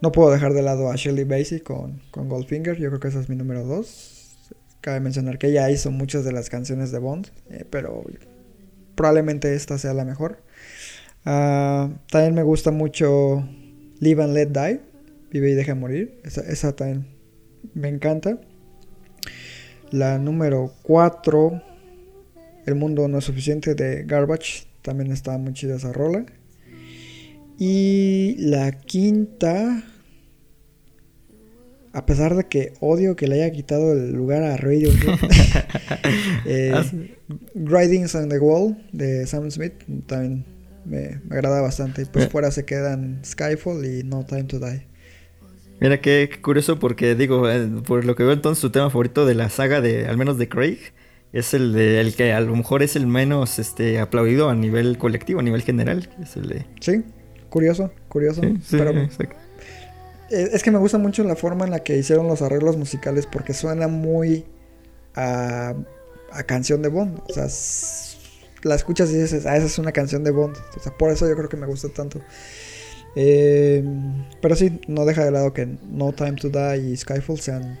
no 0.00 0.12
puedo 0.12 0.30
dejar 0.30 0.52
de 0.52 0.62
lado 0.62 0.90
a 0.90 0.96
Shirley 0.96 1.24
Bassey 1.24 1.60
con, 1.60 2.00
con 2.10 2.28
Goldfinger. 2.28 2.76
Yo 2.76 2.88
creo 2.88 3.00
que 3.00 3.08
esa 3.08 3.20
es 3.20 3.28
mi 3.28 3.36
número 3.36 3.64
dos. 3.64 4.36
Cabe 4.80 5.00
mencionar 5.00 5.38
que 5.38 5.46
ella 5.48 5.70
hizo 5.70 5.90
muchas 5.90 6.24
de 6.24 6.32
las 6.32 6.50
canciones 6.50 6.90
de 6.90 6.98
Bond, 6.98 7.28
eh, 7.50 7.64
pero 7.70 8.02
probablemente 8.96 9.54
esta 9.54 9.78
sea 9.78 9.94
la 9.94 10.04
mejor. 10.04 10.42
Ah, 11.24 11.88
también 12.10 12.34
me 12.34 12.42
gusta 12.42 12.70
mucho 12.72 13.44
Live 14.00 14.22
and 14.22 14.34
Let 14.34 14.48
Die. 14.48 14.80
Vive 15.30 15.50
y 15.50 15.54
deja 15.54 15.74
morir. 15.74 16.20
Esa, 16.24 16.42
esa 16.42 16.74
también 16.76 17.06
me 17.74 17.88
encanta. 17.88 18.38
La 19.90 20.18
número 20.18 20.72
4. 20.82 21.62
El 22.66 22.74
mundo 22.76 23.08
no 23.08 23.18
es 23.18 23.24
suficiente 23.24 23.74
de 23.74 24.04
Garbage. 24.04 24.64
También 24.82 25.10
está 25.12 25.36
muy 25.38 25.52
chida 25.52 25.76
esa 25.76 25.92
rola. 25.92 26.26
Y 27.58 28.36
la 28.38 28.72
quinta. 28.72 29.84
A 31.94 32.06
pesar 32.06 32.34
de 32.34 32.44
que 32.44 32.72
odio 32.80 33.16
que 33.16 33.26
le 33.26 33.34
haya 33.42 33.52
quitado 33.52 33.92
el 33.92 34.12
lugar 34.12 34.42
a 34.42 34.56
Radiohead. 34.56 35.18
eh, 36.46 36.72
Ah, 36.74 36.84
Writings 37.54 38.14
on 38.14 38.28
the 38.30 38.38
Wall 38.38 38.76
de 38.92 39.26
Sam 39.26 39.50
Smith. 39.50 39.74
También 40.06 40.44
me, 40.86 41.20
me 41.28 41.36
agrada 41.36 41.60
bastante. 41.60 42.02
Y 42.02 42.04
pues 42.06 42.26
Eh. 42.26 42.28
fuera 42.30 42.50
se 42.50 42.64
quedan 42.64 43.20
Skyfall 43.24 43.84
y 43.84 44.02
No 44.04 44.24
Time 44.24 44.44
to 44.44 44.58
Die. 44.58 44.86
Mira 45.80 46.00
qué, 46.00 46.30
qué 46.32 46.40
curioso 46.40 46.78
porque 46.78 47.14
digo, 47.14 47.50
eh, 47.50 47.68
por 47.86 48.04
lo 48.04 48.14
que 48.16 48.22
veo 48.22 48.32
entonces 48.32 48.62
tu 48.62 48.70
tema 48.70 48.88
favorito 48.88 49.26
de 49.26 49.34
la 49.34 49.50
saga 49.50 49.80
de, 49.80 50.06
al 50.06 50.16
menos 50.16 50.38
de 50.38 50.48
Craig, 50.48 50.78
es 51.32 51.54
el 51.54 51.72
de 51.72 52.00
el 52.00 52.14
que 52.14 52.32
a 52.32 52.40
lo 52.40 52.54
mejor 52.54 52.82
es 52.82 52.96
el 52.96 53.06
menos 53.06 53.58
este 53.58 53.98
aplaudido 53.98 54.50
a 54.50 54.54
nivel 54.54 54.98
colectivo, 54.98 55.40
a 55.40 55.42
nivel 55.42 55.62
general. 55.62 56.08
Es 56.22 56.36
el 56.36 56.48
de. 56.48 56.66
Sí, 56.80 57.04
curioso, 57.48 57.90
curioso. 58.08 58.42
Sí, 58.42 58.58
sí, 58.62 58.76
pero 58.76 58.90
exacto. 58.90 59.36
eh, 60.30 60.50
es 60.52 60.62
que 60.62 60.70
me 60.70 60.78
gusta 60.78 60.98
mucho 60.98 61.24
la 61.24 61.36
forma 61.36 61.64
en 61.64 61.70
la 61.70 61.80
que 61.80 61.96
hicieron 61.96 62.26
los 62.28 62.42
arreglos 62.42 62.76
musicales 62.76 63.26
porque 63.26 63.54
suena 63.54 63.88
muy 63.88 64.44
a, 65.14 65.74
a 66.30 66.42
canción 66.44 66.82
de 66.82 66.88
Bond. 66.88 67.20
O 67.28 67.32
sea, 67.32 67.46
la 68.62 68.74
escuchas 68.74 69.10
y 69.10 69.16
dices, 69.16 69.46
ah, 69.46 69.56
esa 69.56 69.66
es 69.66 69.78
una 69.78 69.92
canción 69.92 70.24
de 70.24 70.30
Bond. 70.30 70.56
O 70.76 70.80
sea, 70.80 70.92
por 70.96 71.10
eso 71.10 71.28
yo 71.28 71.36
creo 71.36 71.48
que 71.48 71.56
me 71.56 71.66
gusta 71.66 71.88
tanto. 71.88 72.20
Eh, 73.14 73.84
pero 74.40 74.56
sí, 74.56 74.80
no 74.88 75.04
deja 75.04 75.24
de 75.24 75.30
lado 75.30 75.52
que 75.52 75.66
No 75.90 76.12
Time 76.12 76.32
to 76.32 76.48
Die 76.48 76.90
y 76.90 76.96
Skyfall 76.96 77.40
sean 77.40 77.78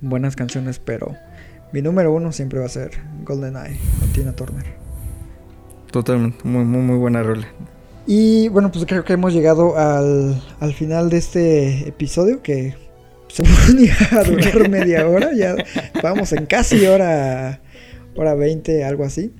buenas 0.00 0.36
canciones, 0.36 0.78
pero 0.78 1.16
mi 1.72 1.82
número 1.82 2.12
uno 2.12 2.32
siempre 2.32 2.58
va 2.58 2.66
a 2.66 2.68
ser 2.68 2.90
GoldenEye 3.24 3.78
con 3.98 4.12
Tina 4.12 4.32
Turner. 4.32 4.66
Totalmente, 5.90 6.38
muy, 6.44 6.64
muy, 6.64 6.82
muy 6.82 6.96
buena 6.96 7.22
rola. 7.22 7.46
Y 8.06 8.48
bueno, 8.48 8.72
pues 8.72 8.86
creo 8.86 9.04
que 9.04 9.12
hemos 9.12 9.32
llegado 9.32 9.76
al, 9.78 10.42
al 10.58 10.74
final 10.74 11.10
de 11.10 11.18
este 11.18 11.88
episodio 11.88 12.42
que 12.42 12.74
se 13.28 13.42
ponía 13.66 13.96
a 14.12 14.24
durar 14.24 14.68
media 14.68 15.06
hora. 15.08 15.32
Ya 15.32 15.56
vamos 16.02 16.32
en 16.32 16.46
casi 16.46 16.86
hora, 16.86 17.60
hora 18.16 18.34
20, 18.34 18.84
algo 18.84 19.04
así. 19.04 19.32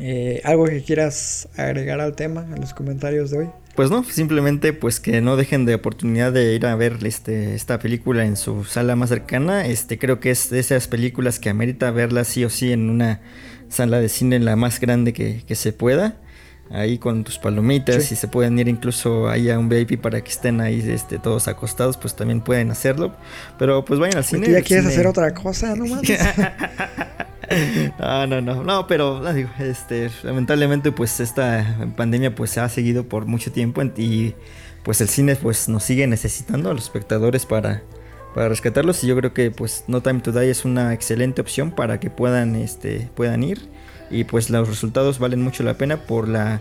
Eh, 0.00 0.40
algo 0.44 0.64
que 0.64 0.82
quieras 0.82 1.48
agregar 1.56 2.00
al 2.00 2.14
tema, 2.14 2.46
a 2.54 2.56
los 2.56 2.72
comentarios 2.72 3.30
de 3.30 3.38
hoy. 3.38 3.50
Pues 3.78 3.92
no, 3.92 4.02
simplemente 4.02 4.72
pues 4.72 4.98
que 4.98 5.20
no 5.20 5.36
dejen 5.36 5.64
de 5.64 5.76
oportunidad 5.76 6.32
de 6.32 6.52
ir 6.52 6.66
a 6.66 6.74
ver 6.74 6.98
este, 7.04 7.54
esta 7.54 7.78
película 7.78 8.24
en 8.24 8.36
su 8.36 8.64
sala 8.64 8.96
más 8.96 9.08
cercana. 9.08 9.66
Este 9.66 10.00
creo 10.00 10.18
que 10.18 10.32
es 10.32 10.50
de 10.50 10.58
esas 10.58 10.88
películas 10.88 11.38
que 11.38 11.48
amerita 11.48 11.92
verla 11.92 12.24
sí 12.24 12.44
o 12.44 12.50
sí 12.50 12.72
en 12.72 12.90
una 12.90 13.20
sala 13.68 14.00
de 14.00 14.08
cine 14.08 14.40
la 14.40 14.56
más 14.56 14.80
grande 14.80 15.12
que, 15.12 15.44
que 15.46 15.54
se 15.54 15.72
pueda. 15.72 16.16
Ahí 16.70 16.98
con 16.98 17.24
tus 17.24 17.38
palomitas, 17.38 17.96
Sí. 18.02 18.08
si 18.10 18.16
se 18.16 18.28
pueden 18.28 18.58
ir 18.58 18.68
incluso 18.68 19.28
ahí 19.28 19.48
a 19.50 19.58
un 19.58 19.68
VIP 19.70 19.96
para 20.00 20.20
que 20.22 20.30
estén 20.30 20.60
ahí 20.60 20.80
este, 20.86 21.18
todos 21.18 21.48
acostados, 21.48 21.96
pues 21.96 22.14
también 22.14 22.42
pueden 22.42 22.70
hacerlo. 22.70 23.14
Pero 23.58 23.84
pues 23.86 23.98
vayan 23.98 24.18
al 24.18 24.24
cine. 24.24 24.46
¿Tú 24.46 24.52
ya 24.52 24.60
quieres 24.62 24.84
cine- 24.84 24.92
hacer 24.94 25.06
otra 25.06 25.32
cosa? 25.32 25.74
No 25.74 25.86
mames. 25.86 26.18
no, 27.98 28.26
no, 28.26 28.40
no, 28.42 28.62
no, 28.64 28.86
pero 28.86 29.20
no, 29.20 29.32
digo, 29.32 29.48
este, 29.58 30.10
lamentablemente 30.22 30.92
pues 30.92 31.20
esta 31.20 31.76
pandemia 31.96 32.34
pues 32.34 32.58
ha 32.58 32.68
seguido 32.68 33.04
por 33.08 33.26
mucho 33.26 33.50
tiempo 33.52 33.82
y 33.96 34.34
pues 34.82 35.00
el 35.00 35.08
cine 35.08 35.36
pues 35.36 35.68
nos 35.68 35.82
sigue 35.84 36.06
necesitando 36.06 36.70
a 36.70 36.74
los 36.74 36.84
espectadores 36.84 37.46
para, 37.46 37.82
para 38.34 38.48
rescatarlos 38.50 39.02
y 39.02 39.06
yo 39.06 39.16
creo 39.16 39.32
que 39.32 39.50
pues 39.50 39.84
No 39.88 40.02
Time 40.02 40.20
to 40.20 40.32
Die 40.32 40.50
es 40.50 40.64
una 40.66 40.92
excelente 40.92 41.40
opción 41.40 41.70
para 41.70 41.98
que 42.00 42.10
puedan, 42.10 42.54
este, 42.56 43.08
puedan 43.14 43.42
ir 43.42 43.60
y 44.10 44.24
pues 44.24 44.50
los 44.50 44.68
resultados 44.68 45.18
valen 45.18 45.42
mucho 45.42 45.62
la 45.62 45.74
pena 45.74 46.02
por 46.06 46.28
la 46.28 46.60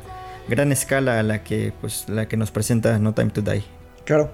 gran 0.49 0.71
escala 0.71 1.19
a 1.19 1.23
la 1.23 1.43
que 1.43 1.73
pues 1.81 2.05
la 2.07 2.27
que 2.27 2.37
nos 2.37 2.51
presenta 2.51 2.97
No 2.99 3.13
Time 3.13 3.29
to 3.31 3.41
Die. 3.41 3.63
Claro. 4.05 4.31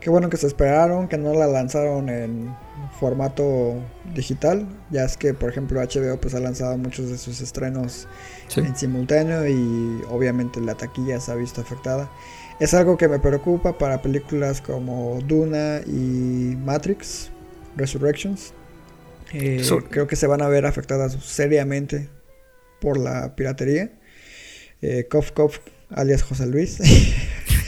Qué 0.00 0.10
bueno 0.10 0.28
que 0.28 0.36
se 0.36 0.46
esperaron, 0.46 1.08
que 1.08 1.16
no 1.16 1.32
la 1.32 1.46
lanzaron 1.46 2.10
en 2.10 2.54
formato 3.00 3.74
digital. 4.14 4.66
Ya 4.90 5.04
es 5.04 5.16
que, 5.16 5.32
por 5.32 5.48
ejemplo, 5.48 5.80
HBO 5.80 6.20
pues 6.20 6.34
ha 6.34 6.40
lanzado 6.40 6.76
muchos 6.76 7.08
de 7.08 7.16
sus 7.16 7.40
estrenos 7.40 8.06
Sí. 8.48 8.60
en 8.60 8.76
simultáneo 8.76 9.48
y 9.48 10.02
obviamente 10.10 10.60
la 10.60 10.74
taquilla 10.74 11.18
se 11.20 11.32
ha 11.32 11.36
visto 11.36 11.62
afectada. 11.62 12.10
Es 12.60 12.74
algo 12.74 12.98
que 12.98 13.08
me 13.08 13.18
preocupa 13.18 13.78
para 13.78 14.02
películas 14.02 14.60
como 14.60 15.18
Duna 15.26 15.80
y 15.86 16.54
Matrix 16.62 17.30
Resurrections. 17.76 18.52
Eh, 19.32 19.64
So- 19.64 19.78
creo 19.84 20.06
que 20.06 20.16
se 20.16 20.26
van 20.26 20.42
a 20.42 20.48
ver 20.48 20.66
afectadas 20.66 21.14
seriamente 21.24 22.08
por 22.84 22.98
la 22.98 23.34
piratería. 23.34 23.90
Eh, 24.82 25.06
Cof 25.10 25.32
Cof, 25.32 25.58
alias 25.90 26.22
José 26.22 26.46
Luis. 26.46 26.78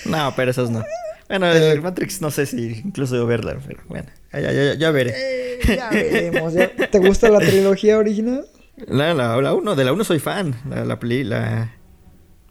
No, 0.05 0.33
pero 0.37 0.53
esos 0.53 0.71
no. 0.71 0.85
Bueno, 1.29 1.51
el 1.51 1.83
Matrix 1.83 2.21
no 2.21 2.31
sé 2.31 2.47
si 2.47 2.81
incluso 2.85 3.27
verla, 3.27 3.59
pero 3.67 3.81
bueno, 3.89 4.07
ya, 4.33 4.53
ya, 4.53 4.75
ya, 4.75 4.91
veré. 4.93 5.13
Eh, 5.17 5.59
ya 5.77 5.91
veremos. 5.91 6.53
ya. 6.55 6.71
¿Te 6.89 6.99
gusta 7.01 7.29
la 7.29 7.41
trilogía 7.41 7.99
original? 7.99 8.47
La, 8.87 9.15
la, 9.15 9.37
la 9.43 9.53
uno, 9.55 9.75
de 9.75 9.85
la 9.85 9.93
1 9.93 10.05
soy 10.05 10.21
fan. 10.21 10.55
La, 10.71 10.85
la, 10.85 11.01
peli- 11.01 11.25
la, 11.25 11.75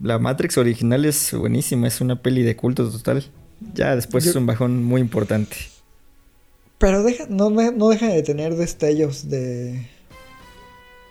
la 0.01 0.19
Matrix 0.19 0.57
original 0.57 1.05
es 1.05 1.33
buenísima, 1.33 1.87
es 1.87 2.01
una 2.01 2.21
peli 2.21 2.43
de 2.43 2.57
culto 2.57 2.89
total. 2.91 3.23
Ya 3.73 3.95
después 3.95 4.25
Yo- 4.25 4.31
es 4.31 4.35
un 4.35 4.45
bajón 4.47 4.83
muy 4.83 4.99
importante. 4.99 5.55
Pero 6.77 7.03
deja, 7.03 7.25
no, 7.29 7.49
no 7.49 7.87
deja 7.87 8.07
de 8.07 8.21
tener 8.21 8.55
destellos 8.55 9.29
de, 9.29 9.87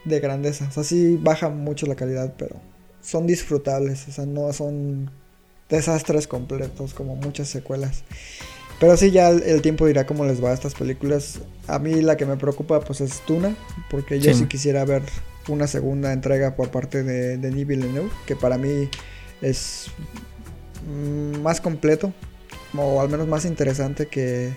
de 0.04 0.20
grandeza. 0.20 0.66
O 0.68 0.70
sea, 0.72 0.84
sí 0.84 1.18
baja 1.20 1.48
mucho 1.48 1.86
la 1.86 1.94
calidad, 1.94 2.34
pero 2.36 2.56
son 3.00 3.26
disfrutables. 3.26 4.08
O 4.08 4.12
sea, 4.12 4.26
no 4.26 4.52
son 4.52 5.10
desastres 5.68 6.26
completos 6.26 6.94
como 6.94 7.16
muchas 7.16 7.48
secuelas. 7.48 8.04
Pero 8.80 8.96
sí, 8.96 9.10
ya 9.10 9.28
el, 9.30 9.62
tiempo 9.62 9.86
dirá 9.86 10.04
cómo 10.04 10.24
les 10.24 10.42
va 10.42 10.50
a 10.50 10.54
estas 10.54 10.74
películas. 10.74 11.40
A 11.66 11.78
mí 11.78 12.02
la 12.02 12.16
que 12.16 12.26
me 12.26 12.36
preocupa 12.36 12.80
pues 12.80 13.00
es 13.00 13.20
Tuna, 13.20 13.56
porque 13.90 14.18
yo 14.18 14.32
Sí. 14.32 14.40
sí, 14.40 14.46
quisiera 14.46 14.84
ver 14.84 15.02
una 15.48 15.66
segunda 15.66 16.12
entrega 16.12 16.56
por 16.56 16.70
parte 16.70 17.02
de 17.02 17.38
Denis 17.38 17.66
Villeneuve, 17.66 18.10
que 18.26 18.34
para 18.34 18.58
mí 18.58 18.88
es 19.40 19.86
más 21.42 21.60
completo, 21.60 22.12
o 22.76 23.00
al 23.00 23.08
menos 23.08 23.28
más 23.28 23.44
interesante 23.44 24.06
que 24.06 24.52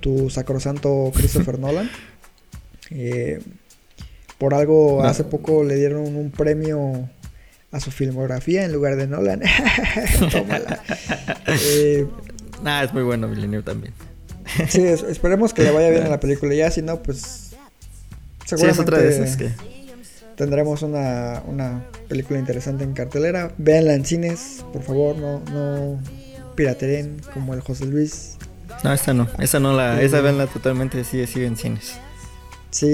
tu 0.00 0.28
sacrosanto 0.30 1.12
Christopher 1.14 1.58
Nolan. 1.60 1.90
Eh, 2.90 3.40
por 4.38 4.54
algo 4.54 5.00
No. 5.02 5.08
hace 5.08 5.24
poco 5.24 5.64
le 5.64 5.76
dieron 5.76 6.16
un 6.16 6.30
premio 6.30 7.08
a 7.72 7.80
su 7.80 7.90
filmografía 7.90 8.64
en 8.64 8.72
lugar 8.72 8.96
de 8.96 9.06
Nolan. 9.06 9.42
Tómala. 10.32 10.80
Eh, 11.46 12.06
Ah, 12.64 12.82
es 12.84 12.92
muy 12.94 13.02
bueno 13.02 13.28
Villeneuve 13.28 13.62
también. 13.64 13.92
sí, 14.68 14.82
es- 14.82 15.02
esperemos 15.02 15.52
que 15.52 15.62
le 15.62 15.70
vaya 15.72 15.90
bien 15.90 16.04
a 16.04 16.08
la 16.08 16.20
película. 16.20 16.54
Ya 16.54 16.70
si 16.70 16.80
no, 16.82 17.02
pues 17.02 17.50
Sí, 18.46 18.54
es 18.64 18.78
otra 18.78 18.98
de 18.98 19.08
esas 19.10 19.30
seguramente 19.32 19.62
que... 19.66 20.34
tendremos 20.36 20.82
una, 20.82 21.42
una 21.46 21.84
película 22.08 22.38
interesante 22.38 22.84
en 22.84 22.92
cartelera. 22.94 23.52
Véanla 23.58 23.94
en 23.94 24.04
cines, 24.06 24.64
por 24.72 24.82
favor, 24.82 25.16
no, 25.18 25.40
no 25.52 26.00
pirateren 26.54 27.20
como 27.34 27.52
el 27.54 27.60
José 27.60 27.84
Luis. 27.86 28.36
No, 28.84 28.92
esa 28.92 29.12
no, 29.12 29.28
esa 29.40 29.58
no 29.60 29.74
la... 29.76 30.00
Esa 30.00 30.18
Eh. 30.18 30.22
venla 30.22 30.46
totalmente 30.46 31.02
sigue, 31.04 31.26
sigue 31.26 31.46
en 31.46 31.56
cines. 31.56 31.94
Sí, 32.76 32.86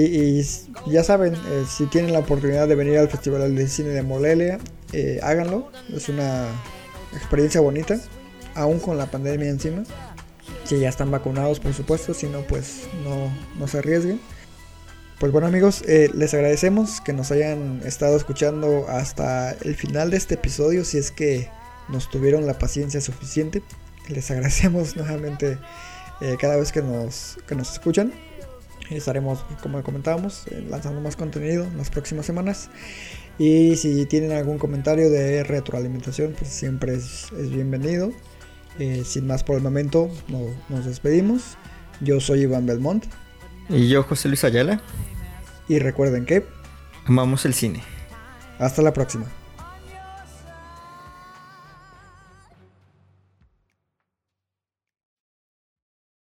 y 0.85 0.89
ya 0.89 1.03
saben, 1.03 1.33
eh, 1.33 1.65
si 1.67 1.87
tienen 1.87 2.13
la 2.13 2.19
oportunidad 2.19 2.69
de 2.69 2.75
venir 2.75 2.99
al 2.99 3.09
Festival 3.09 3.53
de 3.53 3.67
Cine 3.67 3.89
de 3.89 4.01
Morelia, 4.01 4.57
eh, 4.93 5.19
háganlo. 5.21 5.69
Es 5.93 6.07
una 6.07 6.47
experiencia 7.11 7.59
bonita, 7.59 7.99
aún 8.55 8.79
con 8.79 8.97
la 8.97 9.07
pandemia 9.07 9.49
encima. 9.49 9.83
Si 10.63 10.79
ya 10.79 10.87
están 10.87 11.11
vacunados, 11.11 11.59
por 11.59 11.73
supuesto, 11.73 12.13
si 12.13 12.27
no, 12.27 12.43
pues 12.43 12.87
no, 13.03 13.29
no 13.59 13.67
se 13.67 13.79
arriesguen. 13.79 14.21
Pues 15.19 15.33
bueno 15.33 15.47
amigos, 15.47 15.83
eh, 15.85 16.09
les 16.13 16.33
agradecemos 16.33 17.01
que 17.01 17.11
nos 17.11 17.31
hayan 17.33 17.81
estado 17.83 18.15
escuchando 18.15 18.85
hasta 18.87 19.51
el 19.51 19.75
final 19.75 20.11
de 20.11 20.15
este 20.15 20.35
episodio, 20.35 20.85
si 20.85 20.97
es 20.97 21.11
que 21.11 21.49
nos 21.89 22.09
tuvieron 22.09 22.47
la 22.47 22.57
paciencia 22.57 23.01
suficiente. 23.01 23.61
Les 24.07 24.31
agradecemos 24.31 24.95
nuevamente 24.95 25.57
eh, 26.21 26.37
cada 26.39 26.55
vez 26.55 26.71
que 26.71 26.81
nos, 26.81 27.37
que 27.45 27.55
nos 27.55 27.73
escuchan. 27.73 28.13
Estaremos, 28.89 29.45
como 29.61 29.81
comentábamos, 29.83 30.45
eh, 30.47 30.65
lanzando 30.69 31.01
más 31.01 31.15
contenido 31.15 31.63
en 31.65 31.77
las 31.77 31.89
próximas 31.89 32.25
semanas. 32.25 32.69
Y 33.39 33.75
si 33.77 34.05
tienen 34.05 34.31
algún 34.31 34.57
comentario 34.57 35.09
de 35.09 35.43
retroalimentación, 35.43 36.33
pues 36.37 36.51
siempre 36.51 36.95
es, 36.95 37.31
es 37.33 37.49
bienvenido. 37.49 38.11
Eh, 38.79 39.03
sin 39.05 39.27
más 39.27 39.43
por 39.43 39.55
el 39.55 39.63
momento, 39.63 40.09
no, 40.27 40.39
nos 40.69 40.85
despedimos. 40.85 41.57
Yo 42.01 42.19
soy 42.19 42.41
Iván 42.41 42.65
Belmont. 42.65 43.05
Y 43.69 43.87
yo, 43.87 44.03
José 44.03 44.27
Luis 44.27 44.43
Ayala. 44.43 44.81
Y 45.67 45.79
recuerden 45.79 46.25
que 46.25 46.45
amamos 47.05 47.45
el 47.45 47.53
cine. 47.53 47.81
Hasta 48.59 48.81
la 48.81 48.93
próxima. 48.93 49.25